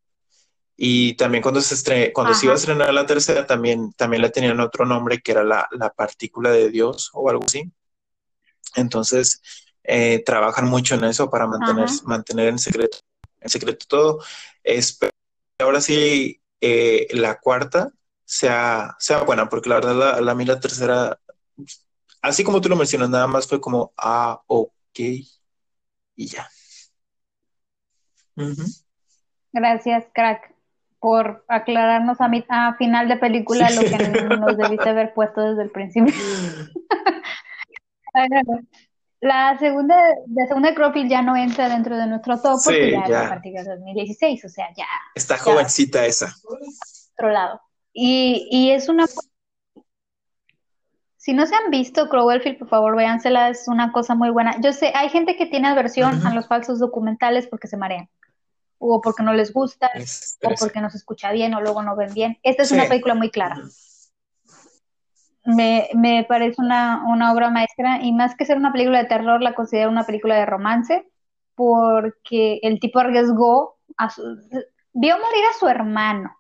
Y 0.77 1.15
también 1.15 1.43
cuando 1.43 1.61
se 1.61 2.13
cuando 2.13 2.35
se 2.35 2.47
iba 2.47 2.55
a 2.55 2.57
estrenar 2.57 2.93
la 2.93 3.07
tercera, 3.07 3.47
también, 3.47 3.93
también 3.93 4.23
le 4.23 4.31
tenían 4.31 4.59
otro 4.59 4.85
nombre 4.85 5.21
que 5.21 5.31
era 5.33 5.45
la, 5.45 5.69
partícula 5.97 6.51
de 6.51 6.69
Dios 6.69 7.11
o 7.13 7.31
algo 7.31 7.45
así. 7.45 7.71
Entonces, 8.75 9.41
eh, 9.85 10.23
trabajan 10.27 10.69
mucho 10.69 10.97
en 10.97 11.05
eso 11.05 11.31
para 11.31 11.47
mantener, 11.47 11.89
mantener 12.07 12.49
en 12.49 12.59
secreto, 12.59 12.99
en 13.41 13.49
secreto 13.49 13.87
todo. 13.89 14.19
Espero 14.65 15.13
ahora 15.61 15.81
sí 15.81 16.41
eh, 16.61 17.07
la 17.13 17.39
cuarta 17.39 17.93
sea, 18.25 18.97
sea 18.99 19.23
buena, 19.23 19.49
porque 19.49 19.69
la 19.69 19.77
verdad 19.77 19.95
la, 19.95 20.21
la, 20.21 20.35
la 20.35 20.61
tercera, 20.61 21.19
así 22.23 22.43
como 22.43 22.61
tú 22.61 22.69
lo 22.69 22.77
mencionas, 22.77 23.11
nada 23.11 23.27
más 23.27 23.47
fue 23.47 23.61
como, 23.61 23.93
ah, 23.97 24.41
ok, 24.47 24.99
y 26.17 26.27
ya. 26.27 26.49
Gracias, 29.53 30.07
crack 30.13 30.55
por 31.05 31.45
aclararnos 31.49 32.19
a, 32.23 32.29
mi, 32.29 32.43
a 32.49 32.77
final 32.77 33.09
de 33.09 33.19
película 33.19 33.69
lo 33.69 33.83
que 33.83 33.99
nos 34.41 34.57
debiste 34.57 34.89
haber 34.89 35.13
puesto 35.13 35.43
desde 35.43 35.65
el 35.65 35.71
principio. 35.71 36.15
la 39.25 39.59
segunda, 39.59 39.97
la 40.35 40.47
segunda 40.47 40.75
Cropil 40.75 41.09
ya 41.09 41.23
no 41.23 41.37
entra 41.37 41.69
dentro 41.69 41.97
de 41.97 42.07
nuestro 42.07 42.41
top 42.41 42.61
porque 42.63 42.91
ya, 42.91 43.05
es 43.05 43.15
a 43.15 43.29
partir 43.29 43.53
de 43.55 43.65
2016, 43.65 44.45
o 44.45 44.49
sea, 44.49 44.69
ya. 44.77 44.87
Está 45.15 45.39
jovencita 45.39 46.05
esa. 46.05 46.35
Otro 47.15 47.31
lado. 47.31 47.61
Y, 47.93 48.49
y 48.51 48.71
es 48.71 48.89
una 48.89 49.07
si 51.17 51.33
no 51.33 51.47
se 51.47 51.55
han 51.55 51.71
visto 51.71 52.11
Crowellfield, 52.11 52.59
por 52.59 52.69
favor, 52.69 52.97
véansela, 52.97 53.49
es 53.49 53.67
una 53.67 53.93
cosa 53.93 54.15
muy 54.15 54.29
buena. 54.29 54.61
Yo 54.61 54.75
sé, 54.75 54.93
hay 54.95 55.09
gente 55.09 55.37
que 55.37 55.47
tiene 55.47 55.69
aversión 55.69 56.27
a 56.27 56.35
los 56.35 56.47
falsos 56.47 56.79
documentales 56.79 57.47
porque 57.47 57.67
se 57.67 57.79
marean 57.79 58.11
o 58.77 59.01
porque 59.01 59.23
no 59.23 59.33
les 59.33 59.53
gusta, 59.55 59.91
o 60.43 60.51
porque 60.61 60.83
no 60.83 60.91
se 60.91 60.99
escucha 60.99 61.33
bien, 61.33 61.55
o 61.55 61.63
luego 61.63 61.83
no 61.83 61.97
ven 61.97 62.13
bien. 62.13 62.39
Esta 62.43 62.65
es 62.65 62.73
una 62.73 62.85
película 62.85 63.15
muy 63.15 63.31
clara. 63.31 63.57
Me, 65.45 65.89
me 65.95 66.25
parece 66.25 66.61
una, 66.61 67.05
una, 67.07 67.33
obra 67.33 67.51
maestra 67.51 68.01
y 68.03 68.13
más 68.13 68.35
que 68.35 68.47
ser 68.47 68.57
una 68.57 68.73
película 68.73 68.99
de 68.99 69.09
terror, 69.09 69.43
la 69.43 69.55
considero 69.55 69.91
una 69.91 70.05
película 70.05 70.37
de 70.37 70.47
romance, 70.47 71.07
porque 71.55 72.61
el 72.63 72.81
tipo 72.81 72.99
arriesgó, 72.99 73.77
a 73.97 74.09
su, 74.09 74.23
vio 74.93 75.19
morir 75.19 75.45
a 75.51 75.59
su 75.59 75.69
hermano, 75.69 76.35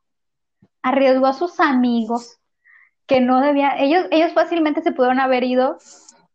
arriesgó 0.82 1.26
a 1.26 1.34
sus 1.34 1.60
amigos, 1.60 2.38
que 3.06 3.20
no 3.20 3.40
debían, 3.40 3.78
ellos, 3.78 4.06
ellos 4.10 4.32
fácilmente 4.32 4.82
se 4.82 4.92
pudieron 4.92 5.20
haber 5.20 5.44
ido 5.44 5.78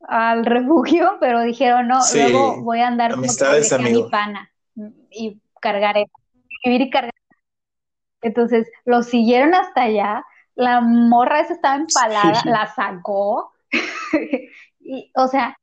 al 0.07 0.45
refugio, 0.45 1.17
pero 1.19 1.41
dijeron, 1.41 1.87
no, 1.87 1.99
luego 2.13 2.61
voy 2.61 2.79
a 2.81 2.87
andar 2.87 3.13
a 3.13 3.15
mi 3.15 4.03
pana. 4.09 4.51
Y 5.11 5.41
cargar, 5.59 5.95
vivir 6.63 6.81
y 6.81 6.89
cargar. 6.89 7.13
Entonces 8.21 8.67
lo 8.85 9.01
siguieron 9.01 9.53
hasta 9.53 9.83
allá, 9.83 10.25
la 10.59 10.81
morra 10.81 11.39
esa 11.39 11.53
estaba 11.53 11.77
empalada, 11.77 12.41
la 12.43 12.67
sacó, 12.73 13.53
y, 14.81 15.09
o 15.15 15.27
sea, 15.29 15.55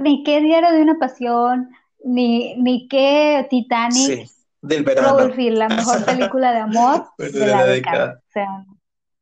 ni 0.00 0.24
qué 0.24 0.40
diario 0.40 0.72
de 0.72 0.82
una 0.82 0.98
pasión, 0.98 1.70
ni, 2.04 2.56
ni 2.56 2.88
qué 2.88 3.46
Titanic, 3.48 4.28
del 4.60 4.82
verano. 4.82 5.28
la 5.28 5.68
mejor 5.68 6.04
película 6.06 6.52
de 6.52 6.58
amor 6.58 7.06
de, 7.16 7.46
la, 7.46 7.64
década. 7.64 8.20
O 8.26 8.32
sea, 8.32 8.64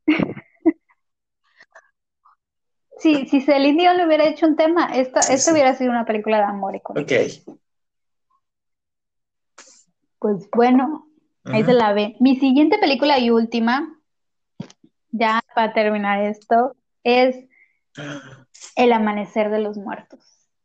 si, 2.98 3.26
si 3.26 3.42
Celine 3.42 3.82
Dion 3.82 3.98
le 3.98 4.06
hubiera 4.06 4.24
hecho 4.24 4.46
un 4.46 4.56
tema, 4.56 4.94
esta, 4.94 5.20
esta 5.20 5.52
hubiera 5.52 5.74
sido 5.74 5.90
una 5.90 6.06
película 6.06 6.38
de 6.38 6.44
amor. 6.44 6.80
Ok. 6.86 7.12
Pues 10.18 10.48
bueno, 10.56 11.06
ahí 11.44 11.62
se 11.64 11.74
la 11.74 11.92
ve. 11.92 12.16
Mi 12.18 12.36
siguiente 12.36 12.78
película 12.78 13.18
y 13.18 13.28
última, 13.28 13.94
ya 15.14 15.40
para 15.54 15.72
terminar 15.72 16.20
esto, 16.20 16.74
es 17.04 17.36
El 18.76 18.92
Amanecer 18.92 19.50
de 19.50 19.60
los 19.60 19.76
Muertos, 19.76 20.20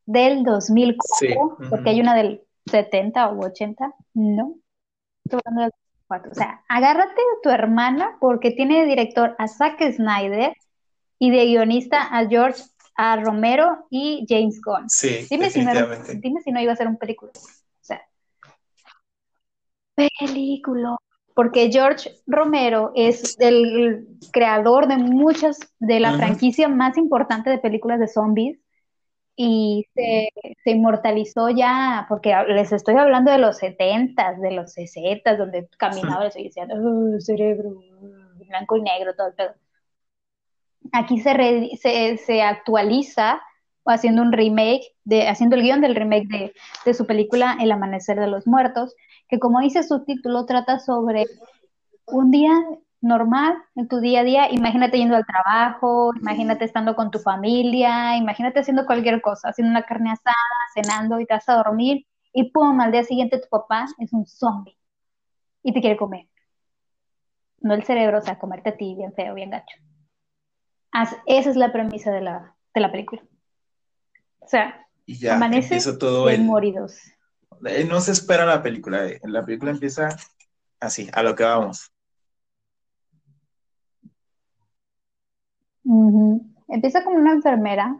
del 0.05 0.43
2004, 0.43 1.69
porque 1.69 1.91
hay 1.91 2.01
una 2.01 2.15
del 2.15 2.41
70 2.65 3.29
o 3.29 3.45
80, 3.45 3.93
no. 4.15 4.55
Estoy 5.23 5.39
hablando 5.45 5.61
del 5.61 5.71
2004. 6.09 6.31
O 6.31 6.35
sea, 6.35 6.63
agárrate 6.67 7.13
de 7.13 7.41
tu 7.43 7.49
hermana 7.49 8.17
porque 8.19 8.51
tiene 8.51 8.81
de 8.81 8.87
director 8.87 9.35
a 9.37 9.47
Zack 9.47 9.79
Snyder 9.91 10.53
y 11.19 11.29
de 11.29 11.45
guionista 11.45 12.01
a 12.01 12.27
George 12.27 12.63
A. 12.95 13.17
Romero 13.17 13.85
y 13.91 14.25
James 14.27 14.59
Gunn. 14.61 14.89
Sí, 14.89 15.27
dime 15.29 15.51
si, 15.51 15.63
no 15.63 15.71
dime 16.15 16.41
si 16.41 16.51
no 16.51 16.59
iba 16.59 16.73
a 16.73 16.75
ser 16.75 16.87
un 16.87 16.97
película 16.97 17.31
película. 20.17 20.97
Porque 21.39 21.71
George 21.71 22.11
Romero 22.27 22.91
es 22.95 23.39
el 23.39 24.09
creador 24.33 24.89
de 24.89 24.97
muchas 24.97 25.57
de 25.79 26.01
la 26.01 26.17
franquicia 26.17 26.67
más 26.67 26.97
importante 26.97 27.49
de 27.49 27.59
películas 27.59 27.97
de 28.01 28.09
zombies 28.09 28.59
y 29.37 29.85
se, 29.95 30.31
inmortalizó 30.65 31.49
ya, 31.49 32.05
porque 32.09 32.35
les 32.49 32.73
estoy 32.73 32.95
hablando 32.95 33.31
de 33.31 33.37
los 33.37 33.55
70 33.55 34.33
de 34.33 34.51
los 34.51 34.73
60 34.73 35.37
donde 35.37 35.69
caminaba 35.77 36.27
y 36.35 36.43
decían, 36.43 36.71
oh, 36.73 37.17
cerebro, 37.21 37.69
blanco 38.45 38.75
y 38.75 38.81
negro, 38.81 39.15
todo 39.15 39.27
el 39.27 39.33
pedo. 39.35 39.53
Aquí 40.91 41.21
se, 41.21 41.69
se, 41.81 42.17
se 42.17 42.41
actualiza 42.41 43.41
haciendo 43.85 44.23
un 44.23 44.33
remake, 44.33 44.93
de, 45.05 45.29
haciendo 45.29 45.55
el 45.55 45.61
guion 45.61 45.79
del 45.79 45.95
remake 45.95 46.27
de, 46.27 46.53
de 46.83 46.93
su 46.93 47.07
película 47.07 47.55
El 47.61 47.71
Amanecer 47.71 48.19
de 48.19 48.27
los 48.27 48.45
Muertos, 48.45 48.93
que 49.29 49.39
como 49.39 49.59
dice 49.61 49.83
su 49.83 50.03
título, 50.03 50.45
trata 50.45 50.79
sobre 50.79 51.27
un 52.07 52.31
día 52.31 52.51
normal 53.01 53.55
en 53.75 53.87
tu 53.87 53.99
día 53.99 54.21
a 54.21 54.23
día. 54.23 54.51
Imagínate 54.51 54.97
yendo 54.97 55.15
al 55.15 55.25
trabajo, 55.25 56.11
imagínate 56.19 56.65
estando 56.65 56.95
con 56.95 57.11
tu 57.11 57.19
familia, 57.19 58.17
imagínate 58.17 58.59
haciendo 58.59 58.85
cualquier 58.85 59.21
cosa, 59.21 59.49
haciendo 59.49 59.71
una 59.71 59.83
carne 59.83 60.11
asada, 60.11 60.35
cenando 60.73 61.19
y 61.19 61.25
te 61.25 61.35
vas 61.35 61.47
a 61.47 61.55
dormir 61.55 62.05
y 62.33 62.51
pum, 62.51 62.79
al 62.81 62.91
día 62.91 63.03
siguiente 63.03 63.39
tu 63.39 63.47
papá 63.49 63.85
es 63.99 64.13
un 64.13 64.25
zombie 64.25 64.77
y 65.63 65.73
te 65.73 65.81
quiere 65.81 65.97
comer. 65.97 66.27
No 67.61 67.73
el 67.73 67.83
cerebro, 67.83 68.19
o 68.19 68.21
sea, 68.21 68.39
comerte 68.39 68.69
a 68.69 68.77
ti 68.77 68.95
bien 68.95 69.13
feo, 69.13 69.33
bien 69.33 69.51
gacho. 69.51 69.77
esa 71.25 71.49
es 71.49 71.55
la 71.55 71.71
premisa 71.71 72.11
de 72.11 72.21
la, 72.21 72.55
de 72.73 72.81
la 72.81 72.91
película. 72.91 73.21
O 74.39 74.47
sea, 74.47 74.87
y 75.05 75.15
ya, 75.19 75.39
todo 75.99 76.29
moridos. 76.39 76.97
No 77.61 78.01
se 78.01 78.11
espera 78.11 78.45
la 78.45 78.61
película, 78.61 79.05
eh. 79.05 79.19
la 79.23 79.45
película 79.45 79.71
empieza 79.71 80.09
así, 80.79 81.09
a 81.13 81.23
lo 81.23 81.35
que 81.35 81.43
vamos. 81.43 81.91
Empieza 86.67 87.03
como 87.03 87.17
una 87.17 87.33
enfermera 87.33 87.97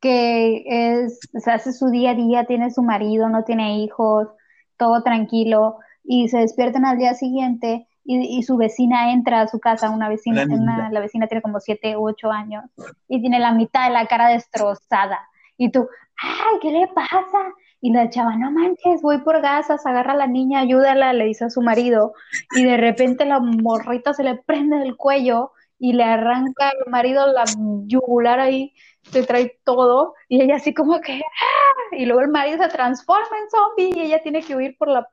que 0.00 0.64
es, 0.66 1.20
se 1.32 1.50
hace 1.50 1.72
su 1.72 1.90
día 1.90 2.10
a 2.10 2.14
día, 2.14 2.44
tiene 2.44 2.70
su 2.70 2.82
marido, 2.82 3.28
no 3.28 3.44
tiene 3.44 3.78
hijos, 3.78 4.28
todo 4.76 5.02
tranquilo, 5.02 5.78
y 6.02 6.28
se 6.28 6.38
despiertan 6.38 6.86
al 6.86 6.98
día 6.98 7.14
siguiente 7.14 7.86
y, 8.02 8.42
su 8.42 8.56
vecina 8.56 9.12
entra 9.12 9.42
a 9.42 9.46
su 9.46 9.60
casa, 9.60 9.90
una 9.90 10.08
vecina, 10.08 10.44
una, 10.48 10.90
la 10.90 11.00
vecina 11.00 11.28
tiene 11.28 11.42
como 11.42 11.60
siete 11.60 11.96
u 11.96 12.08
ocho 12.08 12.32
años, 12.32 12.64
y 13.06 13.20
tiene 13.20 13.38
la 13.38 13.52
mitad 13.52 13.86
de 13.86 13.92
la 13.92 14.06
cara 14.06 14.28
destrozada. 14.28 15.20
Y 15.56 15.70
tú, 15.70 15.86
ay, 16.20 16.58
¿qué 16.60 16.72
le 16.72 16.88
pasa? 16.88 17.52
Y 17.80 17.92
la 17.92 18.10
chava, 18.10 18.36
no 18.36 18.50
manches, 18.50 19.00
voy 19.00 19.18
por 19.18 19.40
gasas, 19.40 19.86
agarra 19.86 20.12
a 20.12 20.16
la 20.16 20.26
niña, 20.26 20.60
ayúdala, 20.60 21.12
le 21.14 21.24
dice 21.24 21.46
a 21.46 21.50
su 21.50 21.62
marido, 21.62 22.12
y 22.54 22.64
de 22.64 22.76
repente 22.76 23.24
la 23.24 23.40
morrita 23.40 24.12
se 24.12 24.22
le 24.22 24.36
prende 24.36 24.82
el 24.82 24.96
cuello 24.96 25.52
y 25.78 25.94
le 25.94 26.04
arranca 26.04 26.68
al 26.68 26.90
marido 26.90 27.26
la 27.32 27.44
yugular 27.86 28.38
ahí, 28.38 28.74
se 29.02 29.22
trae 29.22 29.58
todo, 29.64 30.14
y 30.28 30.42
ella 30.42 30.56
así 30.56 30.74
como 30.74 31.00
que, 31.00 31.14
¡ah! 31.14 31.96
y 31.96 32.04
luego 32.04 32.20
el 32.20 32.28
marido 32.28 32.62
se 32.62 32.68
transforma 32.68 33.38
en 33.38 33.50
zombie 33.50 33.98
y 33.98 34.06
ella 34.06 34.20
tiene 34.22 34.42
que 34.42 34.54
huir 34.54 34.76
por 34.76 34.88
la 34.88 35.08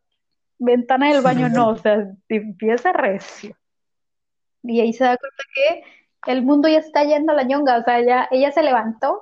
ventana 0.59 1.13
del 1.13 1.21
baño, 1.21 1.47
no, 1.47 1.69
o 1.69 1.77
sea, 1.77 2.05
empieza 2.27 2.91
recio. 2.91 3.55
Y 4.63 4.81
ahí 4.81 4.91
se 4.91 5.05
da 5.05 5.15
cuenta 5.15 5.43
que 5.53 6.31
el 6.31 6.43
mundo 6.43 6.67
ya 6.67 6.79
está 6.79 7.05
yendo 7.05 7.31
a 7.31 7.35
la 7.35 7.43
ñonga, 7.43 7.77
o 7.77 7.83
sea, 7.83 7.99
ella, 7.99 8.27
ella 8.31 8.51
se 8.51 8.63
levantó 8.63 9.21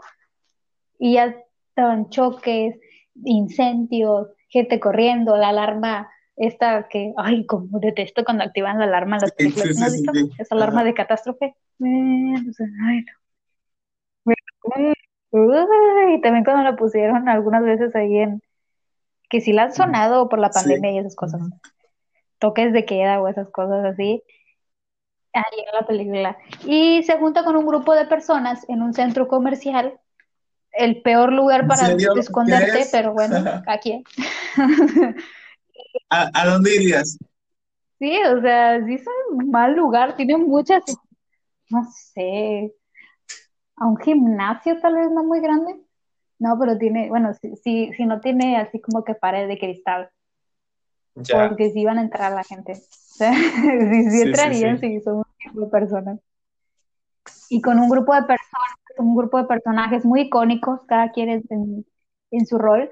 y 0.98 1.14
ya 1.14 1.36
estaban 1.70 2.10
choques, 2.10 2.80
incendios, 3.24 4.28
gente 4.50 4.80
corriendo, 4.80 5.38
la 5.38 5.50
alarma 5.50 6.10
esta 6.38 6.88
que, 6.90 7.14
ay, 7.18 7.46
como 7.46 7.80
detesto 7.80 8.26
cuando 8.26 8.44
activan 8.44 8.80
la 8.80 8.86
alarma 8.86 9.20
las 9.20 9.32
películas, 9.32 9.78
¿no 9.80 9.86
has 9.86 9.94
visto? 9.94 10.12
Esa 10.38 10.56
alarma 10.56 10.84
de 10.84 10.94
catástrofe. 10.94 11.56
ay, 11.80 13.06
Y 15.32 16.22
también 16.22 16.44
cuando 16.44 16.64
la 16.64 16.76
pusieron 16.76 17.30
algunas 17.30 17.64
veces 17.64 17.96
ahí 17.96 18.18
en, 18.18 18.42
que 19.30 19.40
sí 19.42 19.54
la 19.54 19.64
han 19.64 19.74
sonado 19.74 20.28
por 20.28 20.40
la 20.40 20.50
pandemia 20.50 20.92
y 20.92 20.98
esas 20.98 21.16
cosas, 21.16 21.42
toques 22.40 22.74
de 22.74 22.86
queda 22.86 23.22
o 23.22 23.28
esas 23.28 23.50
cosas 23.50 23.86
así, 23.86 24.22
ahí 25.34 25.60
en 25.60 25.80
la 25.80 25.88
película. 25.88 26.38
Y 26.66 27.04
se 27.04 27.18
junta 27.18 27.46
con 27.46 27.56
un 27.56 27.66
grupo 27.66 27.94
de 27.96 28.06
personas 28.06 28.68
en 28.70 28.82
un 28.82 28.94
centro 28.94 29.28
comercial 29.28 30.00
el 30.78 31.02
peor 31.02 31.32
lugar 31.32 31.68
para 31.68 31.96
esconderte, 32.20 32.88
pero 32.92 33.14
bueno, 33.14 33.36
aquí. 33.68 34.04
¿A, 36.10 36.30
¿A, 36.34 36.46
dónde 36.46 36.76
irías? 36.76 37.18
Sí, 38.00 38.18
o 38.24 38.42
sea, 38.42 38.86
sí 38.86 38.96
es 38.96 39.06
un 39.32 39.50
mal 39.50 39.76
lugar, 39.76 40.16
tiene 40.16 40.38
muchas, 40.38 40.84
no 41.70 41.84
sé, 42.14 42.74
a 43.78 43.86
un 43.88 43.98
gimnasio 43.98 44.80
tal 44.80 44.96
vez 44.96 45.12
no 45.12 45.24
muy 45.24 45.40
grande. 45.40 45.80
No, 46.38 46.58
pero 46.60 46.78
tiene, 46.78 47.08
bueno, 47.10 47.34
si, 47.34 47.94
si, 47.94 48.06
no 48.06 48.20
tiene 48.20 48.58
así 48.58 48.82
como 48.82 49.04
que 49.04 49.16
pared 49.16 49.48
de 49.48 49.58
cristal. 49.58 50.10
Porque 51.14 51.72
si 51.72 51.80
iban 51.80 51.98
a 51.98 52.02
entrar 52.02 52.34
la 52.34 52.44
gente. 52.44 52.74
O 52.74 53.18
sea, 53.18 53.34
si, 53.34 54.22
entrarían, 54.22 54.80
si 54.80 55.00
son 55.00 55.18
un 55.18 55.24
tipo 55.38 55.62
de 55.62 55.68
personas. 55.68 56.20
Y 57.50 57.62
con 57.62 57.80
un 57.80 57.90
grupo 57.90 58.14
de 58.14 58.24
personas 58.24 58.76
un 58.98 59.16
grupo 59.16 59.38
de 59.38 59.46
personajes 59.46 60.06
muy 60.06 60.22
icónicos, 60.22 60.82
cada 60.88 61.12
quien 61.12 61.30
en, 61.30 61.86
en 62.32 62.46
su 62.46 62.58
rol, 62.58 62.90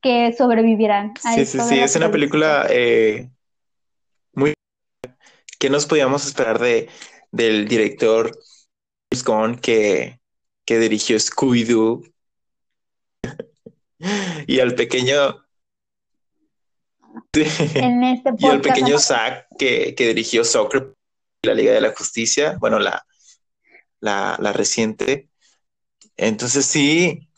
que 0.00 0.32
sobrevivirán. 0.32 1.14
sí, 1.34 1.44
sí, 1.44 1.60
sí, 1.60 1.78
es 1.78 1.96
una 1.96 2.10
película 2.10 2.66
eh, 2.70 3.30
muy... 4.32 4.54
¿Qué 5.58 5.70
nos 5.70 5.86
podíamos 5.86 6.26
esperar 6.26 6.58
de, 6.58 6.88
del 7.30 7.68
director 7.68 8.32
James 9.12 9.60
que, 9.60 10.20
que 10.64 10.78
dirigió 10.78 11.16
Scooby-Doo? 11.18 12.02
y 14.46 14.60
al 14.60 14.74
pequeño... 14.74 15.44
En 17.34 18.02
este 18.04 18.30
y 18.38 18.46
al 18.46 18.60
pequeño 18.60 18.98
Zack 18.98 19.46
que, 19.58 19.94
que 19.94 20.08
dirigió 20.08 20.44
Soccer, 20.44 20.94
la 21.42 21.54
Liga 21.54 21.72
de 21.72 21.80
la 21.80 21.94
Justicia, 21.94 22.56
bueno, 22.58 22.78
la, 22.78 23.04
la, 24.02 24.36
la 24.38 24.52
reciente. 24.52 25.30
Entonces 26.18 26.66
sí, 26.66 27.30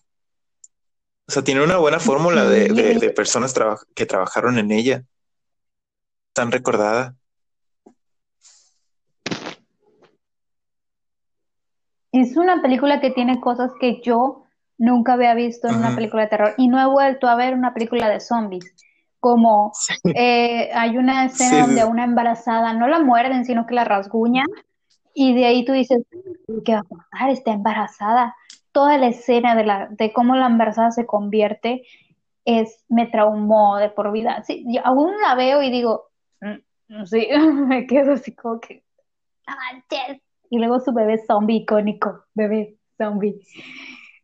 o 1.26 1.32
sea, 1.32 1.42
tiene 1.42 1.62
una 1.62 1.76
buena 1.76 2.00
fórmula 2.00 2.44
de, 2.44 2.68
de, 2.68 3.10
personas 3.10 3.54
que 3.94 4.06
trabajaron 4.06 4.58
en 4.58 4.70
ella. 4.70 5.04
Tan 6.32 6.50
recordada. 6.50 7.14
Es 12.12 12.36
una 12.36 12.60
película 12.60 13.00
que 13.00 13.10
tiene 13.10 13.40
cosas 13.40 13.72
que 13.80 14.00
yo 14.02 14.44
nunca 14.76 15.14
había 15.14 15.34
visto 15.34 15.68
en 15.68 15.76
una 15.76 15.94
película 15.94 16.22
de 16.22 16.28
terror 16.28 16.54
y 16.58 16.68
no 16.68 16.80
he 16.80 16.86
vuelto 16.86 17.28
a 17.28 17.36
ver 17.36 17.54
una 17.54 17.72
película 17.72 18.08
de 18.08 18.20
zombies. 18.20 18.74
Como 19.18 19.72
eh, 20.14 20.70
hay 20.74 20.98
una 20.98 21.24
escena 21.24 21.62
donde 21.62 21.80
a 21.80 21.86
una 21.86 22.04
embarazada 22.04 22.74
no 22.74 22.86
la 22.86 23.00
muerden, 23.00 23.46
sino 23.46 23.66
que 23.66 23.74
la 23.74 23.84
rasguñan 23.84 24.46
y 25.14 25.34
de 25.34 25.46
ahí 25.46 25.64
tú 25.64 25.72
dices, 25.72 26.04
¿qué 26.64 26.74
va 26.74 26.80
a 26.80 26.82
pasar? 26.82 27.30
Está 27.30 27.52
embarazada. 27.52 28.34
Toda 28.72 28.98
la 28.98 29.06
escena 29.06 29.54
de, 29.54 29.64
la, 29.64 29.88
de 29.90 30.12
cómo 30.12 30.34
la 30.34 30.46
embarazada 30.46 30.90
se 30.90 31.06
convierte 31.06 31.84
es, 32.44 32.84
me 32.88 33.06
traumó 33.06 33.76
de 33.78 33.90
por 33.90 34.10
vida. 34.12 34.42
Sí, 34.42 34.66
aún 34.82 35.12
la 35.22 35.36
veo 35.36 35.62
y 35.62 35.70
digo, 35.70 36.10
mm, 36.40 37.04
sí, 37.04 37.28
me 37.68 37.86
quedo 37.86 38.14
así 38.14 38.34
como 38.34 38.60
que, 38.60 38.84
Y 40.50 40.58
luego 40.58 40.80
su 40.80 40.92
bebé 40.92 41.18
zombie 41.26 41.58
icónico, 41.58 42.24
bebé 42.34 42.76
zombie. 42.98 43.40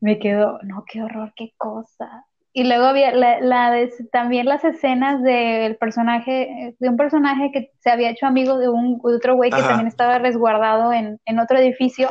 Me 0.00 0.18
quedo, 0.18 0.58
no, 0.62 0.84
qué 0.86 1.02
horror, 1.02 1.32
qué 1.36 1.52
cosa. 1.56 2.26
Y 2.52 2.64
luego 2.64 2.86
había 2.86 3.12
la, 3.12 3.78
también 4.10 4.46
las 4.46 4.64
escenas 4.64 5.22
del 5.22 5.76
personaje, 5.76 6.74
de 6.78 6.88
un 6.88 6.96
personaje 6.96 7.52
que 7.52 7.70
se 7.78 7.90
había 7.90 8.10
hecho 8.10 8.26
amigo 8.26 8.58
de 8.58 8.68
un 8.68 9.00
otro 9.02 9.36
güey 9.36 9.50
que 9.50 9.62
también 9.62 9.86
estaba 9.86 10.18
resguardado 10.18 10.92
en, 10.92 11.38
otro 11.38 11.58
edificio. 11.58 12.08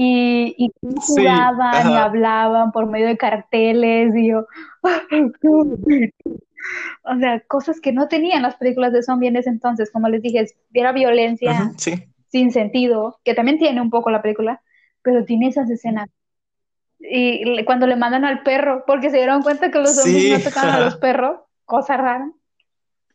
Y, 0.00 0.54
y 0.56 0.70
jugaban 1.00 1.90
y 1.90 1.96
hablaban 1.96 2.70
por 2.70 2.86
medio 2.86 3.06
de 3.06 3.16
carteles 3.16 4.14
y 4.14 4.28
yo, 4.28 4.46
o 7.02 7.16
sea, 7.18 7.40
cosas 7.48 7.80
que 7.80 7.92
no 7.92 8.06
tenían 8.06 8.42
las 8.42 8.56
películas 8.56 8.92
de 8.92 9.02
zombie 9.02 9.28
en 9.28 9.36
ese 9.36 9.50
entonces, 9.50 9.90
como 9.90 10.08
les 10.08 10.22
dije, 10.22 10.44
era 10.72 10.92
violencia 10.92 11.72
sin 12.28 12.52
sentido, 12.52 13.18
que 13.24 13.34
también 13.34 13.58
tiene 13.58 13.80
un 13.80 13.90
poco 13.90 14.10
la 14.10 14.22
película, 14.22 14.62
pero 15.02 15.24
tiene 15.24 15.48
esas 15.48 15.70
escenas 15.70 16.08
y 16.98 17.64
cuando 17.64 17.86
le 17.86 17.96
mandan 17.96 18.24
al 18.24 18.42
perro, 18.42 18.84
porque 18.86 19.10
se 19.10 19.18
dieron 19.18 19.42
cuenta 19.42 19.70
que 19.70 19.78
los 19.78 19.94
zombies 19.94 20.38
no 20.38 20.50
tocaban 20.50 20.70
a 20.70 20.80
los 20.80 20.96
perros, 20.98 21.40
cosa 21.64 21.96
rara, 21.96 22.30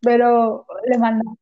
pero 0.02 0.66
le 0.88 0.98
mandan 0.98 1.38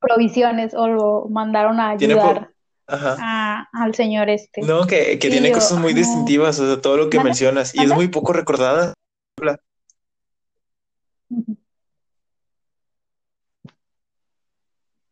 provisiones 0.00 0.74
o 0.74 0.88
lo 0.88 1.26
mandaron 1.30 1.78
a 1.80 1.90
ayudar 1.90 2.50
al 2.86 3.94
señor 3.94 4.28
este. 4.28 4.62
No, 4.62 4.86
que, 4.86 5.16
tiene 5.16 5.52
cosas 5.52 5.78
muy 5.78 5.94
distintivas, 5.94 6.58
o 6.58 6.66
sea, 6.66 6.80
todo 6.80 6.96
lo 6.96 7.10
que 7.10 7.22
mencionas, 7.22 7.74
y 7.74 7.82
es 7.82 7.94
muy 7.94 8.08
poco 8.08 8.32
recordada. 8.32 8.94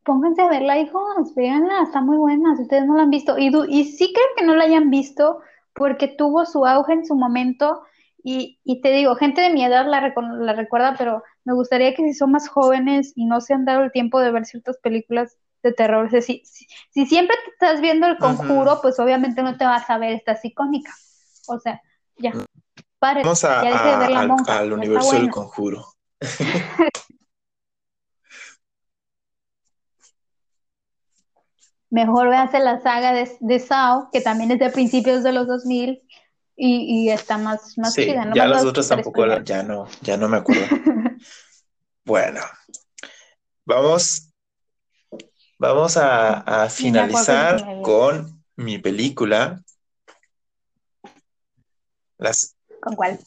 Pónganse 0.03 0.43
a 0.43 0.49
verla, 0.49 0.79
hijos, 0.79 1.35
véanla, 1.37 1.83
está 1.83 2.01
muy 2.01 2.17
buena, 2.17 2.57
si 2.57 2.63
ustedes 2.63 2.85
no 2.87 2.97
la 2.97 3.03
han 3.05 3.11
visto. 3.11 3.39
Y, 3.39 3.53
y 3.69 3.85
sí 3.85 4.13
creo 4.13 4.27
que 4.37 4.45
no 4.45 4.57
la 4.57 4.65
hayan 4.65 4.91
visto, 4.91 5.41
porque 5.81 6.09
tuvo 6.09 6.45
su 6.45 6.67
auge 6.67 6.93
en 6.93 7.07
su 7.07 7.15
momento 7.15 7.81
y, 8.23 8.59
te 8.83 8.91
digo, 8.91 9.15
gente 9.15 9.41
de 9.41 9.49
mi 9.49 9.65
edad 9.65 9.87
la, 9.87 10.53
recuerda, 10.53 10.95
pero 10.99 11.23
me 11.45 11.55
gustaría 11.55 11.95
que 11.95 12.03
si 12.03 12.13
son 12.13 12.33
más 12.33 12.51
jóvenes 12.51 13.15
y 13.17 13.25
no 13.25 13.41
se 13.41 13.55
han 13.55 13.65
dado 13.65 13.85
el 13.85 13.91
tiempo 13.91 14.21
de 14.21 14.31
ver 14.31 14.45
ciertas 14.45 14.77
películas 14.77 15.39
de 15.63 15.73
terror, 15.73 16.11
si, 16.11 16.43
si, 16.45 17.07
siempre 17.07 17.35
te 17.47 17.51
estás 17.53 17.81
viendo 17.81 18.07
el 18.07 18.19
conjuro, 18.19 18.81
pues 18.83 19.01
obviamente 19.01 19.43
no 19.43 19.57
te 19.57 19.65
vas 19.65 19.89
a 19.89 19.97
ver 19.97 20.13
estas 20.13 20.45
icónicas. 20.45 21.43
O 21.49 21.59
sea, 21.59 21.81
ya. 22.19 22.35
Vamos 23.01 23.45
a, 23.45 23.61
al, 24.59 24.75
universo 24.75 25.17
del 25.17 25.31
conjuro. 25.31 25.87
mejor 31.91 32.29
véanse 32.29 32.61
la 32.61 32.81
saga 32.81 33.13
de, 33.13 33.31
de 33.41 33.59
Sao, 33.59 34.09
que 34.13 34.21
también 34.21 34.51
es 34.53 34.59
de 34.59 34.71
principios 34.71 35.23
de 35.23 35.33
los 35.33 35.47
2000 35.47 36.03
y, 36.57 37.05
y 37.05 37.11
está 37.11 37.39
más, 37.39 37.77
más 37.79 37.95
sí, 37.95 38.13
Ya 38.35 38.47
las 38.47 38.65
otras 38.65 38.89
tampoco, 38.89 39.27
ya 39.43 39.63
no, 39.63 39.89
ya 40.03 40.17
no 40.17 40.29
me 40.29 40.39
acuerdo. 40.39 40.67
bueno, 42.05 42.41
vamos, 43.65 44.31
vamos 45.59 45.97
a, 45.97 46.69
finalizar 46.69 47.65
con 47.83 48.45
mi 48.57 48.79
película. 48.79 49.63
Las... 52.19 52.57
¿Con 52.83 52.95
cuál? 52.95 53.19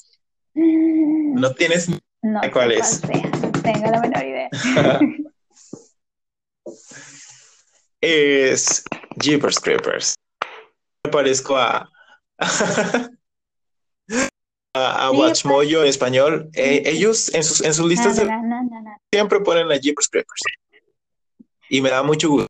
No 0.53 1.51
tienes 1.53 1.89
no, 2.21 2.41
cuál 2.51 2.73
es. 2.73 3.01
Tengo 3.01 3.89
la 3.89 3.99
menor 3.99 4.23
idea. 4.23 4.49
es 8.03 8.83
Jeepers 9.15 9.59
Creepers. 9.59 10.15
me 11.05 11.11
parezco 11.11 11.55
a, 11.55 11.89
a, 14.73 15.11
Watchmoyo 15.11 15.81
en 15.83 15.87
español. 15.87 16.49
Eh, 16.53 16.83
ellos 16.85 17.33
en 17.33 17.43
sus, 17.43 17.61
en 17.61 17.73
sus 17.73 17.87
listas 17.87 18.21
siempre 19.11 19.39
ponen 19.39 19.71
a 19.71 19.77
Jeepers 19.77 20.09
Creepers. 20.09 20.41
Y 21.69 21.81
me 21.81 21.89
da 21.89 22.03
mucho 22.03 22.29
gusto. 22.29 22.47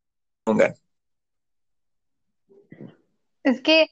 Es 3.44 3.62
que 3.62 3.88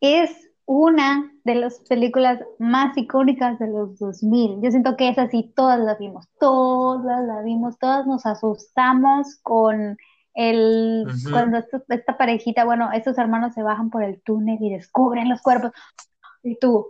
es 0.00 0.30
una 0.74 1.30
de 1.44 1.54
las 1.54 1.80
películas 1.80 2.40
más 2.58 2.96
icónicas 2.96 3.58
de 3.58 3.66
los 3.66 3.98
2000. 3.98 4.62
Yo 4.62 4.70
siento 4.70 4.96
que 4.96 5.10
esa 5.10 5.28
sí, 5.28 5.52
todas 5.54 5.78
la 5.78 5.96
vimos, 5.96 6.26
todas 6.40 7.22
la 7.26 7.42
vimos, 7.42 7.78
todas 7.78 8.06
nos 8.06 8.24
asustamos 8.24 9.38
con 9.42 9.98
el, 10.32 11.04
cuando 11.30 11.58
esta 11.58 12.16
parejita, 12.16 12.64
bueno, 12.64 12.90
estos 12.90 13.18
hermanos 13.18 13.52
se 13.52 13.62
bajan 13.62 13.90
por 13.90 14.02
el 14.02 14.22
túnel 14.22 14.56
y 14.62 14.70
descubren 14.70 15.28
los 15.28 15.42
cuerpos. 15.42 15.72
Y 16.42 16.58
tú, 16.58 16.86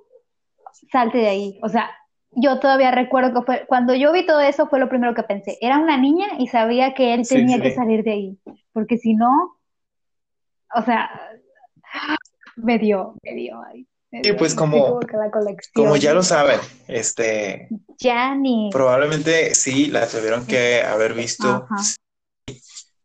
salte 0.92 1.18
de 1.18 1.28
ahí. 1.28 1.58
O 1.64 1.68
sea, 1.68 1.90
yo 2.30 2.60
todavía 2.60 2.92
recuerdo 2.92 3.34
que 3.34 3.44
fue, 3.44 3.66
cuando 3.66 3.96
yo 3.96 4.12
vi 4.12 4.24
todo 4.24 4.42
eso 4.42 4.68
fue 4.68 4.78
lo 4.78 4.88
primero 4.88 5.12
que 5.12 5.24
pensé. 5.24 5.58
Era 5.60 5.78
una 5.78 5.96
niña 5.96 6.28
y 6.38 6.46
sabía 6.46 6.94
que 6.94 7.14
él 7.14 7.26
tenía 7.28 7.60
que 7.60 7.74
salir 7.74 8.04
de 8.04 8.12
ahí. 8.12 8.38
Porque 8.72 8.96
si 8.96 9.14
no, 9.14 9.56
o 10.72 10.82
sea, 10.82 11.10
me 12.56 12.78
dio, 12.78 13.14
me 13.22 13.34
dio 13.34 13.62
ahí. 13.62 13.86
Sí, 14.22 14.34
pues 14.34 14.54
como, 14.54 15.00
como 15.74 15.96
ya 15.96 16.12
lo 16.12 16.22
saben, 16.22 16.60
este, 16.86 17.68
probablemente 18.70 19.54
sí 19.54 19.86
la 19.86 20.06
tuvieron 20.06 20.46
que 20.46 20.82
haber 20.82 21.14
visto. 21.14 21.66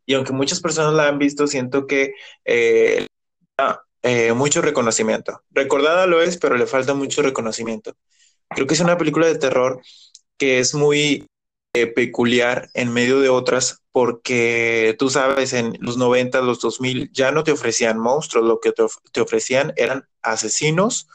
Y 0.05 0.13
aunque 0.15 0.33
muchas 0.33 0.59
personas 0.59 0.93
la 0.93 1.07
han 1.07 1.17
visto, 1.17 1.47
siento 1.47 1.87
que 1.87 2.13
eh, 2.43 3.07
eh, 4.03 4.33
mucho 4.33 4.61
reconocimiento. 4.61 5.41
Recordada 5.51 6.07
lo 6.07 6.21
es, 6.21 6.37
pero 6.37 6.57
le 6.57 6.67
falta 6.67 6.93
mucho 6.93 7.21
reconocimiento. 7.21 7.95
Creo 8.49 8.67
que 8.67 8.73
es 8.73 8.81
una 8.81 8.97
película 8.97 9.27
de 9.27 9.37
terror 9.37 9.81
que 10.37 10.59
es 10.59 10.73
muy 10.73 11.25
eh, 11.73 11.87
peculiar 11.87 12.69
en 12.73 12.91
medio 12.91 13.19
de 13.21 13.29
otras 13.29 13.81
porque 13.97 14.95
tú 14.99 15.09
sabes, 15.09 15.53
en 15.53 15.75
los 15.79 15.97
90, 15.97 16.41
los 16.41 16.59
2000 16.59 17.11
ya 17.11 17.31
no 17.31 17.43
te 17.43 17.51
ofrecían 17.51 17.97
monstruos, 17.97 18.45
lo 18.45 18.59
que 18.59 18.71
te, 18.71 19.21
ofrecían 19.21 19.73
eran 19.75 20.07
asesinos 20.21 21.07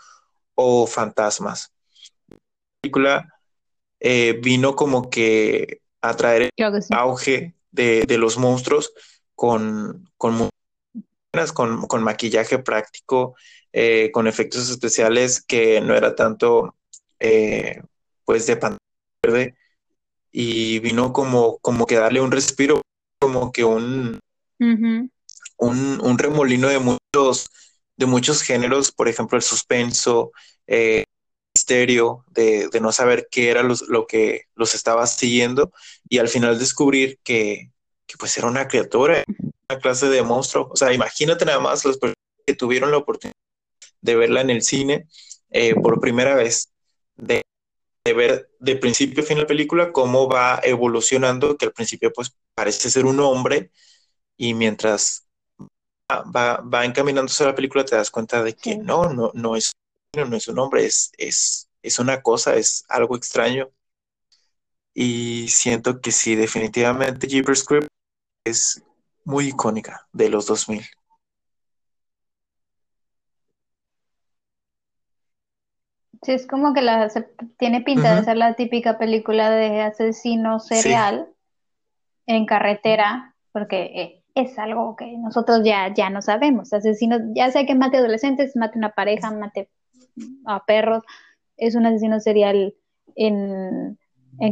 o 0.57 0.89
fantasmas. 0.89 1.73
La 2.29 2.39
película 2.81 3.41
eh, 4.01 4.37
vino 4.43 4.75
como 4.75 5.11
que 5.11 5.83
a 6.01 6.17
traer 6.17 6.51
el 6.57 6.83
auge 6.91 7.55
de, 7.71 8.05
los 8.19 8.37
monstruos 8.37 8.93
con, 9.37 10.11
con, 10.17 10.51
con, 11.55 12.03
maquillaje 12.03 12.59
práctico, 12.59 13.37
eh, 13.73 14.11
con 14.11 14.27
efectos 14.27 14.69
especiales 14.69 15.41
que 15.41 15.81
no 15.81 15.95
era 15.95 16.17
tanto 16.17 16.75
eh, 17.21 17.81
pues 18.25 18.45
de 18.49 18.57
pantalla 18.57 18.81
verde, 19.23 19.55
y 20.33 20.79
vino 20.81 21.13
como, 21.13 21.59
como 21.59 21.87
que 21.87 21.97
darle 21.97 22.21
un 22.21 22.33
respiro, 22.33 22.81
como 23.21 23.53
que 23.53 23.65
un, 23.65 24.19
un, 25.59 26.19
remolino 26.19 26.69
de 26.69 26.79
muchos, 26.79 27.51
de 27.97 28.07
muchos 28.07 28.43
géneros, 28.43 28.91
por 28.91 29.09
ejemplo, 29.09 29.37
el 29.37 29.43
suspenso, 29.43 30.33
eh, 30.67 31.05
misterio, 31.55 32.25
de, 32.31 32.69
no 32.81 32.93
saber 32.93 33.29
qué 33.31 33.51
era 33.51 33.63
lo 33.63 34.07
que 34.07 34.47
los 34.55 34.75
estaba 34.75 35.07
siguiendo, 35.07 35.73
y 36.09 36.19
al 36.19 36.29
final 36.29 36.59
descubrir 36.59 37.19
que, 37.23 37.71
pues 38.19 38.37
era 38.37 38.49
una 38.49 38.69
criatura, 38.69 39.25
una 39.69 39.81
clase 39.81 40.09
de 40.09 40.23
monstruo. 40.23 40.69
O 40.71 40.77
sea, 40.77 40.93
imagínate 40.93 41.45
nada 41.45 41.61
más 41.61 41.85
los 41.85 41.99
que 42.47 42.55
tuvieron 42.55 42.91
la 42.91 42.99
oportunidad 42.99 43.37
de 44.01 44.17
verla 44.17 44.41
en 44.41 44.51
el 44.51 44.63
cine 44.63 45.07
eh, 45.51 45.75
por 45.75 46.01
primera 46.01 46.35
vez, 46.35 46.73
de 47.17 47.43
de 48.05 48.13
ver 48.13 48.51
de 48.59 48.77
principio 48.77 49.23
a 49.23 49.27
fin 49.27 49.39
la 49.39 49.47
película 49.47 49.93
cómo 49.93 50.29
va 50.29 50.61
evolucionando, 50.63 51.57
que 51.57 51.67
al 51.67 51.73
principio 51.73 52.13
pues 52.13 52.35
parece 52.55 52.91
ser 52.91 53.05
un 53.07 53.21
hombre 53.21 53.71
y 54.37 54.55
mientras 54.55 55.27
va, 56.11 56.61
va 56.61 56.85
encaminándose 56.85 57.45
a 57.45 57.49
la 57.49 57.55
película 57.55 57.85
te 57.85 57.97
das 57.97 58.11
cuenta 58.11 58.43
de 58.43 58.55
que 58.55 58.77
no, 58.77 59.13
no, 59.13 59.31
no 59.35 59.57
es, 59.57 59.73
no 60.15 60.37
es 60.37 60.49
un 60.49 60.59
hombre, 60.59 60.85
es, 60.87 61.13
es, 61.17 61.69
es 61.83 61.99
una 61.99 62.23
cosa, 62.23 62.57
es 62.57 62.85
algo 62.89 63.17
extraño. 63.17 63.71
Y 64.95 65.49
siento 65.49 66.01
que 66.01 66.13
sí, 66.13 66.35
definitivamente 66.35 67.27
Jeepers 67.27 67.61
Script 67.61 67.89
es 68.45 68.83
muy 69.25 69.49
icónica 69.49 70.07
de 70.13 70.29
los 70.29 70.47
2000. 70.47 70.85
Sí, 76.23 76.33
es 76.33 76.47
como 76.47 76.73
que 76.73 76.83
la, 76.83 77.11
tiene 77.59 77.81
pinta 77.81 78.15
de 78.15 78.25
ser 78.25 78.37
la 78.37 78.55
típica 78.55 78.97
película 78.97 79.51
de 79.51 79.83
asesino 79.83 80.61
serial 80.61 81.29
en 82.27 82.47
carretera, 82.47 83.35
porque 83.51 83.83
eh, 83.83 84.23
es 84.37 84.57
algo 84.59 84.95
que 84.95 85.19
nosotros 85.19 85.63
ya, 85.65 85.93
ya 85.93 86.11
no 86.11 86.23
sabemos. 86.23 86.73
Asesino, 86.73 87.19
ya 87.35 87.51
sea 87.51 87.67
que 87.67 87.75
mate 87.75 87.97
adolescentes, 87.97 88.55
mate 88.55 88.79
una 88.79 88.91
pareja, 88.91 89.33
mate 89.33 89.69
a 90.47 90.65
perros, 90.65 91.03
es 91.57 91.75
un 91.75 91.87
asesino 91.87 92.21
serial 92.21 92.75
en, 93.17 93.99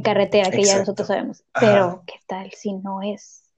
carretera, 0.03 0.51
que 0.51 0.65
ya 0.65 0.79
nosotros 0.79 1.07
sabemos. 1.07 1.45
Pero, 1.59 2.03
¿qué 2.07 2.15
tal 2.27 2.51
si 2.53 2.73
no 2.73 3.01
es 3.03 3.49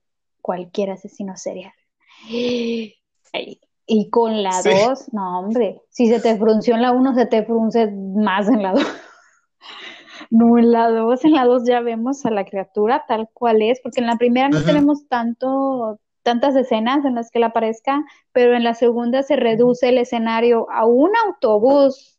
cualquier 0.41 0.91
asesino 0.91 1.35
serial? 1.35 1.73
Ay, 2.29 3.59
y 3.85 4.09
con 4.09 4.43
la 4.43 4.61
2, 4.63 5.13
no, 5.13 5.39
hombre, 5.39 5.81
si 5.89 6.07
se 6.07 6.19
te 6.19 6.37
frunció 6.37 6.75
en 6.75 6.81
la 6.81 6.91
1, 6.91 7.15
se 7.15 7.25
te 7.25 7.43
frunce 7.43 7.91
más 7.91 8.47
en 8.47 8.63
la 8.63 8.71
2. 8.73 8.83
no, 10.29 10.57
en 10.57 10.71
la 10.71 10.89
2, 10.89 11.25
en 11.25 11.33
la 11.33 11.45
2 11.45 11.63
ya 11.67 11.81
vemos 11.81 12.25
a 12.25 12.31
la 12.31 12.45
criatura 12.45 13.03
tal 13.07 13.29
cual 13.33 13.61
es, 13.61 13.81
porque 13.81 13.99
en 13.99 14.07
la 14.07 14.17
primera 14.17 14.49
no 14.49 14.63
tenemos 14.63 15.07
tanto 15.07 15.99
tantas 16.23 16.55
escenas 16.55 17.03
en 17.05 17.15
las 17.15 17.29
que 17.29 17.39
la 17.39 17.47
aparezca, 17.47 18.01
pero 18.31 18.55
en 18.55 18.63
la 18.63 18.73
segunda 18.73 19.23
se 19.23 19.35
reduce 19.35 19.89
el 19.89 19.97
escenario 19.97 20.67
a 20.71 20.85
un 20.85 21.11
autobús, 21.27 22.17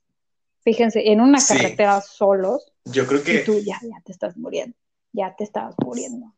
fíjense, 0.61 1.11
en 1.11 1.23
una 1.23 1.39
carretera 1.47 2.03
solos. 2.03 2.71
Yo 2.85 3.07
creo 3.07 3.23
que... 3.23 3.41
Y 3.41 3.45
tú 3.45 3.59
ya, 3.65 3.79
ya 3.83 4.01
te 4.05 4.13
estás 4.13 4.37
muriendo, 4.37 4.77
ya 5.13 5.35
te 5.35 5.45
estás 5.45 5.75
muriendo. 5.83 6.35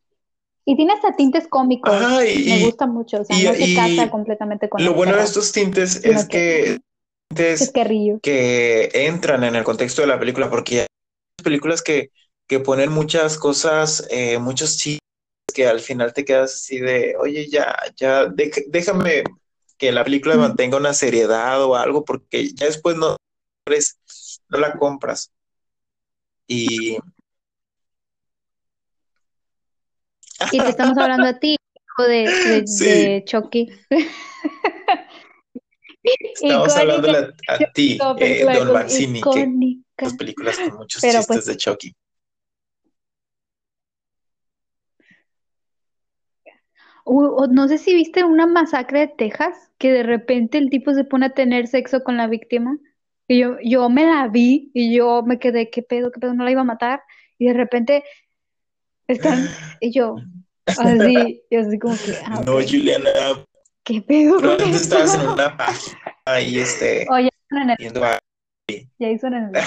Y 0.69 0.75
tiene 0.75 0.91
hasta 0.91 1.15
tintes 1.15 1.47
cómicos. 1.47 1.97
me 1.97 2.65
gusta 2.65 2.87
mucho. 2.87 3.21
O 3.21 3.23
sea, 3.23 3.37
no 3.37 3.57
se 3.57 3.73
casa 3.73 4.11
completamente 4.11 4.67
con 4.67 4.83
Lo 4.83 4.93
bueno 4.93 5.15
de 5.15 5.23
estos 5.23 5.53
tintes 5.53 6.03
es 6.03 6.27
que, 6.27 6.77
que 8.21 8.89
entran 8.93 9.45
en 9.45 9.55
el 9.55 9.63
contexto 9.63 10.01
de 10.01 10.09
la 10.09 10.19
película, 10.19 10.49
porque 10.49 10.81
hay 10.81 10.87
películas 11.41 11.81
que, 11.81 12.11
que 12.47 12.59
ponen 12.59 12.91
muchas 12.91 13.37
cosas, 13.37 14.05
eh, 14.11 14.39
muchos 14.39 14.75
chistes 14.75 14.99
que 15.53 15.67
al 15.67 15.79
final 15.79 16.11
te 16.11 16.25
quedas 16.25 16.55
así 16.55 16.81
de, 16.81 17.15
oye, 17.17 17.47
ya, 17.49 17.73
ya, 17.95 18.25
déjame 18.25 19.23
que 19.77 19.93
la 19.93 20.03
película 20.03 20.35
mantenga 20.35 20.75
una 20.75 20.93
seriedad 20.93 21.63
o 21.63 21.75
algo, 21.75 22.03
porque 22.03 22.49
ya 22.53 22.65
después 22.65 22.97
no, 22.97 23.15
no 24.49 24.59
la 24.59 24.77
compras. 24.77 25.31
Y 26.45 26.97
Y 30.51 30.59
te 30.59 30.69
estamos 30.69 30.97
hablando 30.97 31.27
a 31.27 31.39
ti, 31.39 31.57
hijo 31.75 32.03
de, 32.07 32.63
de, 32.79 33.23
Chucky. 33.25 33.69
Estamos 36.41 36.75
hablando 36.75 37.09
a, 37.11 37.57
ti, 37.73 37.97
eh, 38.19 38.45
Don 38.45 38.71
Maxini, 38.71 39.21
que 39.95 40.05
las 40.05 40.13
películas 40.13 40.57
con 40.57 40.77
muchos 40.77 41.01
chistes 41.01 41.27
pues 41.27 41.45
de 41.45 41.57
Chucky. 41.57 41.95
no 47.07 47.67
sé 47.67 47.77
si 47.77 47.93
viste 47.93 48.23
una 48.23 48.45
masacre 48.45 48.99
de 48.99 49.07
Texas, 49.07 49.71
que 49.77 49.91
de 49.91 50.03
repente 50.03 50.57
el 50.57 50.69
tipo 50.69 50.93
se 50.93 51.03
pone 51.03 51.27
a 51.27 51.33
tener 51.33 51.67
sexo 51.67 52.03
con 52.03 52.17
la 52.17 52.27
víctima. 52.27 52.77
Y 53.27 53.39
yo, 53.39 53.57
yo 53.63 53.89
me 53.89 54.05
la 54.05 54.27
vi 54.27 54.71
y 54.73 54.95
yo 54.95 55.23
me 55.23 55.39
quedé, 55.39 55.69
¿qué 55.69 55.81
pedo? 55.81 56.11
¿Qué 56.11 56.19
pedo? 56.19 56.33
No 56.33 56.43
la 56.43 56.51
iba 56.51 56.61
a 56.61 56.65
matar. 56.65 57.01
Y 57.37 57.47
de 57.47 57.53
repente 57.53 58.03
están, 59.07 59.47
y 59.81 59.91
yo, 59.91 60.15
así, 60.65 61.41
y 61.49 61.55
así 61.55 61.79
como 61.79 61.95
que. 61.95 62.15
Ah, 62.25 62.41
no, 62.45 62.53
Juliana. 62.53 63.09
¿Qué 63.83 64.01
pedo? 64.01 64.37
Probablemente 64.37 64.77
estabas 64.77 65.15
en 65.15 65.27
una 65.29 65.55
página 65.55 65.97
ahí, 66.25 66.59
este. 66.59 67.07
Oye, 67.09 67.29
en 67.51 67.69
el... 67.69 67.75
viendo 67.79 68.03
a... 68.03 68.19
Ya 68.99 69.09
hizo 69.09 69.27
en 69.27 69.33
el. 69.33 69.51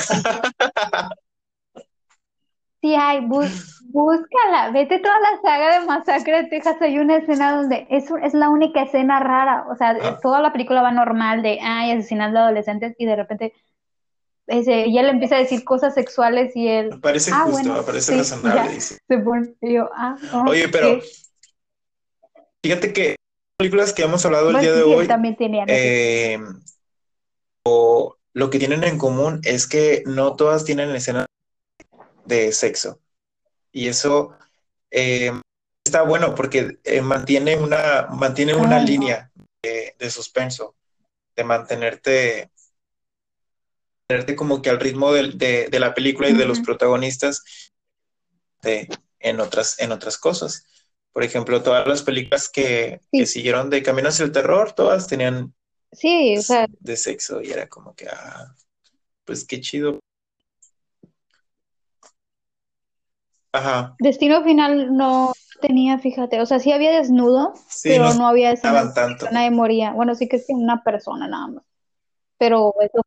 Sí, 2.83 2.95
hay, 2.95 3.21
búscala, 3.27 4.71
vete 4.73 5.01
toda 5.01 5.21
la 5.21 5.39
saga 5.43 5.79
de 5.79 5.87
Masacre 5.87 6.45
de 6.45 6.49
Texas, 6.49 6.81
hay 6.81 6.99
una 6.99 7.17
escena 7.17 7.53
donde 7.53 7.87
es, 7.91 8.11
es 8.23 8.33
la 8.33 8.49
única 8.49 8.85
escena 8.85 9.21
rara, 9.21 9.67
o 9.71 9.77
sea, 9.77 9.99
ah. 10.01 10.19
toda 10.23 10.41
la 10.41 10.51
película 10.51 10.81
va 10.81 10.91
normal 10.91 11.43
de, 11.43 11.59
ay, 11.61 11.91
asesinando 11.91 12.39
a 12.39 12.45
adolescentes 12.45 12.95
y 12.97 13.05
de 13.05 13.17
repente 13.17 13.53
ese, 14.51 14.85
ella 14.85 15.03
le 15.05 15.11
empieza 15.11 15.37
a 15.37 15.39
decir 15.39 15.65
cosas 15.65 15.95
sexuales 15.95 16.55
y 16.55 16.69
él. 16.69 16.91
Me 16.91 16.99
parece 16.99 17.31
ah, 17.33 17.45
justo, 17.47 17.73
me 17.73 17.83
parece 17.83 18.17
razonable. 18.17 18.81
Se 18.81 18.99
pone, 19.25 19.55
yo, 19.63 19.89
ah, 19.95 20.17
Oye, 20.47 20.69
pero 20.69 21.01
fíjate 22.63 22.93
que 22.93 23.17
películas 23.57 23.93
que 23.93 24.03
hemos 24.03 24.25
hablado 24.27 24.49
el 24.49 24.55
Bueno, 24.55 24.69
día 24.69 24.77
de 24.77 24.85
sí, 24.85 24.95
hoy, 24.95 25.07
también 25.07 25.37
tenían 25.37 25.67
eh, 25.71 26.39
o 27.65 28.17
lo 28.33 28.51
que 28.51 28.59
tienen 28.59 28.85
en 28.85 28.99
común 28.99 29.41
es 29.45 29.67
que 29.67 30.03
no 30.07 30.37
todas 30.37 30.65
tienen 30.65 30.91
escenas 30.91 31.27
de 32.25 32.53
sexo. 32.53 33.01
Y 33.73 33.89
eso 33.89 34.33
eh, 34.91 35.33
está 35.85 36.03
bueno 36.03 36.35
porque 36.35 36.79
eh, 36.85 37.03
mantiene 37.03 37.57
una, 37.57 38.09
mantiene 38.11 38.55
una 38.55 38.77
Ay, 38.77 38.83
no. 38.83 38.89
línea 38.89 39.31
de, 39.63 39.95
de 39.99 40.11
suspenso, 40.11 40.75
de 41.37 41.45
mantenerte, 41.45 42.51
mantenerte 44.11 44.35
como 44.37 44.61
que 44.61 44.71
al 44.71 44.81
ritmo 44.81 45.13
de, 45.13 45.69
de 45.71 45.81
la 45.81 45.95
película 45.95 46.29
y 46.29 46.33
de 46.33 46.45
los 46.47 46.61
protagonistas 46.61 47.45
de- 48.63 48.89
en 49.21 49.41
otras, 49.41 49.79
en 49.79 49.93
otras 49.93 50.19
cosas. 50.19 50.67
Por 51.13 51.25
ejemplo, 51.25 51.63
todas 51.63 51.87
las 51.87 52.03
películas 52.03 52.49
que, 52.49 53.01
Sí. 53.13 53.19
que 53.21 53.27
siguieron 53.27 53.71
de 53.71 53.83
Camino 53.83 54.09
hacia 54.09 54.25
el 54.25 54.33
Terror, 54.33 54.73
todas 54.73 55.07
tenían 55.07 55.55
Sí, 55.93 56.37
o 56.39 56.43
sea, 56.43 56.67
de 56.79 56.97
sexo 56.97 57.41
y 57.43 57.51
era 57.51 57.69
como 57.69 57.95
que, 57.95 58.07
ah, 58.09 58.55
pues 59.25 59.45
qué 59.45 59.61
chido. 59.61 59.99
Ajá, 63.53 63.97
Destino 63.99 64.43
Final 64.45 64.97
no 64.97 65.33
tenía, 65.61 65.99
fíjate, 65.99 66.41
o 66.41 66.47
sea, 66.47 66.61
sí 66.61 66.73
había 66.73 66.93
desnudo, 66.93 67.53
sí, 67.69 67.89
pero 67.91 68.05
no 68.05 68.15
no 68.15 68.29
había 68.29 68.53
escenas 68.53 68.95
tanto. 68.95 69.27
nadie 69.33 69.51
moría. 69.51 69.93
Bueno, 69.93 70.15
sí 70.15 70.29
que 70.29 70.37
es 70.37 70.47
una 70.49 70.83
persona 70.85 71.27
nada 71.29 71.49
más, 71.49 71.65
pero 72.39 72.73
eso 72.81 73.03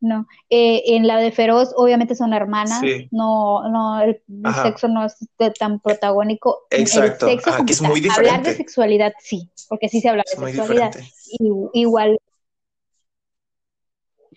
no. 0.00 0.26
Eh, 0.48 0.82
en 0.96 1.06
la 1.06 1.18
de 1.18 1.32
Feroz, 1.32 1.72
obviamente 1.76 2.14
son 2.14 2.32
hermanas, 2.32 2.80
Sí, 2.80 3.08
no, 3.10 3.68
no, 3.68 4.00
el, 4.00 4.20
el 4.28 4.44
ajá, 4.44 4.62
sexo 4.64 4.88
no 4.88 5.04
es 5.04 5.16
de- 5.38 5.50
tan 5.50 5.80
protagónico. 5.80 6.60
El 6.70 6.82
exacto, 6.82 7.26
sexo 7.26 7.50
ajá, 7.50 7.64
que 7.64 7.72
es 7.72 7.82
muy 7.82 7.90
hablar 7.90 8.08
de 8.08 8.08
diferente, 8.08 8.56
sexualidad, 8.56 9.12
sí, 9.20 9.48
porque 9.68 9.88
sí 9.88 10.00
se 10.00 10.08
habla 10.08 10.22
es 10.24 10.38
de 10.38 10.46
sexualidad. 10.46 10.90
diferente. 10.92 11.12
Y, 11.38 11.80
igual 11.80 12.18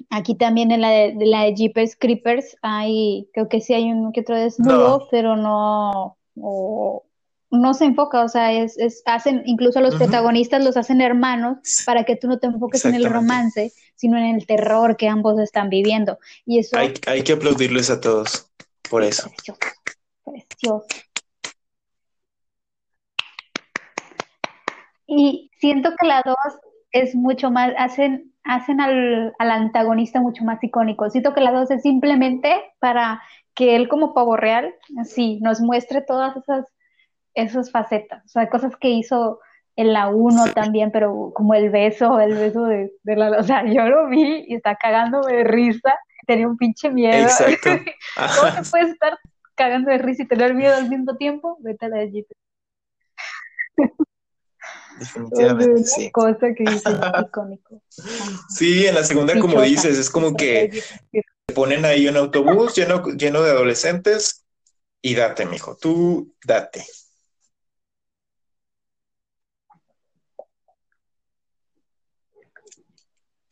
Aquí 0.10 0.35
también 0.35 0.72
en 0.72 0.81
la 0.81 0.90
de, 0.90 1.14
de 1.15 1.26
la 1.26 1.44
de 1.44 1.56
Jeepers 1.56 1.95
Creepers 1.95 2.57
hay, 2.61 3.27
creo 3.34 3.49
que 3.49 3.61
sí 3.61 3.73
hay 3.73 3.91
un 3.91 4.11
que 4.11 4.22
otro 4.22 4.35
desnudo, 4.38 4.99
No, 4.99 5.07
pero 5.10 5.35
no, 5.35 6.18
o- 6.40 7.03
no 7.53 7.75
se 7.75 7.85
enfoca, 7.85 8.23
o 8.23 8.27
sea, 8.27 8.51
es, 8.51 8.77
es, 8.80 9.03
hacen, 9.05 9.43
incluso 9.45 9.77
a 9.77 9.81
los 9.84 9.95
protagonistas 9.95 10.63
los 10.63 10.75
hacen 10.75 11.01
hermanos 11.01 11.57
para 11.85 12.03
que 12.03 12.15
tú 12.15 12.27
no 12.27 12.39
te 12.39 12.47
enfoques 12.47 12.84
en 12.85 12.95
el 12.95 13.05
romance, 13.05 13.71
sino 13.95 14.17
en 14.17 14.35
el 14.35 14.47
terror 14.47 14.97
que 14.97 15.07
ambos 15.07 15.39
están 15.39 15.69
viviendo. 15.69 16.17
Y 16.45 16.57
eso 16.57 16.77
Hay, 16.77 16.95
hay 17.05 17.21
que 17.21 17.34
aplaudirles 17.34 17.91
a 17.91 18.01
todos 18.01 18.51
por 18.89 19.03
es 19.03 19.19
eso. 19.19 19.30
precioso, 19.30 19.59
precioso. 20.25 20.85
Y 25.05 25.51
siento 25.59 25.91
que 25.99 26.07
la 26.07 26.23
dos 26.25 26.35
es 26.91 27.13
mucho 27.13 27.51
más, 27.51 27.71
hacen, 27.77 28.34
hacen 28.43 28.81
al, 28.81 29.31
al 29.38 29.51
antagonista 29.51 30.19
mucho 30.21 30.43
más 30.43 30.63
icónico. 30.63 31.07
Siento 31.11 31.35
que 31.35 31.41
la 31.41 31.51
dos 31.51 31.69
es 31.69 31.84
simplemente 31.84 32.55
para 32.80 33.21
que 33.53 33.75
él 33.75 33.88
como 33.88 34.13
pavo 34.13 34.35
real, 34.35 34.73
sí, 35.03 35.39
nos 35.41 35.61
muestre 35.61 36.01
todas 36.01 36.35
esas, 36.35 36.65
esas 37.34 37.72
facetas, 37.72 38.23
o 38.26 38.30
sea, 38.30 38.49
cosas 38.49 38.76
que 38.77 38.89
hizo 38.89 39.39
en 39.76 39.93
la 39.93 40.07
uno 40.10 40.45
Sí, 40.45 40.53
también, 40.53 40.91
pero 40.91 41.31
como 41.34 41.53
el 41.55 41.69
beso, 41.69 42.19
el 42.19 42.35
beso 42.35 42.64
de, 42.65 42.91
de 43.03 43.15
la, 43.15 43.31
o 43.39 43.43
sea, 43.43 43.65
yo 43.65 43.84
lo 43.88 44.07
vi 44.07 44.45
y 44.47 44.55
está 44.55 44.76
cagándome 44.76 45.34
de 45.34 45.43
risa, 45.43 45.97
tenía 46.27 46.47
un 46.47 46.57
pinche 46.57 46.89
miedo. 46.91 47.23
exacto. 47.23 47.69
¿Cómo 48.39 48.53
te 48.53 48.69
puedes 48.69 48.89
estar 48.91 49.18
cagando 49.55 49.91
de 49.91 49.97
risa 49.97 50.23
y 50.23 50.27
tener 50.27 50.53
miedo 50.53 50.76
al 50.76 50.89
mismo 50.89 51.15
tiempo? 51.18 51.57
Vete 51.61 51.85
a 51.85 51.89
la 51.89 51.99
sea, 52.05 52.27
definitivamente, 54.99 55.73
una 55.73 55.84
sí. 55.84 56.11
cosa 56.11 56.53
que 56.53 56.64
dice 56.64 56.89
icónico. 57.27 57.81
Sí, 58.49 58.85
en 58.85 58.95
la 58.95 59.03
segunda, 59.03 59.39
como 59.39 59.61
dices, 59.61 59.97
es 59.97 60.10
como 60.10 60.35
que 60.35 60.84
te 61.11 61.53
ponen 61.53 61.85
ahí 61.85 62.07
un 62.07 62.18
autobús 62.18 62.76
lleno, 62.76 63.03
lleno 63.07 63.41
de 63.41 63.51
adolescentes 63.51 64.45
y 65.01 65.15
date, 65.15 65.45
mijo, 65.45 65.76
tú 65.76 66.34
date. 66.45 66.85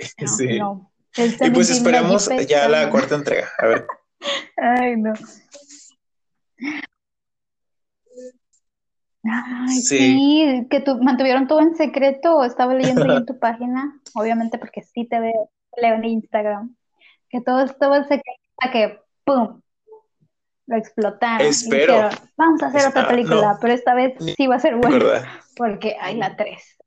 No, 0.19 0.27
Sí. 0.27 0.59
no. 0.59 0.91
Él 1.17 1.35
Y 1.41 1.49
pues 1.49 1.67
Jeepet 1.67 2.47
ya 2.47 2.69
la 2.69 2.89
cuarta 2.89 3.15
entrega. 3.15 3.49
A 3.59 3.67
ver. 3.67 3.85
Ay, 4.57 4.95
no. 4.97 5.13
Ay, 9.23 9.67
Sí, 9.77 9.97
sí, 9.97 10.67
que 10.69 10.79
tu, 10.79 10.97
mantuvieron 10.97 11.47
todo 11.47 11.59
en 11.61 11.75
secreto. 11.75 12.43
Estaba 12.43 12.73
leyendo 12.73 13.11
en 13.17 13.25
tu 13.25 13.37
página, 13.39 13.99
obviamente 14.15 14.57
porque 14.57 14.81
sí 14.83 15.05
te 15.05 15.19
veo, 15.19 15.51
leo 15.77 15.95
en 15.95 16.05
Instagram, 16.05 16.75
que 17.29 17.41
todo 17.41 17.61
estuvo 17.61 17.95
en 17.95 18.03
secreto 18.03 18.41
hasta 18.57 18.71
que 18.71 18.99
¡pum! 19.25 19.61
lo 20.67 20.77
explotaron 20.77 21.45
y 21.45 21.49
espero. 21.49 21.93
dijeron, 21.95 22.11
vamos 22.37 22.63
a 22.63 22.67
hacer 22.67 22.87
otra 22.87 23.07
película, 23.07 23.53
no, 23.53 23.57
pero 23.59 23.73
esta 23.73 23.93
vez 23.93 24.13
sí 24.37 24.47
va 24.47 24.55
a 24.55 24.59
ser 24.59 24.75
buena, 24.77 25.41
porque 25.57 25.97
hay 25.99 26.15
la 26.15 26.35
3. 26.35 26.77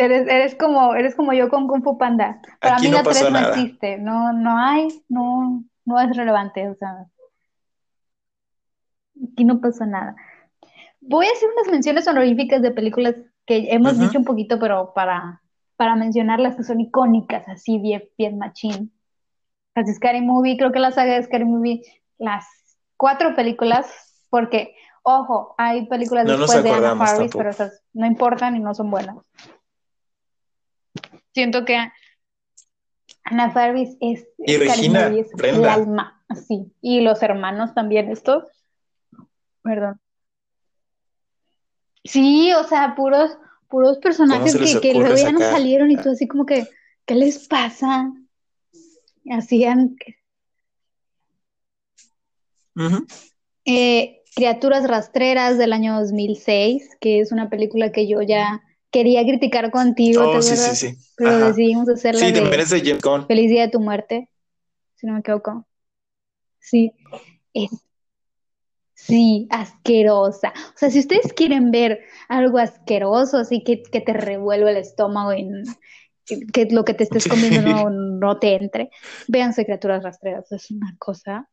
Eres, 0.00 0.26
eres 0.28 0.54
como, 0.54 0.94
eres 0.94 1.14
como 1.14 1.34
yo 1.34 1.50
con 1.50 1.68
Kung 1.68 1.82
Fu 1.84 1.98
Panda. 1.98 2.40
Para 2.58 2.76
Aquí 2.76 2.86
mí 2.86 2.90
no 2.90 2.96
la 2.96 3.02
3 3.02 3.14
pasó 3.16 3.30
no 3.30 3.38
nada. 3.38 3.48
existe, 3.48 3.98
no, 3.98 4.32
no 4.32 4.56
hay, 4.56 4.88
no, 5.10 5.62
no 5.84 6.00
es 6.00 6.16
relevante, 6.16 6.66
o 6.70 6.74
sea, 6.74 7.06
aquí 9.32 9.44
no 9.44 9.60
pasó 9.60 9.84
nada. 9.84 10.16
Voy 11.02 11.26
a 11.26 11.32
hacer 11.32 11.50
unas 11.54 11.70
menciones 11.70 12.08
honoríficas 12.08 12.62
de 12.62 12.70
películas 12.70 13.14
que 13.44 13.68
hemos 13.70 13.94
Ujú. 13.94 14.04
dicho 14.04 14.18
un 14.18 14.24
poquito, 14.24 14.58
pero 14.58 14.94
para, 14.94 15.42
para 15.76 15.96
mencionarlas 15.96 16.56
que 16.56 16.62
son 16.62 16.80
icónicas, 16.80 17.46
así 17.48 17.78
bien, 17.78 18.04
bien 18.16 18.38
machín. 18.38 18.92
Casi 19.74 19.92
Scary 19.92 20.22
Movie, 20.22 20.56
creo 20.56 20.72
que 20.72 20.78
la 20.78 20.92
saga 20.92 21.14
de 21.14 21.22
Scary 21.22 21.44
Movie, 21.44 21.82
las 22.16 22.46
cuatro 22.96 23.36
películas, 23.36 24.24
porque, 24.30 24.74
ojo, 25.02 25.54
hay 25.58 25.86
películas 25.88 26.26
No 26.26 26.38
después 26.38 26.64
de 26.64 26.70
Anna 26.70 26.96
Faris, 26.96 27.32
pero 27.36 27.50
esas 27.50 27.82
no 27.92 28.06
importan 28.06 28.56
y 28.56 28.60
no 28.60 28.74
son 28.74 28.90
buenas. 28.90 29.16
Siento 31.32 31.64
que 31.64 31.78
Anna 33.24 33.50
Faris 33.50 33.96
es 34.00 34.26
Y 34.38 34.56
Regina, 34.56 35.08
Movie, 35.08 35.20
es 35.20 35.30
el 35.42 35.64
alma, 35.64 36.22
así. 36.28 36.72
Y 36.80 37.00
los 37.00 37.22
hermanos 37.22 37.74
también, 37.74 38.10
estos, 38.10 38.44
perdón. 39.62 40.00
Sí, 42.04 42.52
o 42.54 42.64
sea, 42.64 42.94
puros, 42.96 43.36
puros 43.68 43.96
¿Cómo 43.96 44.00
personajes 44.00 44.56
que, 44.56 44.80
que 44.80 44.94
luego 44.94 45.16
ya 45.16 45.32
no 45.32 45.38
salieron 45.38 45.90
y 45.90 45.96
tú 45.96 46.10
así 46.10 46.26
como 46.26 46.46
que, 46.46 46.66
¿qué 47.04 47.14
les 47.14 47.46
pasa? 47.46 48.10
Hacían 49.30 49.96
eh, 53.66 54.22
Criaturas 54.34 54.88
Rastreras 54.88 55.58
del 55.58 55.72
año 55.72 55.98
2006, 56.00 56.96
que 57.00 57.20
es 57.20 57.32
una 57.32 57.50
película 57.50 57.92
que 57.92 58.08
yo 58.08 58.22
ya 58.22 58.62
quería 58.90 59.22
criticar 59.24 59.70
contigo, 59.70 60.30
¿te 60.30 60.38
Oh, 60.38 60.42
sí, 60.42 60.56
sí, 60.56 60.74
sí. 60.74 60.98
Pero 61.16 61.30
Ajá. 61.30 61.46
decidimos 61.48 61.88
hacerla 61.88 62.20
Sí, 62.20 62.32
James 62.84 63.02
Gunn. 63.02 63.26
Feliz 63.26 63.50
Día 63.50 63.62
de 63.62 63.68
tu 63.68 63.80
Muerte, 63.80 64.28
si 64.96 65.06
no 65.06 65.14
me 65.14 65.20
equivoco. 65.20 65.66
Sí, 66.58 66.92
es 67.54 67.70
Sí, 69.10 69.48
asquerosa. 69.50 70.52
O 70.74 70.76
sea, 70.78 70.90
si 70.90 70.98
ustedes 70.98 71.32
quieren 71.32 71.70
ver 71.70 72.00
algo 72.28 72.58
asqueroso, 72.58 73.38
así 73.38 73.64
que, 73.64 73.82
que 73.82 74.02
te 74.02 74.12
revuelve 74.12 74.70
el 74.70 74.76
estómago 74.76 75.32
y 75.32 75.48
que, 76.26 76.46
que 76.46 76.66
lo 76.70 76.84
que 76.84 76.92
te 76.92 77.04
estés 77.04 77.26
comiendo 77.26 77.62
no, 77.62 77.88
no 77.90 78.38
te 78.38 78.54
entre, 78.54 78.90
véanse 79.26 79.64
Criaturas 79.64 80.04
Rastreras. 80.04 80.52
Es 80.52 80.70
una 80.70 80.94
cosa. 80.98 81.48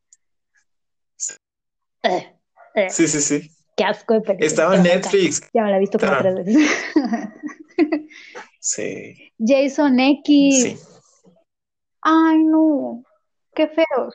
Sí, 2.89 3.07
sí, 3.07 3.21
sí. 3.21 3.56
Qué 3.77 3.85
asco 3.85 4.15
de 4.15 4.21
película. 4.21 4.47
Estaba 4.47 4.75
en. 4.75 4.83
Netflix. 4.83 5.49
Ya 5.53 5.63
me 5.63 5.71
la 5.71 5.77
he 5.77 5.79
visto 5.79 5.97
como 5.97 6.17
tres 6.17 6.35
veces. 6.35 6.83
Sí, 8.59 9.31
Jason 9.39 9.97
X. 9.99 10.63
sí. 10.63 10.77
Ay, 12.01 12.43
no. 12.43 13.03
Qué 13.53 13.67
feos. 13.67 14.13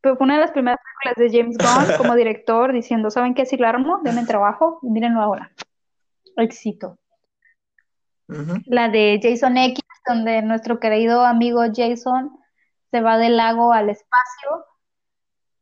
Pero 0.00 0.16
fue 0.16 0.24
una 0.24 0.34
de 0.34 0.40
las 0.40 0.52
primeras 0.52 0.78
películas 0.80 1.32
de 1.32 1.38
James 1.38 1.56
Gunn 1.58 1.96
como 1.98 2.14
director 2.14 2.72
diciendo, 2.72 3.10
¿saben 3.10 3.34
qué? 3.34 3.46
Si 3.46 3.56
lo 3.56 3.66
armo, 3.66 4.00
denme 4.02 4.24
trabajo 4.26 4.78
y 4.82 4.90
mírenlo 4.90 5.20
ahora. 5.20 5.52
Éxito. 6.36 6.98
La 8.66 8.88
de 8.90 9.18
Jason 9.22 9.56
X, 9.56 9.82
donde 10.06 10.42
nuestro 10.42 10.78
querido 10.78 11.24
amigo 11.24 11.62
Jason 11.74 12.38
se 12.90 13.00
va 13.00 13.16
del 13.16 13.38
lago 13.38 13.72
al 13.72 13.88
espacio 13.88 14.66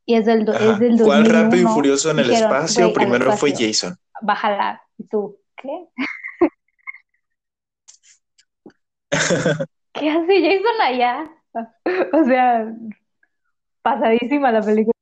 y 0.07 0.15
es 0.15 0.25
del, 0.25 0.49
es 0.49 0.79
del 0.79 0.99
¿Cuál 1.03 1.25
Rápido 1.27 1.57
y 1.57 1.65
2001. 1.65 1.75
Furioso 1.75 2.11
en 2.13 2.19
el 2.21 2.29
Dijeron, 2.29 2.53
espacio? 2.53 2.85
"Güey, 2.85 2.89
al 2.89 2.95
Primero 2.95 3.33
fue 3.37 3.53
Jason. 3.53 3.97
bájala. 4.23 4.81
Y 4.99 5.05
tú, 5.09 5.37
¿qué? 5.57 5.87
¿Qué 9.93 10.11
hace 10.11 10.41
Jason 10.41 10.81
allá? 10.83 11.31
O 12.13 12.25
sea, 12.25 12.73
pasadísima 13.83 14.53
la 14.53 14.61
película, 14.63 14.93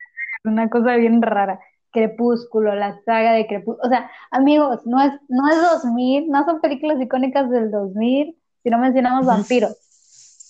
una 0.45 0.69
cosa 0.71 0.97
bien 0.97 1.21
rara. 1.23 1.59
Crepúsculo, 1.91 2.75
la 2.75 3.01
saga 3.05 3.33
de 3.33 3.47
Crepúsculo. 3.47 3.87
O 3.87 3.89
sea, 3.89 4.11
amigos, 4.31 4.81
no 4.85 5.01
es, 5.01 5.13
no 5.29 5.49
es 5.49 5.57
2000, 5.83 6.29
no 6.29 6.45
son 6.45 6.61
películas 6.61 7.01
icónicas 7.01 7.49
del 7.51 7.71
2000 7.71 8.37
si 8.63 8.71
no 8.71 8.79
mencionamos 8.79 9.27
vampiros. 9.27 9.77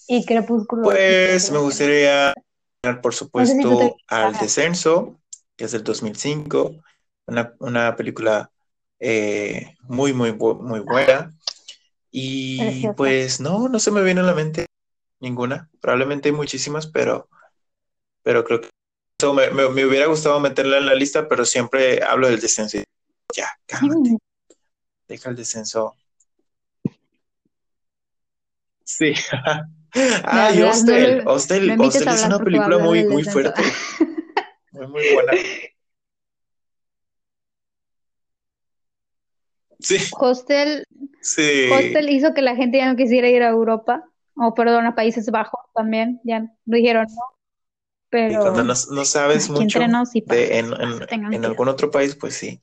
Y 0.09 0.24
Crepúsculo. 0.24 0.82
Pues 0.85 1.51
me 1.51 1.59
gustaría, 1.59 2.32
por 3.01 3.15
supuesto, 3.15 3.97
al 4.09 4.39
Descenso, 4.39 5.20
que 5.56 5.65
es 5.65 5.73
del 5.73 5.85
2005, 5.85 6.82
una, 7.27 7.55
una 7.59 7.97
película 7.97 8.51
eh, 9.01 9.74
muy, 9.82 10.12
muy, 10.12 10.32
muy 10.32 10.81
buena. 10.81 11.32
Y 12.11 12.86
pues 12.97 13.40
no, 13.40 13.69
no 13.69 13.78
se 13.78 13.90
me 13.90 14.02
viene 14.02 14.20
a 14.20 14.24
la 14.24 14.35
mente 14.35 14.66
ninguna. 15.19 15.69
Probablemente 15.81 16.28
hay 16.28 16.35
muchísimas, 16.35 16.86
pero, 16.86 17.28
pero 18.23 18.44
creo 18.44 18.61
que 18.61 18.69
me, 19.52 19.85
hubiera 19.85 20.06
gustado 20.06 20.39
meterla 20.39 20.78
en 20.78 20.86
la 20.86 20.94
lista, 20.94 21.28
pero 21.28 21.44
siempre 21.44 22.02
hablo 22.02 22.28
del 22.28 22.40
descenso. 22.40 22.78
Ya, 23.35 23.48
cálmate. 23.66 24.16
Deja 25.09 25.31
el 25.31 25.36
descenso. 25.36 25.94
Sí. 28.85 29.15
ah, 30.24 30.50
y 30.54 30.62
Hostel. 30.62 31.22
Hostel, 31.26 31.80
Hostel 31.80 32.08
es 32.08 32.24
una 32.24 32.38
película 32.38 32.78
muy, 32.78 33.04
muy 33.06 33.22
fuerte. 33.22 33.62
muy, 34.72 34.86
muy 34.88 35.04
buena. 35.14 35.32
Sí. 39.80 39.96
Hostel, 40.18 40.86
sí. 41.20 41.68
Hostel 41.70 42.08
hizo 42.10 42.32
que 42.32 42.42
la 42.42 42.56
gente 42.56 42.78
ya 42.78 42.90
no 42.90 42.96
quisiera 42.96 43.28
ir 43.28 43.42
a 43.42 43.50
Europa, 43.50 44.04
o 44.34 44.54
perdón, 44.54 44.86
a 44.86 44.94
Países 44.94 45.30
Bajos 45.30 45.60
también, 45.74 46.20
ya 46.24 46.50
dijeron 46.64 47.06
no. 47.08 47.38
Pero 48.08 48.32
y 48.32 48.36
cuando 48.36 48.64
no, 48.64 49.04
sabes 49.04 49.50
mucho 49.50 49.80
de, 49.80 50.58
en, 50.58 50.72
en, 50.72 51.34
en 51.34 51.44
algún 51.44 51.68
otro 51.68 51.90
país, 51.90 52.14
pues 52.14 52.34
sí. 52.34 52.62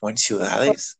O 0.00 0.10
en 0.10 0.16
ciudades. 0.16 0.99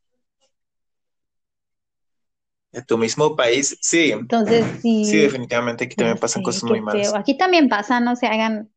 De 2.71 2.81
tu 2.81 2.97
mismo 2.97 3.35
país, 3.35 3.77
sí. 3.81 4.11
Entonces, 4.11 4.65
sí. 4.81 5.05
Sí, 5.05 5.17
definitivamente 5.17 5.85
aquí 5.85 5.95
también 5.95 6.17
pasan 6.17 6.43
cosas 6.43 6.63
muy 6.63 6.81
malas. 6.81 7.13
Aquí 7.13 7.37
también 7.37 7.69
pasan, 7.69 8.05
no 8.05 8.15
se 8.15 8.27
hagan. 8.27 8.69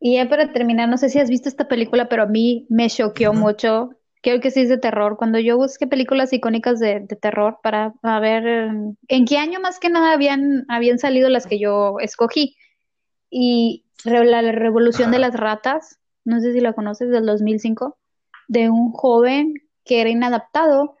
Y 0.00 0.16
ya 0.16 0.28
para 0.28 0.52
terminar, 0.52 0.88
no 0.88 0.98
sé 0.98 1.08
si 1.08 1.18
has 1.18 1.30
visto 1.30 1.48
esta 1.48 1.68
película, 1.68 2.08
pero 2.08 2.24
a 2.24 2.26
mí 2.26 2.66
me 2.68 2.90
choqueó 2.90 3.32
mucho 3.32 3.90
creo 4.24 4.40
que 4.40 4.50
sí 4.50 4.62
es 4.62 4.70
de 4.70 4.78
terror. 4.78 5.16
Cuando 5.18 5.38
yo 5.38 5.56
busqué 5.58 5.86
películas 5.86 6.32
icónicas 6.32 6.80
de, 6.80 7.06
terror 7.20 7.58
para 7.62 7.92
ver 8.20 8.46
en 9.08 9.24
qué 9.26 9.36
año 9.36 9.60
más 9.60 9.78
que 9.78 9.90
nada 9.90 10.12
habían, 10.12 10.64
habían 10.68 10.98
salido 10.98 11.28
las 11.28 11.46
que 11.46 11.60
yo 11.60 11.96
escogí. 12.00 12.56
Y 13.30 13.84
la, 14.04 14.40
revolución 14.40 15.10
de 15.10 15.18
las 15.18 15.34
ratas, 15.34 15.98
no 16.24 16.40
sé 16.40 16.54
si 16.54 16.60
la 16.60 16.72
conoces, 16.72 17.10
del 17.10 17.26
2005, 17.26 17.98
de 18.48 18.70
un 18.70 18.92
joven 18.92 19.54
que 19.84 20.00
era 20.00 20.10
inadaptado 20.10 20.96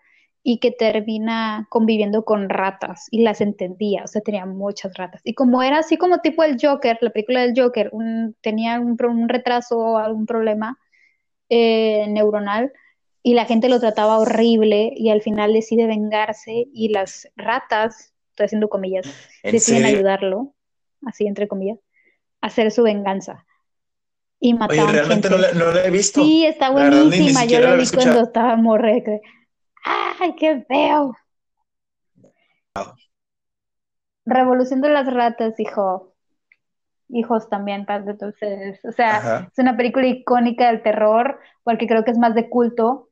y 0.46 0.58
que 0.58 0.70
termina 0.70 1.66
conviviendo 1.70 2.24
con 2.24 2.50
ratas 2.50 3.08
y 3.10 3.22
las 3.22 3.40
entendía, 3.40 4.02
o 4.04 4.06
sea, 4.06 4.20
tenía 4.20 4.44
muchas 4.44 4.94
ratas. 4.94 5.22
Y 5.24 5.32
como 5.32 5.62
era 5.62 5.78
así 5.78 5.96
como 5.96 6.18
tipo 6.18 6.42
el 6.42 6.58
Joker, 6.60 6.98
la 7.00 7.10
película 7.10 7.40
del 7.40 7.54
Joker, 7.56 7.90
tenía 8.42 8.78
un, 8.78 8.98
un 9.02 9.28
retraso, 9.28 9.96
algún 9.96 10.26
problema 10.26 10.78
eh, 11.48 12.06
neuronal, 12.08 12.72
y 13.22 13.32
la 13.32 13.46
gente 13.46 13.70
lo 13.70 13.80
trataba 13.80 14.18
horrible 14.18 14.92
y 14.94 15.08
al 15.08 15.22
final 15.22 15.54
decide 15.54 15.86
vengarse 15.86 16.68
y 16.74 16.90
las 16.90 17.26
ratas, 17.36 18.12
estoy 18.28 18.44
haciendo 18.44 18.68
comillas, 18.68 19.06
deciden 19.42 19.86
ayudarlo, 19.86 20.54
así 21.06 21.26
entre 21.26 21.48
comillas, 21.48 21.78
a 22.42 22.48
hacer 22.48 22.70
su 22.70 22.82
venganza. 22.82 23.46
Y 24.44 24.52
mataron 24.52 24.90
Oye, 24.90 24.92
realmente 24.92 25.30
no 25.30 25.38
la, 25.38 25.86
he 25.86 25.90
visto. 25.90 26.22
Sí, 26.22 26.44
está 26.44 26.68
buenísima. 26.68 27.46
Yo 27.46 27.60
la 27.60 27.76
vi 27.76 27.88
cuando 27.88 28.20
estaba 28.20 28.56
morre. 28.56 29.02
¡Ay, 30.20 30.34
qué 30.36 30.62
feo! 30.68 31.16
Revolución 34.26 34.82
de 34.82 34.90
las 34.90 35.10
ratas, 35.10 35.58
hijo. 35.58 36.12
Hijos 37.08 37.48
también, 37.48 37.86
de 37.86 38.26
ustedes. 38.26 38.84
O 38.84 38.92
sea, 38.92 39.48
es 39.50 39.58
una 39.58 39.78
película 39.78 40.08
icónica 40.08 40.66
del 40.66 40.82
terror, 40.82 41.40
porque 41.62 41.86
creo 41.86 42.04
que 42.04 42.10
es 42.10 42.18
más 42.18 42.34
de 42.34 42.50
culto 42.50 43.08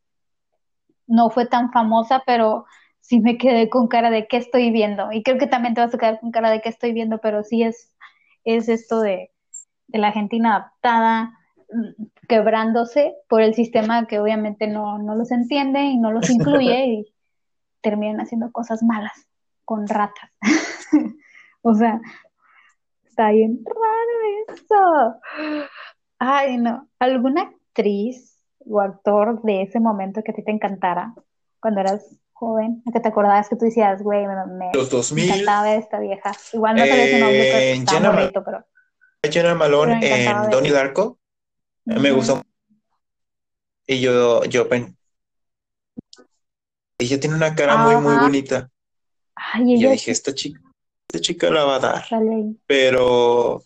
no 1.07 1.31
fue 1.31 1.47
tan 1.47 1.73
famosa, 1.73 2.23
pero 2.27 2.67
sí 3.01 3.21
me 3.21 3.39
quedé 3.39 3.71
con 3.71 3.89
cara 3.89 4.11
de 4.11 4.27
qué 4.27 4.37
estoy 4.37 4.71
viendo. 4.71 5.11
Y 5.13 5.23
creo 5.23 5.39
que 5.39 5.47
también 5.47 5.73
te 5.73 5.81
vas 5.81 5.95
a 5.95 5.99
quedar 5.99 6.21
con 6.21 6.31
cara 6.31 6.51
de 6.51 6.61
qué 6.61 6.69
estoy 6.69 6.93
viendo, 6.93 7.21
pero 7.23 7.43
sí 7.43 7.63
es, 7.63 7.97
es 8.45 8.69
esto 8.69 9.01
de, 9.01 9.32
la 9.89 10.13
gente 10.13 10.37
inadaptada, 10.37 11.39
mm, 11.73 12.05
quebrándose 12.29 13.15
por 13.29 13.43
el 13.43 13.55
sistema 13.55 14.07
que 14.07 14.19
obviamente 14.19 14.67
no, 14.67 14.99
no 14.99 15.15
los 15.15 15.31
entiende 15.31 15.81
y 15.83 15.99
no 15.99 16.13
los 16.13 16.31
incluye 16.31 16.87
y 16.87 17.15
terminan 17.81 18.21
haciendo 18.21 18.51
cosas 18.53 18.83
malas 18.83 19.27
con 19.65 19.87
ratas. 19.87 20.31
o 21.63 21.75
sea, 21.75 22.01
está 23.05 23.31
bien 23.31 23.61
raro 23.65 24.55
eso. 24.55 25.69
Ay, 26.19 26.57
no. 26.57 26.89
¿Alguna 26.99 27.43
actriz 27.43 28.39
o 28.61 28.81
actor 28.81 29.43
de 29.43 29.63
ese 29.63 29.81
momento 29.81 30.23
que 30.23 30.31
a 30.31 30.35
ti 30.35 30.45
te 30.45 30.53
encantara 30.53 31.15
cuando 31.61 31.81
eras 31.81 32.23
joven, 32.43 32.83
que 32.93 32.99
te 32.99 33.09
acordabas 33.09 33.49
que 33.49 33.55
tú 33.55 33.67
decías, 33.67 34.03
güey, 34.03 34.27
me, 34.27 34.35
me, 34.47 34.71
Los 34.75 34.91
2000, 34.91 35.31
encantaba 35.31 35.75
esta 35.75 36.01
vieja. 36.01 36.33
Igual 36.53 36.75
no 36.75 36.85
sabía 36.85 37.07
su 37.07 37.19
nombre, 37.19 37.49
pero 37.53 37.83
estaba 37.83 38.17
bonito, 38.17 38.45
pero... 38.45 38.65
Jenna 39.31 39.55
Malone 39.55 40.01
en 40.03 40.51
Donnie 40.51 40.73
Darko, 40.73 41.19
me 41.85 42.11
gustó. 42.11 42.43
Y 43.87 44.01
yo, 44.01 44.45
yo 44.45 44.69
ella 46.99 47.21
tiene 47.21 47.35
una 47.35 47.55
cara 47.55 47.77
muy, 47.77 47.97
muy 47.97 48.17
bonita. 48.17 48.71
Ay, 49.35 49.75
y 49.75 49.81
yo 49.81 49.91
dije, 49.91 50.11
esta 50.11 50.35
chica, 50.35 50.61
esta 51.09 51.21
chica 51.21 51.51
la 51.51 51.65
va 51.65 51.77
a 51.77 51.81
dar. 51.81 52.05
Pero 52.67 53.63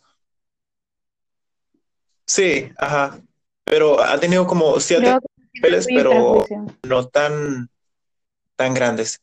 sí, 2.24 2.70
ajá 2.78 3.20
pero 3.66 4.00
ha 4.00 4.18
tenido 4.18 4.46
como 4.46 4.78
siete 4.78 5.18
papeles, 5.52 5.86
pero 5.86 6.46
no 6.84 7.08
tan, 7.08 7.68
tan 8.54 8.74
grandes. 8.74 9.20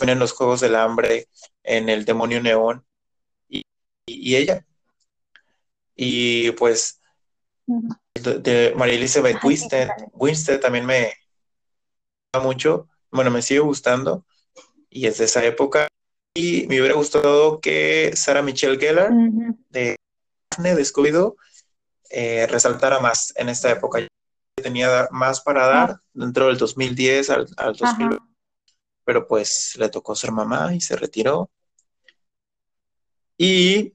En 0.00 0.18
los 0.18 0.32
Juegos 0.32 0.60
del 0.60 0.74
Hambre, 0.74 1.28
en 1.62 1.88
El 1.88 2.04
Demonio 2.04 2.42
Neón, 2.42 2.84
y, 3.48 3.64
ella. 4.34 4.64
Y 5.94 6.52
pues, 6.52 7.00
de, 8.14 8.74
María 8.76 8.94
Elizabeth 8.94 9.42
Winstead, 9.42 9.88
Winstead 10.12 10.60
también 10.60 10.86
me 10.86 11.12
gusta 12.32 12.46
mucho, 12.46 12.88
bueno, 13.10 13.30
me 13.30 13.42
sigue 13.42 13.60
gustando, 13.60 14.24
y 14.88 15.06
es 15.06 15.18
de 15.18 15.24
esa 15.24 15.44
época. 15.44 15.88
Y 16.34 16.66
me 16.66 16.80
hubiera 16.80 16.94
gustado 16.94 17.60
que 17.60 18.12
Sarah 18.14 18.40
Michelle 18.40 18.78
Gellar, 18.78 19.10
de 19.68 19.96
de 20.58 20.84
Scooby-Doo, 20.84 21.36
eh, 22.10 22.46
resaltara 22.46 23.00
más 23.00 23.32
en 23.36 23.48
esta 23.48 23.70
época. 23.70 24.06
Tenía 24.54 25.08
más 25.10 25.40
para 25.40 25.66
dar 25.66 26.00
dentro 26.12 26.46
del 26.46 26.58
2010 26.58 27.30
al, 27.30 27.46
al 27.56 27.74
2000, 27.74 28.18
pero 29.04 29.26
pues 29.26 29.76
le 29.78 29.88
tocó 29.88 30.14
ser 30.14 30.32
mamá 30.32 30.74
y 30.74 30.80
se 30.80 30.96
retiró. 30.96 31.50
Y... 33.36 33.94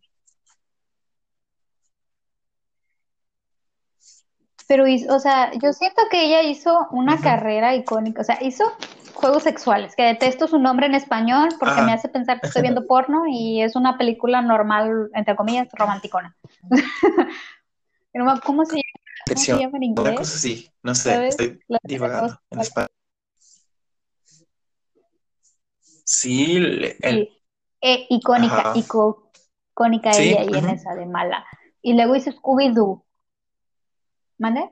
Pero, 4.67 4.83
o 5.09 5.19
sea, 5.19 5.51
yo 5.61 5.71
siento 5.71 6.01
que 6.11 6.25
ella 6.25 6.43
hizo 6.43 6.87
una 6.91 7.19
carrera 7.21 7.75
icónica, 7.75 8.21
o 8.21 8.23
sea, 8.25 8.37
hizo 8.41 8.65
juegos 9.13 9.43
sexuales, 9.43 9.95
que 9.95 10.03
detesto 10.03 10.47
su 10.47 10.59
nombre 10.59 10.85
en 10.85 10.93
español 10.93 11.49
porque 11.57 11.81
me 11.81 11.93
hace 11.93 12.09
pensar 12.09 12.39
que 12.39 12.47
estoy 12.47 12.61
viendo 12.61 12.85
porno 12.87 13.23
y 13.27 13.61
es 13.61 13.75
una 13.75 13.97
película 13.97 14.41
normal, 14.41 15.09
entre 15.13 15.35
comillas, 15.35 15.67
romanticona. 15.73 16.35
¿Cómo 18.43 18.65
se 18.65 18.81
llama, 19.57 19.77
en 19.77 19.83
inglés? 19.83 20.07
Una 20.07 20.15
cosa 20.15 20.35
así, 20.35 20.69
no 20.83 20.95
sé, 20.95 21.27
estoy 21.27 21.59
divagando 21.83 22.39
en 22.49 22.59
español. 22.59 22.89
Sí, 26.03 26.55
el... 26.55 27.29
Eh, 27.81 28.07
icónica, 28.09 28.73
icónica 28.75 30.11
ella 30.17 30.43
y 30.43 30.57
en 30.57 30.69
esa 30.69 30.95
de 30.95 31.05
mala. 31.05 31.45
Y 31.81 31.93
luego 31.93 32.15
hizo 32.15 32.31
Scooby-Doo. 32.31 33.03
¿Mande? 34.37 34.69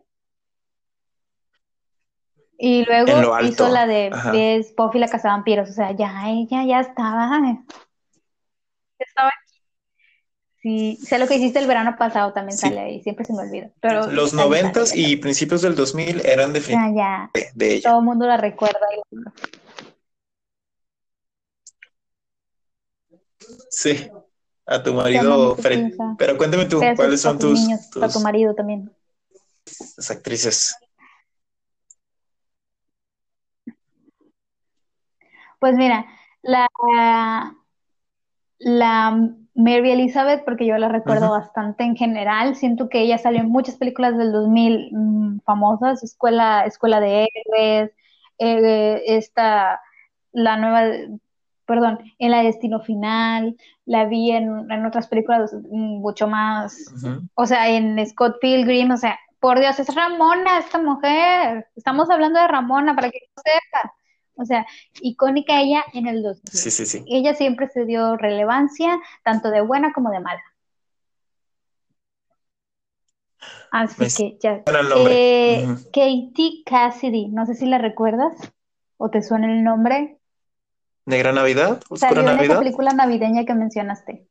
Y 2.58 2.86
luego 2.86 3.40
hizo 3.42 3.68
la 3.70 3.86
de, 3.86 4.12
de 4.32 4.66
Buffy 4.78 5.00
la 5.00 5.10
Casa 5.10 5.30
Vampiros. 5.30 5.70
O 5.70 5.74
sea, 5.74 5.92
ya 5.92 6.30
ella 6.30 6.64
ya 6.64 6.80
estaba. 6.80 7.40
Estaba 8.98 9.32
Sí, 10.66 10.98
sé 11.06 11.20
lo 11.20 11.28
que 11.28 11.36
hiciste 11.36 11.60
el 11.60 11.68
verano 11.68 11.96
pasado 11.96 12.34
también 12.34 12.58
sale 12.58 12.80
ahí, 12.80 13.00
siempre 13.04 13.24
se 13.24 13.34
me 13.34 13.44
olvida. 13.44 13.70
Pero 13.82 14.08
los 14.08 14.34
noventas 14.34 14.96
y 14.96 15.16
principios 15.18 15.62
del 15.62 15.76
2000 15.76 16.26
eran 16.26 16.54
definitivamente 16.54 17.02
ah, 17.04 17.30
ya. 17.36 17.52
De, 17.54 17.74
ella. 17.76 17.90
Todo 17.92 18.00
el 18.00 18.06
mundo 18.06 18.26
la 18.26 18.38
recuerda. 18.38 18.80
Sí. 23.70 24.10
a 24.66 24.82
tu 24.82 24.96
marido, 24.96 25.56
Fred. 25.56 25.94
Pero 26.18 26.36
cuéntame 26.36 26.66
tú, 26.66 26.82
¿cuáles 26.96 27.22
son 27.22 27.38
tus, 27.38 27.62
niños, 27.62 27.88
tus... 27.92 28.14
tu 28.14 28.20
marido 28.22 28.56
también. 28.56 28.92
Las 29.98 30.12
actrices. 30.12 30.76
Pues 35.60 35.76
mira, 35.76 36.06
la, 36.44 36.68
la 38.60 39.30
Mary 39.56 39.92
Elizabeth, 39.92 40.44
porque 40.44 40.68
yo 40.68 40.78
la 40.78 40.90
recuerdo 40.90 41.32
bastante 41.32 41.84
en 41.86 41.96
general, 41.96 42.56
siento 42.56 42.90
que 42.90 43.02
ella 43.02 43.18
salió 43.18 43.40
en 43.40 43.50
muchas 43.50 43.76
películas 43.78 44.18
del 44.18 44.32
2000 44.32 44.90
mm, 44.92 45.40
famosas, 45.46 46.04
Escuela, 46.04 46.66
Escuela 46.66 47.00
de 47.00 47.30
Héroes, 47.56 47.92
eh, 48.38 49.02
esta, 49.08 49.82
la 50.34 50.58
nueva, 50.58 50.84
perdón, 51.66 52.00
en 52.20 52.32
La 52.32 52.44
Destino 52.44 52.82
Final, 52.82 53.56
la 53.86 54.06
vi 54.06 54.32
en, 54.32 54.70
en 54.70 54.86
otras 54.86 55.08
películas 55.08 55.56
mucho 55.72 56.28
más, 56.28 56.94
o 57.34 57.46
sea, 57.46 57.70
en 57.70 58.06
Scott 58.06 58.38
Pilgrim, 58.42 58.92
o 58.92 58.98
sea, 58.98 59.18
por 59.46 59.60
Dios, 59.60 59.80
es 59.80 59.94
Ramona 59.94 60.58
esta 60.58 60.80
mujer, 60.80 61.68
estamos 61.76 62.10
hablando 62.10 62.40
de 62.40 62.48
Ramona 62.48 62.96
para 62.96 63.12
que 63.12 63.20
no 63.36 63.44
sepa. 63.46 63.94
O 64.34 64.44
sea, 64.44 64.66
icónica 65.02 65.62
ella 65.62 65.86
en 65.94 66.08
el 66.08 66.24
2000. 66.24 66.42
Sí, 66.52 66.72
sí, 66.72 66.84
sí. 66.88 67.06
Ella 67.06 67.36
siempre 67.36 67.70
se 67.70 67.86
dio 67.86 68.18
relevancia, 68.18 69.00
tanto 69.24 69.52
de 69.52 69.62
buena 69.62 69.94
como 69.94 70.10
de 70.10 70.20
mala. 70.20 70.42
Así 73.70 74.08
que 74.18 74.40
ya. 74.42 74.64
Eh, 75.12 75.64
Katie 75.94 76.64
Cassidy, 76.66 77.28
no 77.28 77.46
sé 77.46 77.54
si 77.54 77.68
la 77.68 77.78
recuerdas 77.78 78.34
o 78.98 79.12
te 79.12 79.22
suena 79.22 79.46
el 79.46 79.64
nombre. 79.64 80.18
¿Negra 81.06 81.34
Navidad? 81.34 81.84
¿Oscura 81.88 82.24
Navidad? 82.24 82.46
en 82.46 82.52
esa 82.52 82.60
película 82.62 82.94
navideña 82.94 83.46
que 83.46 83.54
mencionaste. 83.54 84.28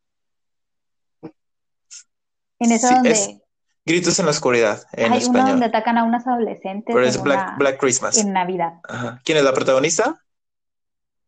En 2.58 2.72
esa 2.72 2.94
donde. 2.96 3.43
Gritos 3.86 4.19
en 4.19 4.24
la 4.24 4.31
oscuridad, 4.31 4.82
en 4.93 5.12
Hay 5.12 5.19
español. 5.19 5.51
donde 5.51 5.66
atacan 5.66 5.98
a 5.98 6.05
unas 6.05 6.27
adolescentes. 6.27 6.94
Pero 6.94 7.06
es 7.06 7.23
Black, 7.23 7.59
Black 7.59 7.78
Christmas. 7.78 8.16
En 8.16 8.32
Navidad. 8.32 8.74
Ajá. 8.89 9.20
¿Quién 9.24 9.36
es 9.36 9.44
la 9.44 9.52
protagonista? 9.52 10.23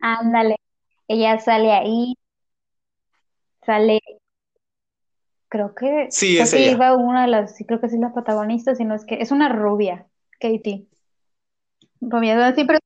Ándale. 0.01 0.57
Ella 1.07 1.39
sale 1.39 1.73
ahí. 1.73 2.15
Sale. 3.65 4.01
Creo 5.49 5.74
que. 5.74 6.09
Sí, 6.11 6.39
es 6.39 6.55
ella. 6.55 6.73
iba 6.73 6.97
una 6.97 7.23
de 7.23 7.28
las. 7.28 7.57
Creo 7.66 7.78
que 7.78 7.91
sí 7.91 7.97
es 7.97 8.01
la 8.01 8.15
protagonista, 8.15 8.74
sino 8.74 8.95
es 8.95 9.05
que 9.05 9.20
es 9.20 9.31
una 9.31 9.51
rubia, 9.51 10.07
Katie. 10.41 10.87
Rubia, 12.01 12.55
siempre. 12.55 12.78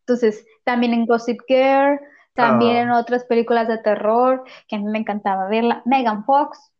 Entonces, 0.00 0.46
también 0.62 0.94
en 0.94 1.06
Gossip 1.06 1.40
Girl, 1.48 1.98
también 2.34 2.76
en 2.76 2.90
ah. 2.90 3.00
otras 3.00 3.24
películas 3.24 3.66
de 3.66 3.78
terror, 3.78 4.44
que 4.68 4.76
a 4.76 4.78
mí 4.78 4.84
me 4.84 4.98
encantaba 4.98 5.48
verla. 5.48 5.82
Megan 5.86 6.24
Fox. 6.24 6.70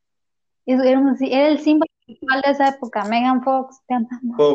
Era, 0.65 1.01
era 1.21 1.49
el 1.49 1.59
símbolo 1.59 1.92
de 2.07 2.51
esa 2.51 2.69
época, 2.69 3.05
Megan 3.05 3.43
Fox, 3.43 3.81
te 3.87 3.95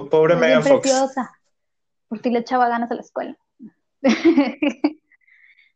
pobre 0.09 0.35
Megan 0.35 0.63
Fox. 0.63 0.81
preciosa. 0.81 1.31
Por 2.07 2.19
ti 2.19 2.29
le 2.29 2.39
echaba 2.39 2.67
ganas 2.69 2.91
a 2.91 2.95
la 2.95 3.01
escuela. 3.01 3.37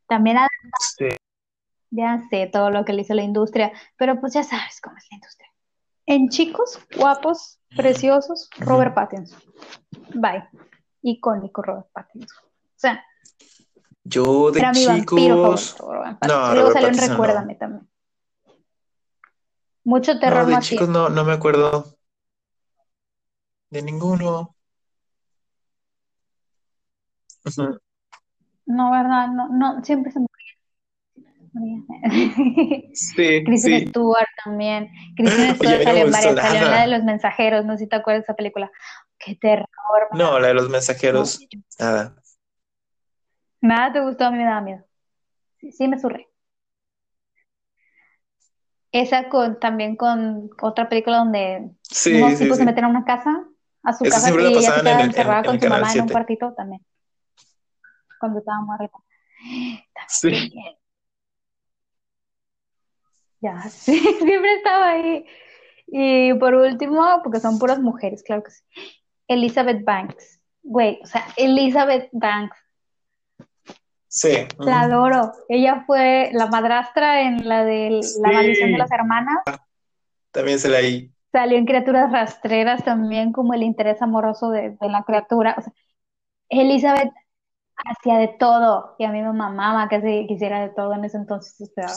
También 0.07 0.37
ya 1.89 2.23
sé 2.29 2.47
todo 2.47 2.69
lo 2.69 2.85
que 2.85 2.93
le 2.93 3.01
hizo 3.01 3.13
la 3.13 3.23
industria, 3.23 3.71
pero 3.97 4.19
pues 4.19 4.33
ya 4.33 4.43
sabes 4.43 4.79
cómo 4.81 4.97
es 4.97 5.05
la 5.11 5.15
industria. 5.15 5.49
En 6.05 6.29
chicos, 6.29 6.79
guapos, 6.97 7.59
preciosos, 7.75 8.49
Robert 8.59 8.93
Pattinson. 8.93 9.41
Bye. 10.13 10.47
Icónico 11.01 11.61
Robert 11.61 11.87
Pattinson. 11.93 12.43
O 12.45 12.77
sea, 12.77 13.03
yo 14.03 14.51
de 14.51 14.59
era 14.59 14.71
chicos. 14.71 14.87
Mi 15.13 15.29
vampiro 15.29 15.57
favorito, 15.57 16.27
no, 16.27 16.53
Luego 16.53 16.71
salió 16.71 16.87
en 16.89 16.97
Recuérdame 16.97 17.55
también. 17.55 17.90
Mucho 19.83 20.19
terror 20.19 20.47
No, 20.47 20.55
de 20.55 20.59
chicos 20.61 20.89
no, 20.89 21.09
no 21.09 21.23
me 21.23 21.33
acuerdo 21.33 21.97
de 23.71 23.81
ninguno. 23.81 24.55
No, 28.65 28.91
¿verdad? 28.91 29.27
No, 29.29 29.49
no, 29.49 29.83
siempre 29.83 30.11
se 30.11 30.19
moría. 30.19 30.31
Sí, 32.93 33.43
Kristen 33.43 33.79
sí. 33.79 33.87
Stewart 33.87 34.27
también. 34.43 34.89
Kristen 35.15 35.55
Stewart 35.55 35.83
salió 35.83 36.05
en 36.05 36.11
varias, 36.11 36.35
salió 36.35 36.59
en 36.59 36.71
la 36.71 36.81
de 36.81 36.87
los 36.87 37.03
mensajeros, 37.03 37.65
no 37.65 37.73
sé 37.73 37.85
si 37.85 37.89
te 37.89 37.95
acuerdas 37.95 38.21
de 38.21 38.25
esa 38.25 38.35
película. 38.35 38.71
Qué 39.17 39.35
terror. 39.35 39.67
No, 40.13 40.39
la 40.39 40.49
de 40.49 40.53
los 40.53 40.69
mensajeros, 40.69 41.39
nada. 41.79 42.15
Nada 43.61 43.93
te 43.93 44.01
gustó, 44.01 44.25
a 44.25 44.31
mí 44.31 44.37
me 44.37 44.45
daba 44.45 44.61
miedo. 44.61 44.83
Sí, 45.59 45.71
sí 45.71 45.87
me 45.87 45.99
surré. 45.99 46.30
Esa 48.91 49.29
con, 49.29 49.59
también 49.59 49.95
con 49.95 50.49
otra 50.61 50.89
película 50.89 51.17
donde 51.19 51.71
Sí, 51.83 52.13
unos 52.21 52.33
sí, 52.37 52.43
tipos 52.43 52.57
se 52.57 52.63
sí. 52.63 52.65
meten 52.65 52.83
a 52.83 52.87
una 52.89 53.05
casa, 53.05 53.45
a 53.83 53.93
su 53.93 54.03
casa, 54.05 54.31
y 54.31 54.45
ella 54.45 54.61
se 54.61 54.81
queda 54.81 55.01
encerrada 55.01 55.39
en 55.39 55.45
con 55.45 55.59
su 55.61 55.69
mamá 55.69 55.91
en 55.93 56.01
un 56.01 56.07
7. 56.07 56.11
cuartito 56.11 56.53
también, 56.53 56.85
cuando 58.19 58.39
estaba 58.39 58.61
muerta. 58.61 58.97
Sí. 60.07 60.53
Ya, 63.41 63.61
sí, 63.69 63.97
siempre 63.99 64.55
estaba 64.55 64.89
ahí. 64.89 65.25
Y 65.87 66.33
por 66.35 66.53
último, 66.53 67.03
porque 67.23 67.39
son 67.39 67.59
puras 67.59 67.79
mujeres, 67.79 68.23
claro 68.23 68.43
que 68.43 68.51
sí. 68.51 68.63
Elizabeth 69.27 69.83
Banks. 69.83 70.39
Güey, 70.63 70.99
o 71.03 71.05
sea, 71.07 71.25
Elizabeth 71.37 72.09
Banks. 72.11 72.55
Sí. 74.13 74.45
La 74.59 74.81
adoro. 74.81 75.31
Ella 75.47 75.85
fue 75.87 76.31
la 76.33 76.47
madrastra 76.47 77.21
en 77.21 77.47
la 77.47 77.63
de 77.63 78.01
La 78.19 78.31
maldición 78.33 78.73
de 78.73 78.77
las 78.77 78.91
hermanas. 78.91 79.37
También 80.31 80.59
se 80.59 80.67
la 80.67 80.79
ahí. 80.79 81.09
Salió 81.31 81.57
en 81.57 81.65
Criaturas 81.65 82.11
Rastreras 82.11 82.83
también 82.83 83.31
como 83.31 83.53
el 83.53 83.63
interés 83.63 84.01
amoroso 84.01 84.49
de, 84.49 84.71
de 84.71 84.89
la 84.89 85.03
criatura. 85.03 85.55
O 85.57 85.61
sea, 85.61 85.71
Elizabeth 86.49 87.13
hacía 87.85 88.17
de 88.17 88.27
todo 88.27 88.95
y 88.99 89.05
a 89.05 89.11
mí 89.11 89.21
me 89.21 89.31
mamaba 89.31 89.87
que 89.87 90.01
se 90.01 90.25
quisiera 90.27 90.59
de 90.59 90.69
todo 90.69 90.93
en 90.93 91.05
ese 91.05 91.15
entonces. 91.15 91.69
O 91.69 91.73
sea, 91.73 91.87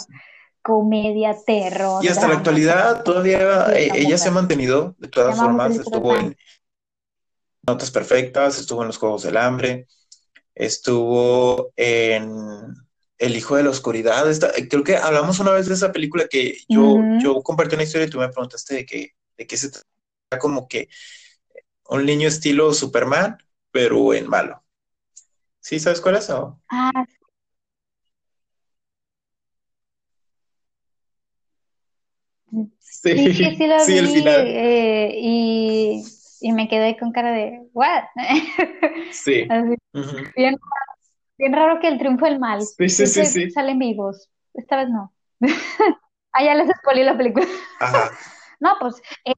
comedia, 0.62 1.36
terror, 1.44 2.02
Y 2.04 2.06
hasta 2.06 2.28
la 2.28 2.34
actualidad 2.34 3.02
todavía 3.02 3.66
sí, 3.66 3.72
eh, 3.74 3.90
ella 3.96 4.18
se 4.18 4.28
ha 4.28 4.32
mantenido 4.32 4.94
de 4.98 5.08
todas 5.08 5.36
formas. 5.36 5.74
Estuvo 5.74 6.16
en 6.16 6.36
Notas 7.66 7.90
Perfectas, 7.90 8.60
estuvo 8.60 8.82
en 8.82 8.86
Los 8.86 8.98
Juegos 8.98 9.24
del 9.24 9.36
Hambre, 9.36 9.88
estuvo 10.54 11.72
en 11.76 12.74
El 13.18 13.36
Hijo 13.36 13.56
de 13.56 13.64
la 13.64 13.70
Oscuridad. 13.70 14.30
Esta- 14.30 14.52
creo 14.68 14.84
que 14.84 14.96
hablamos 14.96 15.40
una 15.40 15.52
vez 15.52 15.66
de 15.68 15.74
esa 15.74 15.92
película 15.92 16.26
que 16.28 16.58
yo, 16.68 16.98
yo 17.22 17.42
compartí 17.42 17.74
una 17.74 17.84
historia 17.84 18.06
y 18.06 18.10
tú 18.10 18.18
me 18.18 18.28
preguntaste 18.28 18.74
de 18.74 18.86
que, 18.86 19.14
de 19.36 19.46
qué 19.46 19.56
se 19.56 19.70
trata, 19.70 19.86
como 20.40 20.68
que 20.68 20.88
un 21.88 22.04
niño 22.06 22.28
estilo 22.28 22.72
Superman, 22.72 23.38
pero 23.70 24.14
en 24.14 24.28
malo. 24.28 24.62
¿Sí 25.60 25.80
sabes 25.80 26.00
cuál 26.00 26.16
es? 26.16 26.30
o? 26.30 26.60
Ah, 26.68 27.04
Sí, 32.78 33.16
sí, 33.18 33.34
sí, 33.34 33.56
sí 33.56 33.66
la 33.66 33.80
sí, 33.80 33.98
el 33.98 34.08
final. 34.08 34.46
eh, 34.46 35.10
y, 35.14 36.02
y 36.44 36.52
me 36.52 36.68
quedé 36.68 36.98
con 36.98 37.10
cara 37.10 37.32
de, 37.32 37.66
¿what? 37.72 38.02
Sí. 39.12 39.46
Así, 39.48 39.76
bien, 40.36 40.56
bien 41.38 41.52
raro 41.54 41.80
que 41.80 41.88
el 41.88 41.98
triunfo 41.98 42.26
del 42.26 42.38
mal. 42.38 42.60
Sí, 42.60 42.86
sí, 42.90 43.06
sí, 43.06 43.24
sí. 43.24 43.50
salen 43.50 43.78
vivos. 43.78 44.28
Esta 44.52 44.76
vez 44.76 44.90
no. 44.90 45.12
Ah, 46.36 46.42
ya 46.42 46.54
les 46.56 46.68
spoilé 46.80 47.04
la 47.04 47.16
película. 47.16 47.46
Ajá. 47.80 48.10
No, 48.60 48.70
pues 48.80 49.00
eh, 49.24 49.34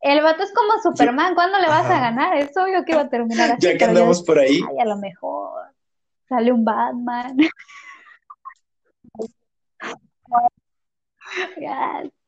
el 0.00 0.22
vato 0.22 0.42
es 0.42 0.52
como 0.52 0.72
Superman. 0.82 1.34
¿Cuándo 1.34 1.58
le 1.58 1.68
vas 1.68 1.86
a 1.86 2.00
ganar? 2.00 2.36
Es 2.36 2.56
obvio 2.56 2.84
que 2.84 2.92
iba 2.92 3.02
a 3.02 3.08
terminar 3.08 3.52
así, 3.52 3.62
Ya 3.62 3.72
que 3.72 3.78
ya 3.78 3.88
andamos 3.88 4.22
por 4.22 4.38
ahí, 4.38 4.60
ay, 4.68 4.80
a 4.80 4.84
lo 4.86 4.96
mejor 4.96 5.72
sale 6.28 6.52
un 6.52 6.64
Batman. 6.64 7.36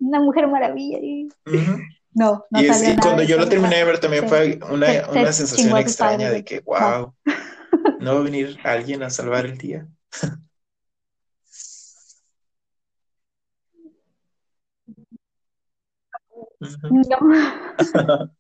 Una 0.01 0.20
mujer 0.20 0.47
maravilla. 0.49 0.99
ujú. 1.47 1.79
No, 2.14 2.44
no 2.51 2.60
Y, 2.60 2.66
es, 2.66 2.89
y 2.89 2.97
cuando 2.97 3.22
yo 3.22 3.39
lo 3.39 3.48
terminé 3.48 3.76
de 3.76 3.84
ver 3.84 3.98
también 3.98 4.22
Se, 4.24 4.28
fue 4.28 4.59
una, 4.70 4.86
se, 4.86 5.05
una 5.10 5.26
se 5.26 5.32
sensación 5.32 5.78
extraña 5.78 6.30
de 6.30 6.44
que, 6.44 6.60
wow, 6.60 7.14
¿no 8.01 8.14
va 8.14 8.20
a 8.20 8.22
venir 8.22 8.59
alguien 8.64 9.02
a 9.02 9.10
salvar 9.10 9.47
el 9.47 9.59
día? 9.59 9.89
No. 16.90 17.18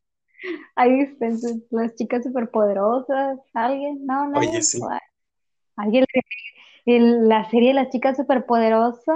Ahí 0.76 1.00
dispensas, 1.06 1.56
las 1.70 1.94
chicas 1.94 2.22
superpoderosas, 2.24 3.38
alguien, 3.54 4.04
no, 4.06 4.28
nadie. 4.28 4.48
Oye, 4.48 4.62
sí. 4.62 4.80
Alguien, 5.76 6.04
el- 6.86 7.28
la 7.28 7.48
serie 7.50 7.68
de 7.70 7.74
las 7.74 7.90
chicas 7.90 8.16
superpoderosas, 8.16 9.06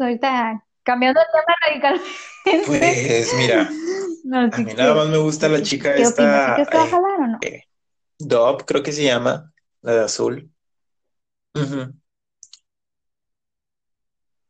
ahorita 0.00 0.64
cambiando 0.84 1.20
de 1.20 1.26
tema 1.32 1.56
radicalmente. 1.66 2.10
Pues 2.60 3.34
mira, 3.34 3.80
No, 4.24 4.50
a 4.50 4.58
sí 4.58 4.64
mí 4.64 4.74
nada 4.74 4.94
más 4.94 5.08
me 5.08 5.18
gusta 5.18 5.48
la 5.48 5.62
¿qué, 5.68 5.68
chica 5.68 5.96
qué 5.96 6.06
opinas? 6.06 6.44
¿Sí 6.44 6.52
esta, 6.56 6.82
a 6.82 6.86
eh, 6.86 6.90
jalar 6.90 7.20
o 7.20 7.26
no? 7.26 7.38
eh, 7.40 7.62
Dove, 8.18 8.64
creo 8.66 8.82
que 8.82 8.92
se 8.92 9.04
llama, 9.04 9.52
la 9.82 9.92
de 9.94 10.00
azul. 10.04 10.52
Ujú. 11.54 11.94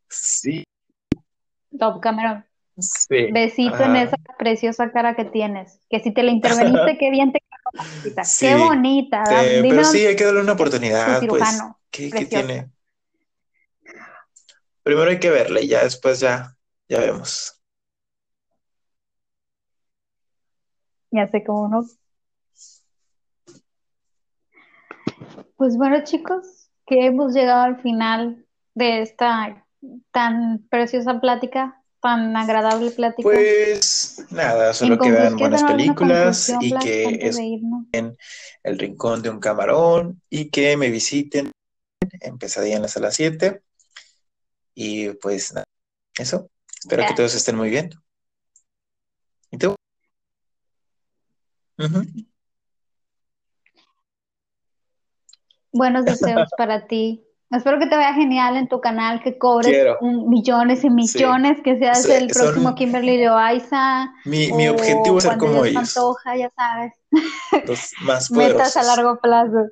Sí, 0.08 0.64
Top 1.78 2.00
Cameron. 2.00 2.44
Sí. 2.78 3.16
Besito 3.28 3.84
en 3.84 3.96
esa 3.96 4.16
preciosa 4.38 4.92
cara 4.92 5.16
que 5.16 5.24
tienes. 5.24 5.80
Que 5.90 6.00
si 6.00 6.12
te 6.12 6.22
la 6.22 6.30
interveniste, 6.32 6.98
qué 6.98 7.10
bien 7.10 7.32
te 7.32 7.40
quedó. 7.40 7.72
mamacita. 7.74 8.36
Qué 8.40 8.56
Sí, 8.56 8.56
bonita. 8.56 9.28
te- 9.28 9.64
pero 9.64 9.84
sí, 9.84 10.06
hay 10.06 10.16
que 10.16 10.24
darle 10.24 10.40
una 10.42 10.52
oportunidad, 10.54 11.26
pues. 11.28 11.70
¿Qué, 11.90 12.14
qué 12.14 12.26
tiene? 12.26 12.70
Primero 14.84 15.10
hay 15.10 15.18
que 15.18 15.30
verla 15.30 15.60
y 15.62 15.68
ya 15.68 15.82
después 15.82 16.20
ya, 16.20 16.56
ya 16.88 17.00
vemos. 17.00 17.60
Ya 21.10 21.26
sé 21.26 21.42
cómo 21.42 21.68
no. 21.68 21.86
Pues 25.56 25.78
bueno, 25.78 26.04
chicos, 26.04 26.68
que 26.86 27.06
hemos 27.06 27.32
llegado 27.32 27.62
al 27.62 27.80
final 27.80 28.44
de 28.74 29.00
esta 29.00 29.66
tan 30.10 30.66
preciosa 30.68 31.18
plática, 31.18 31.82
tan 32.02 32.36
agradable 32.36 32.90
plática. 32.90 33.26
Pues 33.26 34.26
nada, 34.30 34.68
En 34.68 34.74
solo 34.74 34.98
que 34.98 35.10
vean 35.10 35.36
¿quieres 35.36 35.62
buenas 35.62 35.62
películas 35.62 36.52
y 36.60 36.76
que 36.78 37.18
es 37.22 37.38
El 38.62 38.78
Rincón 38.78 39.22
de 39.22 39.30
un 39.30 39.40
Camarón 39.40 40.20
y 40.28 40.50
que 40.50 40.76
me 40.76 40.90
visiten 40.90 41.52
en 42.20 42.38
Pesadilla 42.38 42.76
en 42.76 42.82
la 42.82 42.88
Sala 42.88 43.10
7. 43.10 43.62
Y 44.74 45.10
pues 45.14 45.52
nada, 45.54 45.64
eso. 46.18 46.48
Espero 46.82 47.06
que 47.06 47.14
todos 47.14 47.34
estén 47.34 47.56
muy 47.56 47.70
bien. 47.70 47.90
¿Y 49.50 49.58
tú? 49.58 49.74
Buenos 55.72 56.04
deseos 56.04 56.48
para 56.56 56.86
ti. 56.86 57.24
Espero 57.50 57.78
que 57.78 57.86
te 57.86 57.94
vaya 57.96 58.14
genial 58.14 58.56
en 58.56 58.68
tu 58.68 58.80
canal, 58.80 59.22
que 59.22 59.38
cobres 59.38 59.70
Quiero. 59.70 59.98
millones 60.00 60.82
y 60.82 60.90
millones, 60.90 61.60
que 61.62 61.78
seas 61.78 62.02
Sí, 62.02 62.10
el 62.12 62.32
son- 62.32 62.42
próximo 62.46 62.74
Kimberly 62.74 63.22
Loaiza 63.24 64.12
Mi, 64.24 64.50
mi 64.52 64.66
objetivo 64.68 65.18
es 65.18 65.24
ser 65.24 65.38
como 65.38 65.62
Dios 65.62 65.66
ellos, 65.68 65.94
Pantoja, 65.94 66.36
ya 66.36 66.50
sabes. 66.56 66.94
los 67.66 67.92
más 68.02 68.30
Metas 68.32 68.76
a 68.76 68.80
poderosos. 68.82 68.96
largo 68.96 69.20
plazo. 69.20 69.68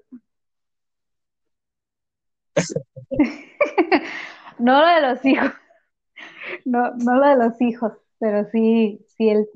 No 4.63 4.81
lo 4.81 4.87
de 4.87 5.01
los 5.03 5.25
hijos, 5.25 5.53
no, 6.65 6.93
no 6.97 7.15
lo 7.17 7.27
de 7.27 7.37
los 7.37 7.61
hijos, 7.61 7.93
pero 8.19 8.45
sí, 8.51 9.05
sí 9.17 9.29
el, 9.31 9.47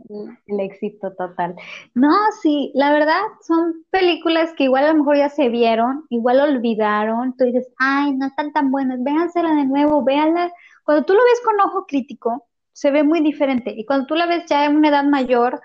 el 0.47 0.61
éxito 0.61 1.15
total. 1.15 1.55
No, 1.95 2.11
sí, 2.43 2.73
la 2.75 2.93
verdad 2.93 3.21
son 3.47 3.85
películas 3.91 4.53
que 4.57 4.65
igual 4.65 4.85
a 4.85 4.89
lo 4.93 4.99
mejor 4.99 5.17
ya 5.17 5.29
se 5.29 5.49
vieron, 5.49 6.05
igual 6.11 6.41
olvidaron, 6.41 7.37
tú 7.37 7.45
dices, 7.45 7.69
ay, 7.79 8.13
no 8.15 8.27
están 8.27 8.53
tan 8.53 8.71
buenas, 8.71 9.03
véansela 9.03 9.55
de 9.55 9.65
nuevo, 9.67 10.05
véanla. 10.05 10.53
Cuando 10.85 11.05
tú 11.05 11.15
lo 11.15 11.21
ves 11.21 11.41
con 11.45 11.61
ojo 11.61 11.87
crítico, 11.87 12.47
se 12.73 12.91
ve 12.91 13.03
muy 13.03 13.21
diferente, 13.21 13.73
y 13.77 13.85
cuando 13.87 14.07
tú 14.07 14.15
la 14.15 14.27
ves 14.27 14.45
ya 14.49 14.65
en 14.67 14.77
una 14.77 14.89
edad 14.89 15.05
mayor, 15.05 15.61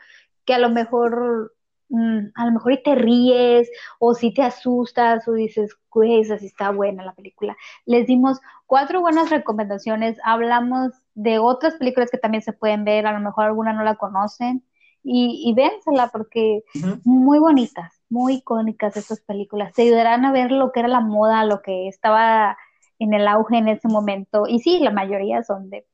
que 0.45 0.53
a 0.53 0.59
lo 0.59 0.69
mejor, 0.69 1.53
mm, 1.91 2.31
a 2.35 2.45
lo 2.45 2.51
mejor 2.53 2.73
y 2.73 2.83
te 2.83 2.95
ríes, 2.95 3.69
o 3.99 4.13
si 4.15 4.33
te 4.33 4.43
asustas, 4.43 5.27
o 5.27 5.33
dices, 5.33 5.75
güey, 5.91 6.21
esa 6.21 6.37
sí 6.39 6.47
está 6.47 6.71
buena 6.71 7.05
la 7.05 7.13
película. 7.13 7.55
Les 7.85 8.07
dimos 8.07 8.39
cuatro 8.65 9.01
buenas 9.01 9.29
recomendaciones, 9.29 10.17
hablamos 10.23 10.91
de 11.15 11.39
otras 11.39 11.75
películas 11.75 12.09
que 12.11 12.17
también 12.17 12.41
se 12.43 12.53
pueden 12.53 12.83
ver, 12.85 13.07
a 13.07 13.13
lo 13.13 13.19
mejor 13.19 13.45
alguna 13.45 13.73
no 13.73 13.83
la 13.83 13.95
conocen, 13.95 14.63
y, 15.03 15.43
y 15.45 15.53
véansela 15.53 16.09
porque 16.09 16.63
Ujú. 16.75 17.01
muy 17.03 17.39
bonitas, 17.39 18.01
muy 18.09 18.35
icónicas 18.35 18.97
estas 18.97 19.21
películas, 19.21 19.73
te 19.73 19.83
ayudarán 19.83 20.25
a 20.25 20.31
ver 20.31 20.51
lo 20.51 20.71
que 20.71 20.79
era 20.81 20.89
la 20.89 21.01
moda, 21.01 21.45
lo 21.45 21.61
que 21.61 21.87
estaba 21.87 22.57
en 22.99 23.13
el 23.13 23.27
auge 23.27 23.57
en 23.57 23.67
ese 23.69 23.87
momento, 23.87 24.45
y 24.47 24.59
sí, 24.59 24.79
la 24.79 24.91
mayoría 24.91 25.43
son 25.43 25.69
de 25.69 25.85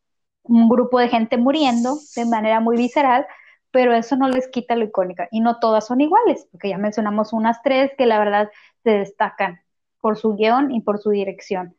un 0.43 0.69
grupo 0.69 0.99
de 0.99 1.09
gente 1.09 1.37
muriendo 1.37 1.97
de 2.15 2.25
manera 2.25 2.59
muy 2.59 2.77
visceral, 2.77 3.25
pero 3.77 3.93
eso 3.93 4.15
no 4.15 4.27
les 4.27 4.47
quita 4.47 4.75
lo 4.75 4.85
icónica, 4.85 5.27
y 5.29 5.39
no 5.39 5.59
todas 5.59 5.85
son 5.85 6.01
iguales, 6.01 6.47
porque 6.51 6.69
ya 6.69 6.79
mencionamos 6.79 7.31
unas 7.31 7.61
tres 7.61 7.91
que 7.95 8.07
la 8.07 8.17
verdad 8.17 8.49
se 8.83 8.89
destacan 8.89 9.59
por 10.01 10.17
su 10.17 10.33
guion 10.33 10.71
y 10.71 10.81
por 10.81 10.97
su 10.97 11.11
dirección. 11.11 11.75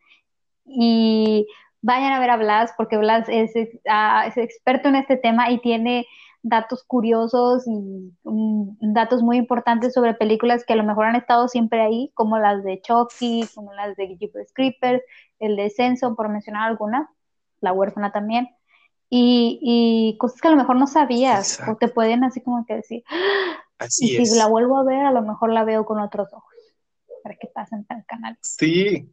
Y 0.65 1.49
vayan 1.83 2.13
a 2.13 2.21
ver 2.21 2.31
a 2.31 2.37
Blas 2.37 2.73
porque 2.77 2.99
Blas 2.99 3.29
es, 3.29 3.51
ah, 3.89 4.31
experto 4.37 4.89
en 4.89 4.95
este 4.95 5.17
tema 5.17 5.51
y 5.51 5.59
tiene 5.59 6.07
datos 6.45 6.85
curiosos 6.85 7.67
y 7.67 8.13
um, 8.23 8.77
datos 8.81 9.25
muy 9.25 9.37
importantes 9.37 9.93
sobre 9.93 10.15
películas 10.15 10.65
que 10.65 10.75
a 10.75 10.77
lo 10.77 10.85
mejor 10.85 11.07
han 11.07 11.17
estado 11.17 11.49
siempre 11.49 11.81
ahí, 11.81 12.13
como 12.15 12.39
las 12.39 12.63
de 12.63 12.81
Chucky, 12.81 13.45
como 13.57 13.73
las 13.73 13.97
de 13.97 14.17
Jeepers 14.17 14.53
Creepers, 14.55 15.03
el 15.41 15.57
descenso, 15.57 16.15
por 16.15 16.29
mencionar 16.29 16.69
algunas, 16.69 17.09
La 17.61 17.73
huérfana 17.73 18.13
también, 18.13 18.51
y, 19.11 19.59
y 19.63 20.19
cosas 20.19 20.41
que 20.41 20.49
a 20.49 20.51
lo 20.51 20.57
mejor 20.57 20.77
no 20.77 20.87
sabías 20.87 21.53
Exacto. 21.53 21.73
o 21.73 21.77
te 21.77 21.89
pueden 21.89 22.25
así 22.25 22.41
como 22.43 22.65
que 22.67 22.75
decir, 22.77 23.03
"Ah", 23.11 23.57
y 23.81 23.85
Así 23.85 24.09
si 24.09 24.23
es. 24.23 24.37
la 24.37 24.47
vuelvo 24.47 24.77
a 24.79 24.85
ver, 24.85 25.07
a 25.07 25.13
lo 25.13 25.23
mejor 25.23 25.53
la 25.53 25.65
veo 25.65 25.85
con 25.87 26.01
otros 26.01 26.33
ojos, 26.33 26.53
para 27.23 27.37
que 27.37 27.49
pasen 27.49 27.87
al 27.89 28.05
canal. 28.07 28.37
Sí. 28.43 29.09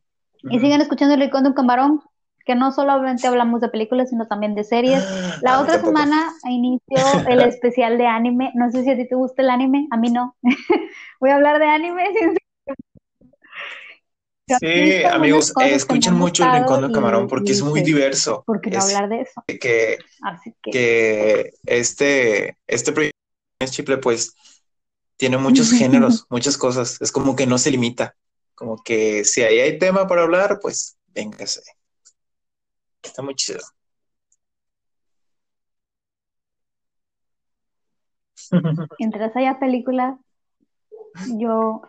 Y 0.49 0.59
sigan 0.59 0.81
escuchando 0.81 1.15
El 1.15 1.21
Rincón 1.21 1.43
de 1.43 1.49
un 1.49 1.55
Camarón, 1.55 2.01
que 2.45 2.53
no 2.55 2.71
solamente 2.71 3.25
hablamos 3.25 3.61
de 3.61 3.69
películas, 3.69 4.09
sino 4.11 4.27
también 4.27 4.53
de 4.53 4.63
series. 4.63 5.03
La 5.41 5.53
A 5.53 5.57
mí 5.57 5.63
otra 5.63 5.73
tampoco. 5.81 5.97
semana 5.97 6.31
inició 6.47 6.97
el 7.27 7.41
especial 7.49 7.97
de 7.97 8.05
anime. 8.05 8.51
No 8.53 8.69
sé 8.69 8.83
si 8.83 8.91
a 8.91 8.95
ti 8.95 9.07
te 9.07 9.15
gusta 9.15 9.41
el 9.41 9.49
anime, 9.49 9.87
a 9.89 9.97
mí 9.97 10.11
no. 10.11 10.35
Voy 11.19 11.31
a 11.31 11.35
hablar 11.35 11.57
de 11.57 11.65
anime. 11.65 12.03
Sí, 14.47 15.03
amigos, 15.03 15.53
me 15.57 15.73
escuchen 15.73 16.13
mucho 16.13 16.43
El 16.43 16.51
Rincón 16.51 16.87
de 16.87 16.93
Camarón 16.93 17.27
porque 17.27 17.51
es 17.51 17.63
muy 17.63 17.81
diverso. 17.81 18.43
¿Por 18.45 18.61
qué 18.61 18.69
no 18.69 18.77
Es 18.77 18.85
hablar 18.85 19.09
de 19.09 19.21
eso? 19.21 19.43
que, 19.47 19.97
Así 20.21 20.55
que, 20.61 20.71
que 20.71 21.53
este, 21.65 22.57
este 22.67 22.91
proyecto 22.91 23.17
de 23.59 23.67
Chiple, 23.67 23.97
pues, 23.97 24.35
tiene 25.17 25.37
muchos 25.37 25.71
géneros, 25.73 26.27
muchas 26.29 26.57
cosas. 26.57 27.01
Es 27.01 27.11
como 27.11 27.35
que 27.35 27.47
no 27.47 27.57
se 27.57 27.71
limita. 27.71 28.15
Como 28.53 28.81
que 28.83 29.25
si 29.25 29.41
ahí 29.41 29.59
hay 29.59 29.79
tema 29.79 30.07
para 30.07 30.21
hablar, 30.21 30.59
pues, 30.61 30.95
véngase. 31.07 31.63
Está 33.01 33.23
muy 33.23 33.33
chido. 33.35 33.61
mientras 38.99 39.35
haya 39.35 39.59
películas, 39.59 40.19
yo, 41.37 41.81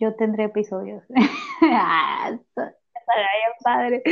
yo 0.00 0.14
tendré 0.14 0.44
episodios. 0.44 1.04
Ah, 1.62 2.38
padre. 3.62 4.02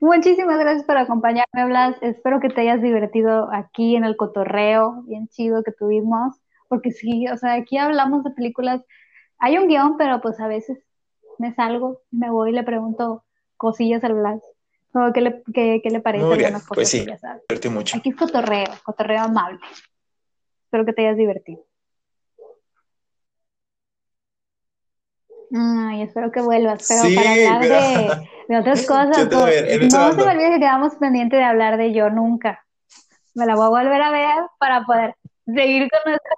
Muchísimas 0.00 0.58
gracias 0.58 0.84
por 0.84 0.96
acompañarme, 0.96 1.66
Blas. 1.66 1.96
Espero 2.00 2.40
que 2.40 2.48
te 2.48 2.62
hayas 2.62 2.80
divertido 2.80 3.50
aquí 3.52 3.94
en 3.94 4.04
el 4.04 4.16
cotorreo, 4.16 5.02
bien 5.02 5.28
chido 5.28 5.62
que 5.62 5.72
tuvimos, 5.72 6.40
porque 6.68 6.92
sí, 6.92 7.28
o 7.28 7.36
sea, 7.36 7.54
aquí 7.54 7.76
hablamos 7.76 8.24
de 8.24 8.30
películas. 8.30 8.80
Hay 9.38 9.58
un 9.58 9.68
guion, 9.68 9.98
pero 9.98 10.22
pues 10.22 10.40
a 10.40 10.46
veces 10.46 10.78
me 11.38 11.54
salgo, 11.54 12.00
me 12.10 12.30
voy 12.30 12.50
y 12.50 12.54
le 12.54 12.62
pregunto 12.62 13.24
cosillas 13.58 14.02
al 14.02 14.14
Blas. 14.14 14.40
¿qué 15.12 15.20
le, 15.20 15.42
qué, 15.52 15.80
qué 15.82 15.90
le 15.90 16.00
parece 16.00 16.24
Muy 16.24 16.38
bien, 16.38 16.54
pues 16.68 16.88
sí. 16.88 17.04
mucho. 17.68 17.98
Aquí 17.98 18.10
es 18.10 18.16
cotorreo, 18.16 18.72
cotorreo 18.84 19.22
amable. 19.22 19.58
Espero 20.64 20.86
que 20.86 20.92
te 20.92 21.02
hayas 21.02 21.16
divertido. 21.16 21.64
Ay, 25.56 26.02
espero 26.02 26.32
que 26.32 26.40
vuelvas, 26.40 26.84
pero 26.88 27.02
Sí, 27.02 27.14
para 27.14 27.30
hablar 27.30 27.60
pero- 27.60 27.74
de, 27.74 28.28
de 28.48 28.58
otras 28.58 28.86
cosas, 28.86 29.30
no 29.30 30.12
se 30.12 30.24
me 30.24 30.32
olvide 30.32 30.50
que 30.50 30.58
quedamos 30.58 30.96
pendientes 30.96 31.38
de 31.38 31.44
hablar 31.44 31.76
de 31.76 31.92
yo 31.92 32.10
nunca. 32.10 32.64
Me 33.34 33.46
la 33.46 33.54
voy 33.54 33.66
a 33.66 33.68
volver 33.84 34.02
a 34.02 34.10
ver 34.10 34.44
para 34.58 34.84
poder 34.84 35.14
seguir 35.46 35.88
con 35.90 36.00
nuestra 36.12 36.30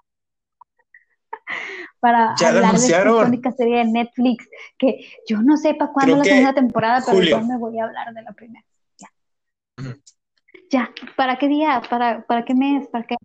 para 2.00 2.34
Ya 2.38 2.52
la 2.52 2.68
hablar 2.68 2.80
de 2.80 2.86
esta 2.86 2.98
anunciaron. 3.02 3.42
serie 3.56 3.78
de 3.78 3.84
Netflix 3.86 4.48
que 4.78 5.00
yo 5.28 5.40
no 5.42 5.56
sé 5.56 5.74
para 5.74 5.92
cuándo 5.92 6.12
Creo 6.12 6.18
la 6.18 6.24
segunda 6.24 6.54
temporada, 6.54 7.02
pero 7.04 7.18
julio. 7.18 7.38
yo 7.40 7.46
me 7.46 7.58
voy 7.58 7.78
a 7.78 7.84
hablar 7.84 8.12
de 8.12 8.22
la 8.22 8.32
primera. 8.32 8.64
Ya. 8.98 9.08
Ya, 10.70 10.90
¿para 11.16 11.36
qué 11.38 11.48
día? 11.48 11.80
¿Para, 11.88 12.22
para 12.26 12.44
qué 12.44 12.54
mes? 12.54 12.86
¿Para 12.88 13.04
qué? 13.06 13.16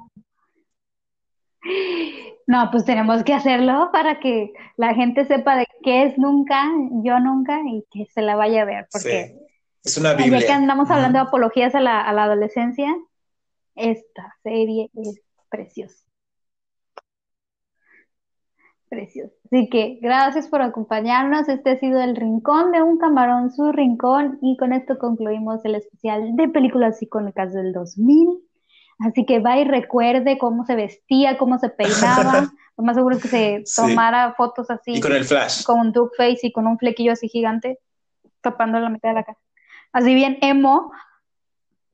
No, 2.47 2.69
pues 2.71 2.85
tenemos 2.85 3.23
que 3.23 3.33
hacerlo 3.33 3.89
para 3.93 4.19
que 4.19 4.51
la 4.77 4.93
gente 4.93 5.25
sepa 5.25 5.55
de 5.57 5.67
qué 5.83 6.03
es 6.03 6.17
nunca, 6.17 6.63
yo 7.03 7.19
nunca, 7.19 7.59
y 7.65 7.85
que 7.91 8.07
se 8.13 8.21
la 8.21 8.35
vaya 8.35 8.63
a 8.63 8.65
ver, 8.65 8.87
porque 8.91 9.27
Sí. 9.27 9.39
Es 9.83 9.97
una 9.97 10.11
ya 10.11 10.17
que 10.17 10.23
Biblia. 10.29 10.55
andamos 10.55 10.89
hablando 10.91 11.19
de 11.19 11.25
apologías 11.25 11.73
a 11.75 11.79
la, 11.79 12.01
a 12.01 12.13
la 12.13 12.25
adolescencia, 12.25 12.95
esta 13.75 14.35
serie 14.43 14.89
es 14.95 15.21
preciosa. 15.49 16.05
Preciosa. 18.89 19.33
Así 19.45 19.69
que 19.69 19.99
gracias 20.01 20.49
por 20.49 20.61
acompañarnos. 20.61 21.47
Este 21.47 21.71
ha 21.71 21.79
sido 21.79 22.01
el 22.01 22.15
Rincón 22.15 22.71
de 22.73 22.81
un 22.81 22.97
Camarón, 22.97 23.49
su 23.49 23.71
rincón, 23.71 24.37
y 24.41 24.57
con 24.57 24.73
esto 24.73 24.97
concluimos 24.99 25.63
el 25.63 25.75
especial 25.75 26.35
de 26.35 26.49
películas 26.49 27.01
icónicas 27.01 27.53
del 27.53 27.71
2000. 27.71 28.41
Así 29.07 29.25
que 29.25 29.39
va 29.39 29.57
y 29.57 29.63
recuerde 29.65 30.37
cómo 30.37 30.65
se 30.65 30.75
vestía, 30.75 31.37
cómo 31.37 31.57
se 31.59 31.69
peinaba. 31.69 32.51
Lo 32.77 32.83
más 32.83 32.95
seguro 32.95 33.15
es 33.17 33.21
que 33.21 33.27
se 33.27 33.61
Sí. 33.65 33.81
tomara 33.81 34.33
fotos 34.33 34.69
así, 34.71 34.93
Y 34.93 35.01
con 35.01 35.11
el 35.13 35.25
flash. 35.25 35.63
con 35.63 35.79
un 35.79 35.91
duck 35.91 36.13
face 36.15 36.39
y 36.43 36.51
con 36.51 36.67
un 36.67 36.77
flequillo 36.77 37.11
así 37.13 37.27
gigante, 37.27 37.79
tapando 38.41 38.79
la 38.79 38.89
mitad 38.89 39.09
de 39.09 39.15
la 39.15 39.23
cara. 39.23 39.37
Así 39.91 40.13
bien 40.15 40.37
emo, 40.41 40.91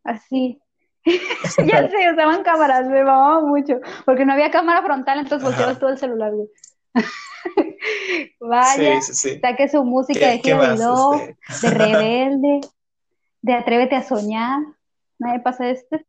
así. 0.03 0.61
ya 1.05 1.89
sé, 1.89 2.11
usaban 2.13 2.43
cámaras, 2.43 2.87
me 2.87 3.03
mamaba 3.03 3.41
mucho, 3.41 3.79
porque 4.05 4.25
no 4.25 4.33
había 4.33 4.51
cámara 4.51 4.81
frontal, 4.83 5.19
entonces 5.19 5.43
volteabas 5.47 5.79
todo 5.79 5.89
el 5.89 5.97
celular, 5.97 6.31
güey. 6.33 6.47
Vaya, 8.39 9.01
Sí, 9.01 9.13
sí, 9.13 9.39
saque 9.39 9.67
su 9.69 9.83
música 9.83 10.19
¿Qué, 10.19 10.25
de? 10.27 10.39
Giro, 10.39 11.13
Este, 11.47 11.69
de 11.69 11.73
Rebelde, 11.73 12.61
de 13.41 13.53
Atrévete 13.53 13.95
a 13.95 14.03
soñar. 14.03 14.59
Nadie 15.19 15.39
pasa 15.39 15.69
este. 15.69 16.05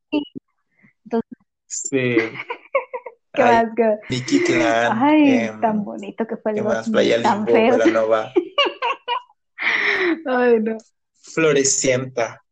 Sí. 1.68 2.16
¿qué 3.32 3.42
Ay, 3.42 3.66
más? 3.66 3.74
¿Qué- 3.76 3.96
Nicky 4.08 4.42
Clan. 4.42 4.98
Ay, 5.00 5.30
em, 5.30 5.60
tan 5.60 5.84
bonito 5.84 6.26
que 6.26 6.36
fue 6.36 6.52
el 6.52 6.56
¿Qué 6.56 6.62
más? 6.62 6.90
2000, 6.90 6.92
Playa 6.92 7.22
tan 7.22 7.38
Limbo, 7.46 7.52
feo. 7.52 7.78
Velanova. 7.78 8.32
Ay, 10.26 10.60
no. 10.60 10.78
Florecienta. 11.20 12.42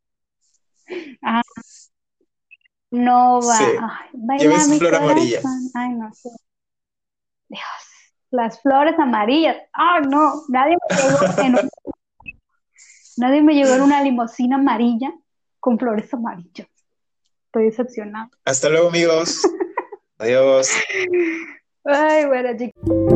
No 2.90 3.40
va. 3.40 3.56
Sí. 3.56 3.64
Ay, 3.64 4.09
baila 4.12 4.66
mi 4.68 4.78
flor 4.78 4.94
amarilla. 4.94 5.40
Ay, 5.74 5.88
no 5.94 6.12
sé. 6.14 6.30
Dios. 7.48 7.62
Las 8.30 8.60
flores 8.60 8.98
amarillas. 8.98 9.56
Ay, 9.72 10.02
no. 10.09 10.43
Nadie 10.48 10.76
me 10.88 10.97
llegó 10.97 11.18
en 11.43 11.55
un- 11.55 11.70
Nadie 13.16 13.43
me 13.43 13.55
llegó 13.55 13.74
en 13.74 13.82
una 13.82 14.02
limusina 14.02 14.56
amarilla 14.56 15.12
con 15.59 15.78
flores 15.78 16.12
amarillas. 16.12 16.68
Estoy 17.56 17.70
decepcionada. 17.70 18.28
Hasta 18.44 18.68
luego, 18.68 18.88
amigos. 18.90 19.40
Adiós. 20.18 20.70
Ay, 21.84 22.26
bueno, 22.26 22.50
chicos. 22.58 23.15